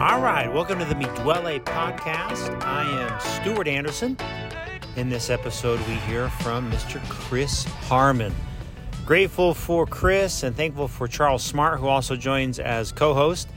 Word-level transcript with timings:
All 0.00 0.22
right, 0.22 0.50
welcome 0.50 0.78
to 0.78 0.86
the 0.86 0.94
Mi 0.94 1.04
Duele 1.04 1.62
podcast. 1.62 2.64
I 2.64 2.84
am 2.84 3.20
Stuart 3.20 3.68
Anderson. 3.68 4.16
In 4.96 5.10
this 5.10 5.28
episode, 5.28 5.78
we 5.80 5.92
hear 5.92 6.30
from 6.30 6.72
Mr. 6.72 7.06
Chris 7.10 7.64
Harmon. 7.64 8.34
Grateful 9.04 9.52
for 9.52 9.86
Chris 9.86 10.42
and 10.42 10.56
thankful 10.56 10.88
for 10.88 11.06
Charles 11.06 11.42
Smart, 11.42 11.80
who 11.80 11.86
also 11.86 12.16
joins 12.16 12.58
as 12.58 12.92
co 12.92 13.12
host. 13.12 13.48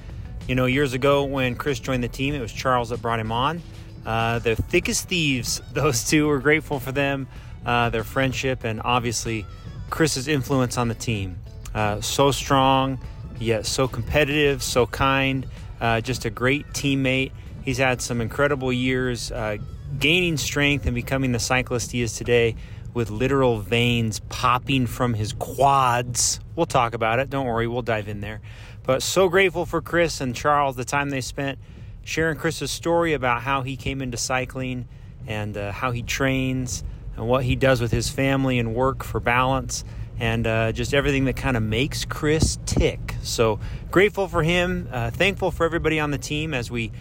You 0.45 0.55
know, 0.55 0.65
years 0.65 0.91
ago 0.91 1.23
when 1.23 1.55
Chris 1.55 1.79
joined 1.79 2.03
the 2.03 2.09
team, 2.09 2.35
it 2.35 2.41
was 2.41 2.51
Charles 2.51 2.89
that 2.89 3.01
brought 3.01 3.21
him 3.21 3.31
on. 3.31 3.61
Uh, 4.05 4.39
they're 4.39 4.55
thick 4.55 4.89
as 4.89 4.99
thieves, 5.01 5.61
those 5.71 6.03
two. 6.03 6.27
We're 6.27 6.39
grateful 6.39 6.77
for 6.81 6.91
them, 6.91 7.25
uh, 7.65 7.89
their 7.89 8.03
friendship, 8.03 8.65
and 8.65 8.81
obviously 8.83 9.45
Chris's 9.89 10.27
influence 10.27 10.77
on 10.77 10.89
the 10.89 10.95
team. 10.95 11.37
Uh, 11.73 12.01
so 12.01 12.31
strong, 12.31 12.99
yet 13.39 13.65
so 13.65 13.87
competitive, 13.87 14.61
so 14.61 14.85
kind, 14.85 15.47
uh, 15.83 15.99
just 15.99 16.23
a 16.23 16.29
great 16.29 16.65
teammate. 16.69 17.33
He's 17.65 17.77
had 17.77 18.01
some 18.01 18.21
incredible 18.21 18.71
years 18.71 19.33
uh, 19.33 19.57
gaining 19.99 20.37
strength 20.37 20.85
and 20.85 20.95
becoming 20.95 21.33
the 21.33 21.39
cyclist 21.39 21.91
he 21.91 22.01
is 22.01 22.13
today 22.13 22.55
with 22.93 23.09
literal 23.09 23.59
veins 23.59 24.21
popping 24.29 24.87
from 24.87 25.13
his 25.13 25.33
quads. 25.33 26.39
We'll 26.55 26.67
talk 26.67 26.93
about 26.93 27.19
it. 27.19 27.29
Don't 27.29 27.45
worry, 27.45 27.67
we'll 27.67 27.81
dive 27.81 28.07
in 28.07 28.21
there. 28.21 28.39
But 28.83 29.03
so 29.03 29.27
grateful 29.27 29.65
for 29.65 29.81
Chris 29.81 30.21
and 30.21 30.33
Charles, 30.33 30.77
the 30.77 30.85
time 30.85 31.09
they 31.09 31.21
spent 31.21 31.59
sharing 32.05 32.37
Chris's 32.37 32.71
story 32.71 33.11
about 33.11 33.41
how 33.41 33.61
he 33.61 33.75
came 33.75 34.01
into 34.01 34.17
cycling 34.17 34.87
and 35.27 35.57
uh, 35.57 35.73
how 35.73 35.91
he 35.91 36.01
trains 36.01 36.83
and 37.17 37.27
what 37.27 37.43
he 37.43 37.57
does 37.57 37.81
with 37.81 37.91
his 37.91 38.09
family 38.09 38.57
and 38.57 38.73
work 38.73 39.03
for 39.03 39.19
balance 39.19 39.83
and 40.23 40.47
uh, 40.47 40.71
just 40.71 40.93
everything 40.93 41.25
that 41.25 41.35
kind 41.35 41.57
of 41.57 41.63
makes 41.63 42.05
Chris 42.05 42.57
tick. 42.65 43.15
So 43.23 43.59
grateful 43.91 44.29
for 44.29 44.41
him, 44.41 44.87
uh, 44.89 45.11
thankful 45.11 45.51
for 45.51 45.65
everybody 45.65 45.99
on 45.99 46.11
the 46.11 46.17
team 46.17 46.53
as 46.53 46.71
we 46.71 46.93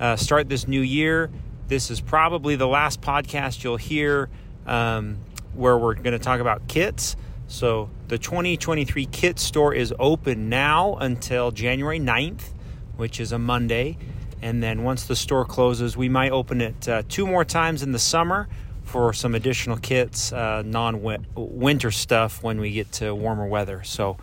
uh, 0.00 0.16
start 0.16 0.48
this 0.48 0.66
new 0.66 0.80
year. 0.80 1.30
This 1.68 1.90
is 1.90 2.00
probably 2.00 2.56
the 2.56 2.66
last 2.66 3.02
podcast 3.02 3.62
you'll 3.62 3.76
hear 3.76 4.30
um, 4.64 5.18
where 5.52 5.76
we're 5.76 5.92
going 5.92 6.12
to 6.12 6.18
talk 6.18 6.40
about 6.40 6.68
kits. 6.68 7.16
So 7.48 7.90
the 8.08 8.16
2023 8.16 9.04
kit 9.04 9.38
store 9.38 9.74
is 9.74 9.92
open 9.98 10.48
now 10.48 10.94
until 10.94 11.50
January 11.50 12.00
9th, 12.00 12.54
which 12.96 13.20
is 13.20 13.30
a 13.30 13.38
Monday. 13.38 13.98
And 14.40 14.62
then 14.62 14.84
once 14.84 15.04
the 15.04 15.16
store 15.16 15.44
closes, 15.44 15.98
we 15.98 16.08
might 16.08 16.32
open 16.32 16.62
it 16.62 16.88
uh, 16.88 17.02
two 17.10 17.26
more 17.26 17.44
times 17.44 17.82
in 17.82 17.92
the 17.92 17.98
summer 17.98 18.48
for 18.90 19.12
some 19.12 19.36
additional 19.36 19.76
kits, 19.76 20.32
uh, 20.32 20.62
non 20.66 21.00
winter 21.36 21.90
stuff 21.92 22.42
when 22.42 22.60
we 22.60 22.72
get 22.72 22.90
to 22.92 23.14
warmer 23.14 23.46
weather. 23.46 23.82
So, 23.84 24.16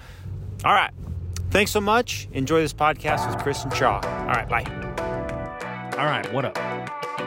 all 0.66 0.74
right. 0.74 0.92
Thanks 1.50 1.72
so 1.72 1.80
much. 1.80 2.28
Enjoy 2.34 2.60
this 2.60 2.74
podcast 2.74 3.30
with 3.30 3.42
Chris 3.42 3.64
and 3.64 3.74
Shaw. 3.74 4.02
All 4.04 4.26
right. 4.28 4.50
Bye. 4.50 5.94
All 5.98 6.06
right. 6.06 6.32
What 6.34 6.44
up? 6.44 6.58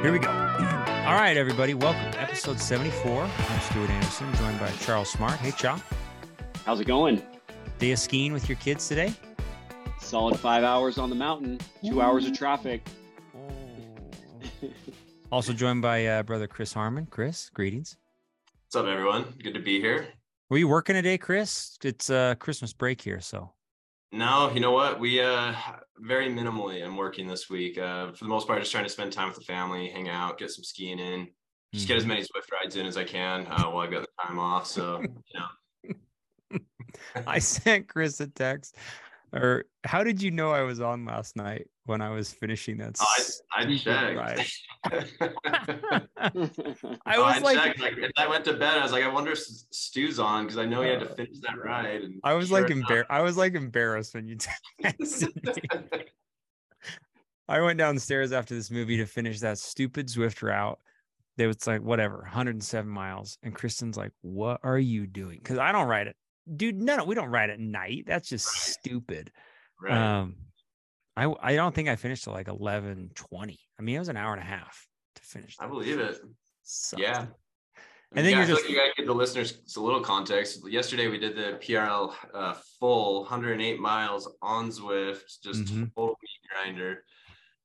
Here 0.03 0.13
we 0.13 0.19
go. 0.19 0.29
all 0.31 1.15
right, 1.15 1.37
everybody. 1.37 1.73
Welcome. 1.73 2.13
Episode 2.19 2.61
74. 2.61 3.23
I'm 3.23 3.61
Stuart 3.61 3.89
Anderson, 3.89 4.35
joined 4.35 4.61
by 4.61 4.71
Charles 4.73 5.09
Smart. 5.11 5.39
Hey, 5.41 5.53
Shaw. 5.57 5.79
How's 6.67 6.81
it 6.81 6.87
going? 6.87 7.23
Day 7.79 7.93
of 7.93 7.99
skiing 7.99 8.35
with 8.35 8.49
your 8.51 8.57
kids 8.57 8.87
today? 8.87 9.15
Solid 9.99 10.39
five 10.39 10.63
hours 10.63 10.99
on 10.99 11.09
the 11.09 11.17
mountain, 11.17 11.59
two 11.83 12.03
hours 12.03 12.27
of 12.27 12.37
traffic. 12.37 12.83
Also 15.33 15.53
joined 15.53 15.81
by 15.81 16.07
uh, 16.07 16.25
brother 16.25 16.49
Chris 16.49 16.73
Harmon. 16.73 17.07
Chris, 17.07 17.51
greetings. 17.51 17.97
What's 18.67 18.75
up, 18.75 18.87
everyone? 18.91 19.33
Good 19.41 19.55
to 19.55 19.61
be 19.61 19.81
here. 19.81 20.09
Were 20.49 20.59
you 20.59 20.67
working 20.67 20.97
today, 20.97 21.19
Chris? 21.19 21.79
It's 21.85 22.11
uh, 22.11 22.35
Christmas 22.35 22.73
break 22.73 23.01
here, 23.01 23.21
so. 23.21 23.53
No, 24.11 24.51
you 24.53 24.59
know 24.59 24.73
what? 24.73 24.99
We 24.99 25.21
uh 25.21 25.55
very 25.99 26.29
minimally. 26.29 26.85
I'm 26.85 26.97
working 26.97 27.29
this 27.29 27.49
week. 27.49 27.79
Uh, 27.79 28.11
for 28.11 28.25
the 28.25 28.29
most 28.29 28.49
part, 28.49 28.59
just 28.59 28.73
trying 28.73 28.83
to 28.83 28.91
spend 28.91 29.13
time 29.13 29.29
with 29.29 29.39
the 29.39 29.45
family, 29.45 29.89
hang 29.89 30.09
out, 30.09 30.37
get 30.37 30.51
some 30.51 30.65
skiing 30.65 30.99
in, 30.99 31.29
just 31.73 31.85
mm-hmm. 31.85 31.89
get 31.89 31.97
as 31.97 32.03
mm-hmm. 32.03 32.09
many 32.09 32.23
Zwift 32.23 32.51
rides 32.53 32.75
in 32.75 32.87
as 32.87 32.97
I 32.97 33.05
can 33.05 33.47
uh, 33.47 33.67
while 33.67 33.87
I've 33.87 33.93
got 33.93 34.03
the 34.03 34.27
time 34.27 34.41
off. 34.41 34.67
So, 34.67 35.01
you 35.01 35.89
know. 35.89 36.59
I 37.29 37.39
sent 37.39 37.87
Chris 37.87 38.19
a 38.19 38.27
text 38.27 38.75
or 39.33 39.65
how 39.85 40.03
did 40.03 40.21
you 40.23 40.31
know 40.31 40.51
I 40.51 40.63
was 40.63 40.81
on 40.81 41.05
last 41.05 41.37
night 41.37 41.69
when 41.91 42.01
I 42.01 42.09
was 42.11 42.33
finishing 42.33 42.79
that? 42.79 42.97
Oh, 43.01 43.07
I, 43.55 43.63
I 43.63 43.77
checked. 43.77 44.53
I 47.07 47.19
was 47.19 47.37
I 47.37 47.39
like, 47.41 47.59
checked. 47.59 47.81
like, 47.81 47.95
I 48.17 48.27
went 48.27 48.45
to 48.47 48.55
bed. 48.55 48.79
I 48.79 48.83
was 48.83 48.93
like, 48.93 49.05
I 49.05 49.09
wonder 49.09 49.33
if 49.33 49.39
Stu's 49.39 50.19
on 50.19 50.45
because 50.45 50.59
I 50.59 50.65
know 50.65 50.83
he 50.83 50.89
had 50.89 51.01
to 51.01 51.11
uh, 51.11 51.15
finish 51.15 51.39
that 51.43 51.63
ride. 51.63 52.03
And 52.03 52.21
I 52.25 52.33
was 52.35 52.49
sure 52.49 52.63
like 52.63 52.71
embarrassed. 52.71 53.11
I 53.11 53.21
was 53.21 53.37
like 53.37 53.55
embarrassed 53.55 54.15
when 54.15 54.27
you 54.27 54.37
texted 54.83 55.35
me. 55.93 56.05
I 57.49 57.61
went 57.61 57.79
downstairs 57.79 58.33
after 58.33 58.55
this 58.55 58.71
movie 58.71 58.97
to 58.99 59.07
finish 59.07 59.41
that 59.41 59.59
stupid 59.59 60.07
Zwift 60.07 60.41
route. 60.43 60.79
They 61.37 61.47
was 61.47 61.67
like, 61.67 61.83
whatever, 61.83 62.19
107 62.19 62.91
miles. 62.91 63.39
And 63.43 63.55
Kristen's 63.55 63.97
like, 63.97 64.13
what 64.23 64.61
are 64.63 64.79
you 64.79 65.07
doing? 65.07 65.39
Because 65.43 65.59
I 65.59 65.73
don't 65.73 65.89
ride 65.89 66.07
it 66.07 66.17
dude, 66.57 66.81
no, 66.81 66.97
no, 66.97 67.05
we 67.05 67.15
don't 67.15 67.29
ride 67.29 67.51
at 67.51 67.61
night. 67.61 68.05
That's 68.07 68.29
just 68.29 68.47
right. 68.47 68.77
stupid. 68.81 69.31
Right. 69.81 69.97
Um, 69.97 70.37
I 71.17 71.33
I 71.41 71.57
don't 71.57 71.75
think 71.75 71.89
I 71.89 71.97
finished 71.97 72.25
till 72.25 72.33
like 72.33 72.49
eleven 72.49 73.11
twenty. 73.15 73.59
I 73.79 73.83
mean, 73.83 73.97
it 73.97 73.99
was 73.99 74.09
an 74.09 74.17
hour 74.17 74.33
and 74.33 74.43
a 74.43 74.47
half 74.47 74.87
to 75.17 75.23
finish. 75.23 75.57
I 75.59 75.67
believe 75.67 75.99
it. 75.99 76.19
Yeah. 76.97 77.27
And 78.13 78.27
then 78.27 78.33
yeah, 78.33 78.39
you're 78.39 78.49
just 78.49 78.63
like 78.63 78.71
you 78.71 78.77
guys 78.77 78.91
give 78.97 79.07
the 79.07 79.15
listeners 79.15 79.59
a 79.77 79.81
little 79.81 80.01
context. 80.01 80.69
Yesterday 80.69 81.07
we 81.07 81.19
did 81.19 81.37
the 81.37 81.59
PRL 81.61 82.13
uh, 82.35 82.55
full 82.81 83.21
108 83.21 83.79
miles 83.79 84.29
on 84.43 84.71
Zwift, 84.71 85.41
just 85.45 85.65
mm-hmm. 85.65 85.85
total 85.97 86.17
meat 86.21 86.51
grinder. 86.53 87.05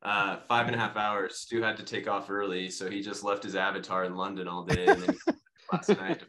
Uh, 0.04 0.38
five 0.48 0.68
and 0.68 0.76
a 0.76 0.80
half 0.80 0.96
hours. 0.98 1.40
Stu 1.40 1.64
had 1.64 1.78
to 1.78 1.84
take 1.84 2.08
off 2.08 2.30
early, 2.30 2.70
so 2.70 2.88
he 2.92 3.02
just 3.02 3.24
left 3.24 3.42
his 3.42 3.56
avatar 3.56 4.04
in 4.06 4.16
London 4.16 4.48
all 4.48 4.64
day. 4.64 4.86
And 4.86 5.02
then 5.02 5.16
last 5.72 5.90
night. 5.90 6.22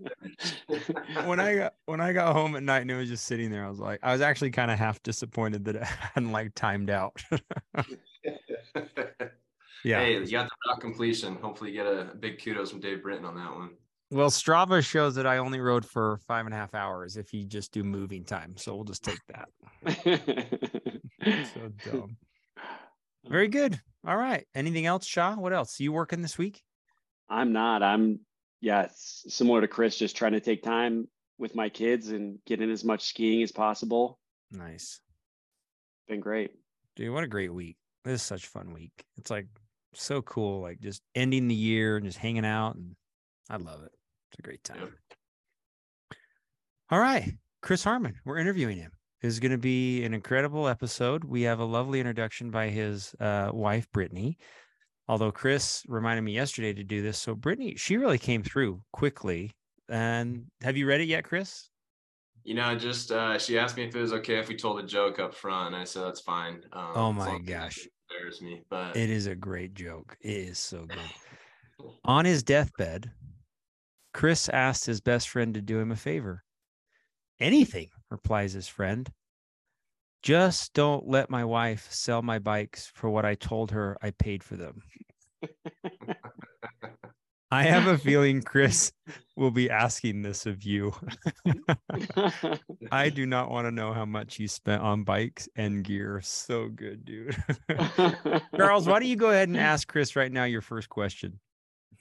when 1.27 1.41
I 1.41 1.57
got 1.57 1.75
when 1.87 2.01
I 2.01 2.13
got 2.13 2.33
home 2.35 2.57
at 2.57 2.63
night 2.63 2.83
and 2.83 2.91
it 2.91 2.97
was 2.97 3.09
just 3.09 3.25
sitting 3.25 3.51
there, 3.51 3.65
I 3.65 3.69
was 3.69 3.79
like, 3.79 4.01
I 4.03 4.13
was 4.13 4.21
actually 4.21 4.51
kind 4.51 4.71
of 4.71 4.79
half 4.79 5.03
disappointed 5.03 5.65
that 5.67 5.77
it 5.77 5.83
hadn't 6.15 6.33
like 6.33 6.55
timed 6.55 6.91
out. 6.91 7.23
yeah. 9.85 10.01
Hey, 10.01 10.19
you 10.19 10.31
got 10.31 10.49
the 10.49 10.71
rock 10.71 10.81
completion. 10.81 11.37
Hopefully, 11.37 11.71
you 11.71 11.83
get 11.83 11.87
a 11.87 12.15
big 12.19 12.43
kudos 12.43 12.71
from 12.71 12.81
Dave 12.81 13.03
Britton 13.03 13.25
on 13.25 13.35
that 13.37 13.55
one. 13.55 13.71
Well, 14.11 14.31
Strava 14.31 14.85
shows 14.85 15.17
that 15.17 15.27
I 15.27 15.39
only 15.39 15.59
rode 15.59 15.85
for 15.85 16.21
five 16.29 16.47
and 16.47 16.55
a 16.55 16.57
half 16.57 16.75
hours 16.75 17.17
if 17.17 17.35
you 17.35 17.45
just 17.45 17.73
do 17.73 17.83
moving 17.83 18.25
time. 18.25 18.57
So 18.57 18.75
we'll 18.77 18.85
just 18.85 19.03
take 19.03 19.19
that. 19.29 19.49
so 21.55 21.73
dumb. 21.91 22.17
Very 23.29 23.49
good. 23.49 23.81
All 24.07 24.17
right. 24.17 24.47
Anything 24.55 24.87
else, 24.87 25.05
Shaw? 25.05 25.35
What 25.35 25.53
else? 25.53 25.81
You 25.81 25.91
working 25.91 26.23
this 26.23 26.39
week? 26.39 26.63
I'm 27.29 27.53
not. 27.53 27.83
I'm 27.83 28.21
yeah, 28.61 28.89
similar 28.93 29.61
to 29.61 29.69
Chris, 29.69 29.97
just 29.97 30.17
trying 30.17 30.33
to 30.33 30.41
take 30.41 30.63
time 30.63 31.09
with 31.39 31.55
my 31.55 31.69
kids 31.69 32.09
and 32.09 32.39
get 32.47 32.61
in 32.61 32.71
as 32.71 32.85
much 32.85 33.05
skiing 33.05 33.43
as 33.43 33.53
possible. 33.53 34.19
Nice. 34.51 35.01
Been 36.09 36.21
great. 36.21 36.53
Dude, 36.95 37.13
what 37.13 37.25
a 37.25 37.29
great 37.29 37.53
week. 37.53 37.77
This 38.05 38.21
is 38.21 38.23
such 38.23 38.45
a 38.45 38.49
fun 38.49 38.73
week. 38.73 38.93
It's 39.17 39.31
like 39.31 39.47
so 39.95 40.23
cool, 40.23 40.63
like 40.63 40.81
just 40.81 41.03
ending 41.15 41.49
the 41.49 41.55
year 41.55 41.97
and 41.97 42.07
just 42.07 42.19
hanging 42.19 42.47
out. 42.47 42.77
And 42.77 42.97
I 43.51 43.57
love 43.57 43.83
it. 43.83 43.93
It's 44.31 44.39
a 44.39 44.43
great 44.43 44.65
time. 44.65 44.95
All 46.91 47.01
right. 47.01 47.33
Chris 47.63 47.83
Harmon, 47.83 48.15
we're 48.25 48.39
interviewing 48.39 48.79
him. 48.79 48.93
This 49.23 49.33
is 49.33 49.41
going 49.41 49.53
to 49.53 49.59
be 49.59 50.05
an 50.05 50.15
incredible 50.15 50.69
episode. 50.69 51.25
We 51.25 51.43
have 51.43 51.59
a 51.59 51.65
lovely 51.65 51.99
introduction 51.99 52.51
by 52.51 52.69
his 52.69 53.15
uh, 53.19 53.51
wife, 53.53 53.91
Brittany. 53.93 54.39
Although 55.09 55.33
Chris 55.33 55.85
reminded 55.87 56.23
me 56.23 56.33
yesterday 56.33 56.73
to 56.73 56.83
do 56.83 57.03
this. 57.03 57.19
So 57.19 57.35
Brittany, 57.35 57.77
she 57.77 57.97
really 57.97 58.19
came 58.19 58.43
through 58.43 58.83
quickly. 58.93 59.53
And 59.89 60.47
have 60.63 60.77
you 60.77 60.87
read 60.87 61.01
it 61.01 61.07
yet, 61.07 61.25
Chris? 61.25 61.69
You 62.43 62.55
know, 62.55 62.77
just 62.77 63.13
uh, 63.13 63.39
she 63.39 63.59
asked 63.59 63.77
me 63.77 63.85
if 63.85 63.95
it 63.95 64.01
was 64.01 64.13
okay 64.13 64.39
if 64.39 64.49
we 64.49 64.57
told 64.57 64.81
a 64.81 64.87
joke 64.87 65.19
up 65.19 65.35
front. 65.35 65.75
And 65.75 65.77
I 65.77 65.85
said 65.85 66.05
that's 66.05 66.21
fine. 66.21 66.63
Um, 66.73 66.93
oh 66.95 67.13
my 67.13 67.39
gosh, 67.39 67.87
embarrass 68.11 68.41
me, 68.41 68.63
but 68.69 68.97
it 68.97 69.11
is 69.11 69.27
a 69.27 69.35
great 69.35 69.75
joke. 69.75 70.17
It 70.21 70.31
is 70.31 70.59
so 70.59 70.85
good. 70.85 71.91
On 72.05 72.25
his 72.25 72.43
deathbed, 72.43 73.11
Chris 74.15 74.49
asked 74.49 74.87
his 74.87 75.01
best 75.01 75.29
friend 75.29 75.55
to 75.55 75.61
do 75.61 75.79
him 75.79 75.93
a 75.93 75.97
favor. 75.97 76.43
Anything, 77.39 77.89
replies 78.11 78.53
his 78.53 78.69
friend. 78.69 79.11
Just 80.23 80.73
don't 80.75 81.07
let 81.07 81.31
my 81.31 81.45
wife 81.45 81.87
sell 81.91 82.23
my 82.23 82.39
bikes 82.39 82.87
for 82.87 83.09
what 83.11 83.25
I 83.25 83.35
told 83.35 83.71
her 83.71 83.97
I 84.03 84.11
paid 84.11 84.43
for 84.43 84.57
them. 84.57 84.83
I 87.51 87.63
have 87.63 87.87
a 87.87 87.97
feeling 87.97 88.43
Chris 88.43 88.93
will 89.37 89.53
be 89.53 89.71
asking 89.71 90.23
this 90.23 90.47
of 90.47 90.65
you. 90.65 90.93
I 92.91 93.09
do 93.09 93.25
not 93.25 93.51
want 93.51 93.67
to 93.67 93.71
know 93.71 93.93
how 93.93 94.05
much 94.05 94.41
you 94.41 94.49
spent 94.49 94.83
on 94.83 95.05
bikes 95.05 95.49
and 95.55 95.85
gear. 95.85 96.21
So 96.25 96.69
good, 96.69 97.05
dude. 97.05 97.37
Charles, 98.57 98.89
why 98.89 98.99
don't 98.99 99.09
you 99.09 99.17
go 99.17 99.31
ahead 99.31 99.49
and 99.49 99.57
ask 99.57 99.87
Chris 99.87 100.17
right 100.17 100.33
now 100.33 100.45
your 100.45 100.61
first 100.61 100.89
question? 100.89 101.39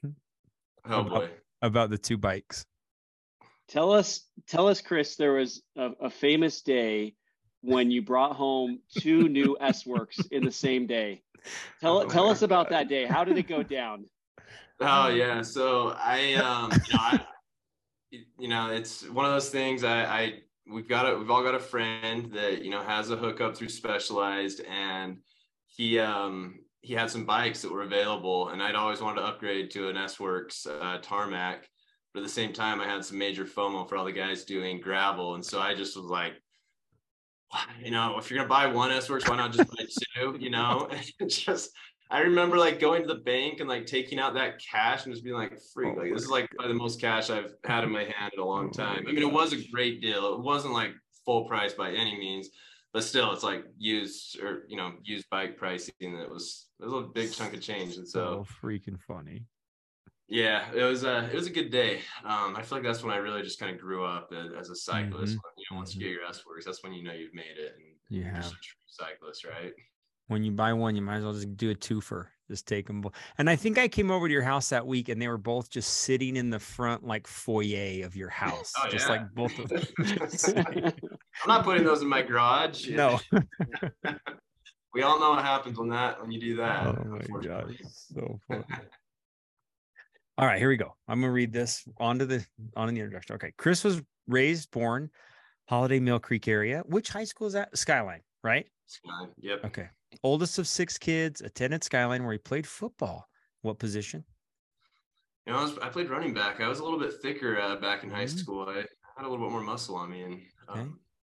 Mm-hmm. 0.04 0.92
Oh 0.92 1.02
about, 1.02 1.10
boy. 1.10 1.30
About 1.62 1.90
the 1.92 1.98
two 2.00 2.18
bikes. 2.18 2.66
Tell 3.68 3.92
us, 3.92 4.22
tell 4.48 4.68
us, 4.68 4.82
Chris, 4.82 5.16
there 5.16 5.34
was 5.34 5.62
a, 5.78 5.92
a 6.02 6.10
famous 6.10 6.62
day 6.64 7.16
when 7.66 7.92
you 7.92 8.02
brought 8.02 8.36
home 8.36 8.80
two 8.98 9.28
new 9.28 9.58
S 9.60 9.86
works 9.86 10.20
in 10.32 10.44
the 10.46 10.52
same 10.52 10.86
day. 10.86 11.22
tell 11.82 12.00
oh 12.00 12.08
tell 12.08 12.30
us 12.30 12.42
about 12.42 12.70
that 12.70 12.88
day. 12.88 13.06
How 13.06 13.24
did 13.24 13.38
it 13.38 13.48
go 13.48 13.64
down? 13.64 14.06
Oh 14.82 15.08
yeah, 15.08 15.42
so 15.42 15.96
I 15.98 16.34
um 16.34 16.70
you 16.74 16.94
know 16.94 17.00
I 17.00 17.26
you 18.12 18.48
know 18.50 18.72
it's 18.72 19.08
one 19.10 19.26
of 19.26 19.32
those 19.32 19.50
things 19.50 19.86
I 19.86 20.04
I 20.04 20.34
we've 20.70 20.90
got 20.90 21.10
a 21.10 21.18
we've 21.18 21.32
all 21.32 21.44
got 21.44 21.56
a 21.56 21.60
friend 21.60 22.32
that 22.34 22.64
you 22.64 22.72
know 22.72 22.82
has 22.82 23.10
a 23.10 23.16
hookup 23.16 23.56
through 23.56 23.70
Specialized 23.70 24.62
and 24.70 25.20
he 25.68 25.98
um 26.00 26.60
he 26.82 26.94
had 26.94 27.10
some 27.10 27.26
bikes 27.26 27.62
that 27.62 27.72
were 27.72 27.84
available 27.84 28.50
and 28.50 28.62
I'd 28.62 28.76
always 28.76 29.02
wanted 29.02 29.22
to 29.22 29.28
upgrade 29.28 29.72
to 29.72 29.88
an 29.90 29.98
S 29.98 30.20
Works 30.20 30.68
uh, 30.68 30.98
tarmac 31.02 31.68
but 32.14 32.20
at 32.20 32.26
the 32.26 32.32
same 32.32 32.54
time 32.54 32.82
I 32.82 32.86
had 32.86 33.06
some 33.06 33.18
major 33.18 33.46
FOMO 33.46 33.88
for 33.88 33.96
all 33.96 34.06
the 34.06 34.12
guys 34.12 34.44
doing 34.44 34.82
gravel 34.82 35.36
and 35.36 35.46
so 35.46 35.60
I 35.60 35.74
just 35.74 35.96
was 35.96 36.06
like 36.06 36.34
you 37.84 37.92
know, 37.92 38.18
if 38.18 38.30
you're 38.30 38.38
gonna 38.38 38.50
buy 38.50 38.68
one 38.68 38.92
S 38.92 39.10
Works, 39.10 39.28
why 39.30 39.38
not 39.38 39.54
just 39.54 39.70
buy 39.70 39.86
two? 40.16 40.38
You 40.40 40.50
know, 40.50 40.90
just 41.28 41.72
I 42.12 42.20
remember 42.20 42.58
like 42.58 42.80
going 42.80 43.02
to 43.02 43.08
the 43.08 43.22
bank 43.22 43.60
and 43.60 43.68
like 43.68 43.86
taking 43.86 44.20
out 44.20 44.36
that 44.36 44.60
cash 44.60 45.06
and 45.06 45.14
just 45.14 45.24
being 45.24 45.36
like, 45.36 45.58
freak, 45.74 45.98
like 45.98 46.14
this 46.14 46.24
is 46.24 46.30
like 46.30 46.50
the 46.62 46.74
most 46.74 47.02
cash 47.02 47.30
I've 47.30 47.54
had 47.64 47.84
in 47.84 47.92
my 47.92 48.04
hand 48.04 48.34
in 48.34 48.40
a 48.40 48.46
long 48.46 48.68
oh 48.68 48.78
time. 48.78 49.06
I 49.08 49.12
mean, 49.12 49.24
it 49.24 49.32
was 49.32 49.54
a 49.54 49.68
great 49.72 50.02
deal. 50.02 50.36
It 50.36 50.42
wasn't 50.42 50.74
like 50.74 50.92
full 51.26 51.46
price 51.46 51.74
by 51.74 51.92
any 51.92 52.18
means, 52.18 52.50
but 52.94 53.04
still 53.04 53.32
it's 53.34 53.44
like 53.44 53.66
used 53.78 54.40
or 54.40 54.66
you 54.68 54.78
know, 54.78 54.94
used 55.04 55.28
bike 55.32 55.58
pricing 55.58 56.18
that 56.18 56.30
was 56.30 56.68
it 56.80 56.86
was 56.86 56.94
a 56.94 57.08
big 57.08 57.32
chunk 57.34 57.56
of 57.56 57.62
change. 57.62 57.98
And 57.98 58.08
so, 58.08 58.46
so 58.46 58.66
freaking 58.66 59.00
funny. 59.00 59.44
Yeah, 60.28 60.66
it 60.74 60.84
was 60.84 61.04
a 61.04 61.30
it 61.32 61.36
was 61.36 61.48
a 61.48 61.52
good 61.52 61.70
day. 61.70 62.00
Um, 62.24 62.56
I 62.56 62.64
feel 62.64 62.78
like 62.78 62.84
that's 62.84 63.04
when 63.04 63.14
I 63.14 63.18
really 63.18 63.44
just 63.44 63.60
kind 63.60 63.74
of 63.74 63.80
grew 63.80 64.04
up 64.04 64.34
as, 64.34 64.70
a 64.70 64.76
cyclist. 64.76 65.34
Mm-hmm. 65.34 65.50
You 65.58 65.66
know, 65.72 65.78
once 65.78 65.94
you 65.94 66.02
get 66.02 66.10
your 66.10 66.26
S 66.26 66.44
works, 66.46 66.66
that's 66.66 66.84
when 66.84 66.94
you 66.94 67.04
know 67.04 67.14
you've 67.14 67.34
made 67.34 67.58
it. 67.58 67.76
And 67.76 67.86
you 68.10 68.24
have. 68.24 68.46
a 68.46 68.50
true 68.50 68.58
cyclist, 68.88 69.46
right? 69.46 69.74
When 70.28 70.44
you 70.44 70.52
buy 70.52 70.74
one, 70.74 70.96
you 70.96 71.04
might 71.04 71.18
as 71.18 71.24
well 71.24 71.34
just 71.34 71.56
do 71.56 71.70
a 71.70 71.76
twofer. 71.76 72.28
Just 72.50 72.68
take 72.68 72.88
them. 72.88 73.04
And 73.38 73.50
I 73.50 73.56
think 73.56 73.78
I 73.78 73.88
came 73.88 74.12
over 74.12 74.28
to 74.28 74.34
your 74.34 74.44
house 74.44 74.70
that 74.70 74.86
week, 74.86 75.10
and 75.10 75.22
they 75.22 75.28
were 75.28 75.38
both 75.38 75.70
just 75.70 75.98
sitting 75.98 76.36
in 76.36 76.50
the 76.50 76.60
front 76.60 77.06
like 77.06 77.28
foyer 77.28 78.06
of 78.06 78.16
your 78.16 78.30
house, 78.30 78.74
oh, 78.80 78.90
just 78.90 79.08
yeah. 79.08 79.12
like 79.12 79.34
both 79.34 79.58
of 79.60 79.70
them. 79.70 79.84
I'm 81.44 81.48
not 81.48 81.64
putting 81.64 81.84
those 81.84 82.02
in 82.02 82.08
my 82.08 82.22
garage. 82.22 82.88
No. 82.96 83.20
we 84.94 85.02
all 85.02 85.20
know 85.20 85.32
what 85.32 85.44
happens 85.44 85.78
when 85.78 85.90
that 85.90 86.22
when 86.22 86.32
you 86.32 86.40
do 86.40 86.56
that. 86.58 86.88
Oh 86.88 87.20
my 87.30 87.42
god, 87.42 87.76
so 87.92 88.40
funny. 88.48 88.64
All 90.38 90.46
right, 90.46 90.60
here 90.60 90.68
we 90.68 90.76
go. 90.76 90.94
I'm 91.08 91.22
gonna 91.22 91.32
read 91.32 91.54
this 91.54 91.88
onto 91.98 92.26
the 92.26 92.46
on 92.76 92.94
the 92.94 93.00
introduction. 93.00 93.36
Okay, 93.36 93.54
Chris 93.58 93.86
was 93.86 94.02
raised, 94.28 94.70
born, 94.72 95.10
Holladay 95.72 96.02
Mill 96.02 96.20
Creek 96.20 96.50
area. 96.50 96.84
Which 96.88 97.08
high 97.10 97.24
school 97.24 97.48
is 97.48 97.54
that? 97.54 97.78
Skyline, 97.78 98.20
right? 98.44 98.66
Skyline. 98.86 99.30
Yep. 99.38 99.66
Okay. 99.66 99.88
Oldest 100.24 100.60
of 100.60 100.68
six 100.68 100.98
kids, 100.98 101.40
attended 101.40 101.86
Skyline 101.86 102.24
where 102.24 102.34
he 102.34 102.38
played 102.38 102.68
football. 102.68 103.30
What 103.62 103.80
position? 103.80 104.26
You 105.48 105.54
know, 105.54 105.60
I, 105.60 105.64
was, 105.64 105.78
I 105.80 105.90
played 105.90 106.10
running 106.10 106.34
back. 106.34 106.60
I 106.60 106.68
was 106.68 106.80
a 106.80 106.84
little 106.84 107.00
bit 107.00 107.14
thicker 107.22 107.60
uh, 107.60 107.78
back 107.78 108.04
in 108.04 108.10
high 108.10 108.26
mm-hmm. 108.26 108.38
school. 108.38 108.68
I 108.68 108.78
had 108.78 108.88
a 109.20 109.30
little 109.30 109.46
bit 109.46 109.52
more 109.52 109.62
muscle 109.62 109.96
on 109.96 110.10
me, 110.10 110.22
and 110.22 110.42
um, 110.68 110.80
okay. 110.80 110.90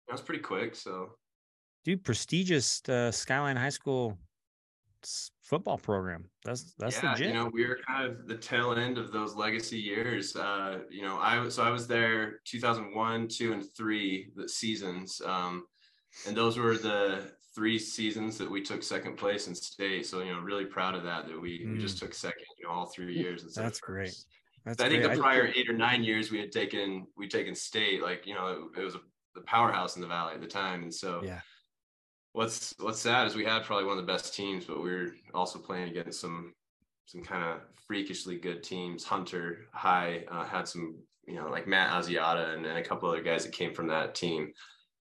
I 0.09 0.11
was 0.13 0.21
pretty 0.21 0.41
quick. 0.41 0.75
So, 0.75 1.09
dude, 1.83 2.05
prestigious 2.05 2.81
uh, 2.87 3.11
Skyline 3.11 3.57
High 3.57 3.69
School 3.69 4.17
football 5.41 5.77
program. 5.77 6.25
That's 6.45 6.73
that's 6.77 7.01
yeah, 7.01 7.11
legit. 7.11 7.27
You 7.27 7.33
know, 7.33 7.49
we 7.53 7.65
were 7.65 7.79
kind 7.87 8.09
of 8.09 8.27
the 8.27 8.35
tail 8.35 8.73
end 8.73 8.97
of 8.97 9.11
those 9.11 9.35
legacy 9.35 9.77
years. 9.77 10.35
Uh, 10.35 10.79
you 10.89 11.01
know, 11.01 11.17
I 11.17 11.47
so 11.49 11.63
I 11.63 11.69
was 11.69 11.87
there 11.87 12.39
2001, 12.45 13.27
two, 13.27 13.53
and 13.53 13.63
three 13.75 14.31
the 14.35 14.47
seasons, 14.47 15.21
um, 15.25 15.65
and 16.27 16.35
those 16.35 16.57
were 16.57 16.77
the 16.77 17.31
three 17.55 17.77
seasons 17.77 18.37
that 18.37 18.49
we 18.49 18.61
took 18.61 18.81
second 18.83 19.15
place 19.15 19.47
in 19.47 19.55
state. 19.55 20.05
So 20.05 20.21
you 20.21 20.33
know, 20.33 20.39
really 20.39 20.65
proud 20.65 20.95
of 20.95 21.03
that 21.03 21.27
that 21.27 21.39
we, 21.39 21.59
mm. 21.59 21.73
we 21.73 21.79
just 21.79 21.97
mm. 21.97 22.01
took 22.01 22.13
second. 22.13 22.45
You 22.59 22.67
know, 22.67 22.73
all 22.73 22.87
three 22.87 23.15
years. 23.15 23.43
That's 23.55 23.79
great. 23.79 24.15
That's 24.65 24.81
I 24.81 24.89
think 24.89 25.03
the 25.03 25.17
prior 25.19 25.51
eight 25.55 25.69
or 25.69 25.73
nine 25.73 26.03
years 26.03 26.31
we 26.31 26.39
had 26.39 26.51
taken 26.51 27.07
we 27.17 27.27
taken 27.27 27.55
state. 27.55 28.01
Like 28.01 28.25
you 28.25 28.33
know, 28.33 28.69
it, 28.75 28.81
it 28.81 28.83
was 28.83 28.95
a, 28.95 28.99
the 29.35 29.41
powerhouse 29.41 29.95
in 29.95 30.01
the 30.01 30.07
valley 30.07 30.35
at 30.35 30.41
the 30.41 30.47
time, 30.47 30.83
and 30.83 30.93
so 30.93 31.21
yeah 31.23 31.39
what's 32.33 32.73
what's 32.79 32.99
sad 32.99 33.27
is 33.27 33.35
we 33.35 33.45
had 33.45 33.63
probably 33.63 33.85
one 33.85 33.97
of 33.97 34.05
the 34.05 34.11
best 34.11 34.35
teams, 34.35 34.65
but 34.65 34.83
we 34.83 34.91
are 34.91 35.15
also 35.33 35.59
playing 35.59 35.89
against 35.89 36.19
some 36.19 36.53
some 37.05 37.23
kind 37.23 37.43
of 37.43 37.61
freakishly 37.87 38.37
good 38.37 38.63
teams. 38.63 39.03
Hunter 39.03 39.65
High 39.71 40.23
uh, 40.29 40.45
had 40.45 40.67
some, 40.67 40.95
you 41.25 41.35
know, 41.35 41.49
like 41.49 41.67
Matt 41.67 41.91
Asiata 41.91 42.55
and, 42.55 42.65
and 42.65 42.77
a 42.77 42.83
couple 42.83 43.09
other 43.09 43.21
guys 43.21 43.45
that 43.45 43.53
came 43.53 43.73
from 43.73 43.87
that 43.87 44.15
team 44.15 44.51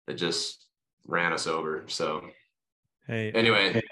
that 0.07 0.15
just 0.15 0.67
ran 1.07 1.33
us 1.33 1.47
over. 1.47 1.85
So, 1.87 2.23
hey, 3.07 3.31
anyway, 3.33 3.73
hey, 3.73 3.83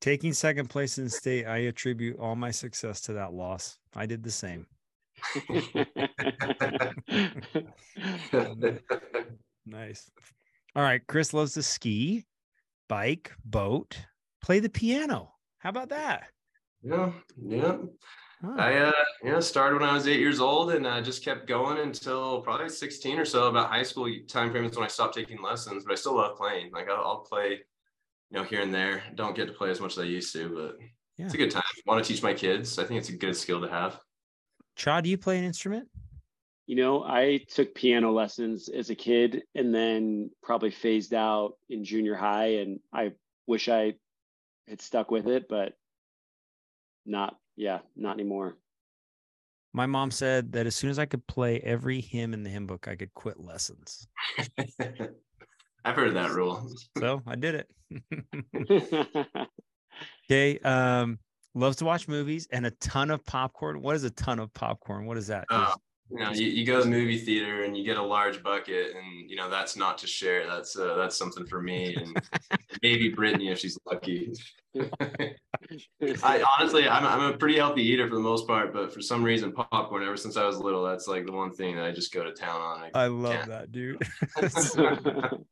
taking 0.00 0.32
second 0.32 0.70
place 0.70 0.98
in 0.98 1.08
state, 1.08 1.46
I 1.46 1.58
attribute 1.58 2.18
all 2.18 2.36
my 2.36 2.50
success 2.50 3.00
to 3.02 3.12
that 3.14 3.32
loss. 3.32 3.78
I 3.94 4.06
did 4.06 4.22
the 4.22 4.30
same. 4.30 4.66
nice. 9.66 10.10
All 10.74 10.82
right, 10.82 11.00
Chris 11.06 11.34
loves 11.34 11.54
to 11.54 11.62
ski 11.62 12.26
bike, 12.88 13.32
boat, 13.44 13.96
play 14.42 14.60
the 14.60 14.68
piano. 14.68 15.32
How 15.58 15.70
about 15.70 15.88
that? 15.90 16.28
Yeah, 16.82 17.12
yeah. 17.42 17.76
Huh. 18.44 18.54
I 18.58 18.74
uh, 18.74 18.92
you 19.24 19.30
know 19.30 19.40
started 19.40 19.80
when 19.80 19.88
I 19.88 19.94
was 19.94 20.06
eight 20.06 20.20
years 20.20 20.40
old 20.40 20.70
and 20.72 20.86
I 20.86 20.98
uh, 20.98 21.02
just 21.02 21.24
kept 21.24 21.48
going 21.48 21.78
until 21.78 22.42
probably 22.42 22.68
16 22.68 23.18
or 23.18 23.24
so. 23.24 23.48
About 23.48 23.70
high 23.70 23.82
school 23.82 24.12
time 24.28 24.50
frame 24.50 24.64
is 24.64 24.76
when 24.76 24.84
I 24.84 24.88
stopped 24.88 25.14
taking 25.14 25.42
lessons, 25.42 25.84
but 25.84 25.92
I 25.92 25.96
still 25.96 26.16
love 26.16 26.36
playing. 26.36 26.70
Like 26.72 26.88
I'll, 26.88 27.02
I'll 27.02 27.20
play, 27.20 27.60
you 28.30 28.38
know, 28.38 28.44
here 28.44 28.60
and 28.60 28.72
there. 28.72 29.02
Don't 29.14 29.34
get 29.34 29.46
to 29.46 29.52
play 29.52 29.70
as 29.70 29.80
much 29.80 29.92
as 29.92 29.98
I 30.00 30.04
used 30.04 30.32
to, 30.34 30.48
but 30.50 30.76
yeah. 31.16 31.24
it's 31.24 31.34
a 31.34 31.38
good 31.38 31.50
time. 31.50 31.62
I 31.66 31.90
want 31.90 32.04
to 32.04 32.12
teach 32.12 32.22
my 32.22 32.34
kids. 32.34 32.78
I 32.78 32.84
think 32.84 33.00
it's 33.00 33.08
a 33.08 33.16
good 33.16 33.36
skill 33.36 33.60
to 33.62 33.68
have. 33.68 33.98
Chad, 34.76 35.04
do 35.04 35.10
you 35.10 35.16
play 35.16 35.38
an 35.38 35.44
instrument? 35.44 35.88
You 36.66 36.76
know, 36.76 37.04
I 37.04 37.44
took 37.48 37.74
piano 37.74 38.10
lessons 38.10 38.68
as 38.68 38.90
a 38.90 38.94
kid 38.94 39.42
and 39.54 39.72
then 39.74 40.30
probably 40.42 40.70
phased 40.70 41.14
out 41.14 41.52
in 41.68 41.84
junior 41.84 42.16
high. 42.16 42.56
And 42.56 42.80
I 42.92 43.12
wish 43.46 43.68
I 43.68 43.94
had 44.68 44.80
stuck 44.80 45.10
with 45.10 45.28
it, 45.28 45.48
but 45.48 45.74
not, 47.04 47.36
yeah, 47.56 47.80
not 47.94 48.14
anymore. 48.14 48.56
My 49.72 49.86
mom 49.86 50.10
said 50.10 50.52
that 50.52 50.66
as 50.66 50.74
soon 50.74 50.90
as 50.90 50.98
I 50.98 51.06
could 51.06 51.26
play 51.26 51.60
every 51.60 52.00
hymn 52.00 52.34
in 52.34 52.42
the 52.42 52.50
hymn 52.50 52.66
book, 52.66 52.88
I 52.88 52.96
could 52.96 53.14
quit 53.14 53.38
lessons. 53.38 54.08
I've 55.84 55.94
heard 55.94 56.14
that 56.16 56.30
rule. 56.30 56.68
So 56.98 57.22
I 57.26 57.36
did 57.36 57.54
it. 57.54 57.70
okay. 60.26 60.58
Um, 60.60 61.18
loves 61.54 61.76
to 61.76 61.84
watch 61.84 62.08
movies 62.08 62.48
and 62.50 62.66
a 62.66 62.70
ton 62.72 63.10
of 63.10 63.24
popcorn. 63.24 63.80
What 63.80 63.94
is 63.94 64.04
a 64.04 64.10
ton 64.10 64.38
of 64.38 64.52
popcorn? 64.52 65.06
What 65.06 65.16
is 65.16 65.28
that? 65.28 65.44
Uh, 65.50 65.74
you 66.10 66.18
know 66.18 66.30
you, 66.30 66.46
you 66.46 66.64
go 66.64 66.78
to 66.78 66.84
the 66.84 66.90
movie 66.90 67.18
theater 67.18 67.64
and 67.64 67.76
you 67.76 67.84
get 67.84 67.96
a 67.96 68.02
large 68.02 68.42
bucket 68.42 68.94
and 68.94 69.28
you 69.28 69.36
know 69.36 69.50
that's 69.50 69.76
not 69.76 69.98
to 69.98 70.06
share. 70.06 70.46
That's 70.46 70.76
uh, 70.76 70.94
that's 70.96 71.16
something 71.16 71.46
for 71.46 71.60
me 71.60 71.94
and 71.96 72.20
maybe 72.82 73.08
brittany 73.08 73.48
if 73.48 73.58
she's 73.58 73.78
lucky. 73.86 74.32
I 76.22 76.44
honestly 76.58 76.88
I'm, 76.88 77.04
I'm 77.04 77.32
a 77.32 77.36
pretty 77.36 77.56
healthy 77.56 77.82
eater 77.82 78.08
for 78.08 78.14
the 78.14 78.20
most 78.20 78.46
part 78.46 78.72
but 78.72 78.92
for 78.92 79.00
some 79.00 79.24
reason 79.24 79.52
popcorn 79.52 80.04
ever 80.04 80.18
since 80.18 80.36
i 80.36 80.44
was 80.44 80.58
little 80.58 80.84
that's 80.84 81.08
like 81.08 81.24
the 81.24 81.32
one 81.32 81.50
thing 81.50 81.76
that 81.76 81.86
i 81.86 81.92
just 81.92 82.12
go 82.12 82.22
to 82.22 82.32
town 82.32 82.60
on. 82.60 82.90
I, 82.94 83.04
I 83.04 83.06
love 83.06 83.32
can't. 83.32 83.48
that 83.48 83.72
dude. 83.72 84.02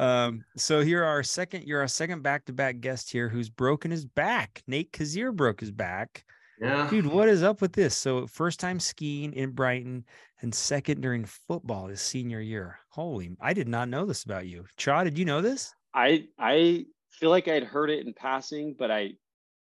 Um 0.00 0.44
so 0.56 0.80
here 0.80 1.02
our 1.02 1.24
second 1.24 1.64
you're 1.64 1.80
our 1.80 1.88
second 1.88 2.22
back-to-back 2.22 2.78
guest 2.78 3.10
here 3.10 3.28
who's 3.28 3.48
broken 3.48 3.90
his 3.90 4.04
back. 4.04 4.62
Nate 4.68 4.92
kazir 4.92 5.32
broke 5.32 5.58
his 5.58 5.72
back 5.72 6.24
yeah. 6.60 6.88
Dude, 6.90 7.06
what 7.06 7.28
is 7.28 7.42
up 7.42 7.60
with 7.60 7.72
this? 7.72 7.96
So, 7.96 8.26
first 8.26 8.60
time 8.60 8.80
skiing 8.80 9.32
in 9.32 9.52
Brighton 9.52 10.04
and 10.40 10.54
second 10.54 11.00
during 11.00 11.24
football 11.24 11.86
his 11.88 12.00
senior 12.00 12.40
year. 12.40 12.78
Holy, 12.90 13.30
I 13.40 13.52
did 13.52 13.68
not 13.68 13.88
know 13.88 14.04
this 14.04 14.24
about 14.24 14.46
you. 14.46 14.66
Cha, 14.76 15.04
did 15.04 15.18
you 15.18 15.24
know 15.24 15.40
this? 15.40 15.72
I 15.94 16.26
I 16.38 16.86
feel 17.10 17.30
like 17.30 17.48
I'd 17.48 17.64
heard 17.64 17.90
it 17.90 18.06
in 18.06 18.14
passing, 18.14 18.74
but 18.78 18.90
I 18.90 19.12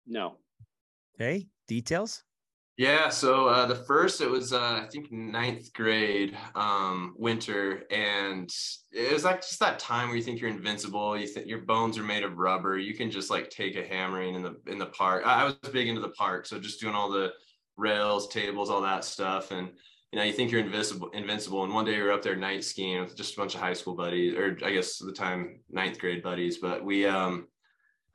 no. 0.07 0.37
Okay, 1.15 1.49
details? 1.67 2.23
Yeah, 2.77 3.09
so 3.09 3.47
uh, 3.47 3.65
the 3.65 3.75
first 3.75 4.21
it 4.21 4.29
was 4.29 4.53
uh, 4.53 4.83
I 4.85 4.87
think 4.93 5.11
ninth 5.11 5.73
grade 5.73 6.37
um, 6.55 7.15
winter, 7.17 7.85
and 7.91 8.53
it 8.93 9.13
was 9.15 9.25
like 9.25 9.41
just 9.41 9.61
that 9.61 9.79
time 9.79 10.09
where 10.09 10.17
you 10.17 10.23
think 10.23 10.41
you're 10.41 10.51
invincible. 10.51 11.17
You 11.17 11.27
think 11.27 11.47
your 11.47 11.61
bones 11.63 11.97
are 11.97 12.03
made 12.03 12.23
of 12.23 12.37
rubber. 12.37 12.77
You 12.77 12.93
can 12.95 13.11
just 13.11 13.31
like 13.31 13.49
take 13.49 13.77
a 13.77 13.87
hammering 13.87 14.35
in 14.35 14.43
the 14.43 14.57
in 14.67 14.77
the 14.79 14.87
park. 14.87 15.23
I, 15.25 15.43
I 15.43 15.45
was 15.45 15.55
big 15.73 15.89
into 15.89 16.03
the 16.03 16.11
park, 16.11 16.45
so 16.45 16.59
just 16.59 16.79
doing 16.79 16.95
all 16.95 17.11
the 17.11 17.33
rails, 17.79 18.29
tables, 18.29 18.69
all 18.69 18.83
that 18.83 19.07
stuff, 19.07 19.53
and 19.53 19.71
you 20.13 20.19
know 20.19 20.25
you 20.25 20.35
think 20.35 20.51
you're 20.53 20.61
invincible. 20.61 21.09
Invincible, 21.15 21.65
and 21.65 21.73
one 21.73 21.87
day 21.87 21.97
we 21.97 22.03
were 22.03 22.13
up 22.13 22.21
there 22.23 22.37
night 22.37 22.63
skiing 22.63 23.01
with 23.01 23.17
just 23.17 23.35
a 23.35 23.39
bunch 23.39 23.55
of 23.55 23.61
high 23.63 23.73
school 23.73 23.95
buddies, 23.97 24.35
or 24.35 24.59
I 24.63 24.71
guess 24.73 24.99
the 24.99 25.13
time 25.13 25.61
ninth 25.71 25.99
grade 25.99 26.23
buddies. 26.23 26.59
But 26.59 26.85
we 26.85 27.07
um, 27.07 27.49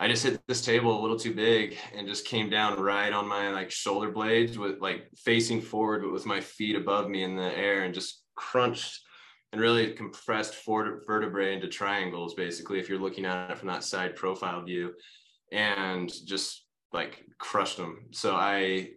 I 0.02 0.08
just 0.08 0.24
hit 0.24 0.42
this 0.48 0.66
table 0.66 1.00
a 1.00 1.02
little 1.02 1.20
too 1.20 1.36
big 1.36 1.78
and 1.96 2.08
just 2.08 2.26
came 2.26 2.50
down 2.50 2.80
right 2.80 3.14
on 3.14 3.28
my 3.28 3.52
like 3.52 3.70
shoulder 3.70 4.10
blades 4.10 4.58
with 4.58 4.82
like 4.82 5.08
facing 5.16 5.62
forward, 5.62 6.02
but 6.02 6.12
with 6.12 6.26
my 6.26 6.42
feet 6.42 6.76
above 6.76 7.08
me 7.08 7.22
in 7.22 7.36
the 7.36 7.56
air 7.56 7.84
and 7.84 7.94
just 7.94 8.24
crunched 8.36 9.00
and 9.52 9.62
really 9.62 9.92
compressed 9.92 10.66
vertebrae 10.66 11.54
into 11.54 11.68
triangles, 11.68 12.34
basically, 12.34 12.80
if 12.80 12.90
you're 12.90 12.98
looking 12.98 13.26
at 13.26 13.52
it 13.52 13.60
from 13.60 13.68
that 13.68 13.84
side 13.84 14.16
profile 14.16 14.64
view. 14.64 14.92
and 15.52 16.12
just 16.26 16.66
like 16.94 17.24
crushed 17.38 17.78
them. 17.78 18.08
So 18.12 18.34
I 18.36 18.94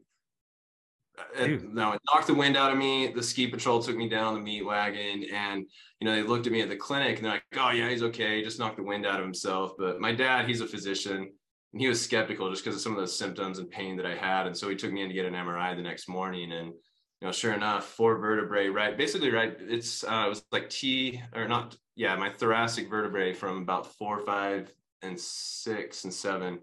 it, 1.37 1.73
no, 1.73 1.92
it 1.92 2.00
knocked 2.12 2.26
the 2.26 2.35
wind 2.35 2.56
out 2.56 2.73
of 2.73 2.78
me. 2.78 3.12
The 3.12 3.23
ski 3.23 3.47
patrol 3.47 3.83
took 3.83 3.97
me 3.97 4.09
down 4.09 4.35
the 4.35 4.40
meat 4.40 4.62
wagon, 4.62 5.25
and 5.33 5.66
you 6.00 6.06
know 6.06 6.14
they 6.14 6.23
looked 6.23 6.47
at 6.47 6.52
me 6.52 6.61
at 6.61 6.68
the 6.68 6.76
clinic, 6.76 7.16
and 7.16 7.25
they're 7.25 7.35
like, 7.35 7.44
"Oh 7.56 7.71
yeah, 7.71 7.88
he's 7.88 8.02
okay. 8.02 8.38
He 8.38 8.42
just 8.44 8.59
knocked 8.59 8.76
the 8.76 8.83
wind 8.83 9.06
out 9.06 9.21
of 9.21 9.25
himself." 9.25 9.73
But 9.78 10.00
my 10.00 10.12
dad, 10.12 10.49
he's 10.49 10.61
a 10.61 10.66
physician, 10.66 11.30
and 11.73 11.80
he 11.80 11.88
was 11.88 12.02
skeptical 12.02 12.50
just 12.50 12.64
because 12.64 12.76
of 12.76 12.83
some 12.83 12.94
of 12.94 13.00
the 13.00 13.09
symptoms 13.09 13.59
and 13.59 13.71
pain 13.71 13.97
that 13.97 14.06
I 14.06 14.14
had, 14.16 14.47
and 14.47 14.56
so 14.56 14.68
he 14.68 14.76
took 14.76 14.92
me 14.92 15.02
in 15.02 15.09
to 15.09 15.14
get 15.14 15.26
an 15.26 15.35
MRI 15.35 15.76
the 15.76 15.83
next 15.83 16.09
morning, 16.09 16.52
and 16.52 16.68
you 16.68 17.28
know, 17.28 17.33
sure 17.33 17.54
enough, 17.54 17.87
four 17.87 18.18
vertebrae, 18.18 18.68
right, 18.68 18.99
basically, 18.99 19.30
right, 19.30 19.56
it's 19.61 20.04
uh, 20.04 20.25
it 20.26 20.28
was 20.28 20.44
like 20.52 20.68
T 20.68 21.23
or 21.35 21.47
not, 21.47 21.76
yeah, 21.97 22.16
my 22.16 22.30
thoracic 22.30 22.90
vertebrae 22.90 23.33
from 23.33 23.62
about 23.62 23.94
four, 23.94 24.21
five, 24.21 24.73
and 25.02 25.18
six 25.18 26.04
and 26.04 26.12
seven 26.12 26.59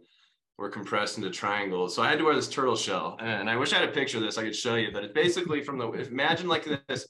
were 0.62 0.70
compressed 0.70 1.18
into 1.18 1.32
triangles. 1.32 1.96
So 1.96 2.04
I 2.04 2.10
had 2.10 2.20
to 2.20 2.24
wear 2.24 2.36
this 2.36 2.48
turtle 2.48 2.76
shell. 2.76 3.18
And 3.20 3.50
I 3.50 3.56
wish 3.56 3.74
I 3.74 3.80
had 3.80 3.90
a 3.90 3.92
picture 3.92 4.18
of 4.18 4.24
this 4.24 4.38
I 4.38 4.44
could 4.44 4.56
show 4.56 4.76
you, 4.76 4.92
but 4.94 5.04
it's 5.04 5.14
basically 5.14 5.64
from 5.64 5.80
the, 5.80 5.90
imagine 5.92 6.48
like 6.48 6.68
this 6.88 7.08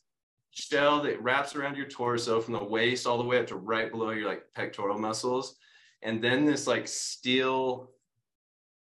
shell 0.52 1.02
that 1.04 1.22
wraps 1.22 1.54
around 1.54 1.76
your 1.76 1.88
torso 1.88 2.40
from 2.40 2.54
the 2.54 2.64
waist 2.64 3.06
all 3.06 3.18
the 3.18 3.26
way 3.26 3.40
up 3.40 3.48
to 3.48 3.58
right 3.58 3.92
below 3.92 4.12
your 4.12 4.28
like 4.28 4.44
pectoral 4.56 4.98
muscles. 4.98 5.58
And 6.02 6.24
then 6.24 6.46
this 6.46 6.66
like 6.66 6.88
steel, 6.88 7.92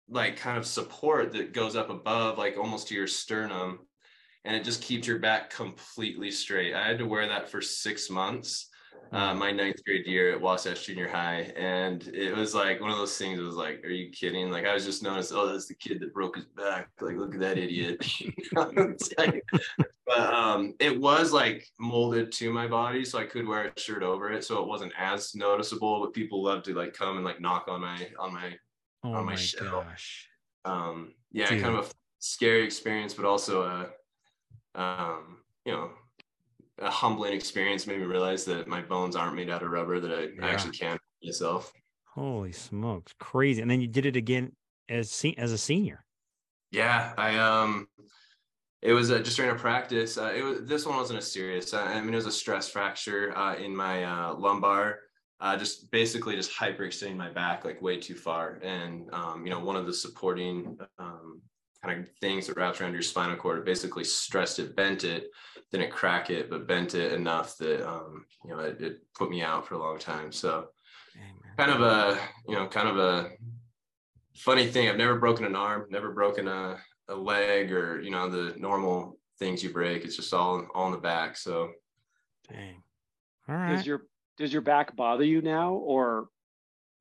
like 0.09 0.37
kind 0.37 0.57
of 0.57 0.65
support 0.65 1.33
that 1.33 1.53
goes 1.53 1.75
up 1.75 1.91
above, 1.91 2.39
like 2.39 2.57
almost 2.57 2.89
to 2.89 2.95
your 2.95 3.09
sternum. 3.09 3.81
And 4.45 4.57
it 4.57 4.65
just 4.65 4.83
keeps 4.83 5.07
your 5.07 5.19
back 5.19 5.51
completely 5.51 6.31
straight. 6.31 6.75
I 6.75 6.87
had 6.87 6.99
to 6.99 7.07
wear 7.07 7.27
that 7.27 7.51
for 7.51 7.61
six 7.61 8.09
months 8.09 8.70
uh, 9.13 9.35
my 9.35 9.51
ninth 9.51 9.85
grade 9.85 10.07
year 10.07 10.33
at 10.33 10.41
Wasatch 10.41 10.87
Junior 10.87 11.09
High, 11.09 11.53
and 11.57 12.07
it 12.15 12.37
was 12.37 12.55
like 12.55 12.81
one 12.81 12.91
of 12.91 12.97
those 12.97 13.17
things. 13.17 13.41
It 13.41 13.43
was 13.43 13.57
like, 13.57 13.85
"Are 13.85 13.91
you 13.91 14.11
kidding?" 14.11 14.51
Like 14.51 14.67
I 14.67 14.75
was 14.75 14.85
just 14.85 15.03
noticed, 15.03 15.33
oh, 15.35 15.51
that's 15.51 15.67
the 15.67 15.75
kid 15.75 16.01
that 16.01 16.15
broke 16.15 16.37
his 16.37 16.45
back. 16.45 16.91
Like, 17.01 17.17
look 17.17 17.35
at 17.35 17.41
that 17.41 17.59
idiot. 17.59 18.07
like, 19.19 19.45
but 20.07 20.35
um, 20.35 20.75
it 20.79 20.99
was 21.01 21.33
like 21.33 21.67
molded 21.81 22.31
to 22.33 22.53
my 22.53 22.69
body, 22.69 23.05
so 23.05 23.19
I 23.19 23.25
could 23.25 23.49
wear 23.49 23.65
a 23.65 23.81
shirt 23.81 24.05
over 24.05 24.31
it, 24.31 24.45
so 24.45 24.63
it 24.63 24.69
wasn't 24.69 24.93
as 24.97 25.35
noticeable. 25.35 26.01
But 26.01 26.15
people 26.15 26.45
love 26.45 26.63
to 26.65 26.75
like 26.75 26.95
come 26.95 27.17
and 27.17 27.25
like 27.25 27.41
knock 27.41 27.67
on 27.67 27.81
my 27.81 28.09
on 28.17 28.33
my 28.33 28.55
oh 29.03 29.13
on 29.13 29.25
my, 29.25 29.33
my 29.33 29.35
shell. 29.35 29.85
Gosh. 29.89 30.29
Um, 30.65 31.15
yeah, 31.33 31.49
Dude. 31.49 31.63
kind 31.63 31.77
of 31.77 31.87
a 31.87 31.91
scary 32.21 32.63
experience, 32.63 33.15
but 33.15 33.25
also 33.25 33.63
a 33.63 34.81
um, 34.81 35.39
you 35.65 35.73
know 35.73 35.91
a 36.81 36.91
humbling 36.91 37.33
experience 37.33 37.87
made 37.87 37.99
me 37.99 38.05
realize 38.05 38.45
that 38.47 38.67
my 38.67 38.81
bones 38.81 39.17
aren't 39.17 39.37
made 39.37 39.51
out 39.51 39.63
of 39.63 39.71
rubber 39.71 40.01
that 40.01 40.13
I, 40.13 40.21
yeah. 40.23 40.47
I 40.47 40.51
actually 40.51 40.77
can 40.77 40.99
myself. 41.23 41.73
Holy 42.07 42.53
smokes, 42.53 43.15
crazy! 43.21 43.63
And 43.63 43.71
then 43.71 43.81
you 43.81 43.87
did 43.87 44.07
it 44.07 44.17
again 44.17 44.53
as 44.89 45.25
as 45.39 45.53
a 45.53 45.59
senior. 45.59 46.05
Yeah, 46.73 47.13
I 47.17 47.39
um, 47.39 47.89
it 48.83 48.93
was 48.93 49.11
uh, 49.11 49.19
just 49.19 49.37
during 49.37 49.53
a 49.53 49.59
practice. 49.59 50.17
Uh, 50.17 50.33
it 50.35 50.43
was 50.43 50.63
this 50.63 50.87
one 50.87 50.97
wasn't 50.97 51.19
a 51.19 51.23
serious. 51.23 51.75
Uh, 51.75 51.83
I 51.83 52.01
mean, 52.01 52.13
it 52.13 52.17
was 52.17 52.27
a 52.27 52.33
stress 52.33 52.69
fracture 52.69 53.37
uh, 53.37 53.57
in 53.57 53.75
my 53.75 54.05
uh, 54.05 54.35
lumbar. 54.35 55.01
Uh, 55.41 55.57
just 55.57 55.91
basically 55.91 56.37
just 56.37 56.53
hyperextending 56.53 57.17
my 57.17 57.31
back 57.31 57.65
like 57.65 57.81
way 57.81 57.99
too 57.99 58.15
far, 58.15 58.61
and 58.63 59.09
um, 59.13 59.45
you 59.47 59.51
know, 59.51 59.61
one 59.61 59.77
of 59.77 59.87
the 59.87 59.93
supporting 59.93 60.77
um, 60.99 61.41
kind 61.83 62.01
of 62.01 62.09
things 62.21 62.47
that 62.47 62.57
wraps 62.57 62.81
around 62.81 62.93
your 62.93 63.03
spinal 63.03 63.37
cord. 63.37 63.59
It 63.59 63.65
basically 63.65 64.05
stressed 64.05 64.59
it, 64.59 64.77
bent 64.77 65.05
it, 65.05 65.31
didn't 65.71 65.91
crack 65.91 66.31
it, 66.31 66.51
but 66.51 66.67
bent 66.67 66.95
it 66.95 67.13
enough 67.13 67.57
that 67.59 67.87
um, 67.89 68.25
you 68.45 68.51
know 68.51 68.61
it, 68.61 68.81
it, 68.81 69.01
put 69.15 69.31
me 69.31 69.43
out 69.43 69.67
for 69.67 69.75
a 69.75 69.79
long 69.79 69.99
time. 69.99 70.33
So 70.33 70.69
kind 71.57 71.71
of 71.71 71.81
a 71.81 72.19
you 72.49 72.55
know 72.55 72.67
kind 72.67 72.89
of 72.89 72.99
a 72.99 73.31
funny 74.37 74.67
thing. 74.67 74.89
I've 74.89 74.97
never 74.97 75.19
broken 75.19 75.45
an 75.45 75.57
arm, 75.57 75.87
never 75.91 76.13
broken 76.13 76.49
a, 76.49 76.79
a 77.09 77.15
leg 77.15 77.73
or 77.73 78.01
you 78.01 78.11
know 78.11 78.29
the 78.29 78.55
normal 78.59 79.19
things 79.39 79.63
you 79.63 79.71
break. 79.71 80.05
It's 80.05 80.17
just 80.17 80.35
all 80.35 80.67
all 80.75 80.87
in 80.87 80.93
the 80.93 80.99
back. 80.99 81.37
So 81.37 81.71
dang. 82.49 82.83
All 83.49 83.55
right. 83.55 83.77
Does 83.77 83.87
your 83.87 84.07
does 84.37 84.53
your 84.53 84.63
back 84.63 84.97
bother 84.97 85.25
you 85.25 85.43
now 85.43 85.75
or 85.75 86.29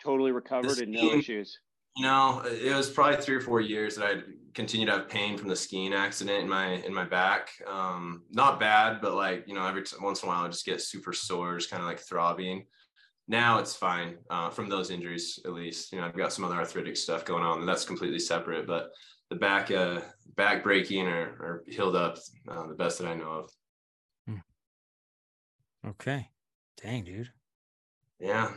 totally 0.02 0.32
recovered 0.32 0.80
and 0.80 0.92
no 0.92 1.14
issues? 1.14 1.60
You 2.00 2.06
know, 2.06 2.42
it 2.46 2.74
was 2.74 2.90
probably 2.90 3.18
three 3.22 3.36
or 3.36 3.42
four 3.42 3.60
years 3.60 3.98
that 3.98 4.06
I 4.06 4.22
continued 4.54 4.86
to 4.86 4.94
have 4.94 5.10
pain 5.10 5.38
from 5.38 5.50
the 5.50 5.56
skiing 5.56 5.92
accident 5.94 6.42
in 6.42 6.48
my 6.48 6.76
in 6.76 6.94
my 6.94 7.04
back. 7.04 7.50
Um, 7.68 8.24
not 8.32 8.58
bad, 8.58 9.02
but 9.02 9.16
like 9.16 9.44
you 9.48 9.54
know, 9.54 9.68
every 9.68 9.84
t- 9.84 9.98
once 10.00 10.24
in 10.24 10.30
a 10.30 10.32
while 10.32 10.46
I 10.46 10.48
just 10.48 10.66
get 10.66 10.82
super 10.82 11.12
sore, 11.12 11.58
just 11.58 11.70
kind 11.70 11.84
of 11.84 11.90
like 11.90 12.00
throbbing. 12.00 12.68
Now 13.28 13.60
it's 13.60 13.76
fine 13.76 14.16
uh, 14.30 14.50
from 14.50 14.70
those 14.70 14.92
injuries, 14.92 15.42
at 15.44 15.52
least. 15.52 15.92
You 15.92 16.00
know, 16.00 16.06
I've 16.06 16.16
got 16.16 16.32
some 16.32 16.46
other 16.46 16.56
arthritic 16.56 16.96
stuff 16.96 17.26
going 17.26 17.44
on, 17.44 17.60
and 17.60 17.68
that's 17.68 17.84
completely 17.84 18.20
separate. 18.20 18.66
But 18.66 18.92
the 19.30 19.36
back 19.36 19.70
uh, 19.70 20.00
back 20.38 20.64
breaking 20.64 21.06
or, 21.06 21.36
or 21.42 21.64
healed 21.68 21.98
up, 21.98 22.18
uh, 22.48 22.66
the 22.68 22.76
best 22.76 23.00
that 23.00 23.10
I 23.10 23.16
know 23.16 23.30
of. 23.30 23.52
Hmm. 24.26 25.90
Okay, 25.90 26.30
dang, 26.82 27.04
dude. 27.04 27.30
Yeah, 28.22 28.54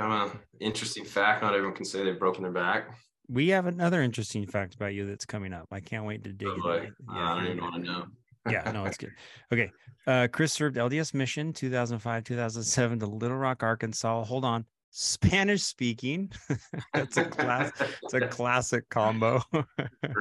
kind 0.00 0.22
of 0.22 0.34
an 0.34 0.40
interesting 0.60 1.04
fact. 1.04 1.42
Not 1.42 1.54
everyone 1.54 1.76
can 1.76 1.84
say 1.84 2.02
they've 2.02 2.18
broken 2.18 2.42
their 2.42 2.52
back. 2.52 2.96
We 3.28 3.48
have 3.48 3.66
another 3.66 4.02
interesting 4.02 4.46
fact 4.46 4.74
about 4.74 4.94
you 4.94 5.06
that's 5.06 5.24
coming 5.24 5.52
up. 5.52 5.68
I 5.70 5.80
can't 5.80 6.04
wait 6.04 6.24
to 6.24 6.32
dig 6.32 6.48
into 6.48 6.68
it. 6.70 6.92
Yeah, 7.14 7.32
I 7.32 7.36
don't 7.36 7.46
even 7.46 7.60
want 7.60 7.74
to 7.76 7.82
know. 7.82 8.04
yeah, 8.50 8.70
no, 8.72 8.84
it's 8.86 8.96
good. 8.96 9.10
Okay. 9.52 9.70
Uh, 10.06 10.26
Chris 10.32 10.52
served 10.52 10.76
LDS 10.76 11.12
mission 11.14 11.52
2005, 11.52 12.24
2007 12.24 12.98
to 13.00 13.06
Little 13.06 13.36
Rock, 13.36 13.62
Arkansas. 13.62 14.24
Hold 14.24 14.44
on. 14.44 14.64
Spanish 14.92 15.62
speaking. 15.62 16.32
That's 16.94 17.16
a 17.18 17.24
class. 17.26 17.70
it's 18.02 18.14
a 18.14 18.26
classic 18.26 18.88
combo. 18.88 19.40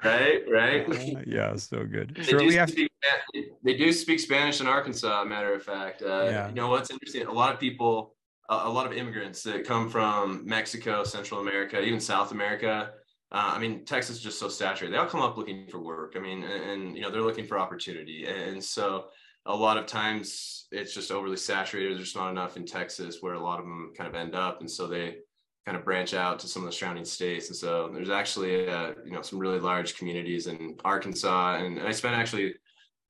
right, 0.03 0.43
right. 0.51 0.87
Uh, 0.87 1.21
yeah, 1.25 1.55
so 1.55 1.85
good. 1.85 2.15
They 2.15 2.23
do, 2.23 2.57
after- 2.57 2.73
speak, 2.73 2.91
they 3.63 3.77
do 3.77 3.91
speak 3.93 4.19
Spanish 4.19 4.61
in 4.61 4.67
Arkansas. 4.67 5.23
Matter 5.23 5.53
of 5.53 5.63
fact, 5.63 6.03
uh, 6.03 6.25
yeah. 6.25 6.49
you 6.49 6.53
know 6.53 6.67
what's 6.67 6.91
interesting? 6.91 7.25
A 7.25 7.31
lot 7.31 7.53
of 7.53 7.59
people 7.59 8.13
a, 8.49 8.69
lot 8.69 8.85
of 8.85 8.93
immigrants 8.93 9.43
that 9.43 9.65
come 9.65 9.89
from 9.89 10.43
Mexico, 10.45 11.03
Central 11.03 11.39
America, 11.39 11.81
even 11.81 11.99
South 11.99 12.31
America. 12.31 12.91
Uh, 13.31 13.51
I 13.55 13.59
mean, 13.59 13.85
Texas 13.85 14.17
is 14.17 14.23
just 14.23 14.39
so 14.39 14.49
saturated. 14.49 14.93
They 14.93 14.97
all 14.97 15.05
come 15.05 15.21
up 15.21 15.37
looking 15.37 15.67
for 15.67 15.79
work. 15.79 16.13
I 16.15 16.19
mean, 16.19 16.43
and, 16.43 16.63
and, 16.63 16.95
you 16.95 17.03
know 17.03 17.11
they're 17.11 17.21
looking 17.21 17.45
for 17.45 17.59
opportunity, 17.59 18.25
and 18.25 18.63
so 18.63 19.05
a 19.45 19.55
lot 19.55 19.77
of 19.77 19.85
times 19.85 20.67
it's 20.71 20.93
just 20.93 21.11
overly 21.11 21.37
saturated. 21.37 21.97
There's 21.97 22.15
not 22.15 22.31
enough 22.31 22.57
in 22.57 22.65
Texas 22.65 23.17
where 23.21 23.33
a 23.33 23.39
lot 23.39 23.59
of 23.59 23.65
them 23.65 23.93
kind 23.95 24.09
of 24.09 24.15
end 24.15 24.33
up, 24.33 24.61
and 24.61 24.69
so 24.69 24.87
they 24.87 25.17
kind 25.65 25.77
of 25.77 25.85
branch 25.85 26.15
out 26.15 26.39
to 26.39 26.47
some 26.47 26.63
of 26.63 26.65
the 26.65 26.75
surrounding 26.75 27.05
states. 27.05 27.49
And 27.49 27.55
so 27.55 27.91
there's 27.93 28.09
actually 28.09 28.67
uh, 28.67 28.93
you 29.05 29.11
know 29.11 29.21
some 29.21 29.37
really 29.37 29.59
large 29.59 29.95
communities 29.95 30.47
in 30.47 30.75
Arkansas, 30.83 31.57
and, 31.57 31.77
and 31.77 31.87
I 31.87 31.91
spent 31.91 32.15
actually 32.15 32.55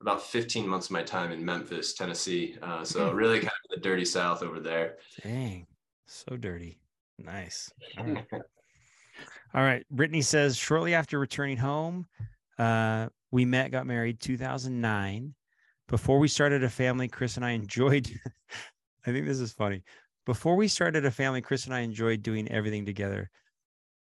about 0.01 0.21
15 0.21 0.67
months 0.67 0.87
of 0.87 0.91
my 0.91 1.03
time 1.03 1.31
in 1.31 1.43
Memphis, 1.43 1.93
Tennessee. 1.93 2.57
Uh, 2.61 2.83
so 2.83 3.09
hmm. 3.09 3.15
really 3.15 3.39
kind 3.39 3.47
of 3.47 3.68
dirty 3.79 4.05
South 4.05 4.43
over 4.43 4.59
there. 4.59 4.97
Dang, 5.23 5.67
so 6.05 6.37
dirty. 6.37 6.79
Nice. 7.17 7.71
All 7.97 8.05
right. 8.05 8.25
All 9.53 9.63
right. 9.63 9.85
Brittany 9.89 10.21
says 10.21 10.55
shortly 10.55 10.93
after 10.93 11.19
returning 11.19 11.57
home, 11.57 12.07
uh, 12.57 13.07
we 13.31 13.45
met, 13.45 13.71
got 13.71 13.87
married 13.87 14.19
2009. 14.19 15.33
Before 15.87 16.19
we 16.19 16.27
started 16.27 16.63
a 16.63 16.69
family, 16.69 17.07
Chris 17.07 17.35
and 17.35 17.45
I 17.45 17.51
enjoyed. 17.51 18.07
I 19.05 19.11
think 19.11 19.25
this 19.25 19.39
is 19.39 19.53
funny. 19.53 19.83
Before 20.25 20.55
we 20.55 20.67
started 20.67 21.05
a 21.05 21.11
family, 21.11 21.41
Chris 21.41 21.65
and 21.65 21.73
I 21.73 21.79
enjoyed 21.79 22.21
doing 22.21 22.49
everything 22.51 22.85
together. 22.85 23.31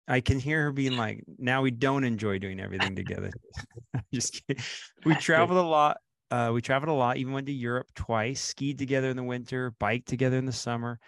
I 0.08 0.20
can 0.20 0.38
hear 0.38 0.64
her 0.64 0.72
being 0.72 0.96
like, 0.96 1.24
now 1.38 1.62
we 1.62 1.70
don't 1.70 2.04
enjoy 2.04 2.38
doing 2.38 2.60
everything 2.60 2.96
together. 2.96 3.30
Just 4.12 4.42
kidding. 4.46 4.62
We 5.04 5.14
traveled 5.16 5.58
a 5.58 5.62
lot. 5.62 5.98
Uh, 6.30 6.50
we 6.52 6.60
traveled 6.60 6.88
a 6.88 6.92
lot, 6.92 7.16
even 7.16 7.32
went 7.32 7.46
to 7.46 7.52
Europe 7.52 7.86
twice, 7.94 8.40
skied 8.40 8.78
together 8.78 9.08
in 9.08 9.16
the 9.16 9.22
winter, 9.22 9.72
biked 9.78 10.08
together 10.08 10.36
in 10.36 10.46
the 10.46 10.52
summer. 10.52 10.98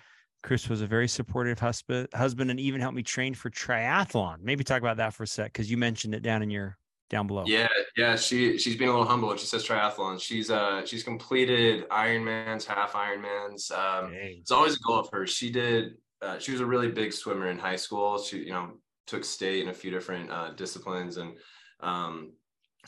Chris 0.42 0.68
was 0.68 0.80
a 0.80 0.86
very 0.86 1.08
supportive 1.08 1.58
husband, 1.58 2.08
husband, 2.14 2.50
and 2.50 2.60
even 2.60 2.80
helped 2.80 2.94
me 2.94 3.02
train 3.02 3.34
for 3.34 3.50
triathlon. 3.50 4.36
Maybe 4.40 4.62
talk 4.62 4.80
about 4.80 4.98
that 4.98 5.14
for 5.14 5.24
a 5.24 5.26
sec, 5.26 5.52
because 5.52 5.70
you 5.70 5.76
mentioned 5.76 6.14
it 6.14 6.22
down 6.22 6.42
in 6.42 6.50
your 6.50 6.78
down 7.10 7.26
below. 7.26 7.44
Yeah, 7.46 7.68
yeah. 7.96 8.16
She 8.16 8.58
she's 8.58 8.76
being 8.76 8.90
a 8.90 8.92
little 8.92 9.06
humble 9.06 9.28
when 9.28 9.38
she 9.38 9.46
says 9.46 9.66
triathlon. 9.66 10.20
She's 10.20 10.50
uh 10.50 10.84
she's 10.86 11.02
completed 11.02 11.88
Ironmans, 11.88 12.64
half 12.64 12.92
Ironmans. 12.92 13.72
Um, 13.72 14.12
it's 14.14 14.52
always 14.52 14.76
a 14.76 14.78
goal 14.86 15.00
of 15.00 15.08
hers. 15.10 15.30
She 15.30 15.50
did. 15.50 15.94
Uh, 16.20 16.38
she 16.38 16.52
was 16.52 16.60
a 16.60 16.66
really 16.66 16.88
big 16.88 17.12
swimmer 17.12 17.48
in 17.48 17.58
high 17.58 17.76
school. 17.76 18.18
She 18.18 18.38
you 18.38 18.52
know 18.52 18.74
took 19.06 19.24
state 19.24 19.62
in 19.62 19.68
a 19.68 19.74
few 19.74 19.90
different 19.90 20.30
uh, 20.30 20.50
disciplines 20.52 21.16
and 21.16 21.34
um, 21.80 22.32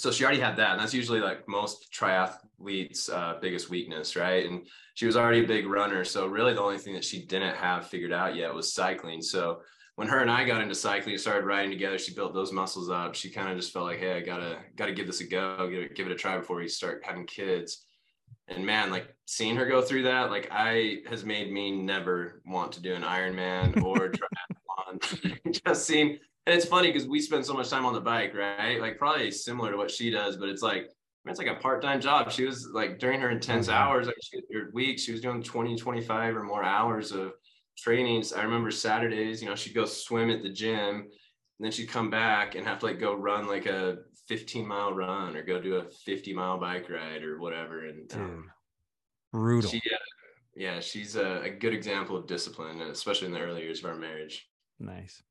so 0.00 0.10
she 0.10 0.24
already 0.24 0.40
had 0.40 0.56
that 0.56 0.72
and 0.72 0.80
that's 0.80 0.94
usually 0.94 1.20
like 1.20 1.46
most 1.46 1.92
triathletes 1.92 3.10
uh, 3.12 3.38
biggest 3.40 3.68
weakness 3.68 4.16
right? 4.16 4.48
And 4.48 4.66
she 4.94 5.06
was 5.06 5.16
already 5.16 5.44
a 5.44 5.46
big 5.46 5.66
runner 5.66 6.04
so 6.04 6.26
really 6.26 6.54
the 6.54 6.62
only 6.62 6.78
thing 6.78 6.94
that 6.94 7.04
she 7.04 7.26
didn't 7.26 7.54
have 7.56 7.86
figured 7.86 8.12
out 8.12 8.34
yet 8.34 8.54
was 8.54 8.72
cycling. 8.72 9.20
So 9.20 9.60
when 9.96 10.08
her 10.08 10.20
and 10.20 10.30
i 10.30 10.44
got 10.44 10.62
into 10.62 10.74
cycling 10.74 11.12
and 11.12 11.20
started 11.20 11.44
riding 11.44 11.70
together 11.70 11.98
she 11.98 12.14
built 12.14 12.32
those 12.32 12.52
muscles 12.52 12.88
up. 12.88 13.14
She 13.14 13.28
kind 13.30 13.50
of 13.50 13.56
just 13.56 13.72
felt 13.72 13.84
like 13.84 13.98
hey 13.98 14.14
i 14.14 14.20
gotta 14.20 14.58
gotta 14.74 14.92
give 14.92 15.06
this 15.06 15.20
a 15.20 15.24
go 15.24 15.68
give 15.68 15.82
it, 15.82 15.94
give 15.94 16.06
it 16.06 16.12
a 16.12 16.16
try 16.16 16.38
before 16.38 16.56
we 16.56 16.68
start 16.68 17.02
having 17.04 17.26
kids. 17.26 17.84
And 18.48 18.64
man 18.64 18.90
like 18.90 19.14
seeing 19.26 19.56
her 19.56 19.66
go 19.66 19.82
through 19.82 20.04
that 20.04 20.30
like 20.30 20.48
i 20.50 20.98
has 21.08 21.24
made 21.24 21.52
me 21.52 21.70
never 21.70 22.40
want 22.46 22.72
to 22.72 22.82
do 22.82 22.94
an 22.94 23.02
ironman 23.02 23.82
or 23.82 24.10
triathlon. 24.90 25.50
Just 25.64 25.86
seeing 25.86 26.18
and 26.50 26.58
it's 26.58 26.66
funny 26.66 26.90
because 26.90 27.06
we 27.06 27.20
spend 27.20 27.46
so 27.46 27.54
much 27.54 27.70
time 27.70 27.86
on 27.86 27.92
the 27.92 28.00
bike, 28.00 28.34
right? 28.34 28.80
Like 28.80 28.98
probably 28.98 29.30
similar 29.30 29.70
to 29.70 29.76
what 29.76 29.88
she 29.88 30.10
does, 30.10 30.36
but 30.36 30.48
it's 30.48 30.62
like 30.62 30.90
it's 31.24 31.38
like 31.38 31.46
a 31.46 31.54
part-time 31.54 32.00
job. 32.00 32.32
She 32.32 32.44
was 32.44 32.66
like 32.72 32.98
during 32.98 33.20
her 33.20 33.30
intense 33.30 33.68
mm-hmm. 33.68 33.76
hours, 33.76 34.08
like 34.08 34.16
she, 34.20 34.40
her 34.52 34.68
weeks, 34.72 35.02
she 35.02 35.12
was 35.12 35.20
doing 35.20 35.44
20, 35.44 35.76
25 35.76 36.36
or 36.36 36.42
more 36.42 36.64
hours 36.64 37.12
of 37.12 37.34
trainings. 37.78 38.32
I 38.32 38.42
remember 38.42 38.72
Saturdays, 38.72 39.40
you 39.40 39.48
know, 39.48 39.54
she'd 39.54 39.76
go 39.76 39.84
swim 39.84 40.28
at 40.28 40.42
the 40.42 40.48
gym 40.48 40.96
and 40.96 41.08
then 41.60 41.70
she'd 41.70 41.88
come 41.88 42.10
back 42.10 42.56
and 42.56 42.66
have 42.66 42.80
to 42.80 42.86
like 42.86 42.98
go 42.98 43.14
run 43.14 43.46
like 43.46 43.66
a 43.66 43.98
15 44.26 44.66
mile 44.66 44.92
run 44.92 45.36
or 45.36 45.44
go 45.44 45.60
do 45.60 45.76
a 45.76 45.84
50 46.04 46.32
mile 46.32 46.58
bike 46.58 46.90
ride 46.90 47.22
or 47.22 47.38
whatever. 47.38 47.86
And 47.86 48.12
um, 48.14 48.50
brutal. 49.32 49.70
She, 49.70 49.80
yeah, 49.88 49.98
yeah, 50.56 50.80
she's 50.80 51.14
a, 51.14 51.42
a 51.42 51.50
good 51.50 51.74
example 51.74 52.16
of 52.16 52.26
discipline, 52.26 52.80
especially 52.80 53.26
in 53.26 53.34
the 53.34 53.40
early 53.40 53.62
years 53.62 53.84
of 53.84 53.90
our 53.90 53.96
marriage. 53.96 54.48
Nice. 54.80 55.22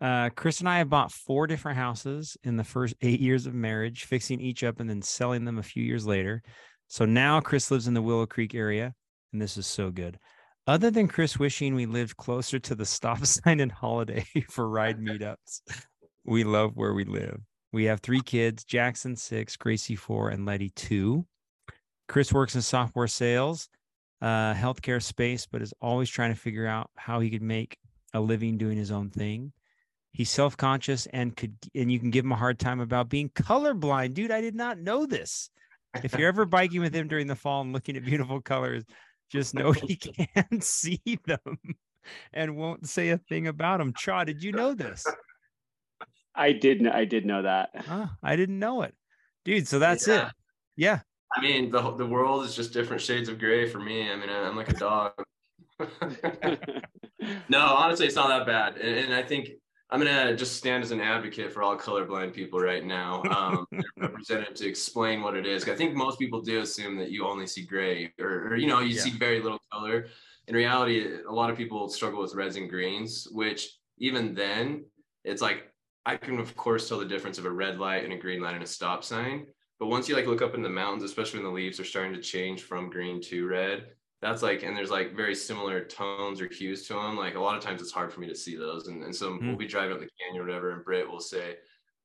Uh, 0.00 0.30
Chris 0.30 0.60
and 0.60 0.68
I 0.68 0.78
have 0.78 0.88
bought 0.88 1.12
four 1.12 1.46
different 1.46 1.76
houses 1.76 2.36
in 2.42 2.56
the 2.56 2.64
first 2.64 2.94
eight 3.02 3.20
years 3.20 3.46
of 3.46 3.54
marriage, 3.54 4.04
fixing 4.04 4.40
each 4.40 4.64
up 4.64 4.80
and 4.80 4.88
then 4.88 5.02
selling 5.02 5.44
them 5.44 5.58
a 5.58 5.62
few 5.62 5.82
years 5.82 6.06
later. 6.06 6.42
So 6.88 7.04
now 7.04 7.40
Chris 7.40 7.70
lives 7.70 7.86
in 7.86 7.94
the 7.94 8.02
Willow 8.02 8.26
Creek 8.26 8.54
area, 8.54 8.94
and 9.32 9.42
this 9.42 9.56
is 9.56 9.66
so 9.66 9.90
good. 9.90 10.18
Other 10.66 10.90
than 10.90 11.08
Chris 11.08 11.38
wishing 11.38 11.74
we 11.74 11.86
lived 11.86 12.16
closer 12.16 12.58
to 12.60 12.74
the 12.74 12.86
stop 12.86 13.24
sign 13.26 13.60
and 13.60 13.72
Holladay 13.72 14.24
for 14.50 14.68
ride 14.68 14.98
meetups, 14.98 15.60
we 16.24 16.44
love 16.44 16.72
where 16.76 16.94
we 16.94 17.04
live. 17.04 17.38
We 17.72 17.84
have 17.84 18.00
three 18.00 18.20
kids 18.20 18.64
Jackson, 18.64 19.16
six, 19.16 19.56
Gracie, 19.56 19.96
four, 19.96 20.30
and 20.30 20.46
Letty, 20.46 20.70
two. 20.70 21.26
Chris 22.08 22.32
works 22.32 22.56
in 22.56 22.62
software 22.62 23.06
sales, 23.06 23.68
uh, 24.20 24.54
healthcare 24.54 25.02
space, 25.02 25.46
but 25.46 25.62
is 25.62 25.74
always 25.80 26.10
trying 26.10 26.32
to 26.32 26.40
figure 26.40 26.66
out 26.66 26.90
how 26.96 27.20
he 27.20 27.30
could 27.30 27.42
make 27.42 27.76
a 28.14 28.20
living 28.20 28.58
doing 28.58 28.76
his 28.76 28.90
own 28.90 29.10
thing. 29.10 29.52
He's 30.12 30.30
self-conscious 30.30 31.06
and 31.06 31.36
could 31.36 31.54
and 31.74 31.90
you 31.90 32.00
can 32.00 32.10
give 32.10 32.24
him 32.24 32.32
a 32.32 32.36
hard 32.36 32.58
time 32.58 32.80
about 32.80 33.08
being 33.08 33.28
colorblind. 33.30 34.14
Dude, 34.14 34.30
I 34.30 34.40
did 34.40 34.54
not 34.54 34.78
know 34.78 35.06
this. 35.06 35.50
If 36.02 36.14
you're 36.14 36.28
ever 36.28 36.44
biking 36.44 36.80
with 36.80 36.94
him 36.94 37.08
during 37.08 37.26
the 37.26 37.36
fall 37.36 37.62
and 37.62 37.72
looking 37.72 37.96
at 37.96 38.04
beautiful 38.04 38.40
colors, 38.40 38.84
just 39.30 39.54
know 39.54 39.72
he 39.72 39.96
can't 40.34 40.62
see 40.62 41.00
them 41.26 41.58
and 42.32 42.56
won't 42.56 42.88
say 42.88 43.10
a 43.10 43.18
thing 43.18 43.46
about 43.46 43.78
them. 43.78 43.92
Chaw, 43.94 44.24
did 44.24 44.42
you 44.42 44.52
know 44.52 44.74
this? 44.74 45.04
I 46.34 46.52
didn't. 46.52 46.88
I 46.88 47.04
did 47.04 47.26
know 47.26 47.42
that. 47.42 47.70
Huh, 47.76 48.06
I 48.22 48.36
didn't 48.36 48.58
know 48.58 48.82
it. 48.82 48.94
Dude, 49.44 49.68
so 49.68 49.78
that's 49.78 50.06
yeah. 50.06 50.26
it. 50.26 50.32
Yeah. 50.76 51.00
I 51.36 51.40
mean, 51.40 51.70
the 51.70 51.92
the 51.92 52.06
world 52.06 52.44
is 52.44 52.54
just 52.54 52.72
different 52.72 53.02
shades 53.02 53.28
of 53.28 53.38
gray 53.38 53.68
for 53.68 53.78
me. 53.78 54.10
I 54.10 54.16
mean, 54.16 54.30
I'm 54.30 54.56
like 54.56 54.70
a 54.70 54.74
dog. 54.74 55.12
no, 57.48 57.60
honestly, 57.60 58.06
it's 58.06 58.16
not 58.16 58.28
that 58.28 58.46
bad. 58.46 58.76
And, 58.76 59.06
and, 59.06 59.14
I 59.14 59.22
think 59.22 59.50
I'm 59.92 59.98
gonna 59.98 60.36
just 60.36 60.56
stand 60.56 60.84
as 60.84 60.92
an 60.92 61.00
advocate 61.00 61.52
for 61.52 61.62
all 61.62 61.76
colorblind 61.76 62.32
people 62.32 62.60
right 62.60 62.84
now, 62.84 63.22
um, 63.24 63.66
representative 63.96 64.54
to 64.54 64.68
explain 64.68 65.20
what 65.20 65.36
it 65.36 65.46
is. 65.46 65.68
I 65.68 65.74
think 65.74 65.94
most 65.94 66.18
people 66.18 66.40
do 66.40 66.60
assume 66.60 66.96
that 66.98 67.10
you 67.10 67.26
only 67.26 67.46
see 67.46 67.62
gray, 67.62 68.12
or, 68.20 68.48
or 68.48 68.56
you 68.56 68.68
know, 68.68 68.80
you 68.80 68.94
yeah. 68.94 69.02
see 69.02 69.10
very 69.10 69.40
little 69.40 69.60
color. 69.72 70.06
In 70.46 70.54
reality, 70.54 71.18
a 71.28 71.32
lot 71.32 71.50
of 71.50 71.56
people 71.56 71.88
struggle 71.88 72.20
with 72.20 72.34
reds 72.34 72.56
and 72.56 72.70
greens, 72.70 73.26
which 73.32 73.78
even 73.98 74.34
then, 74.34 74.84
it's 75.24 75.42
like 75.42 75.72
I 76.06 76.16
can 76.16 76.38
of 76.38 76.56
course 76.56 76.88
tell 76.88 76.98
the 76.98 77.04
difference 77.04 77.38
of 77.38 77.44
a 77.44 77.50
red 77.50 77.78
light 77.78 78.04
and 78.04 78.12
a 78.12 78.16
green 78.16 78.40
light 78.40 78.54
and 78.54 78.62
a 78.62 78.66
stop 78.66 79.02
sign. 79.02 79.46
But 79.80 79.88
once 79.88 80.08
you 80.08 80.14
like 80.14 80.26
look 80.26 80.42
up 80.42 80.54
in 80.54 80.62
the 80.62 80.68
mountains, 80.68 81.02
especially 81.02 81.40
when 81.40 81.46
the 81.46 81.54
leaves 81.54 81.80
are 81.80 81.84
starting 81.84 82.12
to 82.12 82.20
change 82.20 82.62
from 82.62 82.90
green 82.90 83.20
to 83.22 83.46
red, 83.46 83.86
that's 84.20 84.42
like 84.42 84.62
and 84.62 84.76
there's 84.76 84.90
like 84.90 85.14
very 85.14 85.34
similar 85.34 85.84
tones 85.84 86.40
or 86.40 86.46
cues 86.46 86.86
to 86.86 86.94
them 86.94 87.16
like 87.16 87.34
a 87.34 87.40
lot 87.40 87.56
of 87.56 87.62
times 87.62 87.80
it's 87.80 87.92
hard 87.92 88.12
for 88.12 88.20
me 88.20 88.28
to 88.28 88.34
see 88.34 88.56
those 88.56 88.88
and, 88.88 89.02
and 89.02 89.14
so 89.14 89.30
mm. 89.30 89.46
we'll 89.46 89.56
be 89.56 89.66
driving 89.66 89.92
up 89.92 90.00
the 90.00 90.08
canyon 90.20 90.42
or 90.42 90.46
whatever 90.46 90.72
and 90.72 90.84
Britt 90.84 91.10
will 91.10 91.20
say 91.20 91.56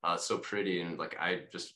uh, 0.04 0.14
it's 0.14 0.26
so 0.26 0.38
pretty 0.38 0.82
and 0.82 0.98
like 0.98 1.18
I 1.20 1.42
just 1.52 1.74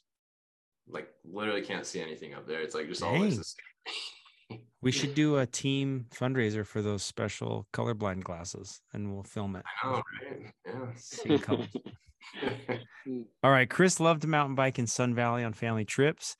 like 0.88 1.10
literally 1.26 1.62
can't 1.62 1.86
see 1.86 2.02
anything 2.02 2.34
up 2.34 2.48
there 2.48 2.62
it's 2.62 2.76
like 2.76 2.88
just 2.88 3.02
Dang. 3.02 3.16
always 3.16 3.38
the 3.38 3.44
same 3.44 4.60
we 4.82 4.92
should 4.92 5.14
do 5.14 5.38
a 5.38 5.46
team 5.46 6.06
fundraiser 6.12 6.66
for 6.66 6.82
those 6.82 7.04
special 7.04 7.68
colorblind 7.74 8.24
glasses 8.24 8.82
and 8.94 9.14
we'll 9.14 9.24
film 9.24 9.56
it 9.56 9.66
I 9.84 9.88
know, 9.88 10.04
right? 10.22 10.54
yeah 11.26 11.58
all 13.44 13.52
right 13.52 13.70
chris 13.70 14.00
loved 14.00 14.22
to 14.22 14.28
mountain 14.28 14.56
bike 14.56 14.80
in 14.80 14.88
sun 14.88 15.16
valley 15.16 15.44
on 15.44 15.54
family 15.54 15.86
trips 15.86 16.38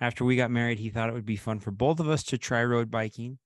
after 0.00 0.24
we 0.24 0.36
got 0.36 0.50
married, 0.50 0.78
he 0.78 0.90
thought 0.90 1.08
it 1.08 1.14
would 1.14 1.26
be 1.26 1.36
fun 1.36 1.60
for 1.60 1.70
both 1.70 2.00
of 2.00 2.08
us 2.08 2.22
to 2.24 2.38
try 2.38 2.64
road 2.64 2.90
biking. 2.90 3.38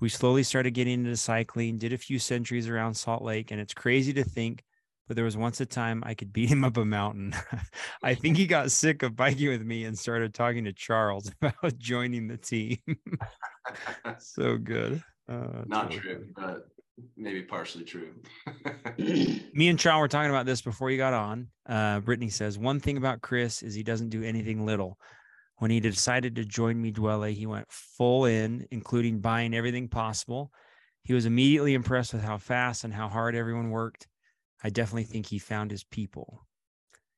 We 0.00 0.08
slowly 0.08 0.42
started 0.42 0.72
getting 0.72 1.04
into 1.04 1.16
cycling, 1.16 1.78
did 1.78 1.92
a 1.92 1.98
few 1.98 2.18
centuries 2.18 2.68
around 2.68 2.94
Salt 2.94 3.22
Lake, 3.22 3.50
and 3.50 3.60
it's 3.60 3.72
crazy 3.74 4.12
to 4.14 4.24
think, 4.24 4.62
but 5.08 5.16
there 5.16 5.24
was 5.24 5.36
once 5.36 5.60
a 5.60 5.66
time 5.66 6.02
I 6.04 6.14
could 6.14 6.32
beat 6.32 6.50
him 6.50 6.64
up 6.64 6.76
a 6.76 6.84
mountain. 6.84 7.34
I 8.02 8.14
think 8.14 8.36
he 8.36 8.46
got 8.46 8.70
sick 8.70 9.02
of 9.02 9.16
biking 9.16 9.48
with 9.48 9.62
me 9.62 9.84
and 9.84 9.98
started 9.98 10.34
talking 10.34 10.64
to 10.64 10.72
Charles 10.72 11.30
about 11.42 11.78
joining 11.78 12.28
the 12.28 12.36
team. 12.36 12.78
so 14.18 14.58
good. 14.58 15.02
Uh, 15.28 15.64
Not 15.66 15.90
true, 15.90 16.26
but 16.36 16.68
maybe 17.16 17.42
partially 17.42 17.84
true. 17.84 18.12
Me 18.98 19.68
and 19.68 19.78
Charles 19.78 20.00
were 20.00 20.08
talking 20.08 20.30
about 20.30 20.46
this 20.46 20.60
before 20.62 20.90
you 20.90 20.98
got 20.98 21.14
on. 21.14 21.48
Uh, 21.68 22.00
Brittany 22.00 22.28
says 22.30 22.58
one 22.58 22.80
thing 22.80 22.96
about 22.96 23.22
Chris 23.22 23.62
is 23.62 23.74
he 23.74 23.82
doesn't 23.82 24.10
do 24.10 24.22
anything 24.22 24.64
little. 24.64 24.98
When 25.58 25.70
he 25.70 25.80
decided 25.80 26.36
to 26.36 26.44
join 26.44 26.80
Mi 26.80 26.92
Duele, 26.92 27.34
he 27.34 27.46
went 27.46 27.70
full 27.70 28.26
in, 28.26 28.66
including 28.70 29.20
buying 29.20 29.54
everything 29.54 29.88
possible. 29.88 30.52
He 31.02 31.14
was 31.14 31.24
immediately 31.24 31.74
impressed 31.74 32.12
with 32.12 32.22
how 32.22 32.36
fast 32.36 32.84
and 32.84 32.92
how 32.92 33.08
hard 33.08 33.34
everyone 33.34 33.70
worked. 33.70 34.06
I 34.62 34.70
definitely 34.70 35.04
think 35.04 35.26
he 35.26 35.38
found 35.38 35.70
his 35.70 35.84
people. 35.84 36.46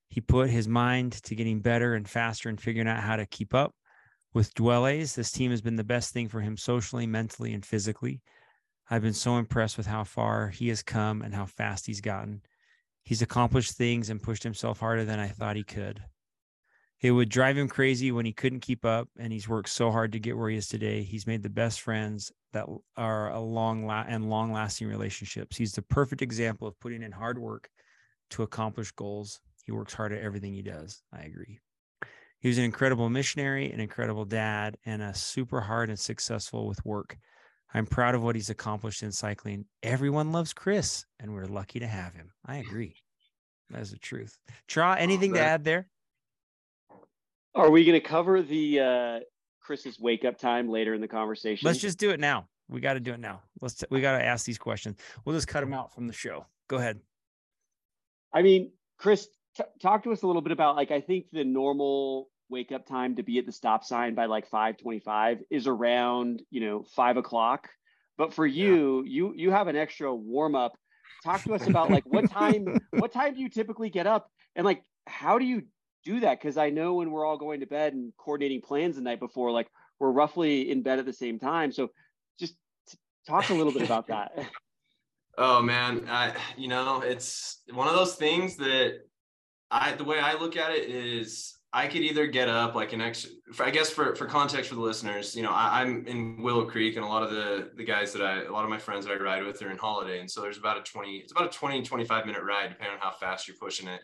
He 0.09 0.21
put 0.21 0.51
his 0.51 0.69
mind 0.69 1.13
to 1.25 1.35
getting 1.35 1.61
better 1.61 1.95
and 1.95 2.09
faster 2.09 2.49
and 2.49 2.61
figuring 2.61 2.89
out 2.89 3.03
how 3.03 3.17
to 3.17 3.27
keep 3.27 3.55
up 3.55 3.75
with 4.35 4.55
Dueles. 4.55 5.15
This 5.15 5.33
team 5.33 5.51
has 5.51 5.61
been 5.61 5.77
the 5.77 5.85
best 5.85 6.13
thing 6.13 6.29
for 6.29 6.41
him 6.41 6.57
socially, 6.57 7.07
mentally, 7.07 7.53
and 7.53 7.65
physically. 7.65 8.23
I've 8.89 9.03
been 9.03 9.15
so 9.15 9.37
impressed 9.37 9.77
with 9.77 9.87
how 9.87 10.05
far 10.05 10.49
he 10.49 10.69
has 10.69 10.83
come 10.83 11.23
and 11.23 11.35
how 11.35 11.47
fast 11.47 11.87
he's 11.87 12.01
gotten. 12.01 12.43
He's 13.03 13.23
accomplished 13.23 13.73
things 13.73 14.11
and 14.11 14.23
pushed 14.23 14.43
himself 14.43 14.81
harder 14.81 15.05
than 15.05 15.19
I 15.19 15.29
thought 15.29 15.57
he 15.57 15.65
could. 15.65 16.03
It 17.01 17.13
would 17.13 17.29
drive 17.29 17.57
him 17.57 17.69
crazy 17.69 18.11
when 18.11 18.27
he 18.27 18.33
couldn't 18.33 18.61
keep 18.61 18.85
up, 18.85 19.09
and 19.19 19.33
he's 19.33 19.49
worked 19.49 19.69
so 19.69 19.91
hard 19.91 20.13
to 20.13 20.19
get 20.19 20.37
where 20.37 20.51
he 20.51 20.57
is 20.57 20.67
today. 20.67 21.03
He's 21.03 21.27
made 21.27 21.43
the 21.43 21.49
best 21.49 21.81
friends 21.81 22.33
that 22.53 22.67
are 22.97 23.31
a 23.31 23.41
long 23.41 23.87
la- 23.87 24.05
and 24.09 24.29
long 24.29 24.53
lasting 24.53 24.89
relationships. 24.89 25.57
He's 25.57 25.73
the 25.73 25.83
perfect 25.83 26.23
example 26.23 26.67
of 26.67 26.79
putting 26.81 27.03
in 27.03 27.13
hard 27.13 27.39
work 27.39 27.69
to 28.31 28.43
accomplish 28.43 28.91
goals. 28.93 29.41
He 29.65 29.73
works 29.73 29.95
hard 29.95 30.13
at 30.13 30.23
everything 30.23 30.55
he 30.55 30.63
does. 30.63 31.03
I 31.13 31.21
agree. 31.21 31.61
He 32.41 32.49
was 32.49 32.59
an 32.59 32.65
incredible 32.65 33.09
missionary, 33.11 33.71
an 33.71 33.81
incredible 33.81 34.25
dad, 34.25 34.77
and 34.85 35.03
a 35.03 35.15
super 35.15 35.61
hard 35.61 35.91
and 35.91 35.99
successful 35.99 36.67
with 36.67 36.85
work. 36.85 37.17
I'm 37.75 37.87
proud 37.87 38.15
of 38.15 38.23
what 38.23 38.35
he's 38.35 38.51
accomplished 38.51 39.03
in 39.03 39.13
cycling. 39.13 39.67
Everyone 39.83 40.33
loves 40.33 40.53
Chris, 40.53 41.05
and 41.21 41.33
we're 41.33 41.47
lucky 41.47 41.81
to 41.81 41.87
have 41.87 42.15
him. 42.15 42.33
I 42.47 42.57
agree. 42.57 42.97
That's 43.71 43.91
the 43.91 43.99
truth. 43.99 44.39
Tra, 44.67 44.97
oh, 44.97 45.03
anything 45.03 45.35
to 45.35 45.41
add 45.41 45.65
there? 45.65 45.89
Are 47.59 47.71
we 47.71 47.85
going 47.85 48.01
to 48.01 48.07
cover 48.07 48.41
the 48.41 48.81
uh, 48.81 49.19
Chris's 49.61 49.99
wake 49.99 50.25
up 50.25 50.39
time 50.39 50.71
later 50.71 50.95
in 50.95 51.01
the 51.01 51.09
conversation? 51.09 51.67
Let's 51.67 51.81
just 51.81 51.99
do 51.99 52.11
it 52.11 52.21
now. 52.21 52.47
We 52.69 52.81
got 52.81 52.93
to 52.93 53.01
do 53.01 53.13
it 53.13 53.19
now. 53.19 53.43
Let's 53.61 53.75
t- 53.75 53.87
we 53.91 54.01
got 54.01 54.17
to 54.17 54.25
ask 54.25 54.47
these 54.47 54.59
questions. 54.59 54.97
We'll 55.25 55.35
just 55.35 55.49
cut 55.49 55.61
them 55.61 55.75
out 55.75 55.93
from 55.93 56.07
the 56.07 56.13
show. 56.13 56.47
Go 56.69 56.77
ahead. 56.77 57.01
I 58.33 58.43
mean, 58.43 58.71
Chris, 58.97 59.27
t- 59.57 59.65
talk 59.83 60.05
to 60.05 60.13
us 60.13 60.23
a 60.23 60.27
little 60.29 60.41
bit 60.41 60.53
about 60.53 60.77
like 60.77 60.93
I 60.93 61.01
think 61.01 61.27
the 61.33 61.43
normal 61.43 62.29
wake 62.49 62.71
up 62.71 62.87
time 62.87 63.17
to 63.17 63.25
be 63.25 63.39
at 63.39 63.47
the 63.47 63.53
stop 63.53 63.83
sign 63.83 64.15
by 64.15 64.27
like 64.27 64.47
525 64.49 65.43
is 65.51 65.67
around 65.67 66.43
you 66.51 66.61
know 66.61 66.83
five 66.97 67.19
o'clock 67.19 67.69
but 68.17 68.33
for 68.33 68.47
you 68.47 69.05
yeah. 69.05 69.11
you 69.11 69.33
you 69.37 69.51
have 69.51 69.69
an 69.69 69.77
extra 69.77 70.15
warm 70.15 70.55
up 70.55 70.73
talk 71.23 71.43
to 71.43 71.53
us 71.53 71.67
about 71.67 71.91
like 71.91 72.05
what 72.07 72.31
time 72.31 72.79
what 72.93 73.13
time 73.13 73.35
do 73.35 73.41
you 73.41 73.51
typically 73.51 73.91
get 73.91 74.07
up 74.07 74.31
and 74.57 74.65
like 74.65 74.83
how 75.07 75.39
do 75.39 75.45
you 75.45 75.63
do 76.05 76.21
that 76.21 76.41
because 76.41 76.57
I 76.57 76.71
know 76.71 76.95
when 76.95 77.11
we're 77.11 77.25
all 77.25 77.37
going 77.37 77.61
to 77.61 77.67
bed 77.67 77.95
and 77.95 78.13
coordinating 78.17 78.61
plans 78.61 78.97
the 78.97 79.03
night 79.03 79.21
before, 79.21 79.51
like 79.51 79.69
we're 79.99 80.11
roughly 80.11 80.71
in 80.71 80.83
bed 80.83 80.99
at 80.99 81.07
the 81.07 81.13
same 81.13 81.39
time. 81.39 81.73
So 81.73 81.91
just 82.39 82.55
talk 83.27 83.51
a 83.51 83.55
little 83.55 83.73
bit 83.73 83.83
about 83.83 84.07
that. 84.09 84.33
Oh 85.37 85.63
man, 85.63 86.07
I 86.09 86.35
you 86.57 86.69
know 86.69 87.01
it's 87.01 87.63
one 87.73 87.89
of 87.89 87.95
those 87.95 88.15
things 88.17 88.57
that 88.57 89.01
I 89.71 89.93
the 89.93 90.05
way 90.05 90.19
I 90.19 90.35
look 90.35 90.57
at 90.57 90.73
it 90.73 90.91
is 90.91 91.55
I 91.73 91.87
could 91.87 92.01
either 92.01 92.27
get 92.27 92.49
up 92.49 92.75
like 92.75 92.93
an 92.93 93.01
extra. 93.01 93.31
I 93.61 93.71
guess 93.71 93.91
for 93.91 94.17
for 94.17 94.27
context 94.27 94.71
for 94.71 94.75
the 94.75 94.81
listeners, 94.81 95.37
you 95.37 95.43
know, 95.43 95.53
I, 95.53 95.83
am 95.83 96.07
in 96.07 96.43
Willow 96.43 96.65
Creek, 96.65 96.97
and 96.97 97.05
a 97.05 97.09
lot 97.09 97.23
of 97.23 97.31
the 97.31 97.71
the 97.77 97.85
guys 97.85 98.13
that 98.15 98.23
I, 98.23 98.45
a 98.45 98.53
lot 98.53 98.65
of 98.65 98.71
my 98.71 98.79
friends 98.79 99.07
that 99.07 99.13
I 99.13 99.23
ride 99.23 99.45
with 99.45 99.61
are 99.63 99.71
in 99.71 99.77
Holladay, 99.77 100.21
and 100.21 100.31
so 100.31 100.41
there's 100.41 100.59
about 100.59 100.79
a 100.79 100.83
20, 100.83 101.17
it's 101.19 101.33
about 101.33 101.55
a 101.55 101.57
20 101.57 101.83
25 101.83 102.27
minute 102.27 102.43
ride 102.43 102.71
depending 102.71 102.95
on 102.95 103.01
how 103.01 103.11
fast 103.11 103.47
you're 103.47 103.57
pushing 103.59 103.87
it 103.87 104.01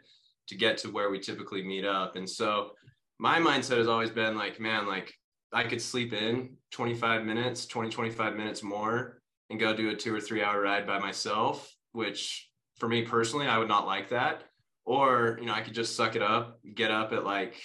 to 0.48 0.56
get 0.56 0.78
to 0.78 0.90
where 0.90 1.10
we 1.10 1.18
typically 1.18 1.62
meet 1.62 1.84
up. 1.84 2.16
And 2.16 2.28
so 2.28 2.70
my 3.18 3.38
mindset 3.38 3.78
has 3.78 3.88
always 3.88 4.10
been 4.10 4.36
like, 4.36 4.60
man, 4.60 4.86
like 4.86 5.12
I 5.52 5.64
could 5.64 5.80
sleep 5.80 6.12
in 6.12 6.56
25 6.72 7.24
minutes, 7.24 7.66
20, 7.66 7.90
25 7.90 8.36
minutes 8.36 8.62
more 8.62 9.20
and 9.50 9.60
go 9.60 9.74
do 9.74 9.90
a 9.90 9.94
two 9.94 10.14
or 10.14 10.20
three 10.20 10.42
hour 10.42 10.60
ride 10.60 10.86
by 10.86 10.98
myself, 10.98 11.72
which 11.92 12.50
for 12.78 12.88
me 12.88 13.02
personally, 13.02 13.46
I 13.46 13.58
would 13.58 13.68
not 13.68 13.86
like 13.86 14.10
that. 14.10 14.44
Or, 14.84 15.38
you 15.40 15.46
know, 15.46 15.54
I 15.54 15.62
could 15.62 15.74
just 15.74 15.96
suck 15.96 16.16
it 16.16 16.22
up, 16.22 16.58
get 16.74 16.90
up 16.90 17.12
at 17.12 17.24
like 17.24 17.56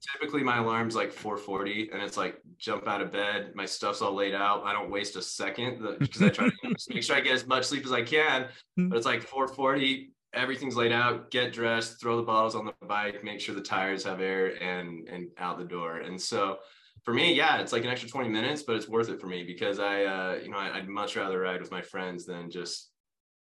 typically 0.00 0.42
my 0.42 0.58
alarm's 0.58 0.94
like 0.94 1.12
4:40 1.12 1.92
and 1.92 2.02
it's 2.02 2.16
like 2.16 2.40
jump 2.58 2.88
out 2.88 3.02
of 3.02 3.12
bed 3.12 3.52
my 3.54 3.66
stuff's 3.66 4.00
all 4.00 4.14
laid 4.14 4.34
out 4.34 4.64
i 4.64 4.72
don't 4.72 4.90
waste 4.90 5.16
a 5.16 5.22
second 5.22 5.82
because 5.98 6.22
i 6.22 6.28
try 6.30 6.48
to 6.48 6.54
make 6.88 7.02
sure 7.02 7.16
i 7.16 7.20
get 7.20 7.34
as 7.34 7.46
much 7.46 7.64
sleep 7.64 7.84
as 7.84 7.92
i 7.92 8.02
can 8.02 8.48
hmm. 8.76 8.88
but 8.88 8.96
it's 8.96 9.06
like 9.06 9.28
4:40 9.28 10.10
everything's 10.34 10.76
laid 10.76 10.92
out 10.92 11.30
get 11.30 11.52
dressed 11.52 12.00
throw 12.00 12.16
the 12.16 12.22
bottles 12.22 12.54
on 12.54 12.64
the 12.64 12.86
bike 12.86 13.22
make 13.24 13.40
sure 13.40 13.54
the 13.54 13.60
tires 13.60 14.04
have 14.04 14.20
air 14.20 14.60
and 14.62 15.08
and 15.08 15.28
out 15.38 15.58
the 15.58 15.64
door 15.64 15.98
and 15.98 16.20
so 16.20 16.58
for 17.02 17.14
me 17.14 17.34
yeah 17.34 17.58
it's 17.58 17.72
like 17.72 17.84
an 17.84 17.90
extra 17.90 18.08
20 18.08 18.28
minutes 18.28 18.62
but 18.62 18.76
it's 18.76 18.88
worth 18.88 19.08
it 19.08 19.20
for 19.20 19.26
me 19.26 19.44
because 19.44 19.78
i 19.78 20.04
uh 20.04 20.38
you 20.42 20.50
know 20.50 20.58
I, 20.58 20.76
i'd 20.76 20.88
much 20.88 21.16
rather 21.16 21.40
ride 21.40 21.60
with 21.60 21.70
my 21.70 21.82
friends 21.82 22.24
than 22.24 22.50
just 22.50 22.90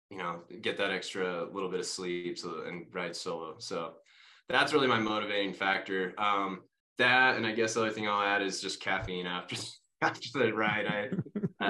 you 0.10 0.18
know 0.18 0.42
get 0.62 0.78
that 0.78 0.92
extra 0.92 1.48
little 1.52 1.70
bit 1.70 1.80
of 1.80 1.86
sleep 1.86 2.38
so 2.38 2.64
and 2.68 2.86
ride 2.94 3.16
solo 3.16 3.56
so 3.60 3.94
that's 4.50 4.74
really 4.74 4.88
my 4.88 5.00
motivating 5.00 5.54
factor. 5.54 6.14
Um, 6.18 6.62
that 6.98 7.36
and 7.36 7.46
I 7.46 7.52
guess 7.52 7.74
the 7.74 7.82
other 7.82 7.90
thing 7.92 8.08
I'll 8.08 8.22
add 8.22 8.42
is 8.42 8.62
just 8.62 8.80
caffeine 8.80 9.26
after 9.26 9.56
after 10.02 10.40
the 10.40 10.54
ride. 10.54 10.86
I 10.88 11.10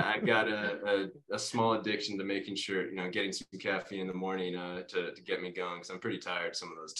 I've 0.03 0.25
got 0.25 0.47
a, 0.47 1.10
a, 1.31 1.36
a, 1.36 1.39
small 1.39 1.73
addiction 1.73 2.17
to 2.17 2.23
making 2.23 2.55
sure 2.55 2.89
you 2.89 2.95
know 2.95 3.10
getting 3.10 3.31
some 3.31 3.47
caffeine 3.60 4.01
in 4.01 4.08
the 4.08 4.13
morning 4.13 4.55
uh, 4.55 4.81
to 4.84 5.13
to 5.13 5.21
get 5.21 5.41
me 5.41 5.51
going 5.51 5.77
because 5.77 5.89
I'm 5.89 5.99
pretty 5.99 6.19
tired 6.19 6.55
some 6.55 6.71
of 6.71 6.77
those 6.77 6.93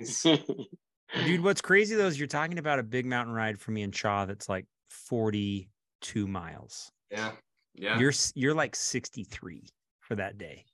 days. 0.00 0.22
Dude, 1.26 1.42
what's 1.42 1.60
crazy 1.60 1.94
though 1.94 2.06
is 2.06 2.18
you're 2.18 2.26
talking 2.26 2.58
about 2.58 2.78
a 2.78 2.82
big 2.82 3.06
mountain 3.06 3.34
ride 3.34 3.60
for 3.60 3.70
me 3.70 3.82
in 3.82 3.92
Shaw 3.92 4.24
that's 4.24 4.48
like 4.48 4.66
42 4.90 6.26
miles. 6.26 6.90
Yeah, 7.10 7.32
yeah. 7.74 7.98
You're 7.98 8.12
you're 8.34 8.54
like 8.54 8.74
63 8.74 9.68
for 10.00 10.16
that 10.16 10.38
day. 10.38 10.64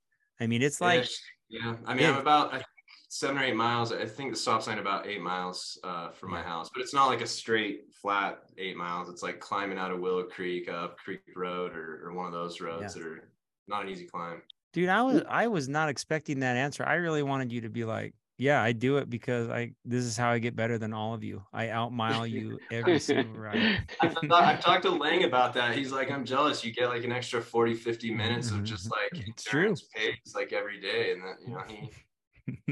I 0.40 0.46
mean, 0.46 0.62
it's 0.62 0.80
like 0.80 1.06
yeah. 1.48 1.76
I 1.86 1.94
mean, 1.94 2.06
I'm 2.06 2.16
about 2.16 2.54
I 2.54 2.62
seven 3.10 3.38
or 3.38 3.42
eight 3.42 3.56
miles. 3.56 3.92
I 3.92 4.06
think 4.06 4.30
the 4.30 4.38
stop 4.38 4.62
sign 4.62 4.78
about 4.78 5.06
eight 5.06 5.20
miles 5.20 5.78
uh, 5.82 6.10
from 6.10 6.30
my 6.30 6.42
house, 6.42 6.70
but 6.72 6.80
it's 6.80 6.94
not 6.94 7.08
like 7.08 7.20
a 7.20 7.26
straight 7.26 7.92
flat 8.00 8.38
eight 8.56 8.76
miles. 8.76 9.08
It's 9.08 9.22
like 9.22 9.40
climbing 9.40 9.78
out 9.78 9.90
of 9.90 9.98
Willow 9.98 10.22
Creek 10.22 10.68
up 10.68 10.96
Creek 10.96 11.20
Road 11.34 11.74
or, 11.74 12.06
or 12.06 12.12
one 12.14 12.26
of 12.26 12.32
those 12.32 12.60
roads 12.60 12.94
yeah. 12.96 13.02
that 13.02 13.08
are 13.08 13.28
not 13.66 13.82
an 13.82 13.90
easy 13.90 14.06
climb. 14.06 14.40
Dude, 14.72 14.88
I 14.88 15.02
was 15.02 15.22
I 15.28 15.48
was 15.48 15.68
not 15.68 15.88
expecting 15.88 16.40
that 16.40 16.56
answer. 16.56 16.84
I 16.86 16.94
really 16.94 17.24
wanted 17.24 17.50
you 17.50 17.62
to 17.62 17.68
be 17.68 17.84
like, 17.84 18.14
yeah, 18.38 18.62
I 18.62 18.70
do 18.70 18.98
it 18.98 19.10
because 19.10 19.48
I 19.48 19.72
this 19.84 20.04
is 20.04 20.16
how 20.16 20.30
I 20.30 20.38
get 20.38 20.54
better 20.54 20.78
than 20.78 20.92
all 20.94 21.12
of 21.12 21.24
you. 21.24 21.42
I 21.52 21.70
outmile 21.70 22.28
you 22.28 22.60
every 22.70 23.00
single 23.00 23.34
ride. 23.34 23.82
I've, 24.00 24.16
I've, 24.30 24.60
talked 24.60 24.84
to 24.84 24.90
Lang 24.90 25.24
about 25.24 25.52
that. 25.54 25.74
He's 25.76 25.90
like, 25.90 26.12
I'm 26.12 26.24
jealous. 26.24 26.64
You 26.64 26.72
get 26.72 26.88
like 26.88 27.02
an 27.02 27.10
extra 27.10 27.42
40, 27.42 27.74
50 27.74 28.14
minutes 28.14 28.52
of 28.52 28.62
just 28.62 28.88
like 28.88 29.26
it's 29.26 29.42
true 29.42 29.74
pace 29.96 30.32
like 30.32 30.52
every 30.52 30.80
day. 30.80 31.10
And 31.10 31.22
that, 31.24 31.34
you 31.44 31.52
know, 31.52 31.62
he 31.66 31.90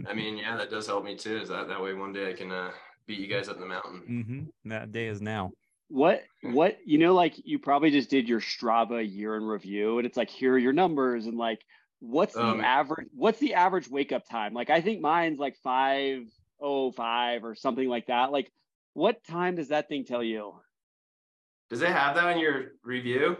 I 0.09 0.15
mean, 0.15 0.37
yeah, 0.39 0.57
that 0.57 0.71
does 0.71 0.87
help 0.87 1.05
me 1.05 1.17
too. 1.17 1.39
Is 1.39 1.49
that 1.49 1.69
that 1.69 1.83
way 1.83 1.95
one 1.95 2.13
day 2.13 2.31
I 2.31 2.33
can 2.35 2.51
uh, 2.51 2.71
beat 3.07 3.19
you 3.19 3.27
guys 3.27 3.49
up 3.49 3.57
in 3.57 3.63
the 3.63 3.67
mountain? 3.67 4.03
Mm-hmm. 4.09 4.71
That 4.71 4.93
day 4.93 5.07
is 5.07 5.21
now. 5.21 5.53
What 5.89 6.23
what 6.43 6.79
you 6.85 6.99
know, 6.99 7.15
like 7.15 7.35
you 7.37 7.59
probably 7.59 7.91
just 7.91 8.11
did 8.11 8.29
your 8.29 8.41
Strava 8.41 9.03
year 9.11 9.37
in 9.37 9.45
review, 9.45 9.99
and 9.99 10.07
it's 10.07 10.17
like 10.17 10.29
here 10.29 10.53
are 10.55 10.59
your 10.59 10.75
numbers, 10.75 11.27
and 11.27 11.39
like 11.39 11.61
what's 12.01 12.35
the 12.35 12.45
um, 12.45 12.61
average? 12.61 13.09
What's 13.15 13.41
the 13.41 13.55
average 13.55 13.89
wake 13.89 14.13
up 14.13 14.29
time? 14.29 14.53
Like 14.53 14.69
I 14.69 14.83
think 14.83 15.01
mine's 15.01 15.39
like 15.39 15.57
five 15.63 16.25
oh 16.61 16.93
five 16.93 17.45
or 17.45 17.55
something 17.55 17.89
like 17.89 18.07
that. 18.09 18.33
Like 18.33 18.53
what 18.93 19.25
time 19.25 19.57
does 19.57 19.69
that 19.69 19.89
thing 19.89 20.05
tell 20.05 20.23
you? 20.23 20.55
Does 21.71 21.83
it 21.83 21.89
have 21.89 22.17
that 22.17 22.33
in 22.33 22.39
your 22.39 22.73
review? 22.85 23.37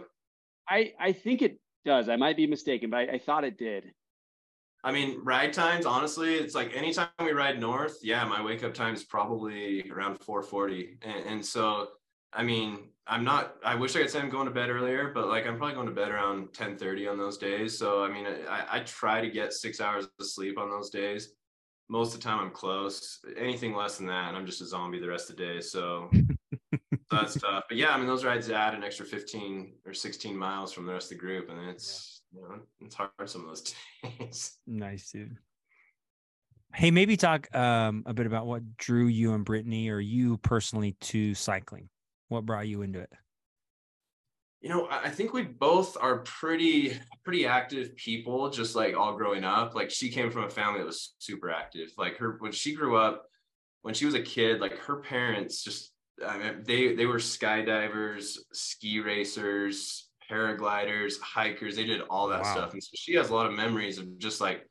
I 0.67 0.93
I 0.99 1.11
think 1.11 1.41
it 1.41 1.59
does. 1.85 2.09
I 2.09 2.15
might 2.15 2.37
be 2.37 2.47
mistaken, 2.47 2.89
but 2.89 2.97
I, 2.97 3.13
I 3.13 3.19
thought 3.19 3.43
it 3.43 3.57
did. 3.57 3.85
I 4.83 4.91
mean, 4.93 5.19
ride 5.23 5.51
times, 5.51 5.85
honestly, 5.85 6.35
it's 6.35 6.55
like 6.55 6.75
anytime 6.75 7.09
we 7.19 7.31
ride 7.31 7.59
north, 7.59 7.97
yeah, 8.01 8.23
my 8.25 8.41
wake 8.41 8.63
up 8.63 8.73
time 8.73 8.93
is 8.93 9.03
probably 9.03 9.89
around 9.91 10.19
440. 10.19 10.99
And, 11.01 11.25
and, 11.25 11.45
so, 11.45 11.89
I 12.31 12.43
mean, 12.43 12.89
I'm 13.05 13.25
not, 13.25 13.55
I 13.65 13.75
wish 13.75 13.95
I 13.95 13.99
could 13.99 14.09
say 14.09 14.19
I'm 14.19 14.29
going 14.29 14.45
to 14.45 14.53
bed 14.53 14.69
earlier, 14.69 15.11
but 15.13 15.27
like 15.27 15.45
I'm 15.45 15.57
probably 15.57 15.75
going 15.75 15.87
to 15.87 15.93
bed 15.93 16.11
around 16.11 16.39
1030 16.39 17.07
on 17.09 17.17
those 17.17 17.37
days. 17.37 17.77
So, 17.77 18.03
I 18.03 18.09
mean, 18.09 18.25
I, 18.25 18.77
I 18.77 18.79
try 18.81 19.19
to 19.19 19.29
get 19.29 19.51
six 19.51 19.81
hours 19.81 20.05
of 20.05 20.25
sleep 20.25 20.57
on 20.57 20.69
those 20.69 20.89
days. 20.89 21.33
Most 21.89 22.13
of 22.13 22.21
the 22.21 22.23
time 22.23 22.39
I'm 22.39 22.51
close. 22.51 23.19
Anything 23.35 23.75
less 23.75 23.97
than 23.97 24.07
that, 24.07 24.29
and 24.29 24.37
I'm 24.37 24.45
just 24.45 24.61
a 24.61 24.65
zombie 24.65 24.99
the 24.99 25.09
rest 25.09 25.29
of 25.29 25.35
the 25.35 25.45
day. 25.45 25.59
So, 25.59 26.09
that's 27.11 27.33
tough. 27.33 27.65
But 27.67 27.77
yeah, 27.77 27.89
I 27.89 27.97
mean, 27.97 28.07
those 28.07 28.23
rides 28.23 28.49
add 28.49 28.75
an 28.75 28.83
extra 28.83 29.05
15 29.05 29.73
or 29.85 29.93
16 29.93 30.37
miles 30.37 30.71
from 30.71 30.85
the 30.85 30.93
rest 30.93 31.11
of 31.11 31.17
the 31.17 31.25
group. 31.25 31.49
And 31.49 31.67
it's, 31.67 32.18
you 32.33 32.41
know, 32.41 32.59
it's 32.81 32.95
hard 32.95 33.11
some 33.25 33.41
of 33.41 33.47
those 33.47 33.73
days. 34.19 34.57
Nice, 34.67 35.11
dude. 35.11 35.37
Hey, 36.73 36.91
maybe 36.91 37.17
talk 37.17 37.53
um, 37.55 38.03
a 38.05 38.13
bit 38.13 38.27
about 38.27 38.45
what 38.45 38.77
drew 38.77 39.07
you 39.07 39.33
and 39.33 39.43
Brittany, 39.43 39.89
or 39.89 39.99
you 39.99 40.37
personally, 40.37 40.95
to 41.01 41.33
cycling. 41.33 41.89
What 42.27 42.45
brought 42.45 42.67
you 42.67 42.83
into 42.83 42.99
it? 42.99 43.11
You 44.61 44.69
know, 44.69 44.87
I 44.91 45.09
think 45.09 45.33
we 45.33 45.43
both 45.43 45.97
are 45.99 46.19
pretty 46.19 46.93
pretty 47.23 47.45
active 47.47 47.95
people. 47.95 48.49
Just 48.49 48.75
like 48.75 48.95
all 48.95 49.15
growing 49.15 49.43
up, 49.43 49.73
like 49.73 49.89
she 49.89 50.09
came 50.09 50.29
from 50.29 50.43
a 50.43 50.49
family 50.49 50.79
that 50.79 50.85
was 50.85 51.15
super 51.17 51.49
active. 51.49 51.91
Like 51.97 52.17
her 52.17 52.35
when 52.39 52.51
she 52.51 52.75
grew 52.75 52.97
up, 52.97 53.25
when 53.81 53.93
she 53.93 54.05
was 54.05 54.15
a 54.15 54.21
kid, 54.21 54.59
like 54.59 54.77
her 54.79 54.97
parents 54.97 55.63
just 55.63 55.93
I 56.25 56.37
mean, 56.37 56.63
they 56.65 56.93
they 56.93 57.05
were 57.05 57.17
skydivers, 57.17 58.37
ski 58.51 58.99
racers, 58.99 60.08
paragliders, 60.29 61.19
hikers. 61.19 61.75
They 61.75 61.85
did 61.85 62.01
all 62.09 62.27
that 62.27 62.43
wow. 62.43 62.53
stuff. 62.53 62.73
And 62.73 62.83
so 62.83 62.91
she 62.93 63.15
has 63.15 63.29
a 63.29 63.35
lot 63.35 63.45
of 63.45 63.53
memories 63.53 63.97
of 63.97 64.17
just 64.17 64.41
like 64.41 64.67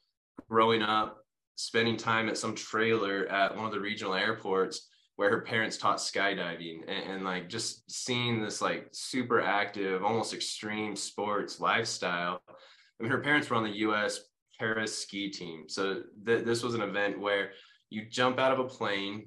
growing 0.49 0.83
up, 0.83 1.19
spending 1.57 1.97
time 1.97 2.29
at 2.29 2.39
some 2.39 2.55
trailer 2.55 3.27
at 3.27 3.57
one 3.57 3.67
of 3.67 3.73
the 3.73 3.81
regional 3.81 4.15
airports 4.15 4.89
where 5.17 5.31
her 5.31 5.41
parents 5.41 5.77
taught 5.77 5.99
skydiving 5.99 6.83
and, 6.87 7.11
and 7.11 7.25
like 7.25 7.49
just 7.49 7.91
seeing 7.91 8.41
this 8.41 8.63
like 8.63 8.89
super 8.93 9.41
active, 9.41 10.05
almost 10.05 10.33
extreme 10.33 10.95
sports 10.95 11.59
lifestyle. 11.59 12.41
I 12.49 13.03
mean, 13.03 13.11
her 13.11 13.21
parents 13.21 13.51
were 13.51 13.57
on 13.57 13.65
the 13.65 13.79
US 13.79 14.21
Paraski 14.61 15.33
team. 15.33 15.65
So 15.69 16.03
th- 16.25 16.45
this 16.45 16.63
was 16.63 16.75
an 16.75 16.83
event 16.83 17.19
where 17.19 17.51
you 17.91 18.05
jump 18.09 18.39
out 18.39 18.53
of 18.53 18.61
a 18.61 18.69
plane 18.69 19.27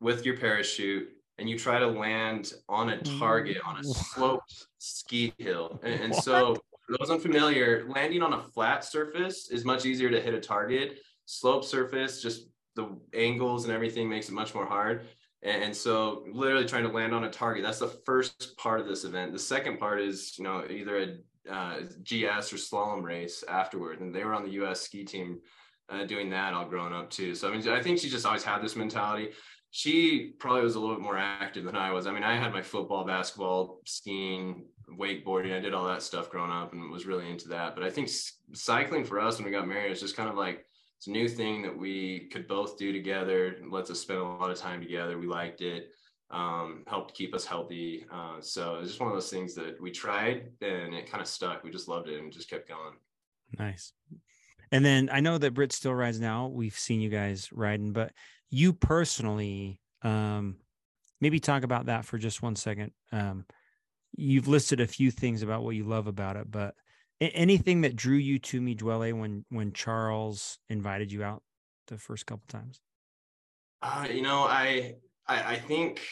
with 0.00 0.24
your 0.24 0.36
parachute 0.36 1.08
and 1.40 1.48
you 1.48 1.58
try 1.58 1.78
to 1.78 1.86
land 1.86 2.52
on 2.68 2.90
a 2.90 3.02
target 3.18 3.56
on 3.64 3.78
a 3.78 3.84
sloped 3.84 4.66
ski 4.78 5.32
hill. 5.38 5.80
And, 5.82 6.00
and 6.00 6.14
so, 6.14 6.54
for 6.54 6.98
those 6.98 7.10
unfamiliar, 7.10 7.86
landing 7.88 8.22
on 8.22 8.34
a 8.34 8.40
flat 8.40 8.84
surface 8.84 9.50
is 9.50 9.64
much 9.64 9.86
easier 9.86 10.10
to 10.10 10.20
hit 10.20 10.34
a 10.34 10.40
target. 10.40 10.98
Slope 11.24 11.64
surface, 11.64 12.22
just 12.22 12.48
the 12.76 12.94
angles 13.14 13.64
and 13.64 13.72
everything 13.72 14.08
makes 14.08 14.28
it 14.28 14.32
much 14.32 14.54
more 14.54 14.66
hard. 14.66 15.06
And 15.42 15.74
so, 15.74 16.24
literally 16.30 16.66
trying 16.66 16.84
to 16.84 16.90
land 16.90 17.14
on 17.14 17.24
a 17.24 17.30
target. 17.30 17.62
That's 17.64 17.78
the 17.78 17.88
first 18.04 18.56
part 18.58 18.78
of 18.78 18.86
this 18.86 19.04
event. 19.04 19.32
The 19.32 19.38
second 19.38 19.78
part 19.78 20.00
is, 20.00 20.38
you 20.38 20.44
know, 20.44 20.64
either 20.68 20.98
a 20.98 21.16
uh, 21.50 21.80
GS 22.02 22.52
or 22.52 22.56
slalom 22.56 23.02
race 23.02 23.42
afterward. 23.48 24.00
And 24.00 24.14
they 24.14 24.24
were 24.24 24.34
on 24.34 24.44
the 24.44 24.52
U.S. 24.52 24.82
ski 24.82 25.04
team 25.04 25.40
uh, 25.88 26.04
doing 26.04 26.28
that 26.30 26.52
all 26.52 26.66
growing 26.66 26.92
up 26.92 27.08
too. 27.08 27.34
So 27.34 27.48
I 27.48 27.56
mean, 27.56 27.66
I 27.68 27.82
think 27.82 27.98
she 27.98 28.10
just 28.10 28.26
always 28.26 28.44
had 28.44 28.62
this 28.62 28.76
mentality 28.76 29.30
she 29.70 30.32
probably 30.38 30.62
was 30.62 30.74
a 30.74 30.80
little 30.80 30.96
bit 30.96 31.02
more 31.02 31.16
active 31.16 31.64
than 31.64 31.76
I 31.76 31.92
was. 31.92 32.06
I 32.06 32.12
mean, 32.12 32.24
I 32.24 32.36
had 32.36 32.52
my 32.52 32.62
football, 32.62 33.04
basketball, 33.04 33.80
skiing, 33.86 34.64
wakeboarding. 34.98 35.56
I 35.56 35.60
did 35.60 35.74
all 35.74 35.86
that 35.86 36.02
stuff 36.02 36.28
growing 36.28 36.50
up 36.50 36.72
and 36.72 36.90
was 36.90 37.06
really 37.06 37.30
into 37.30 37.48
that. 37.48 37.76
But 37.76 37.84
I 37.84 37.90
think 37.90 38.08
cycling 38.52 39.04
for 39.04 39.20
us 39.20 39.38
when 39.38 39.44
we 39.44 39.52
got 39.52 39.68
married 39.68 39.90
was 39.90 40.00
just 40.00 40.16
kind 40.16 40.28
of 40.28 40.36
like 40.36 40.66
it's 40.98 41.06
a 41.06 41.10
new 41.10 41.28
thing 41.28 41.62
that 41.62 41.76
we 41.76 42.28
could 42.32 42.48
both 42.48 42.76
do 42.76 42.92
together. 42.92 43.46
It 43.46 43.70
lets 43.70 43.90
us 43.90 44.00
spend 44.00 44.18
a 44.18 44.24
lot 44.24 44.50
of 44.50 44.58
time 44.58 44.82
together. 44.82 45.18
We 45.18 45.26
liked 45.26 45.60
it. 45.60 45.90
Um, 46.32 46.84
helped 46.86 47.14
keep 47.14 47.34
us 47.34 47.44
healthy. 47.44 48.04
Uh, 48.12 48.40
so 48.40 48.76
it's 48.76 48.88
just 48.88 49.00
one 49.00 49.08
of 49.08 49.14
those 49.14 49.30
things 49.30 49.54
that 49.54 49.80
we 49.80 49.90
tried 49.90 50.50
and 50.60 50.94
it 50.94 51.10
kind 51.10 51.20
of 51.20 51.26
stuck. 51.26 51.64
We 51.64 51.70
just 51.70 51.88
loved 51.88 52.08
it 52.08 52.20
and 52.20 52.32
just 52.32 52.50
kept 52.50 52.68
going. 52.68 52.94
Nice. 53.58 53.92
And 54.72 54.84
then 54.84 55.08
I 55.12 55.20
know 55.20 55.38
that 55.38 55.54
Brit 55.54 55.72
still 55.72 55.94
rides 55.94 56.20
now. 56.20 56.48
We've 56.48 56.78
seen 56.78 57.00
you 57.00 57.08
guys 57.08 57.50
riding, 57.52 57.92
but 57.92 58.12
you 58.50 58.72
personally, 58.72 59.80
um, 60.02 60.56
maybe 61.20 61.40
talk 61.40 61.62
about 61.62 61.86
that 61.86 62.04
for 62.04 62.18
just 62.18 62.42
one 62.42 62.56
second. 62.56 62.92
Um, 63.12 63.44
you've 64.16 64.48
listed 64.48 64.80
a 64.80 64.86
few 64.86 65.10
things 65.10 65.42
about 65.42 65.62
what 65.62 65.76
you 65.76 65.84
love 65.84 66.06
about 66.06 66.36
it, 66.36 66.50
but 66.50 66.74
anything 67.20 67.82
that 67.82 67.96
drew 67.96 68.16
you 68.16 68.38
to 68.38 68.60
Mi 68.60 68.74
Duele 68.74 69.12
when 69.12 69.44
when 69.50 69.72
Charles 69.72 70.58
invited 70.68 71.12
you 71.12 71.22
out 71.22 71.42
the 71.86 71.98
first 71.98 72.26
couple 72.26 72.44
times? 72.48 72.80
Uh, 73.82 74.06
you 74.10 74.22
know, 74.22 74.40
I, 74.40 74.96
I 75.26 75.54
I 75.54 75.56
think 75.56 76.02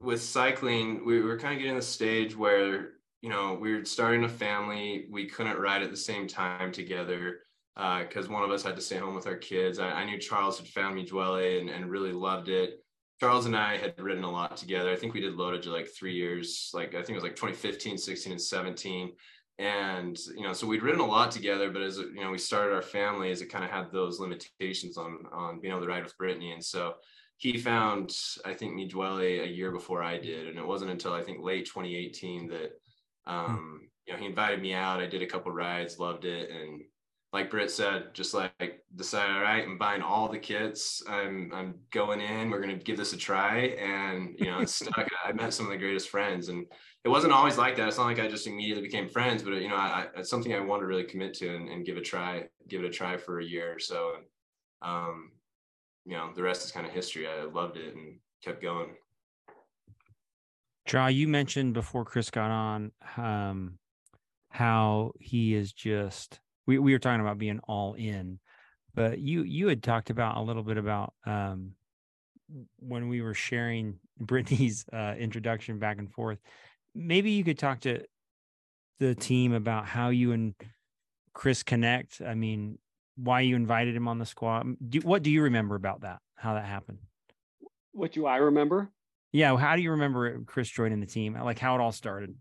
with 0.00 0.22
cycling, 0.22 1.04
we 1.04 1.20
were 1.20 1.38
kind 1.38 1.54
of 1.54 1.60
getting 1.60 1.76
the 1.76 1.82
stage 1.82 2.36
where 2.36 2.92
you 3.22 3.28
know 3.28 3.56
we 3.60 3.74
were 3.74 3.84
starting 3.84 4.24
a 4.24 4.28
family. 4.28 5.06
We 5.10 5.26
couldn't 5.26 5.58
ride 5.58 5.82
at 5.82 5.90
the 5.90 5.96
same 5.96 6.26
time 6.26 6.72
together 6.72 7.40
because 7.80 8.28
uh, 8.28 8.32
one 8.32 8.42
of 8.42 8.50
us 8.50 8.62
had 8.62 8.76
to 8.76 8.82
stay 8.82 8.98
home 8.98 9.14
with 9.14 9.26
our 9.26 9.36
kids. 9.36 9.78
I, 9.78 9.88
I 9.88 10.04
knew 10.04 10.18
Charles 10.18 10.58
had 10.58 10.68
found 10.68 10.94
Mi 10.94 11.06
Duele 11.06 11.60
and, 11.60 11.70
and 11.70 11.90
really 11.90 12.12
loved 12.12 12.48
it. 12.48 12.84
Charles 13.20 13.46
and 13.46 13.56
I 13.56 13.78
had 13.78 13.94
ridden 13.98 14.24
a 14.24 14.30
lot 14.30 14.56
together. 14.56 14.90
I 14.90 14.96
think 14.96 15.14
we 15.14 15.20
did 15.20 15.34
LOTOJA 15.34 15.66
like 15.66 15.88
three 15.88 16.14
years, 16.14 16.70
like 16.74 16.94
I 16.94 16.98
think 16.98 17.10
it 17.10 17.14
was 17.14 17.22
like 17.22 17.36
2015, 17.36 17.96
16, 17.96 18.32
and 18.32 18.40
17. 18.40 19.12
and 19.58 20.18
you 20.36 20.42
know 20.42 20.54
so 20.54 20.66
we'd 20.66 20.82
ridden 20.82 21.00
a 21.00 21.06
lot 21.06 21.30
together 21.30 21.70
but 21.70 21.82
as 21.82 21.98
you 21.98 22.22
know 22.22 22.30
we 22.30 22.38
started 22.38 22.74
our 22.74 22.80
families 22.80 23.42
it 23.42 23.52
kind 23.52 23.62
of 23.62 23.70
had 23.70 23.92
those 23.92 24.18
limitations 24.18 24.96
on 24.96 25.18
on 25.32 25.60
being 25.60 25.72
able 25.72 25.82
to 25.82 25.88
ride 25.88 26.02
with 26.02 26.16
brittany 26.16 26.52
and 26.52 26.64
so 26.64 26.94
he 27.36 27.58
found 27.58 28.16
i 28.46 28.54
think 28.54 28.72
Mi 28.72 28.88
Duele 28.88 29.42
a 29.42 29.46
year 29.46 29.70
before 29.70 30.02
i 30.02 30.16
did 30.16 30.48
and 30.48 30.58
it 30.58 30.66
wasn't 30.66 30.90
until 30.90 31.12
i 31.12 31.22
think 31.22 31.44
late 31.44 31.66
2018 31.66 32.48
that 32.48 32.70
hmm. 33.26 33.34
um 33.34 33.80
you 34.06 34.14
know 34.14 34.18
he 34.18 34.24
invited 34.24 34.62
me 34.62 34.72
out 34.72 35.00
i 35.00 35.06
did 35.06 35.20
a 35.20 35.26
couple 35.26 35.52
rides 35.52 35.98
loved 35.98 36.24
it 36.24 36.48
and 36.50 36.80
like 37.32 37.50
Britt 37.50 37.70
said, 37.70 38.12
just 38.12 38.34
like 38.34 38.82
decided, 38.96 39.36
all 39.36 39.42
right, 39.42 39.64
I'm 39.64 39.78
buying 39.78 40.02
all 40.02 40.28
the 40.28 40.38
kits. 40.38 41.02
I'm 41.08 41.52
I'm 41.54 41.74
going 41.92 42.20
in. 42.20 42.50
We're 42.50 42.60
gonna 42.60 42.76
give 42.76 42.96
this 42.96 43.12
a 43.12 43.16
try, 43.16 43.58
and 43.78 44.34
you 44.38 44.46
know, 44.46 44.58
it's 44.58 44.74
stuck. 44.74 45.06
I 45.24 45.32
met 45.32 45.54
some 45.54 45.66
of 45.66 45.72
the 45.72 45.78
greatest 45.78 46.08
friends, 46.08 46.48
and 46.48 46.66
it 47.04 47.08
wasn't 47.08 47.32
always 47.32 47.56
like 47.56 47.76
that. 47.76 47.86
It's 47.86 47.98
not 47.98 48.06
like 48.06 48.18
I 48.18 48.26
just 48.26 48.48
immediately 48.48 48.82
became 48.82 49.08
friends, 49.08 49.42
but 49.44 49.54
you 49.54 49.68
know, 49.68 49.76
I, 49.76 49.86
I, 49.86 50.06
it's 50.18 50.28
something 50.28 50.52
I 50.52 50.60
want 50.60 50.82
to 50.82 50.86
really 50.86 51.04
commit 51.04 51.34
to 51.34 51.54
and, 51.54 51.68
and, 51.68 51.86
give 51.86 51.96
a 51.96 52.02
try, 52.02 52.48
give 52.68 52.82
it 52.82 52.86
a 52.86 52.90
try 52.90 53.16
for 53.16 53.38
a 53.38 53.44
year 53.44 53.74
or 53.74 53.78
so. 53.78 54.14
And, 54.16 54.24
um, 54.82 55.30
you 56.04 56.16
know, 56.16 56.30
the 56.34 56.42
rest 56.42 56.64
is 56.64 56.72
kind 56.72 56.86
of 56.86 56.92
history. 56.92 57.26
I 57.26 57.44
loved 57.44 57.76
it 57.76 57.94
and 57.94 58.18
kept 58.42 58.60
going. 58.60 58.90
Draw, 60.86 61.06
you 61.06 61.28
mentioned 61.28 61.72
before 61.72 62.04
Chris 62.04 62.30
got 62.30 62.50
on 62.50 62.92
um, 63.16 63.78
how 64.50 65.12
he 65.20 65.54
is 65.54 65.72
just 65.72 66.40
we, 66.70 66.78
we 66.78 66.92
were 66.92 67.00
talking 67.00 67.20
about 67.20 67.36
being 67.36 67.58
all 67.66 67.94
in, 67.94 68.38
but 68.94 69.18
you 69.18 69.42
you 69.42 69.66
had 69.66 69.82
talked 69.82 70.08
about 70.08 70.36
a 70.36 70.40
little 70.40 70.62
bit 70.62 70.76
about 70.76 71.14
um, 71.26 71.72
when 72.78 73.08
we 73.08 73.22
were 73.22 73.34
sharing 73.34 73.98
Brittany's 74.20 74.84
uh, 74.92 75.14
introduction 75.18 75.80
back 75.80 75.98
and 75.98 76.12
forth. 76.12 76.38
Maybe 76.94 77.32
you 77.32 77.42
could 77.42 77.58
talk 77.58 77.80
to 77.80 78.04
the 79.00 79.16
team 79.16 79.52
about 79.52 79.86
how 79.86 80.10
you 80.10 80.30
and 80.30 80.54
Chris 81.32 81.64
connect. 81.64 82.20
I 82.24 82.34
mean, 82.34 82.78
why 83.16 83.40
you 83.40 83.56
invited 83.56 83.96
him 83.96 84.06
on 84.06 84.18
the 84.18 84.26
squad. 84.26 84.66
Do, 84.88 85.00
what 85.00 85.24
do 85.24 85.30
you 85.30 85.42
remember 85.42 85.74
about 85.74 86.02
that? 86.02 86.20
How 86.36 86.54
that 86.54 86.66
happened? 86.66 86.98
What 87.92 88.12
do 88.12 88.26
I 88.26 88.36
remember? 88.36 88.90
Yeah, 89.32 89.56
how 89.56 89.74
do 89.74 89.82
you 89.82 89.90
remember 89.90 90.40
Chris 90.44 90.68
joining 90.68 91.00
the 91.00 91.06
team? 91.06 91.34
Like 91.34 91.58
how 91.58 91.74
it 91.74 91.80
all 91.80 91.92
started? 91.92 92.36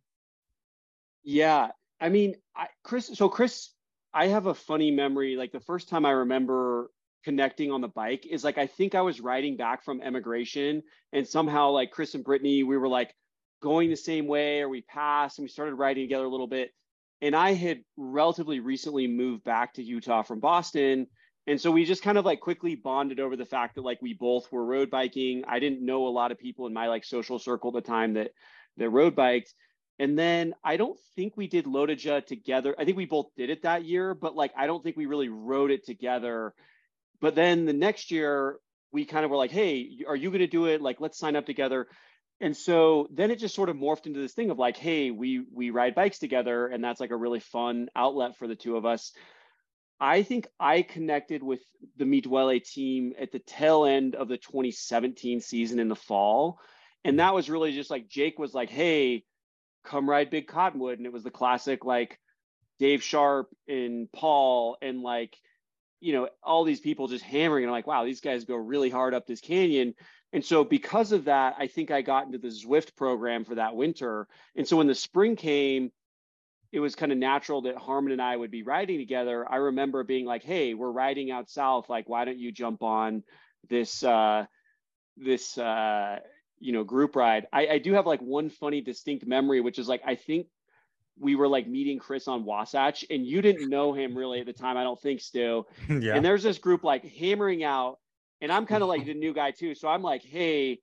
Yeah, 1.23 1.69
I 1.99 2.09
mean, 2.09 2.35
I, 2.55 2.67
Chris. 2.83 3.09
So 3.13 3.27
Chris 3.27 3.69
I 4.13 4.27
have 4.27 4.47
a 4.47 4.53
funny 4.53 4.91
memory. 4.91 5.35
Like 5.35 5.51
the 5.51 5.59
first 5.59 5.89
time 5.89 6.05
I 6.05 6.11
remember 6.11 6.89
connecting 7.23 7.71
on 7.71 7.81
the 7.81 7.87
bike 7.87 8.25
is 8.29 8.43
like 8.43 8.57
I 8.57 8.67
think 8.67 8.95
I 8.95 9.01
was 9.01 9.19
riding 9.21 9.57
back 9.57 9.83
from 9.83 10.01
emigration, 10.01 10.83
and 11.13 11.27
somehow 11.27 11.69
like 11.71 11.91
Chris 11.91 12.15
and 12.15 12.23
Brittany, 12.23 12.63
we 12.63 12.77
were 12.77 12.87
like 12.87 13.13
going 13.61 13.89
the 13.89 13.95
same 13.95 14.27
way, 14.27 14.61
or 14.61 14.69
we 14.69 14.81
passed, 14.81 15.37
and 15.37 15.43
we 15.43 15.49
started 15.49 15.75
riding 15.75 16.03
together 16.03 16.25
a 16.25 16.29
little 16.29 16.47
bit. 16.47 16.71
And 17.21 17.35
I 17.35 17.53
had 17.53 17.81
relatively 17.97 18.59
recently 18.61 19.05
moved 19.07 19.43
back 19.43 19.73
to 19.73 19.83
Utah 19.83 20.23
from 20.23 20.39
Boston. 20.39 21.07
And 21.47 21.59
so 21.59 21.71
we 21.71 21.83
just 21.83 22.03
kind 22.03 22.17
of 22.17 22.25
like 22.25 22.39
quickly 22.39 22.75
bonded 22.75 23.19
over 23.19 23.35
the 23.35 23.45
fact 23.45 23.75
that 23.75 23.81
like 23.83 24.01
we 24.01 24.13
both 24.13 24.51
were 24.51 24.63
road 24.63 24.89
biking. 24.89 25.43
I 25.47 25.59
didn't 25.59 25.85
know 25.85 26.07
a 26.07 26.09
lot 26.09 26.31
of 26.31 26.37
people 26.37 26.67
in 26.67 26.73
my 26.73 26.87
like 26.87 27.03
social 27.03 27.39
circle 27.39 27.75
at 27.75 27.83
the 27.83 27.89
time 27.89 28.13
that 28.13 28.31
that 28.77 28.89
road 28.89 29.15
biked. 29.15 29.53
And 29.99 30.17
then 30.17 30.55
I 30.63 30.77
don't 30.77 30.97
think 31.15 31.35
we 31.35 31.47
did 31.47 31.65
LOTOJA 31.65 32.25
together. 32.25 32.73
I 32.79 32.85
think 32.85 32.95
we 32.95 33.05
both 33.05 33.27
did 33.35 33.49
it 33.49 33.63
that 33.63 33.83
year, 33.83 34.15
but 34.15 34.33
like 34.33 34.53
I 34.57 34.65
don't 34.65 34.81
think 34.81 34.95
we 34.95 35.05
really 35.05 35.27
wrote 35.27 35.71
it 35.71 35.85
together. 35.85 36.53
But 37.19 37.35
then 37.35 37.65
the 37.65 37.73
next 37.73 38.09
year, 38.09 38.57
we 38.91 39.05
kind 39.05 39.25
of 39.25 39.29
were 39.29 39.37
like, 39.37 39.51
hey, 39.51 39.99
are 40.07 40.15
you 40.15 40.29
going 40.29 40.39
to 40.39 40.47
do 40.47 40.65
it? 40.65 40.81
Like, 40.81 41.01
let's 41.01 41.19
sign 41.19 41.35
up 41.35 41.45
together. 41.45 41.87
And 42.41 42.55
so 42.55 43.07
then 43.11 43.29
it 43.29 43.39
just 43.39 43.53
sort 43.53 43.67
of 43.67 43.75
morphed 43.75 44.05
into 44.05 44.21
this 44.21 44.33
thing 44.33 44.49
of 44.49 44.57
like, 44.57 44.77
hey, 44.77 45.11
we 45.11 45.43
we 45.53 45.71
ride 45.71 45.93
bikes 45.93 46.19
together, 46.19 46.67
and 46.67 46.81
that's 46.81 47.01
like 47.01 47.11
a 47.11 47.17
really 47.17 47.41
fun 47.41 47.89
outlet 47.95 48.37
for 48.37 48.47
the 48.47 48.55
two 48.55 48.77
of 48.77 48.85
us. 48.85 49.11
I 49.99 50.23
think 50.23 50.47
I 50.57 50.81
connected 50.81 51.43
with 51.43 51.59
the 51.97 52.05
Mi 52.05 52.21
team 52.61 53.13
at 53.19 53.33
the 53.33 53.39
tail 53.39 53.83
end 53.83 54.15
of 54.15 54.29
the 54.29 54.37
2017 54.37 55.41
season 55.41 55.79
in 55.79 55.89
the 55.89 55.95
fall. 55.95 56.59
And 57.03 57.19
that 57.19 57.33
was 57.33 57.49
really 57.49 57.73
just 57.73 57.89
like 57.89 58.07
Jake 58.07 58.39
was 58.39 58.53
like, 58.53 58.69
hey, 58.69 59.25
come 59.83 60.09
ride 60.09 60.29
Big 60.29 60.47
Cottonwood. 60.47 60.97
And 60.97 61.05
it 61.05 61.13
was 61.13 61.23
the 61.23 61.31
classic 61.31 61.85
like 61.85 62.19
Dave 62.79 63.03
Sharp 63.03 63.49
and 63.67 64.11
Paul 64.11 64.77
and 64.81 65.01
like, 65.01 65.35
you 65.99 66.13
know, 66.13 66.29
all 66.43 66.63
these 66.63 66.79
people 66.79 67.07
just 67.07 67.23
hammering. 67.23 67.63
And 67.63 67.69
I'm 67.69 67.75
like, 67.75 67.87
wow, 67.87 68.05
these 68.05 68.21
guys 68.21 68.45
go 68.45 68.55
really 68.55 68.89
hard 68.89 69.13
up 69.13 69.27
this 69.27 69.41
canyon. 69.41 69.95
And 70.31 70.45
so 70.45 70.63
because 70.63 71.11
of 71.11 71.25
that, 71.25 71.55
I 71.57 71.67
think 71.67 71.91
I 71.91 72.01
got 72.01 72.25
into 72.25 72.37
the 72.37 72.49
Zwift 72.49 72.95
program 72.95 73.45
for 73.45 73.55
that 73.55 73.75
winter. 73.75 74.27
And 74.55 74.67
so 74.67 74.77
when 74.77 74.87
the 74.87 74.95
spring 74.95 75.35
came, 75.35 75.91
it 76.71 76.79
was 76.79 76.95
kind 76.95 77.11
of 77.11 77.17
natural 77.17 77.63
that 77.63 77.77
Harmon 77.77 78.11
and 78.11 78.21
I 78.21 78.35
would 78.35 78.51
be 78.51 78.61
riding 78.61 78.99
together. 78.99 79.45
I 79.49 79.55
remember 79.55 80.03
being 80.03 80.25
like, 80.25 80.43
"Hey, 80.43 80.75
we're 80.75 80.91
riding 80.91 81.31
out 81.31 81.49
south. 81.49 81.89
Like, 81.89 82.07
why 82.07 82.25
don't 82.25 82.37
you 82.37 82.51
jump 82.51 82.83
on 82.83 83.23
this 83.67 84.03
uh, 84.03 84.45
this 85.17 85.57
uh, 85.57 86.19
you 86.59 86.71
know 86.71 86.83
group 86.83 87.15
ride 87.15 87.47
I, 87.53 87.67
I 87.67 87.77
do 87.79 87.93
have 87.93 88.05
like 88.05 88.21
one 88.21 88.49
funny 88.49 88.81
distinct 88.81 89.25
memory 89.25 89.61
which 89.61 89.79
is 89.79 89.87
like 89.87 90.01
i 90.05 90.15
think 90.15 90.47
we 91.19 91.35
were 91.35 91.47
like 91.47 91.67
meeting 91.67 91.99
chris 91.99 92.27
on 92.27 92.45
wasatch 92.45 93.05
and 93.09 93.25
you 93.25 93.41
didn't 93.41 93.69
know 93.69 93.93
him 93.93 94.17
really 94.17 94.39
at 94.39 94.45
the 94.45 94.53
time 94.53 94.77
i 94.77 94.83
don't 94.83 94.99
think 94.99 95.21
stu 95.21 95.65
yeah. 95.89 96.15
and 96.15 96.23
there's 96.23 96.43
this 96.43 96.57
group 96.57 96.83
like 96.83 97.05
hammering 97.05 97.63
out 97.63 97.97
and 98.41 98.51
i'm 98.51 98.65
kind 98.65 98.83
of 98.83 98.89
like 98.89 99.05
the 99.05 99.13
new 99.13 99.33
guy 99.33 99.51
too 99.51 99.73
so 99.73 99.87
i'm 99.87 100.01
like 100.01 100.23
hey 100.23 100.79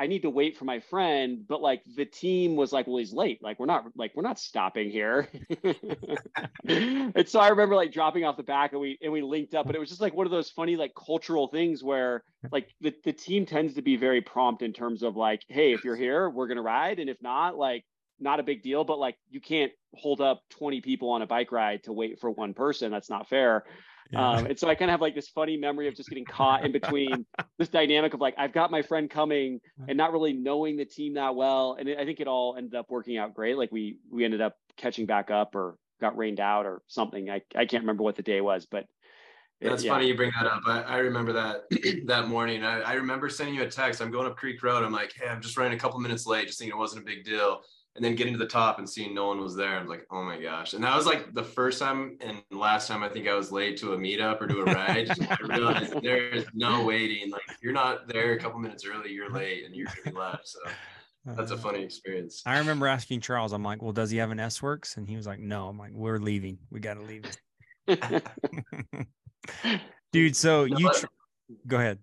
I 0.00 0.06
need 0.06 0.22
to 0.22 0.30
wait 0.30 0.56
for 0.56 0.64
my 0.64 0.80
friend, 0.80 1.44
but 1.46 1.60
like 1.60 1.82
the 1.94 2.06
team 2.06 2.56
was 2.56 2.72
like, 2.72 2.86
well, 2.86 2.96
he's 2.96 3.12
late. 3.12 3.42
Like 3.42 3.60
we're 3.60 3.66
not 3.66 3.84
like 3.94 4.12
we're 4.14 4.22
not 4.22 4.38
stopping 4.38 4.90
here. 4.90 5.28
and 6.66 7.28
so 7.28 7.38
I 7.38 7.48
remember 7.48 7.76
like 7.76 7.92
dropping 7.92 8.24
off 8.24 8.38
the 8.38 8.42
back 8.42 8.72
and 8.72 8.80
we 8.80 8.98
and 9.02 9.12
we 9.12 9.20
linked 9.20 9.54
up, 9.54 9.66
but 9.66 9.76
it 9.76 9.78
was 9.78 9.90
just 9.90 10.00
like 10.00 10.14
one 10.14 10.26
of 10.26 10.32
those 10.32 10.48
funny 10.48 10.74
like 10.76 10.92
cultural 10.94 11.48
things 11.48 11.84
where 11.84 12.24
like 12.50 12.70
the, 12.80 12.94
the 13.04 13.12
team 13.12 13.44
tends 13.44 13.74
to 13.74 13.82
be 13.82 13.96
very 13.96 14.22
prompt 14.22 14.62
in 14.62 14.72
terms 14.72 15.02
of 15.02 15.16
like, 15.16 15.42
hey, 15.48 15.74
if 15.74 15.84
you're 15.84 15.96
here, 15.96 16.30
we're 16.30 16.48
gonna 16.48 16.62
ride. 16.62 16.98
And 16.98 17.10
if 17.10 17.20
not, 17.20 17.58
like 17.58 17.84
not 18.18 18.40
a 18.40 18.42
big 18.42 18.62
deal, 18.62 18.84
but 18.84 18.98
like 18.98 19.18
you 19.28 19.42
can't 19.42 19.72
hold 19.92 20.22
up 20.22 20.40
20 20.48 20.80
people 20.80 21.10
on 21.10 21.20
a 21.20 21.26
bike 21.26 21.52
ride 21.52 21.82
to 21.84 21.92
wait 21.92 22.18
for 22.20 22.30
one 22.30 22.54
person. 22.54 22.90
That's 22.90 23.10
not 23.10 23.28
fair. 23.28 23.64
Yeah. 24.10 24.28
Um, 24.28 24.46
and 24.46 24.58
so 24.58 24.68
I 24.68 24.74
kind 24.74 24.90
of 24.90 24.92
have 24.92 25.00
like 25.00 25.14
this 25.14 25.28
funny 25.28 25.56
memory 25.56 25.86
of 25.88 25.94
just 25.94 26.08
getting 26.08 26.24
caught 26.24 26.64
in 26.64 26.72
between 26.72 27.26
this 27.58 27.68
dynamic 27.68 28.14
of 28.14 28.20
like, 28.20 28.34
I've 28.38 28.52
got 28.52 28.70
my 28.70 28.82
friend 28.82 29.08
coming 29.08 29.60
and 29.88 29.96
not 29.96 30.12
really 30.12 30.32
knowing 30.32 30.76
the 30.76 30.84
team 30.84 31.14
that 31.14 31.34
well. 31.34 31.76
And 31.78 31.88
it, 31.88 31.98
I 31.98 32.04
think 32.04 32.20
it 32.20 32.26
all 32.26 32.56
ended 32.56 32.74
up 32.74 32.86
working 32.90 33.18
out 33.18 33.34
great. 33.34 33.56
Like 33.56 33.70
we, 33.70 33.98
we 34.10 34.24
ended 34.24 34.40
up 34.40 34.56
catching 34.76 35.06
back 35.06 35.30
up 35.30 35.54
or 35.54 35.76
got 36.00 36.16
rained 36.16 36.40
out 36.40 36.66
or 36.66 36.82
something. 36.88 37.30
I, 37.30 37.42
I 37.54 37.66
can't 37.66 37.82
remember 37.82 38.02
what 38.02 38.16
the 38.16 38.22
day 38.22 38.40
was, 38.40 38.66
but 38.66 38.86
that's 39.60 39.84
yeah. 39.84 39.92
funny 39.92 40.06
you 40.06 40.16
bring 40.16 40.32
that 40.40 40.50
up. 40.50 40.62
I, 40.66 40.80
I 40.82 40.96
remember 40.98 41.34
that 41.34 41.64
that 42.06 42.28
morning. 42.28 42.64
I, 42.64 42.80
I 42.80 42.92
remember 42.94 43.28
sending 43.28 43.54
you 43.54 43.62
a 43.62 43.68
text. 43.68 44.00
I'm 44.00 44.10
going 44.10 44.26
up 44.26 44.36
Creek 44.36 44.62
Road. 44.62 44.82
I'm 44.82 44.92
like, 44.92 45.12
hey, 45.12 45.28
I'm 45.28 45.42
just 45.42 45.56
running 45.58 45.76
a 45.76 45.80
couple 45.80 46.00
minutes 46.00 46.26
late, 46.26 46.46
just 46.46 46.58
thinking 46.58 46.76
it 46.76 46.80
wasn't 46.80 47.02
a 47.02 47.04
big 47.04 47.24
deal 47.24 47.60
and 48.00 48.06
then 48.06 48.14
getting 48.14 48.32
to 48.32 48.38
the 48.38 48.46
top 48.46 48.78
and 48.78 48.88
seeing 48.88 49.14
no 49.14 49.28
one 49.28 49.42
was 49.42 49.54
there, 49.54 49.76
I 49.76 49.78
was 49.78 49.90
like, 49.90 50.06
oh 50.10 50.22
my 50.22 50.40
gosh. 50.40 50.72
And 50.72 50.82
that 50.84 50.96
was 50.96 51.04
like 51.04 51.34
the 51.34 51.42
first 51.42 51.78
time 51.78 52.16
and 52.22 52.38
last 52.50 52.88
time 52.88 53.02
I 53.02 53.10
think 53.10 53.28
I 53.28 53.34
was 53.34 53.52
late 53.52 53.76
to 53.80 53.92
a 53.92 53.98
meetup 53.98 54.40
or 54.40 54.46
to 54.46 54.60
a 54.60 54.64
ride. 54.64 55.10
I 55.10 55.36
realized 55.42 55.92
there 56.02 56.30
is 56.30 56.46
no 56.54 56.82
waiting. 56.82 57.30
Like 57.30 57.42
you're 57.60 57.74
not 57.74 58.08
there 58.08 58.32
a 58.32 58.38
couple 58.38 58.58
minutes 58.58 58.86
early, 58.86 59.12
you're 59.12 59.30
late 59.30 59.66
and 59.66 59.76
you're 59.76 59.84
gonna 59.84 60.12
be 60.12 60.18
left. 60.18 60.48
So 60.48 60.60
that's 61.26 61.50
a 61.50 61.56
uh, 61.56 61.58
funny 61.58 61.82
experience. 61.82 62.42
I 62.46 62.56
remember 62.56 62.86
asking 62.86 63.20
Charles, 63.20 63.52
I'm 63.52 63.62
like, 63.62 63.82
well, 63.82 63.92
does 63.92 64.10
he 64.10 64.16
have 64.16 64.30
an 64.30 64.40
S 64.40 64.62
Works? 64.62 64.96
And 64.96 65.06
he 65.06 65.16
was 65.16 65.26
like, 65.26 65.38
no. 65.38 65.68
I'm 65.68 65.76
like, 65.76 65.92
we're 65.92 66.16
leaving. 66.16 66.56
We 66.70 66.80
got 66.80 66.94
to 66.94 67.02
leave. 67.02 67.24
Dude, 70.12 70.34
so 70.34 70.64
you 70.64 70.88
tr- 70.90 71.06
go 71.66 71.76
ahead. 71.76 71.98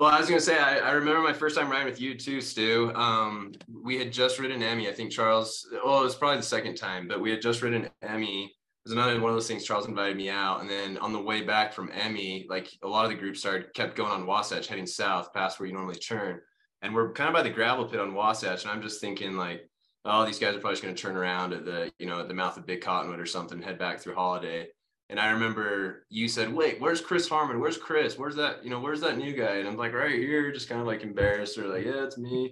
Well, 0.00 0.08
I 0.08 0.18
was 0.18 0.30
gonna 0.30 0.40
say 0.40 0.58
I, 0.58 0.78
I, 0.78 0.92
remember 0.92 1.20
my 1.20 1.34
first 1.34 1.54
time 1.54 1.70
riding 1.70 1.86
with 1.86 2.00
you 2.00 2.14
too, 2.14 2.40
Stu. 2.40 2.90
Um, 2.94 3.52
we 3.84 3.98
had 3.98 4.10
just 4.10 4.38
ridden 4.38 4.62
Emmy. 4.62 4.88
I 4.88 4.92
think 4.92 5.12
Charles. 5.12 5.68
Well, 5.84 6.00
it 6.00 6.04
was 6.04 6.14
probably 6.14 6.38
the 6.38 6.42
second 6.42 6.76
time, 6.76 7.06
but 7.06 7.20
we 7.20 7.30
had 7.30 7.42
just 7.42 7.60
ridden 7.60 7.86
Emmy. 8.00 8.44
It 8.44 8.50
was 8.86 8.94
another 8.94 9.20
one 9.20 9.28
of 9.28 9.36
those 9.36 9.46
things. 9.46 9.62
Charles 9.62 9.86
invited 9.86 10.16
me 10.16 10.30
out, 10.30 10.62
and 10.62 10.70
then 10.70 10.96
on 10.96 11.12
the 11.12 11.20
way 11.20 11.42
back 11.42 11.74
from 11.74 11.90
Emmy, 11.92 12.46
like 12.48 12.70
a 12.82 12.88
lot 12.88 13.04
of 13.04 13.10
the 13.10 13.16
group 13.18 13.36
started 13.36 13.74
kept 13.74 13.94
going 13.94 14.10
on 14.10 14.26
Wasatch, 14.26 14.68
heading 14.68 14.86
south 14.86 15.34
past 15.34 15.60
where 15.60 15.66
you 15.66 15.74
normally 15.74 15.96
turn, 15.96 16.40
and 16.80 16.94
we're 16.94 17.12
kind 17.12 17.28
of 17.28 17.34
by 17.34 17.42
the 17.42 17.50
gravel 17.50 17.84
pit 17.84 18.00
on 18.00 18.14
Wasatch, 18.14 18.62
and 18.62 18.72
I'm 18.72 18.80
just 18.80 19.02
thinking 19.02 19.36
like, 19.36 19.68
oh, 20.06 20.24
these 20.24 20.38
guys 20.38 20.56
are 20.56 20.60
probably 20.60 20.76
just 20.76 20.82
gonna 20.82 20.94
turn 20.94 21.18
around 21.18 21.52
at 21.52 21.66
the 21.66 21.92
you 21.98 22.06
know 22.06 22.20
at 22.20 22.28
the 22.28 22.32
mouth 22.32 22.56
of 22.56 22.64
Big 22.64 22.80
Cottonwood 22.80 23.20
or 23.20 23.26
something, 23.26 23.60
head 23.60 23.78
back 23.78 24.00
through 24.00 24.14
Holladay. 24.14 24.64
And 25.10 25.18
I 25.18 25.32
remember 25.32 26.06
you 26.08 26.28
said, 26.28 26.52
"Wait, 26.52 26.80
where's 26.80 27.00
Chris 27.00 27.28
Harmon? 27.28 27.58
Where's 27.60 27.76
Chris? 27.76 28.16
Where's 28.16 28.36
that? 28.36 28.64
You 28.64 28.70
know, 28.70 28.78
where's 28.80 29.00
that 29.00 29.18
new 29.18 29.32
guy?" 29.34 29.56
And 29.56 29.68
I'm 29.68 29.76
like, 29.76 29.92
"Right 29.92 30.14
here," 30.14 30.52
just 30.52 30.68
kind 30.68 30.80
of 30.80 30.86
like 30.86 31.02
embarrassed 31.02 31.58
or 31.58 31.66
like, 31.66 31.84
"Yeah, 31.84 32.04
it's 32.04 32.16
me." 32.16 32.48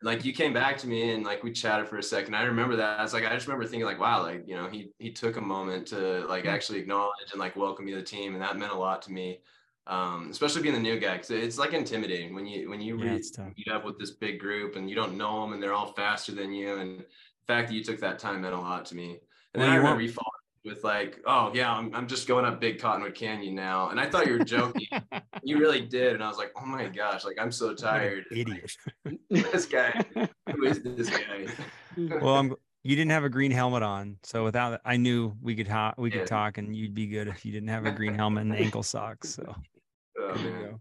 And 0.00 0.06
like 0.06 0.24
you 0.24 0.32
came 0.32 0.54
back 0.54 0.78
to 0.78 0.88
me 0.88 1.12
and 1.12 1.22
like 1.24 1.42
we 1.44 1.52
chatted 1.52 1.86
for 1.88 1.98
a 1.98 2.02
second. 2.02 2.34
I 2.34 2.44
remember 2.44 2.76
that. 2.76 2.98
I 2.98 3.02
was 3.02 3.12
like, 3.12 3.26
I 3.26 3.34
just 3.34 3.46
remember 3.46 3.66
thinking 3.66 3.84
like, 3.84 4.00
"Wow, 4.00 4.22
like 4.22 4.44
you 4.48 4.56
know, 4.56 4.68
he 4.68 4.90
he 4.98 5.12
took 5.12 5.36
a 5.36 5.40
moment 5.40 5.88
to 5.88 6.24
like 6.26 6.46
actually 6.46 6.78
acknowledge 6.78 7.30
and 7.30 7.40
like 7.40 7.56
welcome 7.56 7.84
me 7.84 7.92
to 7.92 7.98
the 7.98 8.04
team, 8.04 8.32
and 8.34 8.42
that 8.42 8.56
meant 8.56 8.72
a 8.72 8.78
lot 8.78 9.02
to 9.02 9.12
me." 9.12 9.40
Um, 9.86 10.28
especially 10.30 10.62
being 10.62 10.74
the 10.74 10.80
new 10.80 10.98
guy, 10.98 11.14
because 11.14 11.30
it's 11.30 11.58
like 11.58 11.72
intimidating 11.74 12.34
when 12.34 12.46
you 12.46 12.70
when 12.70 12.80
you 12.80 12.98
yeah, 12.98 13.18
meet 13.56 13.68
up 13.70 13.84
with 13.84 13.98
this 13.98 14.12
big 14.12 14.38
group 14.38 14.76
and 14.76 14.88
you 14.88 14.96
don't 14.96 15.16
know 15.16 15.42
them 15.42 15.52
and 15.52 15.62
they're 15.62 15.74
all 15.74 15.92
faster 15.92 16.32
than 16.32 16.52
you, 16.52 16.76
and 16.76 17.00
the 17.00 17.04
fact 17.46 17.68
that 17.68 17.74
you 17.74 17.84
took 17.84 18.00
that 18.00 18.18
time 18.18 18.42
meant 18.42 18.54
a 18.54 18.58
lot 18.58 18.86
to 18.86 18.94
me. 18.94 19.18
And 19.54 19.60
well, 19.60 19.66
then 19.66 19.70
I 19.70 19.76
remember 19.76 20.02
you 20.02 20.10
followed 20.10 20.37
with 20.68 20.84
like, 20.84 21.18
oh 21.26 21.50
yeah, 21.54 21.72
I'm, 21.72 21.94
I'm 21.94 22.06
just 22.06 22.28
going 22.28 22.44
up 22.44 22.60
Big 22.60 22.80
Cottonwood 22.80 23.14
Canyon 23.14 23.54
now. 23.54 23.88
And 23.90 24.00
I 24.00 24.08
thought 24.08 24.26
you 24.26 24.34
were 24.38 24.44
joking. 24.44 24.86
you 25.42 25.58
really 25.58 25.80
did. 25.80 26.14
And 26.14 26.22
I 26.22 26.28
was 26.28 26.38
like, 26.38 26.52
oh 26.56 26.66
my 26.66 26.86
gosh, 26.88 27.24
like 27.24 27.38
I'm 27.40 27.52
so 27.52 27.74
tired. 27.74 28.24
Idiot. 28.30 28.70
this 29.30 29.66
guy. 29.66 30.04
Who 30.52 30.64
is 30.64 30.82
this 30.82 31.10
guy? 31.10 31.46
well, 32.20 32.36
I'm 32.36 32.54
you 32.84 32.96
didn't 32.96 33.10
have 33.10 33.24
a 33.24 33.28
green 33.28 33.50
helmet 33.50 33.82
on. 33.82 34.16
So 34.22 34.44
without 34.44 34.80
I 34.84 34.96
knew 34.96 35.34
we 35.42 35.54
could 35.54 35.68
ha- 35.68 35.94
we 35.98 36.10
could 36.10 36.20
yeah. 36.20 36.26
talk 36.26 36.58
and 36.58 36.74
you'd 36.74 36.94
be 36.94 37.06
good 37.06 37.28
if 37.28 37.44
you 37.44 37.52
didn't 37.52 37.68
have 37.68 37.86
a 37.86 37.92
green 37.92 38.14
helmet 38.14 38.44
and 38.44 38.56
ankle 38.56 38.82
socks. 38.82 39.30
So 39.30 39.54
oh, 40.20 40.78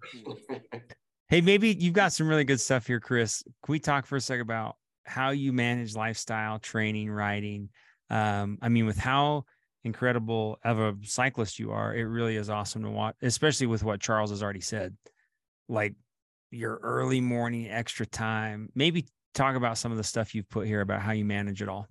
hey, 1.30 1.42
maybe 1.42 1.76
you've 1.78 1.94
got 1.94 2.14
some 2.14 2.28
really 2.28 2.44
good 2.44 2.60
stuff 2.60 2.88
here, 2.88 3.00
Chris. 3.00 3.44
Can 3.64 3.72
we 3.72 3.80
talk 3.80 4.06
for 4.06 4.16
a 4.16 4.22
second 4.22 4.42
about 4.42 4.76
how 5.06 5.32
you 5.32 5.52
manage 5.54 5.96
lifestyle, 5.96 6.60
training, 6.60 7.10
riding? 7.10 7.70
Um, 8.10 8.58
I 8.62 8.70
mean, 8.70 8.86
with 8.86 8.98
how 8.98 9.46
incredible 9.84 10.60
of 10.64 10.80
a 10.80 10.96
cyclist 11.04 11.60
you 11.60 11.72
are, 11.72 11.96
it 11.96 12.04
really 12.04 12.36
is 12.36 12.50
awesome 12.50 12.84
to 12.84 12.90
watch, 12.90 13.16
especially 13.22 13.68
with 13.68 13.84
what 13.84 14.00
Charles 14.00 14.30
has 14.32 14.44
already 14.44 14.62
said. 14.62 14.96
Like 15.70 15.96
your 16.52 16.80
early 16.84 17.22
morning 17.22 17.70
extra 17.70 18.06
time. 18.06 18.70
Maybe 18.76 19.06
talk 19.34 19.56
about 19.56 19.78
some 19.78 19.92
of 19.92 19.98
the 19.98 20.04
stuff 20.04 20.34
you've 20.34 20.50
put 20.50 20.68
here 20.68 20.82
about 20.82 21.02
how 21.02 21.12
you 21.12 21.26
manage 21.26 21.62
it 21.62 21.70
all. 21.70 21.88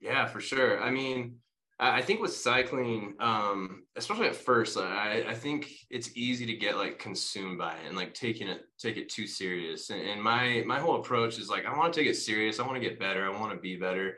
Yeah, 0.00 0.26
for 0.26 0.40
sure. 0.40 0.82
I 0.82 0.90
mean, 0.90 1.36
I 1.78 2.00
think 2.00 2.20
with 2.20 2.32
cycling, 2.32 3.14
um, 3.20 3.84
especially 3.96 4.28
at 4.28 4.36
first, 4.36 4.78
I, 4.78 5.24
I 5.28 5.34
think 5.34 5.70
it's 5.90 6.16
easy 6.16 6.46
to 6.46 6.54
get 6.54 6.76
like 6.76 6.98
consumed 6.98 7.58
by 7.58 7.74
it 7.74 7.86
and 7.86 7.96
like 7.96 8.14
taking 8.14 8.48
it 8.48 8.62
take 8.78 8.96
it 8.96 9.10
too 9.10 9.26
serious. 9.26 9.90
And, 9.90 10.00
and 10.00 10.22
my 10.22 10.64
my 10.66 10.78
whole 10.78 10.96
approach 10.96 11.38
is 11.38 11.50
like 11.50 11.66
I 11.66 11.76
want 11.76 11.92
to 11.92 12.00
take 12.00 12.08
it 12.08 12.16
serious. 12.16 12.60
I 12.60 12.66
want 12.66 12.80
to 12.80 12.88
get 12.88 12.98
better. 12.98 13.26
I 13.26 13.38
want 13.38 13.52
to 13.52 13.58
be 13.58 13.76
better, 13.76 14.16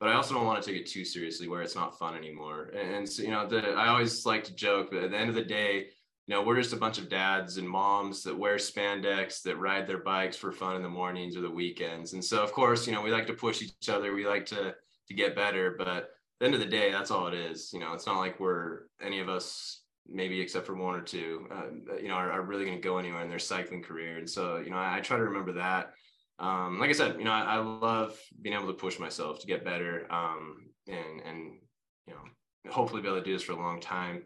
but 0.00 0.08
I 0.08 0.14
also 0.14 0.34
don't 0.34 0.46
want 0.46 0.62
to 0.62 0.70
take 0.70 0.80
it 0.80 0.86
too 0.86 1.04
seriously 1.04 1.46
where 1.46 1.62
it's 1.62 1.76
not 1.76 1.98
fun 1.98 2.16
anymore. 2.16 2.72
And 2.74 3.08
so 3.08 3.22
you 3.22 3.30
know, 3.30 3.46
the 3.46 3.70
I 3.72 3.88
always 3.88 4.26
like 4.26 4.42
to 4.44 4.54
joke, 4.54 4.88
but 4.90 5.04
at 5.04 5.10
the 5.10 5.18
end 5.18 5.28
of 5.28 5.36
the 5.36 5.44
day, 5.44 5.88
you 6.26 6.34
know, 6.34 6.42
we're 6.42 6.56
just 6.56 6.72
a 6.72 6.78
bunch 6.78 6.98
of 6.98 7.08
dads 7.08 7.58
and 7.58 7.68
moms 7.68 8.22
that 8.22 8.38
wear 8.38 8.56
spandex 8.56 9.42
that 9.42 9.58
ride 9.58 9.86
their 9.86 10.02
bikes 10.02 10.36
for 10.36 10.52
fun 10.52 10.76
in 10.76 10.82
the 10.82 10.88
mornings 10.88 11.36
or 11.36 11.42
the 11.42 11.50
weekends. 11.50 12.14
And 12.14 12.24
so, 12.24 12.42
of 12.42 12.52
course, 12.52 12.86
you 12.86 12.92
know, 12.92 13.02
we 13.02 13.10
like 13.10 13.26
to 13.26 13.34
push 13.34 13.62
each 13.62 13.88
other. 13.88 14.14
We 14.14 14.26
like 14.26 14.46
to 14.46 14.74
to 15.08 15.14
get 15.14 15.36
better, 15.36 15.74
but 15.76 16.10
the 16.38 16.46
end 16.46 16.54
of 16.54 16.60
the 16.60 16.66
day, 16.66 16.90
that's 16.90 17.10
all 17.10 17.26
it 17.26 17.34
is. 17.34 17.72
You 17.72 17.80
know, 17.80 17.92
it's 17.92 18.06
not 18.06 18.18
like 18.18 18.40
we're 18.40 18.82
any 19.02 19.20
of 19.20 19.28
us, 19.28 19.82
maybe 20.08 20.40
except 20.40 20.66
for 20.66 20.74
one 20.74 20.94
or 20.94 21.02
two, 21.02 21.46
uh, 21.52 21.96
you 22.00 22.08
know, 22.08 22.14
are, 22.14 22.32
are 22.32 22.42
really 22.42 22.64
going 22.64 22.76
to 22.76 22.82
go 22.82 22.98
anywhere 22.98 23.22
in 23.22 23.28
their 23.28 23.38
cycling 23.38 23.82
career. 23.82 24.16
And 24.16 24.28
so, 24.28 24.58
you 24.58 24.70
know, 24.70 24.76
I, 24.76 24.96
I 24.96 25.00
try 25.00 25.18
to 25.18 25.24
remember 25.24 25.52
that. 25.52 25.92
Um, 26.40 26.78
like 26.80 26.90
I 26.90 26.94
said, 26.94 27.16
you 27.18 27.24
know, 27.24 27.32
I, 27.32 27.56
I, 27.56 27.56
love 27.58 28.18
being 28.40 28.56
able 28.56 28.68
to 28.68 28.72
push 28.72 28.98
myself 28.98 29.40
to 29.40 29.46
get 29.46 29.64
better, 29.64 30.06
um, 30.10 30.70
and 30.88 31.20
and 31.24 31.58
you 32.06 32.14
know, 32.14 32.72
hopefully 32.72 33.02
be 33.02 33.08
able 33.08 33.18
to 33.18 33.24
do 33.24 33.34
this 33.34 33.42
for 33.42 33.52
a 33.52 33.56
long 33.56 33.80
time. 33.80 34.22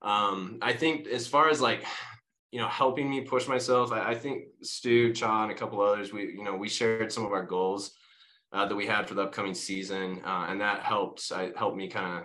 Um, 0.00 0.58
I 0.62 0.72
think 0.72 1.06
as 1.06 1.26
far 1.26 1.50
as 1.50 1.60
like 1.60 1.84
you 2.50 2.60
know 2.60 2.68
helping 2.68 3.10
me 3.10 3.20
push 3.20 3.46
myself 3.46 3.92
I, 3.92 4.10
I, 4.10 4.14
think 4.14 4.44
stu 4.62 5.12
cha 5.12 5.42
and 5.44 5.52
a 5.52 5.54
couple 5.54 5.80
others 5.80 6.12
we 6.12 6.22
you 6.22 6.42
know 6.42 6.56
we 6.56 6.68
shared 6.68 7.12
some 7.12 7.24
of 7.24 7.32
our 7.32 7.44
goals 7.44 7.92
uh, 8.52 8.66
that 8.66 8.74
we 8.74 8.86
had 8.86 9.06
for 9.06 9.14
the 9.14 9.22
upcoming 9.22 9.54
season, 9.54 10.20
uh, 10.24 10.46
and 10.48 10.60
that 10.60 10.82
helped. 10.82 11.30
I 11.32 11.52
helped 11.56 11.76
me 11.76 11.88
kind 11.88 12.18
of 12.18 12.24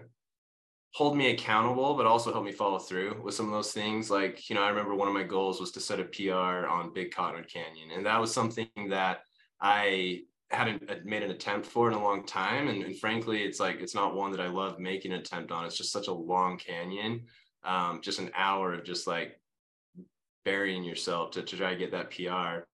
hold 0.94 1.18
me 1.18 1.32
accountable, 1.32 1.96
but 1.96 2.08
also 2.08 2.32
help 2.32 2.46
me 2.46 2.52
follow 2.52 2.80
through 2.80 3.22
with 3.24 3.36
some 3.36 3.48
of 3.48 3.52
those 3.52 3.72
things. 3.72 4.10
Like 4.10 4.50
you 4.50 4.56
know, 4.56 4.64
I 4.64 4.70
remember 4.70 4.96
one 4.96 5.08
of 5.08 5.14
my 5.14 5.24
goals 5.24 5.60
was 5.60 5.72
to 5.74 5.80
set 5.80 6.00
a 6.00 6.06
PR 6.06 6.68
on 6.68 6.94
Big 6.94 7.14
Cottonwood 7.14 7.48
Canyon, 7.48 7.92
and 7.92 8.06
that 8.06 8.20
was 8.20 8.34
something 8.34 8.70
that 8.90 9.20
I 9.62 10.22
hadn't 10.52 11.06
made 11.06 11.24
an 11.24 11.32
attempt 11.32 11.66
for 11.66 11.90
in 11.90 11.96
a 11.96 12.04
long 12.04 12.26
time. 12.26 12.68
And, 12.68 12.84
and, 12.84 12.98
frankly, 12.98 13.44
it's 13.44 13.60
like 13.60 13.82
it's 13.82 13.96
not 13.96 14.16
one 14.16 14.32
that 14.32 14.42
I 14.42 14.48
love 14.48 14.80
making 14.80 15.12
an 15.12 15.20
attempt 15.20 15.52
on. 15.52 15.66
It's 15.66 15.78
just 15.78 15.92
such 15.92 16.08
a 16.08 16.14
long 16.14 16.58
canyon, 16.58 17.26
um, 17.64 18.00
just 18.02 18.20
an 18.20 18.32
hour 18.36 18.74
of 18.74 18.84
just 18.84 19.08
like 19.08 19.40
burying 20.44 20.84
yourself 20.84 21.32
to, 21.32 21.42
to 21.42 21.58
try 21.58 21.72
to 21.72 21.80
get 21.80 21.92
that 21.92 22.12
PR. 22.12 22.66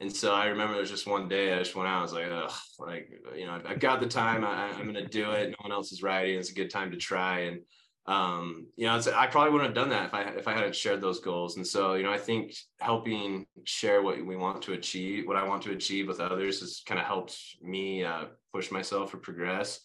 And 0.00 0.14
so 0.14 0.34
I 0.34 0.46
remember 0.46 0.74
there 0.74 0.82
was 0.82 0.90
just 0.90 1.06
one 1.06 1.28
day 1.28 1.54
I 1.54 1.58
just 1.58 1.74
went 1.74 1.88
out. 1.88 2.00
I 2.00 2.02
was 2.02 2.12
like, 2.12 2.26
Ugh, 2.30 2.52
like 2.78 3.08
you 3.34 3.46
know, 3.46 3.60
I've 3.64 3.80
got 3.80 4.00
the 4.00 4.06
time. 4.06 4.44
I, 4.44 4.68
am 4.68 4.82
going 4.82 4.94
to 4.94 5.06
do 5.06 5.30
it. 5.30 5.50
No 5.50 5.56
one 5.60 5.72
else 5.72 5.92
is 5.92 6.02
riding. 6.02 6.38
It's 6.38 6.50
a 6.50 6.54
good 6.54 6.70
time 6.70 6.90
to 6.90 6.96
try. 6.96 7.40
And 7.40 7.60
um, 8.06 8.66
you 8.76 8.86
know, 8.86 9.00
I 9.16 9.26
probably 9.26 9.50
wouldn't 9.50 9.68
have 9.68 9.74
done 9.74 9.90
that 9.90 10.06
if 10.06 10.14
I 10.14 10.22
if 10.22 10.46
I 10.46 10.52
hadn't 10.52 10.76
shared 10.76 11.00
those 11.00 11.20
goals. 11.20 11.56
And 11.56 11.66
so 11.66 11.94
you 11.94 12.02
know, 12.02 12.12
I 12.12 12.18
think 12.18 12.54
helping 12.80 13.46
share 13.64 14.02
what 14.02 14.24
we 14.24 14.36
want 14.36 14.62
to 14.62 14.74
achieve, 14.74 15.26
what 15.26 15.36
I 15.36 15.46
want 15.46 15.62
to 15.62 15.72
achieve 15.72 16.06
with 16.06 16.20
others, 16.20 16.60
has 16.60 16.82
kind 16.84 17.00
of 17.00 17.06
helped 17.06 17.38
me 17.62 18.04
uh, 18.04 18.24
push 18.52 18.70
myself 18.70 19.14
or 19.14 19.18
progress. 19.18 19.80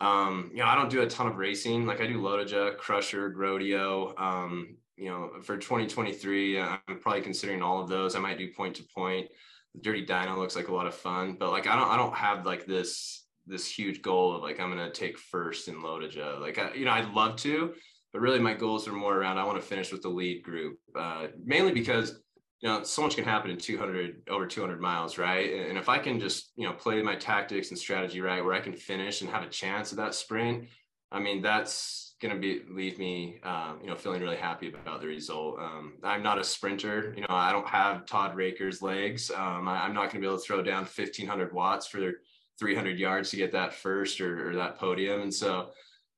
Um, 0.00 0.50
you 0.52 0.58
know, 0.58 0.66
I 0.66 0.74
don't 0.74 0.90
do 0.90 1.02
a 1.02 1.06
ton 1.06 1.26
of 1.26 1.36
racing. 1.36 1.86
Like 1.86 2.00
I 2.00 2.06
do 2.06 2.20
Lotoja, 2.20 2.76
Crusher, 2.76 3.32
Rodeo. 3.34 4.14
Um, 4.16 4.76
you 4.96 5.10
know, 5.10 5.30
for 5.42 5.58
2023, 5.58 6.58
I'm 6.58 6.78
probably 7.00 7.20
considering 7.20 7.60
all 7.60 7.82
of 7.82 7.88
those. 7.88 8.14
I 8.14 8.18
might 8.18 8.38
do 8.38 8.52
point 8.52 8.76
to 8.76 8.82
point. 8.94 9.28
The 9.74 9.82
Dirty 9.82 10.06
Dino 10.06 10.38
looks 10.38 10.56
like 10.56 10.68
a 10.68 10.74
lot 10.74 10.86
of 10.86 10.94
fun, 10.94 11.36
but 11.38 11.50
like 11.50 11.66
I 11.66 11.76
don't 11.76 11.90
I 11.90 11.96
don't 11.98 12.16
have 12.16 12.46
like 12.46 12.64
this 12.64 13.25
this 13.46 13.70
huge 13.70 14.02
goal 14.02 14.34
of 14.34 14.42
like 14.42 14.60
I'm 14.60 14.70
gonna 14.70 14.90
take 14.90 15.18
first 15.18 15.68
in 15.68 15.76
Lotoja. 15.76 16.40
Like 16.40 16.58
I, 16.58 16.74
you 16.74 16.84
know, 16.84 16.92
I'd 16.92 17.12
love 17.12 17.36
to, 17.36 17.74
but 18.12 18.20
really 18.20 18.38
my 18.38 18.54
goals 18.54 18.86
are 18.88 18.92
more 18.92 19.16
around 19.16 19.38
I 19.38 19.44
want 19.44 19.60
to 19.60 19.66
finish 19.66 19.92
with 19.92 20.02
the 20.02 20.08
lead 20.08 20.42
group, 20.42 20.78
uh, 20.98 21.28
mainly 21.44 21.72
because 21.72 22.20
you 22.60 22.68
know 22.68 22.82
so 22.82 23.02
much 23.02 23.16
can 23.16 23.24
happen 23.24 23.50
in 23.50 23.58
200 23.58 24.22
over 24.30 24.46
200 24.46 24.80
miles, 24.80 25.18
right? 25.18 25.68
And 25.68 25.78
if 25.78 25.88
I 25.88 25.98
can 25.98 26.18
just 26.18 26.52
you 26.56 26.66
know 26.66 26.72
play 26.72 27.02
my 27.02 27.16
tactics 27.16 27.70
and 27.70 27.78
strategy 27.78 28.20
right, 28.20 28.44
where 28.44 28.54
I 28.54 28.60
can 28.60 28.74
finish 28.74 29.20
and 29.20 29.30
have 29.30 29.42
a 29.42 29.48
chance 29.48 29.92
at 29.92 29.98
that 29.98 30.14
sprint, 30.14 30.68
I 31.12 31.20
mean 31.20 31.42
that's 31.42 32.06
to 32.22 32.38
be 32.38 32.62
leave 32.70 32.98
me, 32.98 33.40
um, 33.42 33.78
you 33.82 33.88
know, 33.88 33.94
feeling 33.94 34.22
really 34.22 34.36
happy 34.36 34.68
about 34.68 35.00
the 35.00 35.06
result. 35.06 35.58
Um, 35.58 35.94
I'm 36.02 36.22
not 36.22 36.38
a 36.38 36.44
sprinter. 36.44 37.12
You 37.16 37.22
know, 37.22 37.34
I 37.34 37.52
don't 37.52 37.66
have 37.68 38.06
Todd 38.06 38.34
Raker's 38.34 38.82
legs. 38.82 39.30
Um, 39.30 39.68
I, 39.68 39.86
am 39.86 39.94
not 39.94 40.10
to 40.10 40.18
be 40.18 40.26
able 40.26 40.38
to 40.38 40.42
throw 40.42 40.62
down 40.62 40.82
1500 40.84 41.52
watts 41.52 41.86
for 41.86 42.12
300 42.58 42.98
yards 42.98 43.30
to 43.30 43.36
get 43.36 43.52
that 43.52 43.74
first 43.74 44.20
or, 44.20 44.50
or 44.50 44.56
that 44.56 44.78
podium. 44.78 45.22
And 45.22 45.34
so 45.34 45.70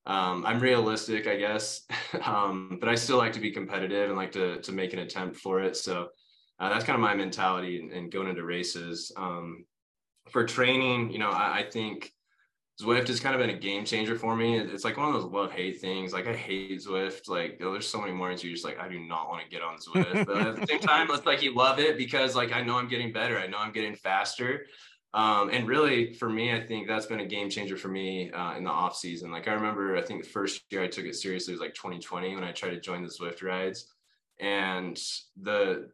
um, 0.07 0.45
I'm 0.47 0.61
realistic, 0.61 1.27
I 1.27 1.37
guess, 1.37 1.83
um, 2.25 2.79
but 2.81 2.89
I 2.89 2.95
still 2.95 3.19
like 3.19 3.35
to 3.35 3.41
be 3.41 3.51
competitive 3.51 4.09
and 4.09 4.17
like 4.17 4.33
to 4.33 4.61
to 4.63 4.73
make 4.73 4.93
an 4.93 5.01
attempt 5.01 5.37
for 5.37 5.61
it. 5.61 5.77
So 5.77 6.09
uh, 6.59 6.69
that's 6.71 6.85
kind 6.85 6.95
of 6.95 7.01
my 7.01 7.15
mentality 7.15 7.81
and, 7.81 7.93
and 7.93 8.11
going 8.11 8.29
into 8.29 8.45
races. 8.45 9.13
Um, 9.17 9.65
for 10.31 10.45
training, 10.45 11.11
you 11.11 11.19
know, 11.19 11.31
I, 11.31 11.59
I 11.59 11.71
think 11.71 12.13
Zwift 12.81 13.09
has 13.09 13.19
kind 13.19 13.35
of 13.35 13.41
been 13.41 13.55
a 13.55 13.59
game 13.59 13.85
changer 13.85 14.17
for 14.17 14.37
me. 14.37 14.57
It's 14.57 14.85
like 14.85 14.97
one 14.97 15.09
of 15.09 15.15
those 15.15 15.31
love 15.31 15.51
hate 15.51 15.81
things. 15.81 16.13
Like 16.13 16.29
I 16.29 16.35
hate 16.35 16.81
Zwift. 16.81 17.29
Like 17.29 17.57
you 17.59 17.67
know, 17.67 17.73
there's 17.73 17.89
so 17.89 18.01
many 18.01 18.13
mornings 18.13 18.45
you're 18.45 18.53
just 18.53 18.65
like, 18.65 18.79
I 18.79 18.89
do 18.89 19.01
not 19.01 19.29
want 19.29 19.43
to 19.43 19.49
get 19.49 19.63
on 19.63 19.79
Zwift. 19.79 20.27
but 20.27 20.37
at 20.37 20.57
the 20.61 20.67
same 20.67 20.79
time, 20.79 21.09
it's 21.11 21.27
like 21.27 21.43
you 21.43 21.55
love 21.55 21.81
it 21.81 21.99
because 21.99 22.37
like 22.37 22.53
I 22.53 22.63
know 22.63 22.79
I'm 22.79 22.89
getting 22.89 23.13
better. 23.13 23.37
I 23.37 23.49
know 23.49 23.59
I'm 23.59 23.73
getting 23.73 23.97
faster. 23.97 24.67
Um, 25.15 25.49
and 25.51 25.67
really 25.67 26.13
for 26.13 26.29
me, 26.29 26.53
I 26.53 26.61
think 26.61 26.87
that's 26.87 27.07
been 27.07 27.21
a 27.21 27.27
game 27.27 27.49
changer 27.49 27.77
for 27.77 27.89
me 27.89 28.31
uh, 28.31 28.57
in 28.57 28.65
the 28.65 28.71
off 28.71 28.97
season. 28.97 29.31
Like 29.31 29.49
I 29.49 29.53
remember, 29.53 29.97
I 29.97 30.03
think 30.03 30.23
the 30.23 30.29
first 30.29 30.63
year 30.71 30.83
I 30.83 30.89
took 30.89 31.07
it 31.07 31.17
seriously 31.17 31.55
was 31.55 31.61
like 31.61 31.75
2020 31.75 32.35
when 32.35 32.45
I 32.45 32.53
tried 32.53 32.71
to 32.71 32.81
join 32.81 33.03
the 33.03 33.09
Zwift 33.09 33.43
rides, 33.43 33.87
and 34.39 34.99
the 35.41 35.91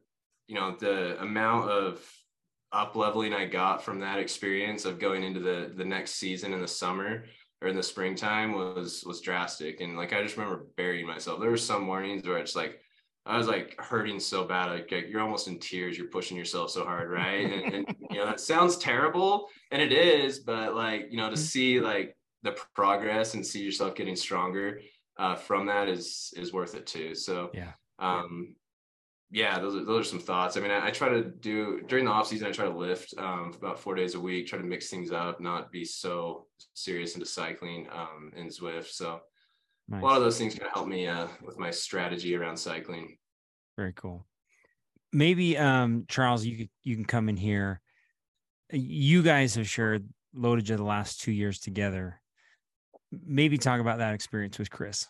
you 0.48 0.56
know 0.56 0.76
the 0.78 1.20
amount 1.20 1.70
of 1.70 2.04
up 2.72 2.96
leveling 2.96 3.32
I 3.32 3.46
got 3.46 3.84
from 3.84 4.00
that 4.00 4.18
experience 4.18 4.84
of 4.84 4.98
going 4.98 5.22
into 5.22 5.40
the 5.40 5.72
the 5.74 5.84
next 5.84 6.16
season 6.16 6.52
in 6.52 6.60
the 6.60 6.68
summer 6.68 7.24
or 7.62 7.68
in 7.68 7.76
the 7.76 7.82
springtime 7.82 8.52
was 8.52 9.04
was 9.06 9.20
drastic. 9.20 9.80
And 9.80 9.96
like 9.96 10.12
I 10.12 10.22
just 10.22 10.36
remember 10.36 10.66
burying 10.76 11.06
myself. 11.06 11.40
There 11.40 11.50
were 11.50 11.56
some 11.56 11.84
mornings 11.84 12.26
where 12.26 12.38
it's 12.38 12.56
like 12.56 12.80
I 13.26 13.38
was 13.38 13.48
like 13.48 13.80
hurting 13.80 14.20
so 14.20 14.44
bad, 14.44 14.70
like, 14.70 14.92
like 14.92 15.08
you're 15.08 15.22
almost 15.22 15.48
in 15.48 15.58
tears. 15.58 15.96
You're 15.96 16.08
pushing 16.08 16.36
yourself 16.36 16.70
so 16.70 16.84
hard, 16.84 17.10
right? 17.10 17.50
And, 17.50 17.74
and 17.74 17.96
you 18.10 18.18
know 18.18 18.26
that 18.26 18.40
sounds 18.40 18.76
terrible, 18.76 19.48
and 19.70 19.80
it 19.80 19.92
is. 19.92 20.40
But 20.40 20.74
like 20.74 21.06
you 21.10 21.16
know 21.16 21.30
to 21.30 21.36
see 21.36 21.80
like 21.80 22.16
the 22.42 22.56
progress 22.74 23.34
and 23.34 23.44
see 23.44 23.62
yourself 23.62 23.94
getting 23.94 24.16
stronger 24.16 24.80
uh, 25.16 25.36
from 25.36 25.66
that 25.66 25.88
is 25.88 26.34
is 26.36 26.52
worth 26.52 26.74
it 26.74 26.86
too. 26.86 27.14
So 27.14 27.50
yeah. 27.54 27.72
Um, 27.98 28.56
yeah, 29.30 29.58
those 29.58 29.74
are, 29.74 29.84
those 29.84 30.06
are 30.06 30.10
some 30.10 30.20
thoughts. 30.20 30.56
I 30.56 30.60
mean, 30.60 30.70
I, 30.70 30.86
I, 30.86 30.90
try 30.90 31.08
to 31.08 31.24
do 31.24 31.80
during 31.88 32.04
the 32.04 32.10
off 32.12 32.28
season, 32.28 32.46
I 32.46 32.52
try 32.52 32.66
to 32.66 32.76
lift 32.76 33.14
um, 33.18 33.52
about 33.56 33.80
four 33.80 33.96
days 33.96 34.14
a 34.14 34.20
week, 34.20 34.46
try 34.46 34.58
to 34.60 34.64
mix 34.64 34.90
things 34.90 35.10
up, 35.10 35.40
not 35.40 35.72
be 35.72 35.84
so 35.84 36.46
serious 36.74 37.14
into 37.14 37.26
cycling 37.26 37.88
um, 37.92 38.32
and 38.36 38.48
Zwift. 38.48 38.92
So 38.92 39.20
nice. 39.88 40.02
a 40.02 40.04
lot 40.04 40.16
of 40.16 40.22
those 40.22 40.38
things 40.38 40.54
can 40.54 40.66
help 40.72 40.88
me 40.88 41.06
uh, 41.06 41.28
with 41.42 41.58
my 41.58 41.70
strategy 41.70 42.36
around 42.36 42.56
cycling. 42.56 43.16
Very 43.76 43.92
cool. 43.92 44.26
Maybe 45.12 45.56
um, 45.56 46.04
Charles, 46.08 46.44
you 46.44 46.68
you 46.82 46.96
can 46.96 47.04
come 47.04 47.28
in 47.28 47.36
here. 47.36 47.80
You 48.72 49.22
guys 49.22 49.54
have 49.54 49.68
shared 49.68 50.08
Lotoja 50.36 50.76
the 50.76 50.82
last 50.82 51.20
two 51.20 51.32
years 51.32 51.60
together. 51.60 52.20
Maybe 53.24 53.58
talk 53.58 53.80
about 53.80 53.98
that 53.98 54.14
experience 54.14 54.58
with 54.58 54.70
Chris. 54.70 55.06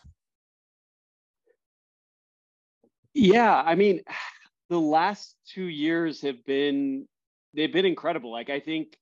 Yeah, 3.15 3.55
I 3.55 3.75
mean, 3.75 4.01
the 4.69 4.79
last 4.79 5.35
two 5.47 5.65
years 5.65 6.21
have 6.21 6.43
been 6.45 7.07
they've 7.53 7.71
been 7.71 7.85
incredible. 7.85 8.31
Like 8.31 8.49
I 8.49 8.59
think 8.59 8.97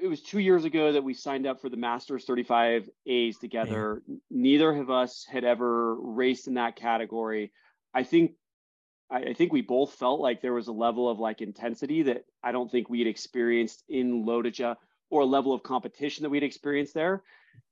it 0.00 0.08
was 0.08 0.22
two 0.22 0.38
years 0.38 0.64
ago 0.64 0.92
that 0.92 1.04
we 1.04 1.14
signed 1.14 1.46
up 1.46 1.60
for 1.60 1.68
the 1.68 1.76
Masters 1.76 2.24
35 2.24 2.88
A's 3.06 3.38
together. 3.38 4.02
Yeah. 4.06 4.16
Neither 4.30 4.70
of 4.70 4.90
us 4.90 5.26
had 5.30 5.44
ever 5.44 5.94
raced 5.94 6.48
in 6.48 6.54
that 6.54 6.76
category. 6.76 7.52
I 7.94 8.02
think 8.02 8.32
I, 9.10 9.18
I, 9.18 9.32
think 9.34 9.52
we 9.52 9.62
both 9.62 9.94
felt 9.94 10.20
like 10.20 10.42
there 10.42 10.52
was 10.52 10.68
a 10.68 10.72
level 10.72 11.08
of 11.08 11.18
like 11.18 11.40
intensity 11.40 12.02
that 12.04 12.24
I 12.42 12.52
don't 12.52 12.70
think 12.70 12.88
we'd 12.88 13.06
experienced 13.06 13.84
in 13.88 14.24
LoToJa 14.24 14.76
or 15.10 15.22
a 15.22 15.26
level 15.26 15.54
of 15.54 15.62
competition 15.62 16.24
that 16.24 16.30
we'd 16.30 16.42
experienced 16.42 16.94
there. 16.94 17.22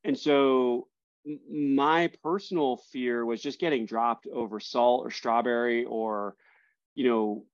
And 0.04 0.16
so 0.16 0.88
my 1.50 2.10
personal 2.22 2.76
fear 2.92 3.24
was 3.24 3.42
just 3.42 3.58
getting 3.58 3.86
dropped 3.86 4.26
over 4.26 4.60
salt 4.60 5.06
or 5.06 5.10
strawberry 5.10 5.84
or, 5.84 6.36
you 6.94 7.08
know, 7.08 7.44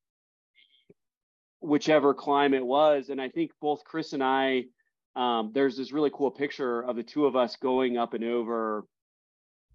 whichever 1.60 2.14
climb 2.14 2.54
it 2.54 2.64
was. 2.64 3.08
And 3.08 3.20
I 3.20 3.28
think 3.28 3.52
both 3.60 3.84
Chris 3.84 4.12
and 4.12 4.22
I, 4.22 4.64
um, 5.16 5.50
there's 5.54 5.76
this 5.76 5.92
really 5.92 6.10
cool 6.12 6.30
picture 6.30 6.82
of 6.82 6.96
the 6.96 7.02
two 7.02 7.26
of 7.26 7.36
us 7.36 7.56
going 7.56 7.98
up 7.98 8.14
and 8.14 8.24
over 8.24 8.84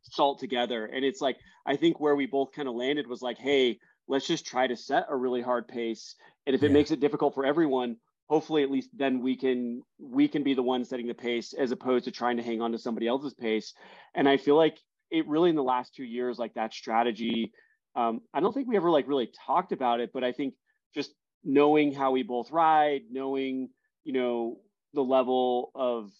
salt 0.01 0.39
together. 0.39 0.85
And 0.85 1.03
it's 1.03 1.21
like, 1.21 1.37
I 1.65 1.75
think 1.75 1.99
where 1.99 2.15
we 2.15 2.25
both 2.25 2.51
kind 2.51 2.67
of 2.67 2.75
landed 2.75 3.07
was 3.07 3.21
like, 3.21 3.37
hey, 3.37 3.79
let's 4.07 4.27
just 4.27 4.45
try 4.45 4.67
to 4.67 4.75
set 4.75 5.05
a 5.09 5.15
really 5.15 5.41
hard 5.41 5.67
pace. 5.67 6.15
And 6.45 6.55
if 6.55 6.63
it 6.63 6.67
yeah. 6.67 6.73
makes 6.73 6.91
it 6.91 6.99
difficult 6.99 7.33
for 7.33 7.45
everyone, 7.45 7.97
hopefully 8.27 8.63
at 8.63 8.71
least 8.71 8.89
then 8.93 9.21
we 9.21 9.35
can 9.35 9.83
we 9.99 10.27
can 10.27 10.43
be 10.43 10.55
the 10.55 10.63
one 10.63 10.83
setting 10.83 11.07
the 11.07 11.13
pace 11.13 11.53
as 11.53 11.71
opposed 11.71 12.05
to 12.05 12.11
trying 12.11 12.37
to 12.37 12.43
hang 12.43 12.61
on 12.61 12.71
to 12.71 12.77
somebody 12.77 13.07
else's 13.07 13.33
pace. 13.33 13.73
And 14.13 14.27
I 14.27 14.37
feel 14.37 14.55
like 14.55 14.77
it 15.11 15.27
really 15.27 15.49
in 15.49 15.55
the 15.55 15.63
last 15.63 15.95
two 15.95 16.03
years, 16.03 16.39
like 16.39 16.53
that 16.55 16.73
strategy, 16.73 17.51
um, 17.95 18.21
I 18.33 18.39
don't 18.39 18.53
think 18.53 18.67
we 18.67 18.77
ever 18.77 18.89
like 18.89 19.07
really 19.07 19.29
talked 19.45 19.71
about 19.71 19.99
it, 19.99 20.11
but 20.13 20.23
I 20.23 20.31
think 20.31 20.55
just 20.93 21.13
knowing 21.45 21.93
how 21.93 22.11
we 22.11 22.23
both 22.23 22.51
ride, 22.51 23.03
knowing, 23.09 23.69
you 24.03 24.13
know, 24.13 24.57
the 24.93 25.03
level 25.03 25.71
of, 25.75 26.11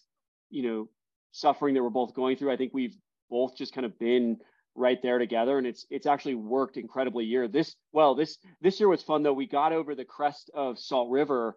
you 0.49 0.63
know, 0.63 0.89
suffering 1.31 1.73
that 1.73 1.83
we're 1.83 1.89
both 1.89 2.13
going 2.13 2.37
through, 2.37 2.51
I 2.51 2.57
think 2.57 2.73
we've 2.73 2.95
both 3.29 3.57
just 3.57 3.73
kind 3.73 3.85
of 3.85 3.97
been 3.99 4.37
right 4.75 5.01
there 5.01 5.17
together 5.17 5.57
and 5.57 5.65
it's 5.65 5.85
it's 5.89 6.05
actually 6.05 6.35
worked 6.35 6.75
incredibly 6.75 7.23
year 7.23 7.47
this 7.47 7.77
well 7.93 8.13
this 8.13 8.37
this 8.59 8.77
year 8.77 8.89
was 8.89 9.01
fun 9.01 9.23
though. 9.23 9.31
We 9.31 9.47
got 9.47 9.71
over 9.71 9.95
the 9.95 10.03
crest 10.03 10.51
of 10.53 10.77
salt 10.77 11.09
river 11.09 11.55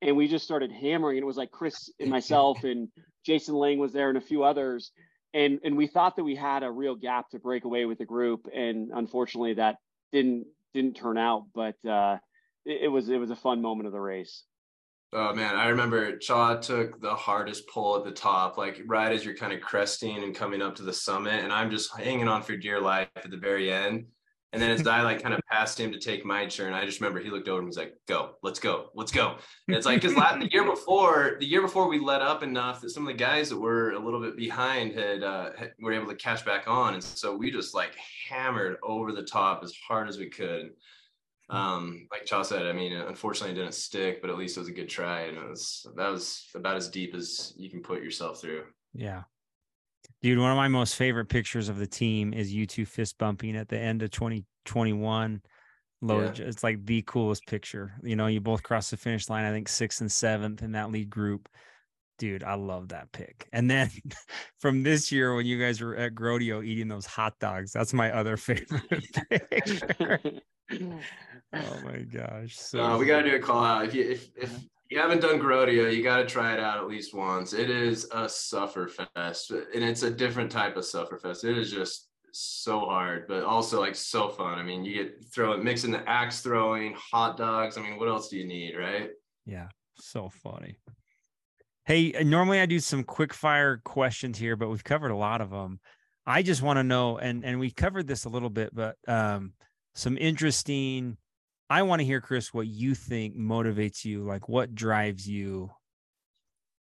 and 0.00 0.16
we 0.16 0.28
just 0.28 0.44
started 0.44 0.72
hammering 0.72 1.18
it 1.18 1.26
was 1.26 1.36
like 1.36 1.50
chris 1.50 1.90
and 2.00 2.10
myself 2.10 2.64
and 2.64 2.88
jason 3.24 3.54
lang 3.54 3.78
was 3.78 3.92
there 3.92 4.08
and 4.08 4.18
a 4.18 4.22
few 4.22 4.44
others 4.44 4.92
and 5.32 5.60
and 5.64 5.76
we 5.76 5.86
thought 5.86 6.16
that 6.16 6.24
we 6.24 6.34
had 6.34 6.62
a 6.62 6.70
real 6.70 6.94
gap 6.94 7.28
to 7.30 7.38
break 7.38 7.64
away 7.64 7.84
with 7.84 7.98
the 7.98 8.04
group 8.04 8.46
and 8.54 8.90
unfortunately 8.94 9.54
that 9.54 9.76
didn't 10.12 10.46
didn't 10.72 10.94
turn 10.94 11.18
out 11.18 11.44
but 11.54 11.76
uh 11.86 12.16
it, 12.64 12.82
it 12.84 12.88
was 12.88 13.08
it 13.08 13.18
was 13.18 13.30
a 13.30 13.36
fun 13.36 13.60
moment 13.60 13.86
of 13.86 13.92
the 13.92 14.00
race 14.00 14.44
Oh 15.16 15.32
man, 15.32 15.54
I 15.54 15.68
remember 15.68 16.18
Chaw 16.18 16.56
took 16.56 17.00
the 17.00 17.14
hardest 17.14 17.68
pull 17.68 17.96
at 17.96 18.04
the 18.04 18.10
top, 18.10 18.58
like 18.58 18.82
right 18.84 19.12
as 19.12 19.24
you're 19.24 19.36
kind 19.36 19.52
of 19.52 19.60
cresting 19.60 20.24
and 20.24 20.34
coming 20.34 20.60
up 20.60 20.74
to 20.76 20.82
the 20.82 20.92
summit, 20.92 21.44
and 21.44 21.52
I'm 21.52 21.70
just 21.70 21.96
hanging 21.96 22.26
on 22.26 22.42
for 22.42 22.56
dear 22.56 22.80
life 22.80 23.06
at 23.14 23.30
the 23.30 23.36
very 23.36 23.72
end. 23.72 24.06
And 24.52 24.60
then 24.60 24.72
as 24.72 24.84
I 24.88 25.02
like 25.02 25.22
kind 25.22 25.32
of 25.32 25.40
passed 25.48 25.78
him 25.78 25.92
to 25.92 26.00
take 26.00 26.24
my 26.24 26.46
turn, 26.46 26.72
I 26.72 26.84
just 26.84 27.00
remember 27.00 27.20
he 27.20 27.30
looked 27.30 27.46
over 27.46 27.60
and 27.60 27.68
was 27.68 27.76
like, 27.76 27.94
"Go, 28.08 28.32
let's 28.42 28.58
go, 28.58 28.88
let's 28.96 29.12
go." 29.12 29.36
And 29.68 29.76
it's 29.76 29.86
like 29.86 30.02
because 30.02 30.16
the 30.16 30.48
year 30.50 30.64
before, 30.68 31.36
the 31.38 31.46
year 31.46 31.62
before 31.62 31.88
we 31.88 32.00
let 32.00 32.20
up 32.20 32.42
enough 32.42 32.80
that 32.80 32.90
some 32.90 33.04
of 33.04 33.06
the 33.06 33.18
guys 33.18 33.48
that 33.50 33.58
were 33.58 33.92
a 33.92 34.04
little 34.04 34.20
bit 34.20 34.36
behind 34.36 34.98
had, 34.98 35.22
uh, 35.22 35.50
had 35.56 35.74
were 35.80 35.92
able 35.92 36.08
to 36.08 36.16
catch 36.16 36.44
back 36.44 36.66
on, 36.66 36.94
and 36.94 37.04
so 37.04 37.36
we 37.36 37.52
just 37.52 37.72
like 37.72 37.94
hammered 38.28 38.78
over 38.82 39.12
the 39.12 39.22
top 39.22 39.62
as 39.62 39.72
hard 39.86 40.08
as 40.08 40.18
we 40.18 40.28
could. 40.28 40.70
Um, 41.50 42.06
like 42.10 42.24
Chaw 42.24 42.42
said, 42.42 42.66
I 42.66 42.72
mean, 42.72 42.92
unfortunately, 42.92 43.52
it 43.54 43.62
didn't 43.62 43.74
stick, 43.74 44.20
but 44.22 44.30
at 44.30 44.38
least 44.38 44.56
it 44.56 44.60
was 44.60 44.68
a 44.68 44.72
good 44.72 44.88
try, 44.88 45.22
and 45.22 45.36
it 45.36 45.48
was 45.48 45.86
that 45.96 46.08
was 46.08 46.48
about 46.54 46.76
as 46.76 46.88
deep 46.88 47.14
as 47.14 47.52
you 47.56 47.70
can 47.70 47.82
put 47.82 48.02
yourself 48.02 48.40
through. 48.40 48.64
Yeah, 48.94 49.22
dude. 50.22 50.38
One 50.38 50.50
of 50.50 50.56
my 50.56 50.68
most 50.68 50.96
favorite 50.96 51.28
pictures 51.28 51.68
of 51.68 51.78
the 51.78 51.86
team 51.86 52.32
is 52.32 52.52
you 52.52 52.66
two 52.66 52.86
fist 52.86 53.18
bumping 53.18 53.56
at 53.56 53.68
the 53.68 53.78
end 53.78 54.02
of 54.02 54.10
2021. 54.10 55.42
Low, 56.00 56.20
yeah. 56.20 56.32
it's 56.36 56.62
like 56.62 56.84
the 56.84 57.02
coolest 57.02 57.46
picture. 57.46 57.94
You 58.02 58.16
know, 58.16 58.26
you 58.26 58.40
both 58.40 58.62
crossed 58.62 58.90
the 58.90 58.96
finish 58.96 59.28
line. 59.30 59.44
I 59.44 59.50
think 59.50 59.68
sixth 59.68 60.00
and 60.00 60.12
seventh 60.12 60.62
in 60.62 60.72
that 60.72 60.90
lead 60.90 61.08
group. 61.08 61.48
Dude, 62.18 62.44
I 62.44 62.54
love 62.54 62.88
that 62.88 63.10
pick. 63.12 63.48
And 63.52 63.70
then 63.70 63.90
from 64.60 64.82
this 64.82 65.10
year, 65.10 65.34
when 65.34 65.46
you 65.46 65.58
guys 65.58 65.80
were 65.80 65.96
at 65.96 66.14
Grodio 66.14 66.64
eating 66.64 66.88
those 66.88 67.06
hot 67.06 67.38
dogs, 67.38 67.72
that's 67.72 67.92
my 67.92 68.12
other 68.12 68.36
favorite 68.38 68.84
picture. 69.30 70.20
Oh 71.54 71.80
my 71.84 71.98
gosh! 71.98 72.56
So 72.56 72.82
uh, 72.82 72.98
we 72.98 73.06
gotta 73.06 73.30
do 73.30 73.36
a 73.36 73.40
call 73.40 73.64
out. 73.64 73.84
If 73.84 73.94
you 73.94 74.10
if 74.10 74.30
if 74.36 74.58
you 74.90 74.98
haven't 74.98 75.20
done 75.20 75.40
Grodio, 75.40 75.94
you 75.94 76.02
gotta 76.02 76.26
try 76.26 76.54
it 76.54 76.60
out 76.60 76.78
at 76.78 76.86
least 76.86 77.14
once. 77.14 77.52
It 77.52 77.70
is 77.70 78.08
a 78.12 78.28
suffer 78.28 78.88
fest, 78.88 79.50
and 79.50 79.82
it's 79.84 80.02
a 80.02 80.10
different 80.10 80.50
type 80.50 80.76
of 80.76 80.84
suffer 80.84 81.18
fest. 81.18 81.44
It 81.44 81.56
is 81.56 81.70
just 81.70 82.08
so 82.32 82.80
hard, 82.80 83.26
but 83.28 83.44
also 83.44 83.80
like 83.80 83.94
so 83.94 84.28
fun. 84.28 84.58
I 84.58 84.62
mean, 84.62 84.84
you 84.84 84.94
get 84.94 85.24
throwing 85.32 85.62
mixing 85.62 85.92
the 85.92 86.08
axe 86.08 86.40
throwing, 86.40 86.94
hot 86.94 87.36
dogs. 87.36 87.78
I 87.78 87.82
mean, 87.82 87.98
what 87.98 88.08
else 88.08 88.28
do 88.28 88.36
you 88.36 88.46
need, 88.46 88.76
right? 88.76 89.10
Yeah, 89.46 89.68
so 89.94 90.28
funny. 90.28 90.76
Hey, 91.86 92.14
uh, 92.14 92.22
normally 92.22 92.60
I 92.60 92.66
do 92.66 92.80
some 92.80 93.04
quick 93.04 93.34
fire 93.34 93.80
questions 93.84 94.38
here, 94.38 94.56
but 94.56 94.68
we've 94.68 94.84
covered 94.84 95.10
a 95.10 95.16
lot 95.16 95.40
of 95.40 95.50
them. 95.50 95.80
I 96.26 96.42
just 96.42 96.62
want 96.62 96.78
to 96.78 96.82
know, 96.82 97.18
and 97.18 97.44
and 97.44 97.60
we 97.60 97.70
covered 97.70 98.06
this 98.06 98.24
a 98.24 98.30
little 98.30 98.50
bit, 98.50 98.74
but 98.74 98.96
um, 99.06 99.52
some 99.94 100.16
interesting. 100.18 101.16
I 101.70 101.82
want 101.82 102.00
to 102.00 102.06
hear, 102.06 102.20
Chris, 102.20 102.52
what 102.52 102.66
you 102.66 102.94
think 102.94 103.36
motivates 103.36 104.04
you. 104.04 104.22
Like, 104.22 104.48
what 104.48 104.74
drives 104.74 105.28
you 105.28 105.70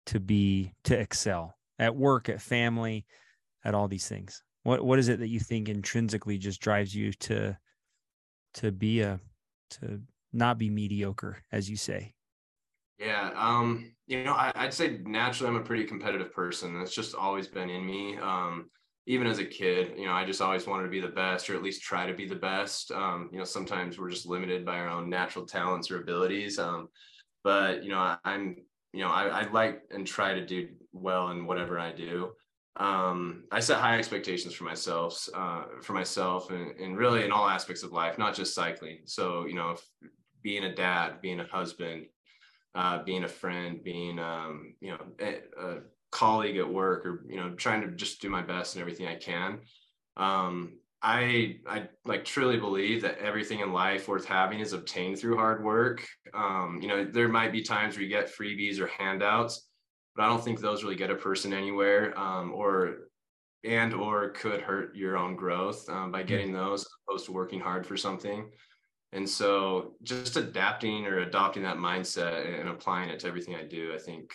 to 0.08 0.20
be 0.20 0.74
to 0.86 1.00
excel 1.00 1.56
at 1.80 1.96
work, 1.96 2.30
at 2.30 2.42
family, 2.42 3.06
at 3.64 3.76
all 3.76 3.88
these 3.88 4.08
things? 4.08 4.44
What 4.64 4.84
what 4.84 5.00
is 5.00 5.10
it 5.10 5.20
that 5.20 5.28
you 5.28 5.40
think 5.40 5.70
intrinsically 5.70 6.38
just 6.38 6.62
drives 6.62 6.96
you 6.96 7.12
to 7.14 7.58
to 8.56 8.72
be 8.72 9.02
a 9.02 9.20
to 9.72 10.02
not 10.32 10.58
be 10.58 10.70
mediocre, 10.70 11.44
as 11.52 11.70
you 11.70 11.78
say? 11.78 12.14
Yeah, 12.98 13.32
um, 13.36 13.92
you 14.08 14.24
know, 14.24 14.34
I, 14.34 14.66
would 14.66 14.74
say 14.74 15.00
naturally 15.04 15.50
I'm 15.50 15.62
a 15.62 15.66
pretty 15.66 15.84
competitive 15.84 16.34
person. 16.34 16.78
That's 16.78 16.96
just 16.96 17.16
always 17.16 17.48
been 17.48 17.70
in 17.70 17.86
me. 17.86 18.18
Um, 18.18 18.70
even 19.06 19.28
as 19.28 19.40
a 19.40 19.46
kid, 19.46 19.94
you 19.98 20.06
know, 20.06 20.14
I 20.14 20.24
just 20.24 20.42
always 20.42 20.66
wanted 20.66 20.84
to 20.84 20.90
be 20.90 21.02
the 21.02 21.08
best 21.08 21.50
or 21.50 21.56
at 21.56 21.64
least 21.64 21.82
try 21.82 22.06
to 22.06 22.14
be 22.14 22.28
the 22.28 22.36
best. 22.36 22.92
Um, 22.92 23.30
you 23.32 23.38
know, 23.38 23.44
sometimes 23.44 24.00
we're 24.00 24.10
just 24.10 24.26
limited 24.26 24.66
by 24.66 24.78
our 24.78 24.88
own 24.88 25.10
natural 25.10 25.46
talents 25.46 25.92
or 25.92 26.02
abilities. 26.02 26.58
Um, 26.58 26.88
but, 27.44 27.84
you 27.84 27.90
know, 27.90 27.98
I, 27.98 28.18
am 28.24 28.56
you 28.94 29.02
know, 29.02 29.10
I, 29.10 29.42
I, 29.42 29.52
like 29.52 29.82
and 29.92 30.08
try 30.08 30.34
to 30.34 30.46
do 30.46 30.70
well 30.94 31.30
in 31.30 31.46
whatever 31.46 31.80
I 31.80 31.92
do. 31.92 32.32
Um, 32.78 33.44
I 33.52 33.60
set 33.60 33.80
high 33.80 33.98
expectations 33.98 34.54
for 34.54 34.64
myself, 34.64 35.28
uh, 35.34 35.64
for 35.82 35.94
myself 35.94 36.50
and, 36.50 36.72
and 36.80 36.98
really 36.98 37.26
in 37.26 37.32
all 37.32 37.48
aspects 37.48 37.84
of 37.84 37.92
life, 37.92 38.18
not 38.18 38.34
just 38.34 38.56
cycling. 38.56 39.00
So, 39.06 39.46
you 39.46 39.56
know, 39.56 39.72
if, 39.72 39.86
being 40.42 40.64
a 40.64 40.74
dad, 40.74 41.22
being 41.22 41.40
a 41.40 41.46
husband, 41.46 42.06
uh, 42.76 43.04
being 43.04 43.26
a 43.26 43.28
friend, 43.30 43.84
being, 43.84 44.18
um, 44.18 44.76
you 44.80 44.92
know, 44.92 45.00
a, 45.20 45.42
a 45.62 45.80
colleague 46.14 46.58
at 46.58 46.72
work 46.72 47.06
or 47.06 47.26
you 47.28 47.38
know 47.38 47.54
trying 47.56 47.82
to 47.82 47.92
just 47.96 48.22
do 48.22 48.30
my 48.30 48.42
best 48.42 48.76
and 48.76 48.82
everything 48.82 49.08
i 49.08 49.16
can. 49.16 49.60
Um, 50.18 50.80
i 51.02 51.58
i 51.68 51.90
like 52.06 52.24
truly 52.24 52.58
believe 52.58 53.02
that 53.02 53.18
everything 53.18 53.60
in 53.60 53.74
life 53.74 54.08
worth 54.08 54.26
having 54.26 54.60
is 54.60 54.74
obtained 54.74 55.20
through 55.20 55.38
hard 55.38 55.64
work. 55.64 56.06
Um, 56.34 56.80
you 56.82 56.88
know 56.88 57.04
there 57.04 57.30
might 57.30 57.52
be 57.52 57.62
times 57.62 57.96
where 57.96 58.04
you 58.04 58.10
get 58.10 58.34
freebies 58.34 58.80
or 58.80 58.88
handouts 58.88 59.68
but 60.16 60.24
i 60.24 60.28
don't 60.28 60.44
think 60.44 60.60
those 60.60 60.84
really 60.84 60.96
get 60.96 61.10
a 61.10 61.16
person 61.16 61.54
anywhere 61.54 62.18
um, 62.18 62.54
or 62.54 63.10
and 63.64 63.94
or 63.94 64.30
could 64.32 64.62
hurt 64.62 64.96
your 64.96 65.18
own 65.18 65.36
growth 65.36 65.88
um, 65.90 66.12
by 66.12 66.24
getting 66.24 66.50
mm. 66.50 66.54
those 66.54 66.86
opposed 67.08 67.26
to 67.26 67.32
working 67.32 67.60
hard 67.60 67.86
for 67.86 67.96
something. 67.96 68.50
And 69.14 69.30
so 69.30 69.94
just 70.04 70.38
adapting 70.38 71.06
or 71.06 71.20
adopting 71.20 71.64
that 71.64 71.78
mindset 71.78 72.60
and 72.60 72.68
applying 72.68 73.10
it 73.10 73.20
to 73.20 73.28
everything 73.28 73.56
i 73.56 73.64
do 73.64 73.94
i 73.94 73.98
think 73.98 74.32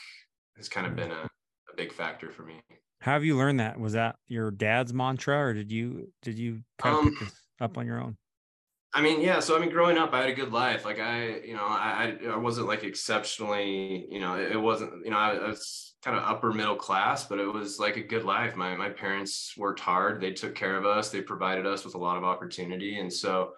has 0.56 0.68
kind 0.68 0.86
of 0.86 0.94
been 0.94 1.10
a 1.10 1.28
big 1.78 1.92
factor 1.92 2.30
for 2.30 2.42
me. 2.42 2.60
How 3.00 3.12
have 3.12 3.24
you 3.24 3.38
learned 3.38 3.60
that? 3.60 3.78
Was 3.78 3.92
that 3.92 4.16
your 4.26 4.50
dad's 4.50 4.92
mantra, 4.92 5.38
or 5.38 5.54
did 5.54 5.70
you 5.70 6.12
did 6.22 6.36
you 6.36 6.60
kind 6.78 6.96
of 6.96 7.00
um, 7.00 7.10
pick 7.10 7.20
this 7.20 7.40
up 7.60 7.78
on 7.78 7.86
your 7.86 8.02
own? 8.02 8.16
I 8.92 9.00
mean, 9.00 9.20
yeah. 9.20 9.38
So 9.38 9.56
I 9.56 9.60
mean, 9.60 9.70
growing 9.70 9.96
up, 9.96 10.12
I 10.12 10.20
had 10.20 10.30
a 10.30 10.34
good 10.34 10.52
life. 10.52 10.84
Like 10.84 10.98
I, 10.98 11.38
you 11.44 11.54
know, 11.54 11.62
I 11.64 12.16
I 12.28 12.36
wasn't 12.36 12.66
like 12.66 12.82
exceptionally, 12.82 14.06
you 14.10 14.18
know, 14.18 14.36
it 14.36 14.60
wasn't, 14.60 15.04
you 15.04 15.12
know, 15.12 15.18
I, 15.18 15.36
I 15.36 15.48
was 15.48 15.94
kind 16.02 16.16
of 16.16 16.24
upper 16.24 16.52
middle 16.52 16.76
class, 16.76 17.24
but 17.24 17.38
it 17.38 17.46
was 17.46 17.78
like 17.78 17.96
a 17.96 18.02
good 18.02 18.24
life. 18.24 18.56
My 18.56 18.74
my 18.76 18.88
parents 18.88 19.54
worked 19.56 19.80
hard. 19.80 20.20
They 20.20 20.32
took 20.32 20.56
care 20.56 20.76
of 20.76 20.84
us. 20.84 21.10
They 21.10 21.22
provided 21.22 21.66
us 21.66 21.84
with 21.84 21.94
a 21.94 21.98
lot 21.98 22.16
of 22.16 22.24
opportunity, 22.24 22.98
and 22.98 23.12
so 23.12 23.52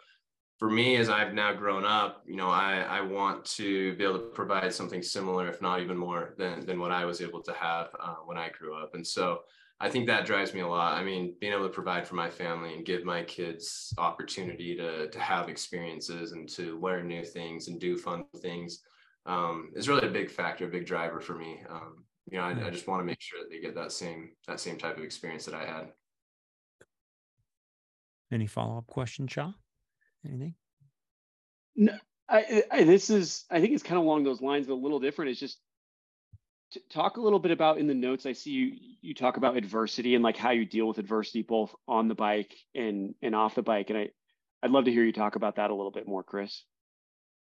for 0.60 0.70
me, 0.70 0.96
as 0.96 1.08
I've 1.08 1.34
now 1.34 1.54
grown 1.54 1.86
up, 1.86 2.22
you 2.26 2.36
know, 2.36 2.50
I, 2.50 2.82
I 2.82 3.00
want 3.00 3.46
to 3.56 3.96
be 3.96 4.04
able 4.04 4.18
to 4.20 4.26
provide 4.26 4.72
something 4.74 5.02
similar, 5.02 5.48
if 5.48 5.62
not 5.62 5.80
even 5.80 5.96
more 5.96 6.34
than, 6.36 6.66
than 6.66 6.78
what 6.78 6.92
I 6.92 7.06
was 7.06 7.22
able 7.22 7.42
to 7.44 7.52
have 7.54 7.88
uh, 7.98 8.16
when 8.26 8.38
I 8.38 8.50
grew 8.50 8.76
up. 8.76 8.94
And 8.94 9.06
so 9.06 9.40
I 9.80 9.88
think 9.88 10.06
that 10.06 10.26
drives 10.26 10.52
me 10.52 10.60
a 10.60 10.68
lot. 10.68 11.00
I 11.00 11.02
mean, 11.02 11.34
being 11.40 11.54
able 11.54 11.66
to 11.66 11.70
provide 11.70 12.06
for 12.06 12.14
my 12.14 12.28
family 12.28 12.74
and 12.74 12.84
give 12.84 13.04
my 13.04 13.22
kids 13.24 13.94
opportunity 13.96 14.76
to, 14.76 15.08
to 15.08 15.18
have 15.18 15.48
experiences 15.48 16.32
and 16.32 16.46
to 16.50 16.78
learn 16.78 17.08
new 17.08 17.24
things 17.24 17.68
and 17.68 17.80
do 17.80 17.96
fun 17.96 18.24
things. 18.42 18.82
um, 19.26 19.70
is 19.74 19.88
really 19.88 20.06
a 20.06 20.10
big 20.10 20.30
factor, 20.30 20.66
a 20.66 20.68
big 20.68 20.86
driver 20.86 21.20
for 21.20 21.34
me. 21.34 21.62
Um, 21.68 22.04
you 22.30 22.38
know, 22.38 22.44
I, 22.44 22.66
I 22.66 22.70
just 22.70 22.86
want 22.86 23.00
to 23.00 23.04
make 23.04 23.20
sure 23.20 23.40
that 23.40 23.50
they 23.50 23.60
get 23.60 23.74
that 23.74 23.92
same 23.92 24.30
that 24.46 24.60
same 24.60 24.78
type 24.78 24.98
of 24.98 25.04
experience 25.04 25.44
that 25.46 25.54
I 25.54 25.64
had. 25.64 25.88
Any 28.32 28.46
follow 28.46 28.78
up 28.78 28.86
question, 28.86 29.26
Shaw? 29.26 29.52
Anything? 30.24 30.54
No, 31.76 31.92
I, 32.28 32.64
I, 32.70 32.84
this 32.84 33.10
is 33.10 33.44
I 33.50 33.60
think 33.60 33.72
it's 33.72 33.82
kind 33.82 33.98
of 33.98 34.04
along 34.04 34.24
those 34.24 34.40
lines, 34.40 34.66
but 34.66 34.74
a 34.74 34.76
little 34.76 35.00
different. 35.00 35.30
It's 35.30 35.40
just 35.40 35.58
talk 36.90 37.16
a 37.16 37.20
little 37.20 37.38
bit 37.38 37.50
about 37.50 37.78
in 37.78 37.86
the 37.86 37.94
notes. 37.94 38.26
I 38.26 38.32
see 38.32 38.50
you 38.50 38.76
you 39.00 39.14
talk 39.14 39.36
about 39.36 39.56
adversity 39.56 40.14
and 40.14 40.22
like 40.22 40.36
how 40.36 40.50
you 40.50 40.64
deal 40.64 40.86
with 40.86 40.98
adversity 40.98 41.42
both 41.42 41.74
on 41.88 42.08
the 42.08 42.14
bike 42.14 42.54
and 42.74 43.14
and 43.22 43.34
off 43.34 43.54
the 43.54 43.62
bike, 43.62 43.90
and 43.90 43.98
I 43.98 44.10
I'd 44.62 44.70
love 44.70 44.84
to 44.84 44.92
hear 44.92 45.04
you 45.04 45.12
talk 45.12 45.36
about 45.36 45.56
that 45.56 45.70
a 45.70 45.74
little 45.74 45.90
bit 45.90 46.06
more, 46.06 46.22
Chris. 46.22 46.64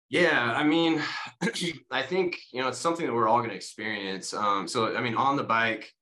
Yeah, 0.09 0.53
I 0.55 0.65
mean, 0.65 1.03
I 1.91 2.03
think 2.03 2.41
you 2.53 2.63
know 2.63 2.69
it's 2.69 2.79
something 2.79 3.07
that 3.07 3.13
we're 3.13 3.29
all 3.29 3.39
going 3.39 3.51
to 3.51 3.57
experience. 3.57 4.35
Um, 4.35 4.67
so 4.69 4.97
I 4.97 5.01
mean, 5.01 5.15
on 5.15 5.37
the 5.37 5.45
bike, 5.45 5.93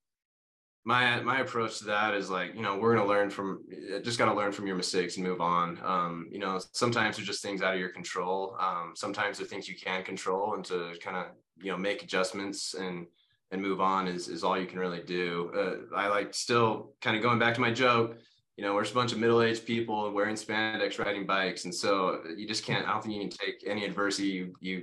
my 0.84 1.20
my 1.20 1.40
approach 1.40 1.78
to 1.78 1.84
that 1.84 2.14
is 2.14 2.28
like 2.28 2.54
you 2.54 2.62
know 2.62 2.76
we're 2.76 2.94
going 2.94 3.06
to 3.06 3.12
learn 3.12 3.30
from 3.30 3.64
just 4.02 4.18
got 4.18 4.26
to 4.26 4.34
learn 4.34 4.52
from 4.52 4.66
your 4.66 4.76
mistakes 4.76 5.16
and 5.16 5.26
move 5.26 5.40
on. 5.40 5.78
Um, 5.84 6.28
you 6.30 6.38
know, 6.38 6.60
sometimes 6.72 7.16
they're 7.16 7.26
just 7.26 7.42
things 7.42 7.62
out 7.62 7.74
of 7.74 7.80
your 7.80 7.90
control. 7.90 8.56
Um, 8.58 8.92
sometimes 8.94 9.38
they're 9.38 9.46
things 9.46 9.68
you 9.68 9.76
can 9.76 10.02
control, 10.02 10.54
and 10.54 10.64
to 10.66 10.94
kind 11.00 11.16
of 11.16 11.26
you 11.58 11.70
know 11.70 11.78
make 11.78 12.02
adjustments 12.02 12.74
and 12.74 13.06
and 13.50 13.62
move 13.62 13.80
on 13.80 14.08
is 14.08 14.28
is 14.28 14.42
all 14.42 14.58
you 14.58 14.66
can 14.66 14.78
really 14.78 15.02
do. 15.02 15.52
Uh, 15.54 15.96
I 15.96 16.08
like 16.08 16.34
still 16.34 16.94
kind 17.00 17.16
of 17.16 17.22
going 17.22 17.38
back 17.38 17.54
to 17.54 17.60
my 17.60 17.70
joke 17.70 18.18
you 18.56 18.64
know, 18.64 18.74
we're 18.74 18.82
just 18.82 18.92
a 18.92 18.96
bunch 18.96 19.12
of 19.12 19.18
middle-aged 19.18 19.64
people 19.64 20.10
wearing 20.12 20.36
spandex 20.36 20.98
riding 20.98 21.26
bikes. 21.26 21.64
And 21.64 21.74
so 21.74 22.20
you 22.36 22.46
just 22.46 22.64
can't, 22.64 22.86
I 22.86 22.92
don't 22.92 23.02
think 23.02 23.14
you 23.14 23.20
can 23.20 23.30
take 23.30 23.64
any 23.66 23.84
adversity 23.84 24.28
you, 24.28 24.54
you 24.60 24.82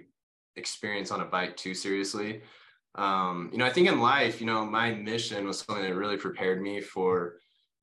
experience 0.56 1.12
on 1.12 1.22
a 1.22 1.26
bike 1.26 1.56
too 1.56 1.74
seriously. 1.74 2.42
Um, 2.96 3.50
you 3.52 3.58
know, 3.58 3.66
I 3.66 3.70
think 3.70 3.88
in 3.88 4.00
life, 4.00 4.42
you 4.42 4.48
know, 4.48 4.66
my 4.66 4.94
mission 4.94 5.46
was 5.46 5.60
something 5.60 5.84
that 5.84 5.96
really 5.96 6.18
prepared 6.18 6.62
me 6.62 6.82
for, 6.82 7.36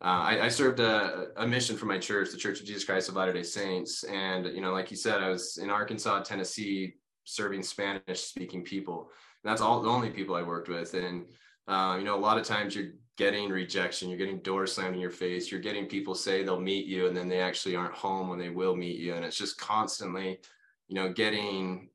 uh, 0.02 0.04
I, 0.04 0.44
I, 0.44 0.48
served 0.48 0.80
a, 0.80 1.28
a, 1.36 1.46
mission 1.46 1.76
for 1.76 1.86
my 1.86 1.96
church, 1.96 2.30
the 2.30 2.36
Church 2.36 2.60
of 2.60 2.66
Jesus 2.66 2.84
Christ 2.84 3.08
of 3.08 3.14
Latter-day 3.14 3.44
Saints. 3.44 4.04
And, 4.04 4.44
you 4.46 4.60
know, 4.60 4.72
like 4.72 4.90
you 4.90 4.96
said, 4.96 5.22
I 5.22 5.30
was 5.30 5.56
in 5.56 5.70
Arkansas, 5.70 6.22
Tennessee, 6.22 6.94
serving 7.24 7.62
Spanish 7.62 8.20
speaking 8.20 8.62
people. 8.62 9.10
And 9.42 9.50
that's 9.50 9.62
all 9.62 9.80
the 9.80 9.88
only 9.88 10.10
people 10.10 10.34
I 10.34 10.42
worked 10.42 10.68
with. 10.68 10.92
And, 10.94 11.26
uh, 11.66 11.96
you 11.98 12.04
know, 12.04 12.14
a 12.14 12.20
lot 12.20 12.36
of 12.36 12.44
times 12.44 12.74
you're 12.74 12.92
getting 13.16 13.48
rejection, 13.48 14.10
you're 14.10 14.18
getting 14.18 14.40
doors 14.40 14.72
slammed 14.72 14.94
in 14.94 15.00
your 15.00 15.10
face, 15.10 15.50
you're 15.50 15.60
getting 15.60 15.86
people 15.86 16.14
say 16.14 16.42
they'll 16.42 16.60
meet 16.60 16.86
you 16.86 17.06
and 17.06 17.16
then 17.16 17.28
they 17.28 17.40
actually 17.40 17.74
aren't 17.74 17.94
home 17.94 18.28
when 18.28 18.38
they 18.38 18.50
will 18.50 18.76
meet 18.76 18.98
you. 18.98 19.14
And 19.14 19.24
it's 19.24 19.38
just 19.38 19.58
constantly, 19.58 20.38
you 20.88 20.94
know, 20.94 21.10
getting, 21.12 21.88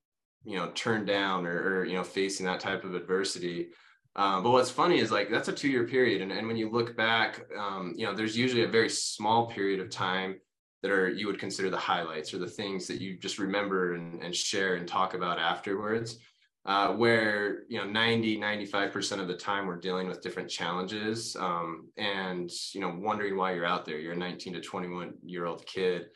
you 0.44 0.58
know, 0.58 0.72
turned 0.72 1.08
down 1.08 1.46
or, 1.46 1.80
or 1.80 1.86
you 1.86 1.96
know, 1.96 2.04
facing 2.04 2.46
that 2.46 2.60
type 2.60 2.84
of 2.84 2.96
adversity. 2.96 3.70
Um, 4.16 4.44
but 4.44 4.52
what's 4.52 4.72
funny 4.72 5.00
is 5.00 5.12
like 5.12 5.30
that's 5.30 5.48
a 5.48 5.54
two 5.54 5.70
year 5.70 5.86
period. 5.86 6.22
And, 6.22 6.32
and 6.32 6.48
when 6.48 6.58
you 6.58 6.70
look 6.70 6.98
back, 6.98 7.46
um, 7.58 7.94
you 7.96 8.06
know, 8.06 8.14
there's 8.14 8.38
usually 8.38 8.64
a 8.64 8.68
very 8.68 8.90
small 8.90 9.48
period 9.48 9.80
of 9.80 9.90
time 9.90 10.36
that 10.82 10.92
are 10.92 11.10
you 11.10 11.28
would 11.28 11.40
consider 11.40 11.70
the 11.70 11.78
highlights 11.78 12.34
or 12.34 12.40
the 12.40 12.48
things 12.48 12.88
that 12.88 13.00
you 13.00 13.18
just 13.18 13.40
remember 13.40 13.94
and, 13.94 14.22
and 14.22 14.36
share 14.36 14.76
and 14.76 14.88
talk 14.88 15.14
about 15.14 15.40
afterwards 15.40 16.18
uh, 16.66 16.90
where 16.90 17.64
you 17.70 17.78
know 17.78 17.86
90 17.86 18.40
95% 18.40 19.20
of 19.20 19.28
the 19.28 19.36
time 19.36 19.66
we're 19.66 19.80
dealing 19.80 20.08
with 20.08 20.22
different 20.22 20.50
challenges 20.50 21.36
um, 21.40 21.88
and 21.98 22.52
you 22.74 22.82
know 22.82 22.96
wondering 23.00 23.38
why 23.38 23.54
you're 23.54 23.66
out 23.66 23.86
there 23.86 24.00
you're 24.00 24.14
a 24.14 24.18
19 24.18 24.54
to 24.54 24.62
21 24.62 25.14
year 25.24 25.46
old 25.46 25.66
kid 25.66 26.08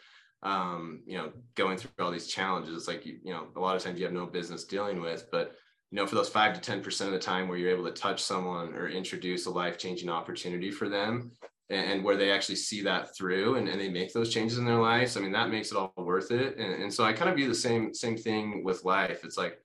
um, 0.46 1.02
you 1.06 1.18
know 1.18 1.32
going 1.56 1.78
through 1.78 1.92
all 2.00 2.12
these 2.12 2.28
challenges 2.28 2.76
It's 2.76 2.88
like 2.88 3.06
you, 3.06 3.18
you 3.24 3.34
know 3.34 3.48
a 3.56 3.60
lot 3.60 3.76
of 3.76 3.84
times 3.84 4.00
you 4.00 4.06
have 4.06 4.14
no 4.14 4.26
business 4.26 4.64
dealing 4.64 5.02
with 5.02 5.26
but 5.32 5.56
you 5.92 5.98
know 5.98 6.08
for 6.08 6.16
those 6.16 6.30
5 6.30 6.62
to 6.62 6.72
10% 6.72 7.06
of 7.06 7.12
the 7.12 7.20
time 7.20 7.48
where 7.48 7.58
you're 7.58 7.72
able 7.72 7.86
to 7.86 7.92
touch 7.92 8.24
someone 8.24 8.74
or 8.74 8.88
introduce 8.88 9.46
a 9.48 9.52
life-changing 9.52 10.10
opportunity 10.10 10.72
for 10.72 10.88
them 10.88 11.32
and, 11.70 11.92
and 11.92 12.04
where 12.04 12.16
they 12.16 12.32
actually 12.32 12.56
see 12.56 12.82
that 12.84 13.16
through 13.18 13.56
and, 13.56 13.68
and 13.68 13.82
they 13.82 13.90
make 13.90 14.14
those 14.14 14.34
changes 14.34 14.58
in 14.58 14.66
their 14.66 14.80
lives 14.80 15.18
i 15.18 15.20
mean 15.20 15.32
that 15.32 15.50
makes 15.50 15.72
it 15.72 15.78
all 15.78 15.94
worth 15.98 16.32
it 16.32 16.58
and, 16.58 16.84
and 16.84 16.94
so 16.94 17.04
i 17.04 17.12
kind 17.12 17.30
of 17.30 17.36
view 17.36 17.48
the 17.48 17.56
same 17.56 17.94
same 17.94 18.16
thing 18.16 18.64
with 18.64 18.86
life 18.86 19.26
it's 19.26 19.38
like 19.38 19.60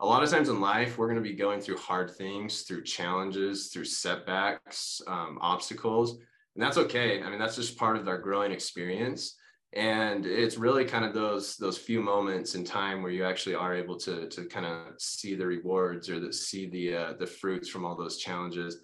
a 0.00 0.06
lot 0.06 0.22
of 0.22 0.30
times 0.30 0.48
in 0.48 0.60
life, 0.60 0.98
we're 0.98 1.06
going 1.06 1.22
to 1.22 1.28
be 1.28 1.36
going 1.36 1.60
through 1.60 1.78
hard 1.78 2.10
things, 2.10 2.62
through 2.62 2.82
challenges, 2.82 3.68
through 3.68 3.84
setbacks, 3.84 5.00
um, 5.06 5.38
obstacles. 5.40 6.18
And 6.54 6.62
that's 6.62 6.76
okay. 6.78 7.22
I 7.22 7.30
mean, 7.30 7.38
that's 7.38 7.56
just 7.56 7.78
part 7.78 7.96
of 7.96 8.06
our 8.08 8.18
growing 8.18 8.52
experience. 8.52 9.36
And 9.74 10.24
it's 10.24 10.56
really 10.56 10.84
kind 10.84 11.04
of 11.04 11.14
those 11.14 11.56
those 11.56 11.76
few 11.76 12.00
moments 12.00 12.54
in 12.54 12.64
time 12.64 13.02
where 13.02 13.10
you 13.10 13.24
actually 13.24 13.56
are 13.56 13.74
able 13.74 13.98
to 14.00 14.28
to 14.28 14.44
kind 14.44 14.66
of 14.66 15.00
see 15.00 15.34
the 15.34 15.46
rewards 15.46 16.08
or 16.08 16.20
that 16.20 16.34
see 16.34 16.68
the 16.70 16.96
uh, 16.96 17.12
the 17.18 17.26
fruits 17.26 17.68
from 17.68 17.84
all 17.84 17.96
those 17.96 18.18
challenges 18.18 18.78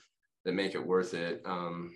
that 0.44 0.54
make 0.54 0.74
it 0.74 0.84
worth 0.84 1.14
it. 1.14 1.42
Um, 1.44 1.92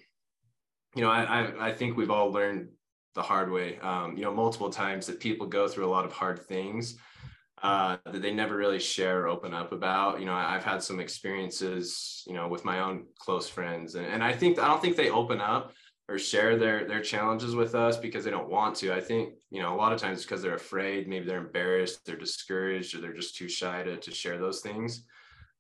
you 0.94 1.02
know, 1.02 1.10
I, 1.10 1.24
I, 1.24 1.68
I 1.68 1.72
think 1.72 1.96
we've 1.96 2.10
all 2.10 2.30
learned 2.30 2.68
the 3.14 3.22
hard 3.22 3.50
way. 3.50 3.78
Um, 3.80 4.16
you 4.16 4.22
know, 4.22 4.32
multiple 4.32 4.70
times 4.70 5.06
that 5.06 5.18
people 5.18 5.46
go 5.46 5.66
through 5.66 5.86
a 5.86 5.90
lot 5.90 6.04
of 6.04 6.12
hard 6.12 6.46
things 6.46 6.96
uh, 7.62 7.96
that 8.04 8.22
they 8.22 8.32
never 8.32 8.56
really 8.56 8.78
share 8.78 9.22
or 9.22 9.28
open 9.28 9.54
up 9.54 9.72
about. 9.72 10.20
You 10.20 10.26
know, 10.26 10.34
I've 10.34 10.64
had 10.64 10.82
some 10.82 11.00
experiences, 11.00 12.22
you 12.26 12.34
know, 12.34 12.46
with 12.46 12.64
my 12.64 12.80
own 12.80 13.06
close 13.18 13.48
friends, 13.48 13.94
and, 13.94 14.06
and 14.06 14.22
I 14.22 14.32
think 14.32 14.58
I 14.58 14.68
don't 14.68 14.82
think 14.82 14.96
they 14.96 15.10
open 15.10 15.40
up 15.40 15.72
or 16.08 16.18
share 16.18 16.56
their 16.56 16.86
their 16.86 17.00
challenges 17.00 17.54
with 17.54 17.74
us 17.74 17.96
because 17.96 18.24
they 18.24 18.30
don't 18.30 18.50
want 18.50 18.76
to. 18.76 18.92
I 18.92 19.00
think 19.00 19.34
you 19.50 19.62
know 19.62 19.74
a 19.74 19.76
lot 19.76 19.92
of 19.92 20.00
times 20.00 20.22
because 20.22 20.42
they're 20.42 20.54
afraid, 20.54 21.08
maybe 21.08 21.26
they're 21.26 21.38
embarrassed, 21.38 22.04
they're 22.04 22.16
discouraged, 22.16 22.94
or 22.94 23.00
they're 23.00 23.12
just 23.12 23.36
too 23.36 23.48
shy 23.48 23.82
to 23.82 23.96
to 23.96 24.10
share 24.10 24.38
those 24.38 24.60
things. 24.60 25.04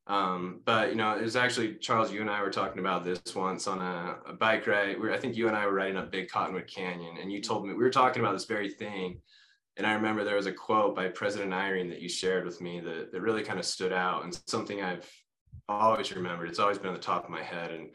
Um, 0.06 0.60
but 0.66 0.90
you 0.90 0.96
know, 0.96 1.16
it 1.16 1.22
was 1.22 1.36
actually 1.36 1.76
Charles. 1.76 2.12
You 2.12 2.20
and 2.20 2.30
I 2.30 2.42
were 2.42 2.50
talking 2.50 2.80
about 2.80 3.04
this 3.04 3.34
once 3.34 3.66
on 3.66 3.80
a, 3.80 4.16
a 4.26 4.32
bike 4.34 4.66
ride. 4.66 5.00
We 5.00 5.12
I 5.12 5.18
think 5.18 5.36
you 5.36 5.48
and 5.48 5.56
I 5.56 5.66
were 5.66 5.72
riding 5.72 5.96
up 5.96 6.12
Big 6.12 6.28
Cottonwood 6.28 6.66
Canyon, 6.66 7.16
and 7.20 7.32
you 7.32 7.40
told 7.40 7.66
me 7.66 7.72
we 7.72 7.82
were 7.82 7.90
talking 7.90 8.22
about 8.22 8.32
this 8.32 8.44
very 8.44 8.68
thing 8.68 9.20
and 9.76 9.86
I 9.86 9.94
remember 9.94 10.22
there 10.22 10.36
was 10.36 10.46
a 10.46 10.52
quote 10.52 10.94
by 10.94 11.08
President 11.08 11.52
Eyring 11.52 11.90
that 11.90 12.00
you 12.00 12.08
shared 12.08 12.44
with 12.44 12.60
me 12.60 12.80
that, 12.80 13.10
that 13.10 13.20
really 13.20 13.42
kind 13.42 13.58
of 13.58 13.64
stood 13.64 13.92
out 13.92 14.22
and 14.22 14.38
something 14.46 14.82
I've 14.82 15.10
always 15.68 16.14
remembered. 16.14 16.48
It's 16.48 16.60
always 16.60 16.78
been 16.78 16.88
on 16.88 16.94
the 16.94 17.00
top 17.00 17.24
of 17.24 17.30
my 17.30 17.42
head. 17.42 17.72
And 17.72 17.90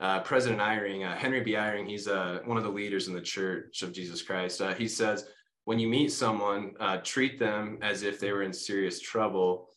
uh, 0.00 0.20
President 0.20 0.60
Eyring, 0.60 1.06
uh, 1.06 1.16
Henry 1.16 1.40
B. 1.40 1.52
Eyring, 1.52 1.88
he's 1.88 2.08
uh, 2.08 2.40
one 2.44 2.56
of 2.56 2.64
the 2.64 2.70
leaders 2.70 3.08
in 3.08 3.14
the 3.14 3.20
Church 3.20 3.82
of 3.82 3.92
Jesus 3.92 4.22
Christ. 4.22 4.60
Uh, 4.60 4.74
he 4.74 4.88
says, 4.88 5.26
when 5.64 5.78
you 5.78 5.88
meet 5.88 6.12
someone, 6.12 6.72
uh, 6.80 6.98
treat 6.98 7.38
them 7.38 7.78
as 7.80 8.02
if 8.02 8.20
they 8.20 8.32
were 8.32 8.42
in 8.42 8.52
serious 8.52 9.00
trouble, 9.00 9.70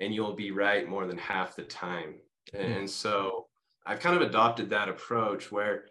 and 0.00 0.14
you'll 0.14 0.34
be 0.34 0.50
right 0.50 0.88
more 0.88 1.06
than 1.06 1.18
half 1.18 1.54
the 1.54 1.62
time. 1.62 2.14
Mm-hmm. 2.54 2.72
And 2.72 2.90
so 2.90 3.46
I've 3.86 4.00
kind 4.00 4.16
of 4.16 4.22
adopted 4.22 4.70
that 4.70 4.88
approach 4.88 5.52
where 5.52 5.84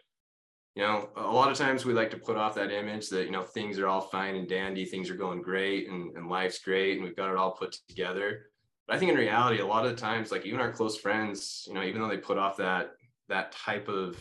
you 0.78 0.84
know, 0.84 1.10
a 1.16 1.22
lot 1.24 1.50
of 1.50 1.58
times 1.58 1.86
we 1.86 1.94
like 1.94 2.12
to 2.12 2.18
put 2.18 2.38
off 2.38 2.54
that 2.54 2.72
image 2.72 3.10
that, 3.10 3.26
you 3.26 3.32
know, 3.32 3.42
things 3.42 3.80
are 3.80 3.88
all 3.88 4.00
fine 4.00 4.36
and 4.36 4.48
dandy, 4.48 4.86
things 4.86 5.10
are 5.10 5.16
going 5.16 5.42
great 5.42 5.90
and, 5.90 6.16
and 6.16 6.30
life's 6.30 6.60
great 6.60 6.98
and 6.98 7.04
we've 7.04 7.16
got 7.16 7.32
it 7.32 7.36
all 7.36 7.50
put 7.50 7.76
together. 7.90 8.52
But 8.86 8.96
I 8.96 9.00
think 9.00 9.12
in 9.12 9.18
reality, 9.18 9.60
a 9.60 9.66
lot 9.66 9.88
of 9.88 9.96
the 9.96 10.00
times, 10.00 10.32
like 10.32 10.46
even 10.46 10.60
our 10.60 10.72
close 10.72 10.96
friends, 10.96 11.66
you 11.68 11.74
know, 11.74 11.82
even 11.82 12.00
though 12.00 12.08
they 12.08 12.18
put 12.18 12.38
off 12.38 12.58
that 12.58 12.92
that 13.30 13.52
type 13.52 13.88
of, 13.88 14.18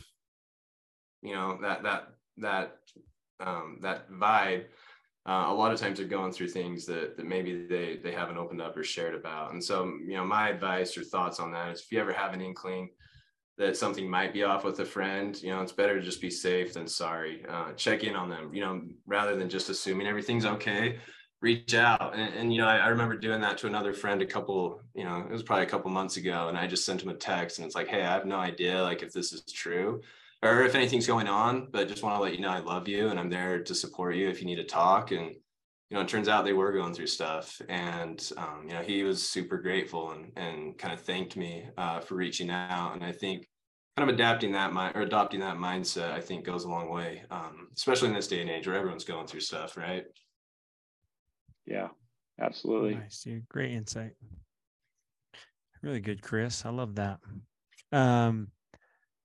you 1.23 1.35
know, 1.35 1.59
that 1.63 1.83
that 1.83 2.09
that 2.39 2.79
um, 3.41 3.79
that 3.83 4.11
vibe, 4.11 4.65
uh, 5.29 5.47
a 5.49 5.55
lot 5.55 5.73
of 5.73 5.81
times 5.81 5.99
they're 5.99 6.07
going 6.07 6.33
through 6.33 6.49
things 6.49 6.87
that 6.87 7.17
that 7.17 7.27
maybe 7.27 7.67
they 7.67 7.99
they 8.03 8.13
haven't 8.13 8.39
opened 8.39 8.63
up 8.63 8.77
or 8.77 8.85
shared 8.85 9.15
about. 9.15 9.53
And 9.53 9.63
so, 9.63 9.85
you 10.07 10.15
know, 10.15 10.25
my 10.25 10.51
advice 10.51 10.97
or 10.97 11.03
thoughts 11.03 11.41
on 11.41 11.53
that 11.53 11.73
is 11.73 11.81
if 11.81 11.93
you 11.93 12.01
ever 12.01 12.13
have 12.13 12.35
an 12.35 12.41
inkling 12.41 12.91
that 13.59 13.77
something 13.77 14.09
might 14.09 14.35
be 14.35 14.43
off 14.43 14.65
with 14.65 14.81
a 14.81 14.85
friend, 14.85 15.41
you 15.43 15.51
know, 15.51 15.63
it's 15.63 15.73
better 15.73 15.99
to 15.99 16.05
just 16.05 16.21
be 16.21 16.31
safe 16.31 16.75
than 16.75 16.87
sorry. 16.87 17.45
Uh, 17.49 17.73
check 17.73 18.05
in 18.05 18.15
on 18.15 18.29
them, 18.29 18.53
you 18.53 18.61
know, 18.61 18.83
rather 19.07 19.35
than 19.35 19.49
just 19.49 19.71
assuming 19.71 20.07
everything's 20.07 20.45
okay. 20.45 20.99
Reach 21.43 21.75
out, 21.75 22.15
and, 22.17 22.35
and 22.35 22.53
you 22.53 22.61
know, 22.61 22.67
I, 22.67 22.79
I, 22.79 22.89
remember 22.89 23.15
doing 23.17 23.43
that 23.43 23.59
to 23.59 23.67
another 23.67 23.93
friend 23.93 24.23
a 24.23 24.27
couple, 24.27 24.81
you 24.95 25.05
know, 25.05 25.19
it 25.19 25.31
was 25.31 25.43
probably 25.43 25.67
a 25.67 25.69
couple 25.69 25.91
months 25.91 26.17
ago, 26.17 26.49
and 26.49 26.57
I 26.57 26.67
just 26.67 26.87
sent 26.87 27.03
him 27.03 27.11
a 27.11 27.15
text, 27.15 27.59
and 27.59 27.67
it's 27.67 27.75
like, 27.75 27.89
hey, 27.89 28.01
I 28.01 28.13
have 28.13 28.25
no 28.25 28.37
idea, 28.37 28.83
like, 28.83 29.03
if 29.03 29.13
this 29.13 29.35
is 29.35 29.43
true, 29.43 30.01
or 30.43 30.63
if 30.63 30.75
anything's 30.75 31.07
going 31.07 31.29
on, 31.29 31.69
but 31.71 31.89
just 31.89 32.03
want 32.03 32.17
to 32.17 32.23
let 32.23 32.35
you 32.35 32.41
know 32.41 32.49
I 32.49 32.61
love 32.61 32.89
you, 32.89 33.09
and 33.09 33.21
I'm 33.21 33.29
there 33.29 33.63
to 33.63 33.75
support 33.75 34.17
you 34.17 34.31
if 34.31 34.41
you 34.41 34.47
need 34.47 34.57
to 34.57 34.65
talk, 34.65 35.13
and 35.13 35.35
you 35.91 35.97
know, 35.97 36.01
it 36.01 36.09
turns 36.09 36.29
out 36.29 36.45
they 36.45 36.53
were 36.53 36.73
going 36.73 36.95
through 36.95 37.07
stuff, 37.07 37.61
and 37.69 38.33
um, 38.37 38.65
you 38.67 38.75
know, 38.75 38.83
he 38.83 39.05
was 39.05 39.29
super 39.29 39.59
grateful 39.59 40.11
and 40.11 40.33
and 40.37 40.77
kind 40.79 40.93
of 40.93 41.01
thanked 41.01 41.37
me 41.37 41.69
uh, 41.79 42.01
for 42.01 42.17
reaching 42.17 42.51
out. 42.51 42.95
And 42.95 43.05
I 43.05 43.13
think 43.13 43.47
kind 43.97 44.09
of 44.09 44.15
adapting 44.15 44.53
that 44.53 44.73
mind 44.73 44.97
or 44.97 45.03
adopting 45.03 45.41
that 45.41 45.57
mindset, 45.57 46.11
I 46.11 46.21
think, 46.21 46.45
goes 46.45 46.65
a 46.65 46.69
long 46.69 46.91
way, 46.91 47.23
um, 47.31 47.69
especially 47.77 48.09
in 48.09 48.15
this 48.15 48.27
day 48.27 48.41
and 48.41 48.51
age 48.51 48.67
where 48.67 48.77
everyone's 48.77 49.05
going 49.05 49.27
through 49.29 49.41
stuff, 49.41 49.77
right? 49.77 50.05
Yeah, 51.67 51.89
absolutely. 52.41 52.95
Nice, 52.95 53.23
dude. 53.23 53.49
Great 53.49 53.73
insight. 53.73 54.13
Really 55.83 56.01
good, 56.01 56.23
Chris. 56.23 56.65
I 56.65 56.71
love 56.71 56.95
that. 56.97 57.19
Um, 57.93 58.49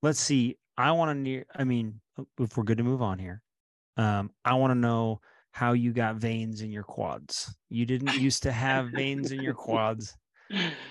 let's 0.01 0.19
see. 0.19 0.57
I 0.77 0.91
want 0.91 1.09
to 1.09 1.15
near. 1.15 1.45
I 1.55 1.63
mean, 1.63 2.01
if 2.39 2.57
we're 2.57 2.63
good 2.63 2.77
to 2.77 2.83
move 2.83 3.01
on 3.01 3.19
here, 3.19 3.41
um, 3.97 4.31
I 4.43 4.55
want 4.55 4.71
to 4.71 4.75
know 4.75 5.21
how 5.51 5.73
you 5.73 5.91
got 5.91 6.15
veins 6.15 6.61
in 6.61 6.71
your 6.71 6.83
quads. 6.83 7.55
You 7.69 7.85
didn't 7.85 8.13
used 8.15 8.43
to 8.43 8.51
have 8.51 8.89
veins 8.89 9.31
in 9.31 9.41
your 9.41 9.53
quads. 9.53 10.15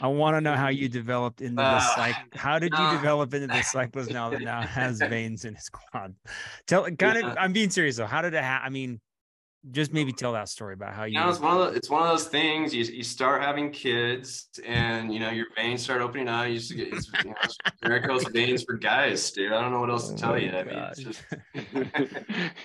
I 0.00 0.06
want 0.06 0.36
to 0.36 0.40
know 0.40 0.54
how 0.54 0.68
you 0.68 0.88
developed 0.88 1.42
into 1.42 1.56
the 1.56 1.80
cycle. 1.80 2.22
Ah. 2.34 2.38
How 2.38 2.58
did 2.58 2.72
you 2.72 2.90
develop 2.92 3.34
into 3.34 3.46
the 3.46 3.62
cyclist 3.62 4.10
now 4.10 4.30
that 4.30 4.40
now 4.40 4.62
has 4.62 4.98
veins 5.08 5.44
in 5.44 5.54
his 5.54 5.68
quad? 5.68 6.14
Tell 6.66 6.90
kind 6.92 7.18
of. 7.18 7.36
I'm 7.38 7.52
being 7.52 7.70
serious 7.70 7.96
though. 7.96 8.06
How 8.06 8.22
did 8.22 8.34
it? 8.34 8.42
Ha- 8.42 8.62
I 8.64 8.70
mean, 8.70 9.00
just 9.70 9.92
maybe 9.92 10.12
tell 10.12 10.32
that 10.32 10.48
story 10.48 10.74
about 10.74 10.94
how 10.94 11.04
you. 11.04 11.14
you 11.14 11.20
know, 11.20 11.28
it's 11.28 11.38
one 11.38 11.60
of 11.60 11.70
the, 11.70 11.76
it's 11.76 11.90
one 11.90 12.02
of 12.02 12.08
those 12.08 12.26
things. 12.26 12.74
You, 12.74 12.84
you 12.84 13.02
start 13.02 13.42
having 13.42 13.70
kids, 13.70 14.48
and 14.64 15.12
you 15.12 15.20
know 15.20 15.30
your 15.30 15.46
veins 15.54 15.82
start 15.82 16.00
opening 16.00 16.28
up. 16.28 16.48
You 16.48 16.54
just 16.54 16.74
get 16.74 16.88
it's, 16.92 17.10
you 17.24 17.30
know, 17.30 17.36
varicose 17.84 18.24
veins 18.32 18.62
for 18.64 18.74
guys, 18.74 19.30
dude. 19.32 19.52
I 19.52 19.60
don't 19.60 19.70
know 19.70 19.80
what 19.80 19.90
else 19.90 20.08
to 20.08 20.16
tell 20.16 20.32
oh 20.32 20.36
you. 20.36 20.50
I 20.50 20.64
mean, 20.64 20.78
it's 20.78 21.02
just. 21.02 21.22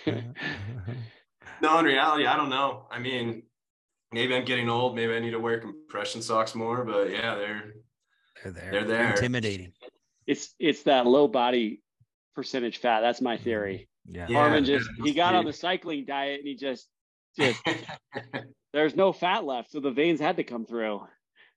no, 1.62 1.80
in 1.80 1.86
reality, 1.86 2.26
I 2.28 2.38
don't 2.38 2.50
know. 2.50 2.88
I 2.90 3.00
mean, 3.00 3.44
maybe 4.14 4.34
I'm 4.34 4.46
getting 4.46 4.70
old. 4.70 4.96
Maybe 4.96 5.14
I 5.14 5.20
need 5.20 5.32
to 5.32 5.40
wear 5.40 5.60
compression 5.60 6.22
socks 6.22 6.56
more. 6.56 6.86
But 6.86 7.12
yeah, 7.12 7.36
they're 7.36 7.74
they're 8.42 8.54
there. 8.54 8.72
They're 8.72 8.84
there. 8.86 9.10
Intimidating. 9.12 9.74
It's 10.28 10.56
it's 10.60 10.84
that 10.84 11.06
low 11.06 11.28
body 11.28 11.82
percentage 12.36 12.78
fat. 12.78 13.02
That's 13.02 13.20
my 13.20 13.36
theory. 13.38 13.90
Yeah. 14.08 14.28
Harmon 14.28 14.66
just 14.66 14.90
he 15.04 15.14
got 15.14 15.36
on 15.36 15.46
the 15.46 15.54
cycling 15.54 16.06
diet 16.06 16.40
and 16.40 16.48
he 16.48 16.56
just 16.56 16.88
just 17.38 17.62
there's 18.74 18.96
no 18.96 19.12
fat 19.12 19.46
left, 19.46 19.72
so 19.72 19.80
the 19.80 19.92
veins 19.92 20.20
had 20.20 20.38
to 20.38 20.44
come 20.44 20.66
through. 20.66 21.02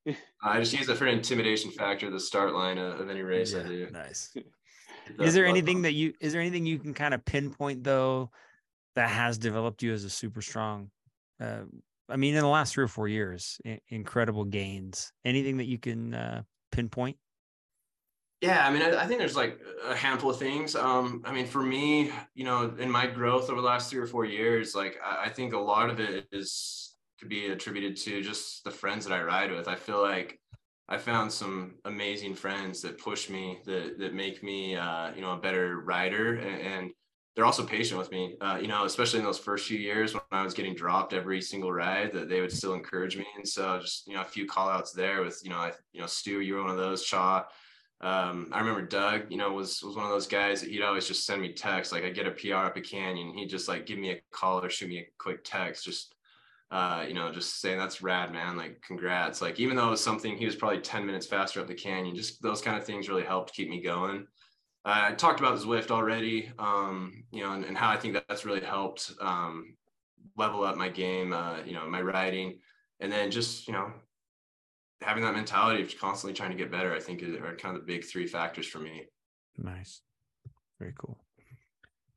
I 0.42 0.59
just 0.61 0.72
use 0.72 0.88
it 0.88 0.96
for 0.96 1.07
an 1.07 1.14
intimidation 1.14 1.70
factor, 1.70 2.11
the 2.11 2.20
start 2.20 2.55
line 2.55 2.78
of, 2.78 3.01
of 3.01 3.11
any 3.11 3.22
race 3.22 3.53
yeah, 3.53 3.61
I 3.61 3.62
do. 3.64 3.88
Nice. 3.90 4.34
is 5.20 5.34
there 5.34 5.46
anything 5.46 5.82
that 5.82 5.92
you 5.92 6.14
is 6.20 6.32
there 6.32 6.40
anything 6.40 6.66
you 6.66 6.78
can 6.78 6.94
kind 6.94 7.14
of 7.14 7.24
pinpoint 7.24 7.84
though 7.84 8.30
that 8.94 9.11
has 9.11 9.38
developed 9.38 9.82
you 9.82 9.92
as 9.92 10.05
a 10.05 10.11
super 10.11 10.42
strong 10.42 10.90
uh, 11.40 11.62
I 12.09 12.16
mean, 12.16 12.34
in 12.34 12.40
the 12.40 12.49
last 12.49 12.74
three 12.74 12.84
or 12.84 12.88
four 12.88 13.07
years, 13.09 13.61
I- 13.66 13.80
incredible 13.88 14.44
gains. 14.44 15.12
Anything 15.24 15.59
that 15.59 15.66
you 15.66 15.78
can 15.78 16.14
uh, 16.14 16.42
pinpoint? 16.72 17.16
Yeah, 18.41 18.64
I 18.66 18.72
mean, 18.72 18.82
I, 18.82 19.03
I, 19.03 19.07
think 19.07 19.18
there's 19.18 19.34
like 19.34 19.59
a 19.84 19.97
handful 19.97 20.30
of 20.30 20.39
things. 20.39 20.76
Um, 20.76 21.22
I 21.24 21.32
mean, 21.32 21.47
for 21.47 21.62
me, 21.62 22.12
you 22.34 22.45
know, 22.45 22.72
in 22.78 22.89
my 22.89 23.07
growth 23.07 23.51
over 23.51 23.61
the 23.61 23.66
last 23.66 23.91
three 23.91 23.99
or 23.99 24.07
four 24.07 24.24
years, 24.24 24.76
like 24.76 24.97
I, 25.05 25.24
I 25.24 25.28
think 25.28 25.55
a 25.55 25.59
lot 25.59 25.91
of 25.91 25.99
it 25.99 26.26
is 26.30 26.95
to 27.18 27.26
be 27.26 27.49
attributed 27.49 27.97
to 27.97 28.22
just 28.22 28.62
the 28.62 28.70
friends 28.70 29.05
that 29.07 29.12
I 29.12 29.22
ride 29.22 29.51
with. 29.51 29.66
I 29.66 29.74
feel 29.74 30.01
like 30.01 30.39
I 30.89 30.99
found 30.99 31.32
some 31.32 31.74
amazing 31.84 32.34
friends 32.36 32.80
that 32.82 32.99
push 32.99 33.28
me, 33.28 33.59
that 33.66 33.99
that 33.99 34.14
make 34.14 34.43
me, 34.45 34.76
uh, 34.76 35.12
you 35.16 35.20
know, 35.20 35.32
a 35.32 35.36
better 35.36 35.80
rider, 35.80 36.36
and, 36.36 36.61
and 36.61 36.91
they're 37.34 37.45
also 37.45 37.64
patient 37.64 37.99
with 37.99 38.12
me. 38.12 38.36
Uh, 38.41 38.59
you 38.61 38.68
know, 38.68 38.84
especially 38.84 39.18
in 39.18 39.24
those 39.24 39.39
first 39.39 39.66
few 39.66 39.78
years 39.78 40.14
when 40.14 40.22
I 40.30 40.43
was 40.43 40.55
getting 40.55 40.76
dropped 40.76 41.12
every 41.12 41.43
single 41.43 41.72
ride, 41.72 42.12
that 42.12 42.28
they 42.28 42.41
would 42.41 42.53
still 42.53 42.74
encourage 42.74 43.16
me. 43.16 43.26
And 43.36 43.47
so, 43.47 43.80
just 43.80 44.07
you 44.07 44.14
know, 44.14 44.22
a 44.22 44.24
few 44.24 44.47
call 44.47 44.68
outs 44.68 44.93
there 44.93 45.22
with, 45.22 45.41
you 45.43 45.51
know, 45.51 45.57
I, 45.57 45.72
you 45.93 46.01
know, 46.01 46.07
Stu, 46.07 46.41
you 46.41 46.55
were 46.55 46.62
one 46.62 46.70
of 46.70 46.76
those. 46.76 47.05
Shaw, 47.05 47.43
um, 48.01 48.49
I 48.53 48.61
remember 48.61 48.82
Doug, 48.82 49.22
you 49.28 49.36
know, 49.36 49.53
was 49.53 49.82
was 49.82 49.96
one 49.96 50.05
of 50.05 50.11
those 50.11 50.28
guys 50.28 50.61
that 50.61 50.70
he'd 50.70 50.82
always 50.82 51.09
just 51.09 51.26
send 51.26 51.42
me 51.42 51.53
texts. 51.53 51.92
Like 51.92 52.05
I 52.05 52.11
get 52.11 52.28
a 52.28 52.30
PR 52.30 52.66
up 52.66 52.76
a 52.76 52.80
canyon, 52.80 53.36
he'd 53.36 53.49
just 53.49 53.66
like 53.66 53.86
give 53.86 53.99
me 53.99 54.11
a 54.11 54.20
call 54.30 54.64
or 54.64 54.70
shoot 54.70 54.88
me 54.88 54.99
a 54.99 55.09
quick 55.18 55.42
text, 55.42 55.84
just 55.84 56.14
uh, 56.70 57.05
you 57.09 57.14
know, 57.14 57.32
just 57.32 57.61
saying 57.61 57.78
that's 57.78 58.03
rad, 58.03 58.32
man. 58.32 58.57
Like 58.57 58.80
congrats. 58.82 59.42
Like 59.42 59.59
even 59.59 59.76
though 59.76 59.88
it 59.88 59.90
was 59.90 60.05
something 60.05 60.36
he 60.36 60.44
was 60.46 60.55
probably 60.55 60.80
10 60.80 61.07
minutes 61.07 61.26
faster 61.26 61.61
up 61.61 61.66
the 61.66 61.74
canyon, 61.74 62.14
just 62.14 62.40
those 62.40 62.61
kind 62.61 62.76
of 62.76 62.84
things 62.84 63.09
really 63.09 63.24
helped 63.24 63.55
keep 63.55 63.68
me 63.68 63.80
going. 63.80 64.26
Uh, 64.84 65.09
I 65.11 65.12
talked 65.14 65.40
about 65.40 65.59
Zwift 65.59 65.90
already, 65.90 66.53
um, 66.59 67.24
you 67.32 67.42
know, 67.42 67.53
and, 67.53 67.64
and, 67.64 67.76
how 67.76 67.90
I 67.90 67.96
think 67.96 68.14
that 68.14 68.26
that's 68.28 68.44
really 68.44 68.61
helped 68.61 69.12
um, 69.20 69.76
level 70.36 70.62
up 70.62 70.76
my 70.76 70.88
game, 70.88 71.32
uh, 71.32 71.59
you 71.66 71.72
know, 71.72 71.86
my 71.88 72.01
riding, 72.01 72.61
and 73.01 73.11
then 73.11 73.30
just 73.30 73.66
you 73.66 73.72
know 73.72 73.92
having 75.03 75.22
that 75.22 75.34
mentality 75.34 75.82
of 75.82 75.99
constantly 75.99 76.34
trying 76.34 76.51
to 76.51 76.57
get 76.57 76.70
better, 76.70 76.94
I 76.94 77.01
think 77.01 77.22
are 77.22 77.57
kind 77.57 77.76
of 77.76 77.86
the 77.86 77.92
big 77.92 78.05
three 78.05 78.26
factors 78.26 78.66
for 78.66 78.78
me. 78.78 79.07
Nice. 79.57 80.03
Very 80.78 80.94
cool. 80.99 81.18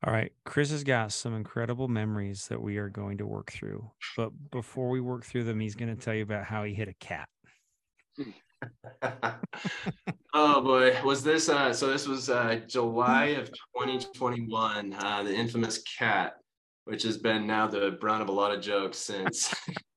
All 0.04 0.12
right. 0.12 0.32
Chris 0.44 0.70
has 0.70 0.82
got 0.82 1.12
some 1.12 1.34
incredible 1.34 1.86
memories 1.88 2.48
that 2.48 2.60
we 2.60 2.76
are 2.78 2.88
going 2.88 3.18
to 3.18 3.26
work 3.26 3.52
through. 3.52 3.88
But 4.16 4.32
before 4.50 4.88
we 4.88 5.00
work 5.00 5.24
through 5.24 5.44
them, 5.44 5.60
he's 5.60 5.76
going 5.76 5.94
to 5.94 6.02
tell 6.02 6.14
you 6.14 6.24
about 6.24 6.44
how 6.44 6.64
he 6.64 6.74
hit 6.74 6.88
a 6.88 6.94
cat. 6.94 7.28
oh 10.34 10.60
boy, 10.60 10.96
was 11.02 11.24
this 11.24 11.48
uh 11.48 11.72
so 11.72 11.88
this 11.88 12.06
was 12.06 12.30
uh 12.30 12.60
July 12.68 13.26
of 13.26 13.48
2021, 13.48 14.94
uh 14.94 15.22
the 15.24 15.34
infamous 15.34 15.82
cat, 15.82 16.34
which 16.84 17.02
has 17.02 17.16
been 17.16 17.46
now 17.46 17.66
the 17.66 17.96
brunt 18.00 18.22
of 18.22 18.28
a 18.28 18.32
lot 18.32 18.52
of 18.52 18.60
jokes 18.60 18.98
since 18.98 19.52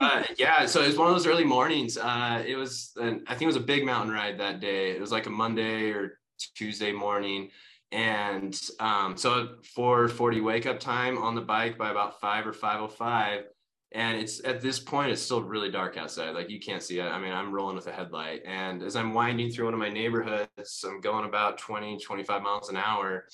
uh, 0.00 0.22
yeah, 0.38 0.66
so 0.66 0.82
it 0.82 0.86
was 0.86 0.98
one 0.98 1.08
of 1.08 1.14
those 1.14 1.26
early 1.26 1.44
mornings. 1.44 1.96
Uh, 1.96 2.42
it 2.46 2.56
was, 2.56 2.92
an, 2.96 3.24
I 3.26 3.32
think 3.32 3.42
it 3.42 3.46
was 3.46 3.56
a 3.56 3.60
big 3.60 3.84
mountain 3.84 4.12
ride 4.12 4.38
that 4.38 4.60
day. 4.60 4.90
It 4.90 5.00
was 5.00 5.12
like 5.12 5.26
a 5.26 5.30
Monday 5.30 5.90
or 5.90 6.18
Tuesday 6.54 6.92
morning, 6.92 7.50
and 7.92 8.58
um, 8.80 9.16
so 9.16 9.56
4:40 9.76 10.42
wake 10.42 10.66
up 10.66 10.80
time 10.80 11.16
on 11.18 11.34
the 11.34 11.40
bike 11.40 11.78
by 11.78 11.90
about 11.90 12.20
five 12.20 12.46
or 12.46 12.52
5:05. 12.52 13.44
And 13.92 14.18
it's 14.18 14.44
at 14.44 14.60
this 14.60 14.80
point, 14.80 15.12
it's 15.12 15.22
still 15.22 15.40
really 15.40 15.70
dark 15.70 15.96
outside. 15.96 16.34
Like 16.34 16.50
you 16.50 16.58
can't 16.58 16.82
see 16.82 16.98
it. 16.98 17.04
I 17.04 17.20
mean, 17.20 17.32
I'm 17.32 17.52
rolling 17.52 17.76
with 17.76 17.86
a 17.86 17.92
headlight. 17.92 18.42
And 18.44 18.82
as 18.82 18.96
I'm 18.96 19.14
winding 19.14 19.50
through 19.50 19.66
one 19.66 19.74
of 19.74 19.78
my 19.78 19.88
neighborhoods, 19.88 20.84
I'm 20.84 21.00
going 21.00 21.24
about 21.24 21.58
20, 21.58 21.98
25 22.00 22.42
miles 22.42 22.70
an 22.70 22.76
hour. 22.76 23.26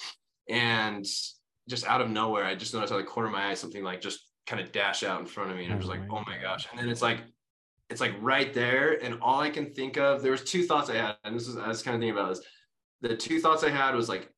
And 0.51 1.07
just 1.67 1.87
out 1.87 2.03
of 2.03 2.11
nowhere, 2.11 2.45
I 2.45 2.55
just 2.57 2.75
noticed 2.75 2.93
out 2.93 2.99
the 2.99 3.05
corner 3.05 3.29
of 3.29 3.33
my 3.33 3.49
eye 3.49 3.55
something 3.55 3.83
like 3.83 4.03
just 4.03 4.30
kind 4.51 4.61
of 4.61 4.73
dash 4.73 5.05
out 5.05 5.21
in 5.21 5.27
front 5.27 5.53
of 5.53 5.57
me 5.57 5.65
and 5.65 5.73
I 5.73 5.77
was 5.77 5.87
like, 5.87 6.01
oh 6.11 6.25
my 6.27 6.37
gosh. 6.43 6.67
And 6.73 6.81
then 6.81 6.89
it's 6.89 7.01
like, 7.01 7.21
it's 7.89 8.01
like 8.01 8.15
right 8.21 8.53
there. 8.53 9.03
And 9.03 9.19
all 9.23 9.41
I 9.41 9.49
can 9.49 9.73
think 9.73 9.97
of, 9.97 10.23
there 10.23 10.33
was 10.33 10.43
two 10.43 10.65
thoughts 10.65 10.91
I 10.91 10.97
had, 10.97 11.17
and 11.23 11.37
this 11.37 11.47
is, 11.47 11.57
I 11.57 11.69
was 11.69 11.83
kind 11.83 11.95
of 11.95 12.01
thinking 12.01 12.19
about 12.19 12.31
this. 12.31 12.45
The 13.01 13.17
two 13.17 13.41
thoughts 13.41 13.63
I 13.63 13.71
had 13.71 13.95
was 13.95 14.09
like 14.09 14.29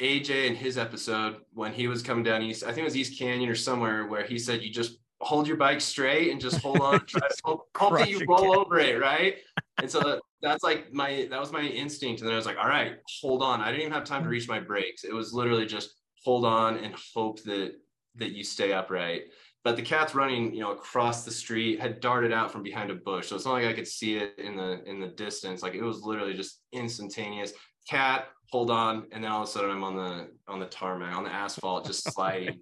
AJ 0.00 0.48
and 0.48 0.56
his 0.56 0.76
episode 0.76 1.36
when 1.54 1.72
he 1.72 1.88
was 1.88 2.02
coming 2.02 2.22
down 2.22 2.42
East, 2.42 2.62
I 2.62 2.68
think 2.68 2.80
it 2.80 2.84
was 2.84 2.96
East 2.96 3.18
Canyon 3.18 3.48
or 3.48 3.54
somewhere 3.54 4.06
where 4.06 4.22
he 4.22 4.38
said, 4.38 4.62
you 4.62 4.70
just 4.70 4.98
hold 5.22 5.48
your 5.48 5.56
bike 5.56 5.80
straight 5.80 6.30
and 6.30 6.38
just 6.38 6.60
hold 6.60 6.80
on, 6.80 7.00
try 7.06 7.26
to 7.26 7.34
hope, 7.42 7.68
hope 7.76 7.96
that 7.96 8.10
you 8.10 8.22
roll 8.28 8.58
over 8.58 8.78
it. 8.78 9.00
Right. 9.00 9.36
And 9.80 9.90
so 9.90 10.20
that's 10.42 10.62
like 10.62 10.92
my, 10.92 11.26
that 11.30 11.40
was 11.40 11.52
my 11.52 11.62
instinct. 11.62 12.20
And 12.20 12.28
then 12.28 12.34
I 12.34 12.36
was 12.36 12.46
like, 12.46 12.58
all 12.58 12.68
right, 12.68 12.98
hold 13.22 13.42
on. 13.42 13.62
I 13.62 13.70
didn't 13.70 13.80
even 13.80 13.92
have 13.94 14.04
time 14.04 14.24
to 14.24 14.28
reach 14.28 14.46
my 14.46 14.60
brakes. 14.60 15.04
It 15.04 15.14
was 15.14 15.32
literally 15.32 15.64
just 15.64 15.94
hold 16.22 16.44
on 16.44 16.76
and 16.76 16.94
hope 17.14 17.42
that, 17.44 17.72
that 18.16 18.32
you 18.32 18.44
stay 18.44 18.72
upright 18.72 19.24
but 19.64 19.76
the 19.76 19.82
cat's 19.82 20.14
running 20.14 20.54
you 20.54 20.60
know 20.60 20.72
across 20.72 21.24
the 21.24 21.30
street 21.30 21.80
had 21.80 21.98
darted 22.00 22.32
out 22.32 22.52
from 22.52 22.62
behind 22.62 22.90
a 22.90 22.94
bush. 22.94 23.28
So 23.28 23.36
it's 23.36 23.46
not 23.46 23.54
like 23.54 23.64
i 23.64 23.72
could 23.72 23.88
see 23.88 24.16
it 24.16 24.34
in 24.38 24.56
the 24.56 24.84
in 24.84 25.00
the 25.00 25.08
distance. 25.08 25.62
Like 25.62 25.74
it 25.74 25.82
was 25.82 26.02
literally 26.02 26.34
just 26.34 26.60
instantaneous. 26.72 27.52
Cat 27.88 28.28
hold 28.50 28.70
on. 28.70 29.06
And 29.10 29.24
then 29.24 29.32
all 29.32 29.42
of 29.42 29.48
a 29.48 29.50
sudden 29.50 29.70
i'm 29.70 29.82
on 29.82 29.96
the 29.96 30.28
on 30.46 30.60
the 30.60 30.66
tarmac 30.66 31.16
on 31.16 31.24
the 31.24 31.32
asphalt 31.32 31.86
just 31.86 32.04
sliding. 32.12 32.60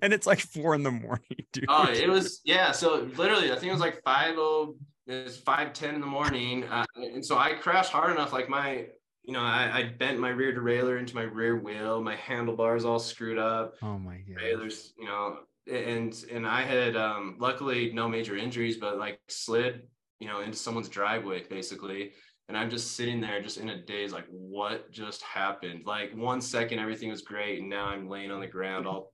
And 0.00 0.14
it's 0.14 0.26
like 0.26 0.38
four 0.38 0.74
in 0.74 0.82
the 0.82 0.92
morning 0.92 1.24
dude. 1.52 1.66
Oh 1.68 1.90
it 1.90 2.08
was 2.08 2.40
yeah. 2.44 2.70
So 2.70 3.08
literally 3.16 3.50
i 3.50 3.54
think 3.56 3.66
it 3.66 3.72
was 3.72 3.80
like 3.80 4.00
five 4.04 4.36
oh 4.38 4.76
it's 5.06 5.36
five 5.36 5.74
ten 5.74 5.96
in 5.96 6.00
the 6.00 6.06
morning. 6.06 6.64
Uh, 6.64 6.86
and 6.96 7.24
so 7.24 7.36
i 7.36 7.52
crashed 7.52 7.90
hard 7.90 8.12
enough 8.12 8.32
like 8.32 8.48
my 8.48 8.86
you 9.26 9.32
know, 9.32 9.40
I, 9.40 9.70
I, 9.72 9.82
bent 9.98 10.20
my 10.20 10.28
rear 10.28 10.54
derailleur 10.54 10.98
into 10.98 11.14
my 11.14 11.22
rear 11.22 11.56
wheel. 11.56 12.02
My 12.02 12.14
handlebars 12.14 12.84
all 12.84 12.98
screwed 12.98 13.38
up. 13.38 13.72
Oh 13.80 13.98
my 13.98 14.18
god! 14.18 14.36
Derailleurs, 14.38 14.92
you 14.98 15.06
know, 15.06 15.38
and 15.70 16.24
and 16.30 16.46
I 16.46 16.62
had 16.62 16.96
um, 16.96 17.36
luckily 17.38 17.92
no 17.92 18.08
major 18.08 18.36
injuries, 18.36 18.76
but 18.76 18.98
like 18.98 19.20
slid, 19.28 19.82
you 20.20 20.28
know, 20.28 20.40
into 20.40 20.56
someone's 20.56 20.88
driveway 20.88 21.44
basically. 21.48 22.12
And 22.48 22.58
I'm 22.58 22.68
just 22.68 22.92
sitting 22.92 23.22
there, 23.22 23.40
just 23.40 23.56
in 23.56 23.70
a 23.70 23.82
daze, 23.82 24.12
like, 24.12 24.26
what 24.28 24.92
just 24.92 25.22
happened? 25.22 25.84
Like 25.86 26.14
one 26.14 26.42
second, 26.42 26.78
everything 26.78 27.08
was 27.08 27.22
great, 27.22 27.60
and 27.60 27.70
now 27.70 27.86
I'm 27.86 28.06
laying 28.06 28.30
on 28.30 28.40
the 28.40 28.46
ground, 28.46 28.86
all 28.86 29.12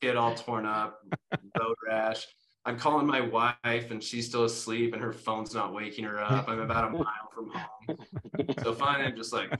get 0.00 0.16
all 0.16 0.34
torn 0.34 0.64
up, 0.64 0.98
road 1.58 1.76
rash. 1.86 2.26
I'm 2.64 2.78
calling 2.78 3.06
my 3.06 3.20
wife, 3.20 3.90
and 3.90 4.02
she's 4.02 4.26
still 4.26 4.44
asleep, 4.44 4.94
and 4.94 5.02
her 5.02 5.12
phone's 5.12 5.54
not 5.54 5.74
waking 5.74 6.04
her 6.04 6.22
up. 6.22 6.48
I'm 6.48 6.60
about 6.60 6.88
a 6.88 6.90
mile 6.90 7.30
from 7.34 7.50
home, 7.50 7.98
so 8.62 8.72
finally, 8.72 9.06
I'm 9.06 9.16
just 9.16 9.32
like, 9.32 9.50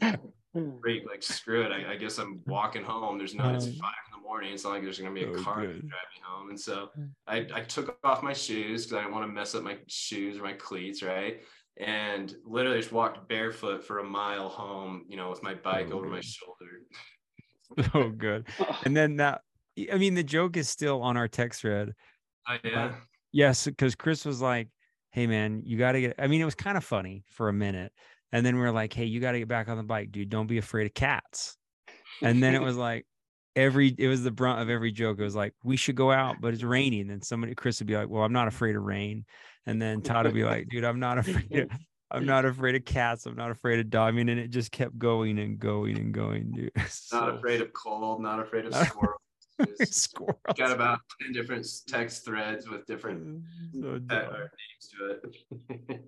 freak, 0.80 1.04
like 1.08 1.22
screw 1.22 1.62
it. 1.62 1.72
I, 1.72 1.92
I 1.92 1.96
guess 1.96 2.18
I'm 2.18 2.40
walking 2.46 2.82
home. 2.82 3.18
There's 3.18 3.34
no, 3.34 3.52
it's 3.54 3.66
five 3.66 3.74
in 3.74 4.20
the 4.20 4.22
morning. 4.22 4.52
It's 4.52 4.64
not 4.64 4.70
like 4.74 4.82
there's 4.82 4.98
gonna 4.98 5.14
be 5.14 5.24
a 5.24 5.30
oh, 5.30 5.42
car 5.42 5.60
to 5.60 5.66
drive 5.66 5.82
me 5.82 6.22
home. 6.22 6.50
And 6.50 6.60
so 6.60 6.88
hmm. 6.94 7.06
I, 7.26 7.46
I 7.54 7.60
took 7.62 7.98
off 8.04 8.22
my 8.22 8.32
shoes 8.32 8.84
because 8.84 8.98
I 8.98 9.02
didn't 9.02 9.14
want 9.14 9.26
to 9.26 9.32
mess 9.32 9.54
up 9.54 9.62
my 9.62 9.78
shoes 9.86 10.38
or 10.38 10.42
my 10.42 10.52
cleats, 10.54 11.02
right? 11.02 11.42
And 11.78 12.34
literally 12.44 12.78
just 12.78 12.92
walked 12.92 13.28
barefoot 13.28 13.84
for 13.84 14.00
a 14.00 14.04
mile 14.04 14.48
home, 14.48 15.04
you 15.08 15.16
know, 15.16 15.30
with 15.30 15.42
my 15.42 15.54
bike 15.54 15.88
oh, 15.90 15.96
over 15.96 16.06
good. 16.06 16.12
my 16.12 16.20
shoulder. 16.20 16.80
oh, 17.94 18.10
good. 18.10 18.46
And 18.84 18.96
then 18.96 19.16
that, 19.16 19.42
I 19.90 19.96
mean, 19.96 20.14
the 20.14 20.22
joke 20.22 20.56
is 20.56 20.68
still 20.68 21.00
on 21.02 21.16
our 21.16 21.28
text 21.28 21.60
thread. 21.60 21.94
Oh, 22.48 22.56
yeah. 22.64 22.94
yes, 23.32 23.66
because 23.66 23.94
Chris 23.94 24.24
was 24.24 24.40
like, 24.40 24.68
"Hey, 25.10 25.26
man, 25.26 25.62
you 25.64 25.78
got 25.78 25.92
to 25.92 26.00
get." 26.00 26.14
I 26.18 26.26
mean, 26.26 26.40
it 26.40 26.44
was 26.44 26.54
kind 26.54 26.76
of 26.76 26.84
funny 26.84 27.22
for 27.28 27.48
a 27.48 27.52
minute, 27.52 27.92
and 28.32 28.44
then 28.44 28.56
we 28.56 28.62
are 28.62 28.72
like, 28.72 28.92
"Hey, 28.92 29.04
you 29.04 29.20
got 29.20 29.32
to 29.32 29.38
get 29.38 29.48
back 29.48 29.68
on 29.68 29.76
the 29.76 29.82
bike, 29.82 30.12
dude. 30.12 30.30
Don't 30.30 30.46
be 30.46 30.58
afraid 30.58 30.86
of 30.86 30.94
cats." 30.94 31.56
And 32.22 32.42
then 32.42 32.54
it 32.54 32.62
was 32.62 32.76
like, 32.76 33.06
every 33.56 33.94
it 33.96 34.08
was 34.08 34.22
the 34.22 34.30
brunt 34.30 34.60
of 34.60 34.70
every 34.70 34.92
joke. 34.92 35.18
It 35.18 35.24
was 35.24 35.36
like, 35.36 35.54
we 35.64 35.76
should 35.76 35.96
go 35.96 36.10
out, 36.10 36.36
but 36.40 36.54
it's 36.54 36.62
raining. 36.62 37.10
And 37.10 37.24
somebody 37.24 37.54
Chris 37.54 37.80
would 37.80 37.86
be 37.86 37.96
like, 37.96 38.08
Well, 38.08 38.24
I'm 38.24 38.32
not 38.32 38.48
afraid 38.48 38.76
of 38.76 38.82
rain. 38.82 39.24
And 39.66 39.80
then 39.80 40.00
Todd 40.00 40.24
would 40.24 40.34
be 40.34 40.44
like, 40.44 40.68
dude, 40.68 40.84
I'm 40.84 41.00
not 41.00 41.18
afraid 41.18 41.52
of 41.52 41.70
I'm 42.12 42.26
not 42.26 42.44
afraid 42.44 42.74
of 42.74 42.84
cats. 42.84 43.26
I'm 43.26 43.36
not 43.36 43.52
afraid 43.52 43.78
of 43.78 43.88
dog. 43.88 44.08
I 44.08 44.10
mean, 44.10 44.28
and 44.28 44.40
it 44.40 44.50
just 44.50 44.72
kept 44.72 44.98
going 44.98 45.38
and 45.38 45.60
going 45.60 45.96
and 45.96 46.12
going, 46.12 46.50
dude. 46.50 46.72
So, 46.88 47.20
not 47.20 47.36
afraid 47.36 47.60
of 47.60 47.72
cold, 47.72 48.20
not 48.20 48.40
afraid 48.40 48.64
of 48.64 48.74
squirrels. 48.74 49.20
Squirrels. 49.84 50.40
Got 50.56 50.72
about 50.72 50.98
10 51.22 51.32
different 51.32 51.68
text 51.86 52.24
threads 52.24 52.68
with 52.68 52.84
different 52.86 53.44
so 53.72 53.98
names 53.98 54.48
to 54.90 55.20
it. 55.88 56.04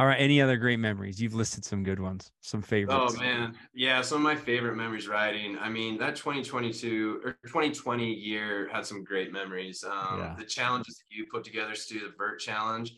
All 0.00 0.06
right. 0.06 0.18
Any 0.18 0.40
other 0.40 0.56
great 0.56 0.78
memories? 0.78 1.20
You've 1.20 1.34
listed 1.34 1.62
some 1.62 1.82
good 1.84 2.00
ones, 2.00 2.32
some 2.40 2.62
favorites. 2.62 3.14
Oh 3.16 3.20
man, 3.20 3.54
yeah. 3.74 4.00
Some 4.00 4.16
of 4.16 4.22
my 4.22 4.34
favorite 4.34 4.74
memories 4.74 5.06
riding. 5.06 5.58
I 5.58 5.68
mean, 5.68 5.98
that 5.98 6.16
2022 6.16 7.20
or 7.22 7.32
2020 7.44 8.10
year 8.10 8.70
had 8.72 8.86
some 8.86 9.04
great 9.04 9.30
memories. 9.30 9.84
Um, 9.84 10.20
yeah. 10.20 10.34
The 10.38 10.46
challenges 10.46 10.96
that 10.96 11.14
you 11.14 11.26
put 11.30 11.44
together, 11.44 11.74
Stu, 11.74 12.00
the 12.00 12.14
Vert 12.16 12.40
Challenge, 12.40 12.94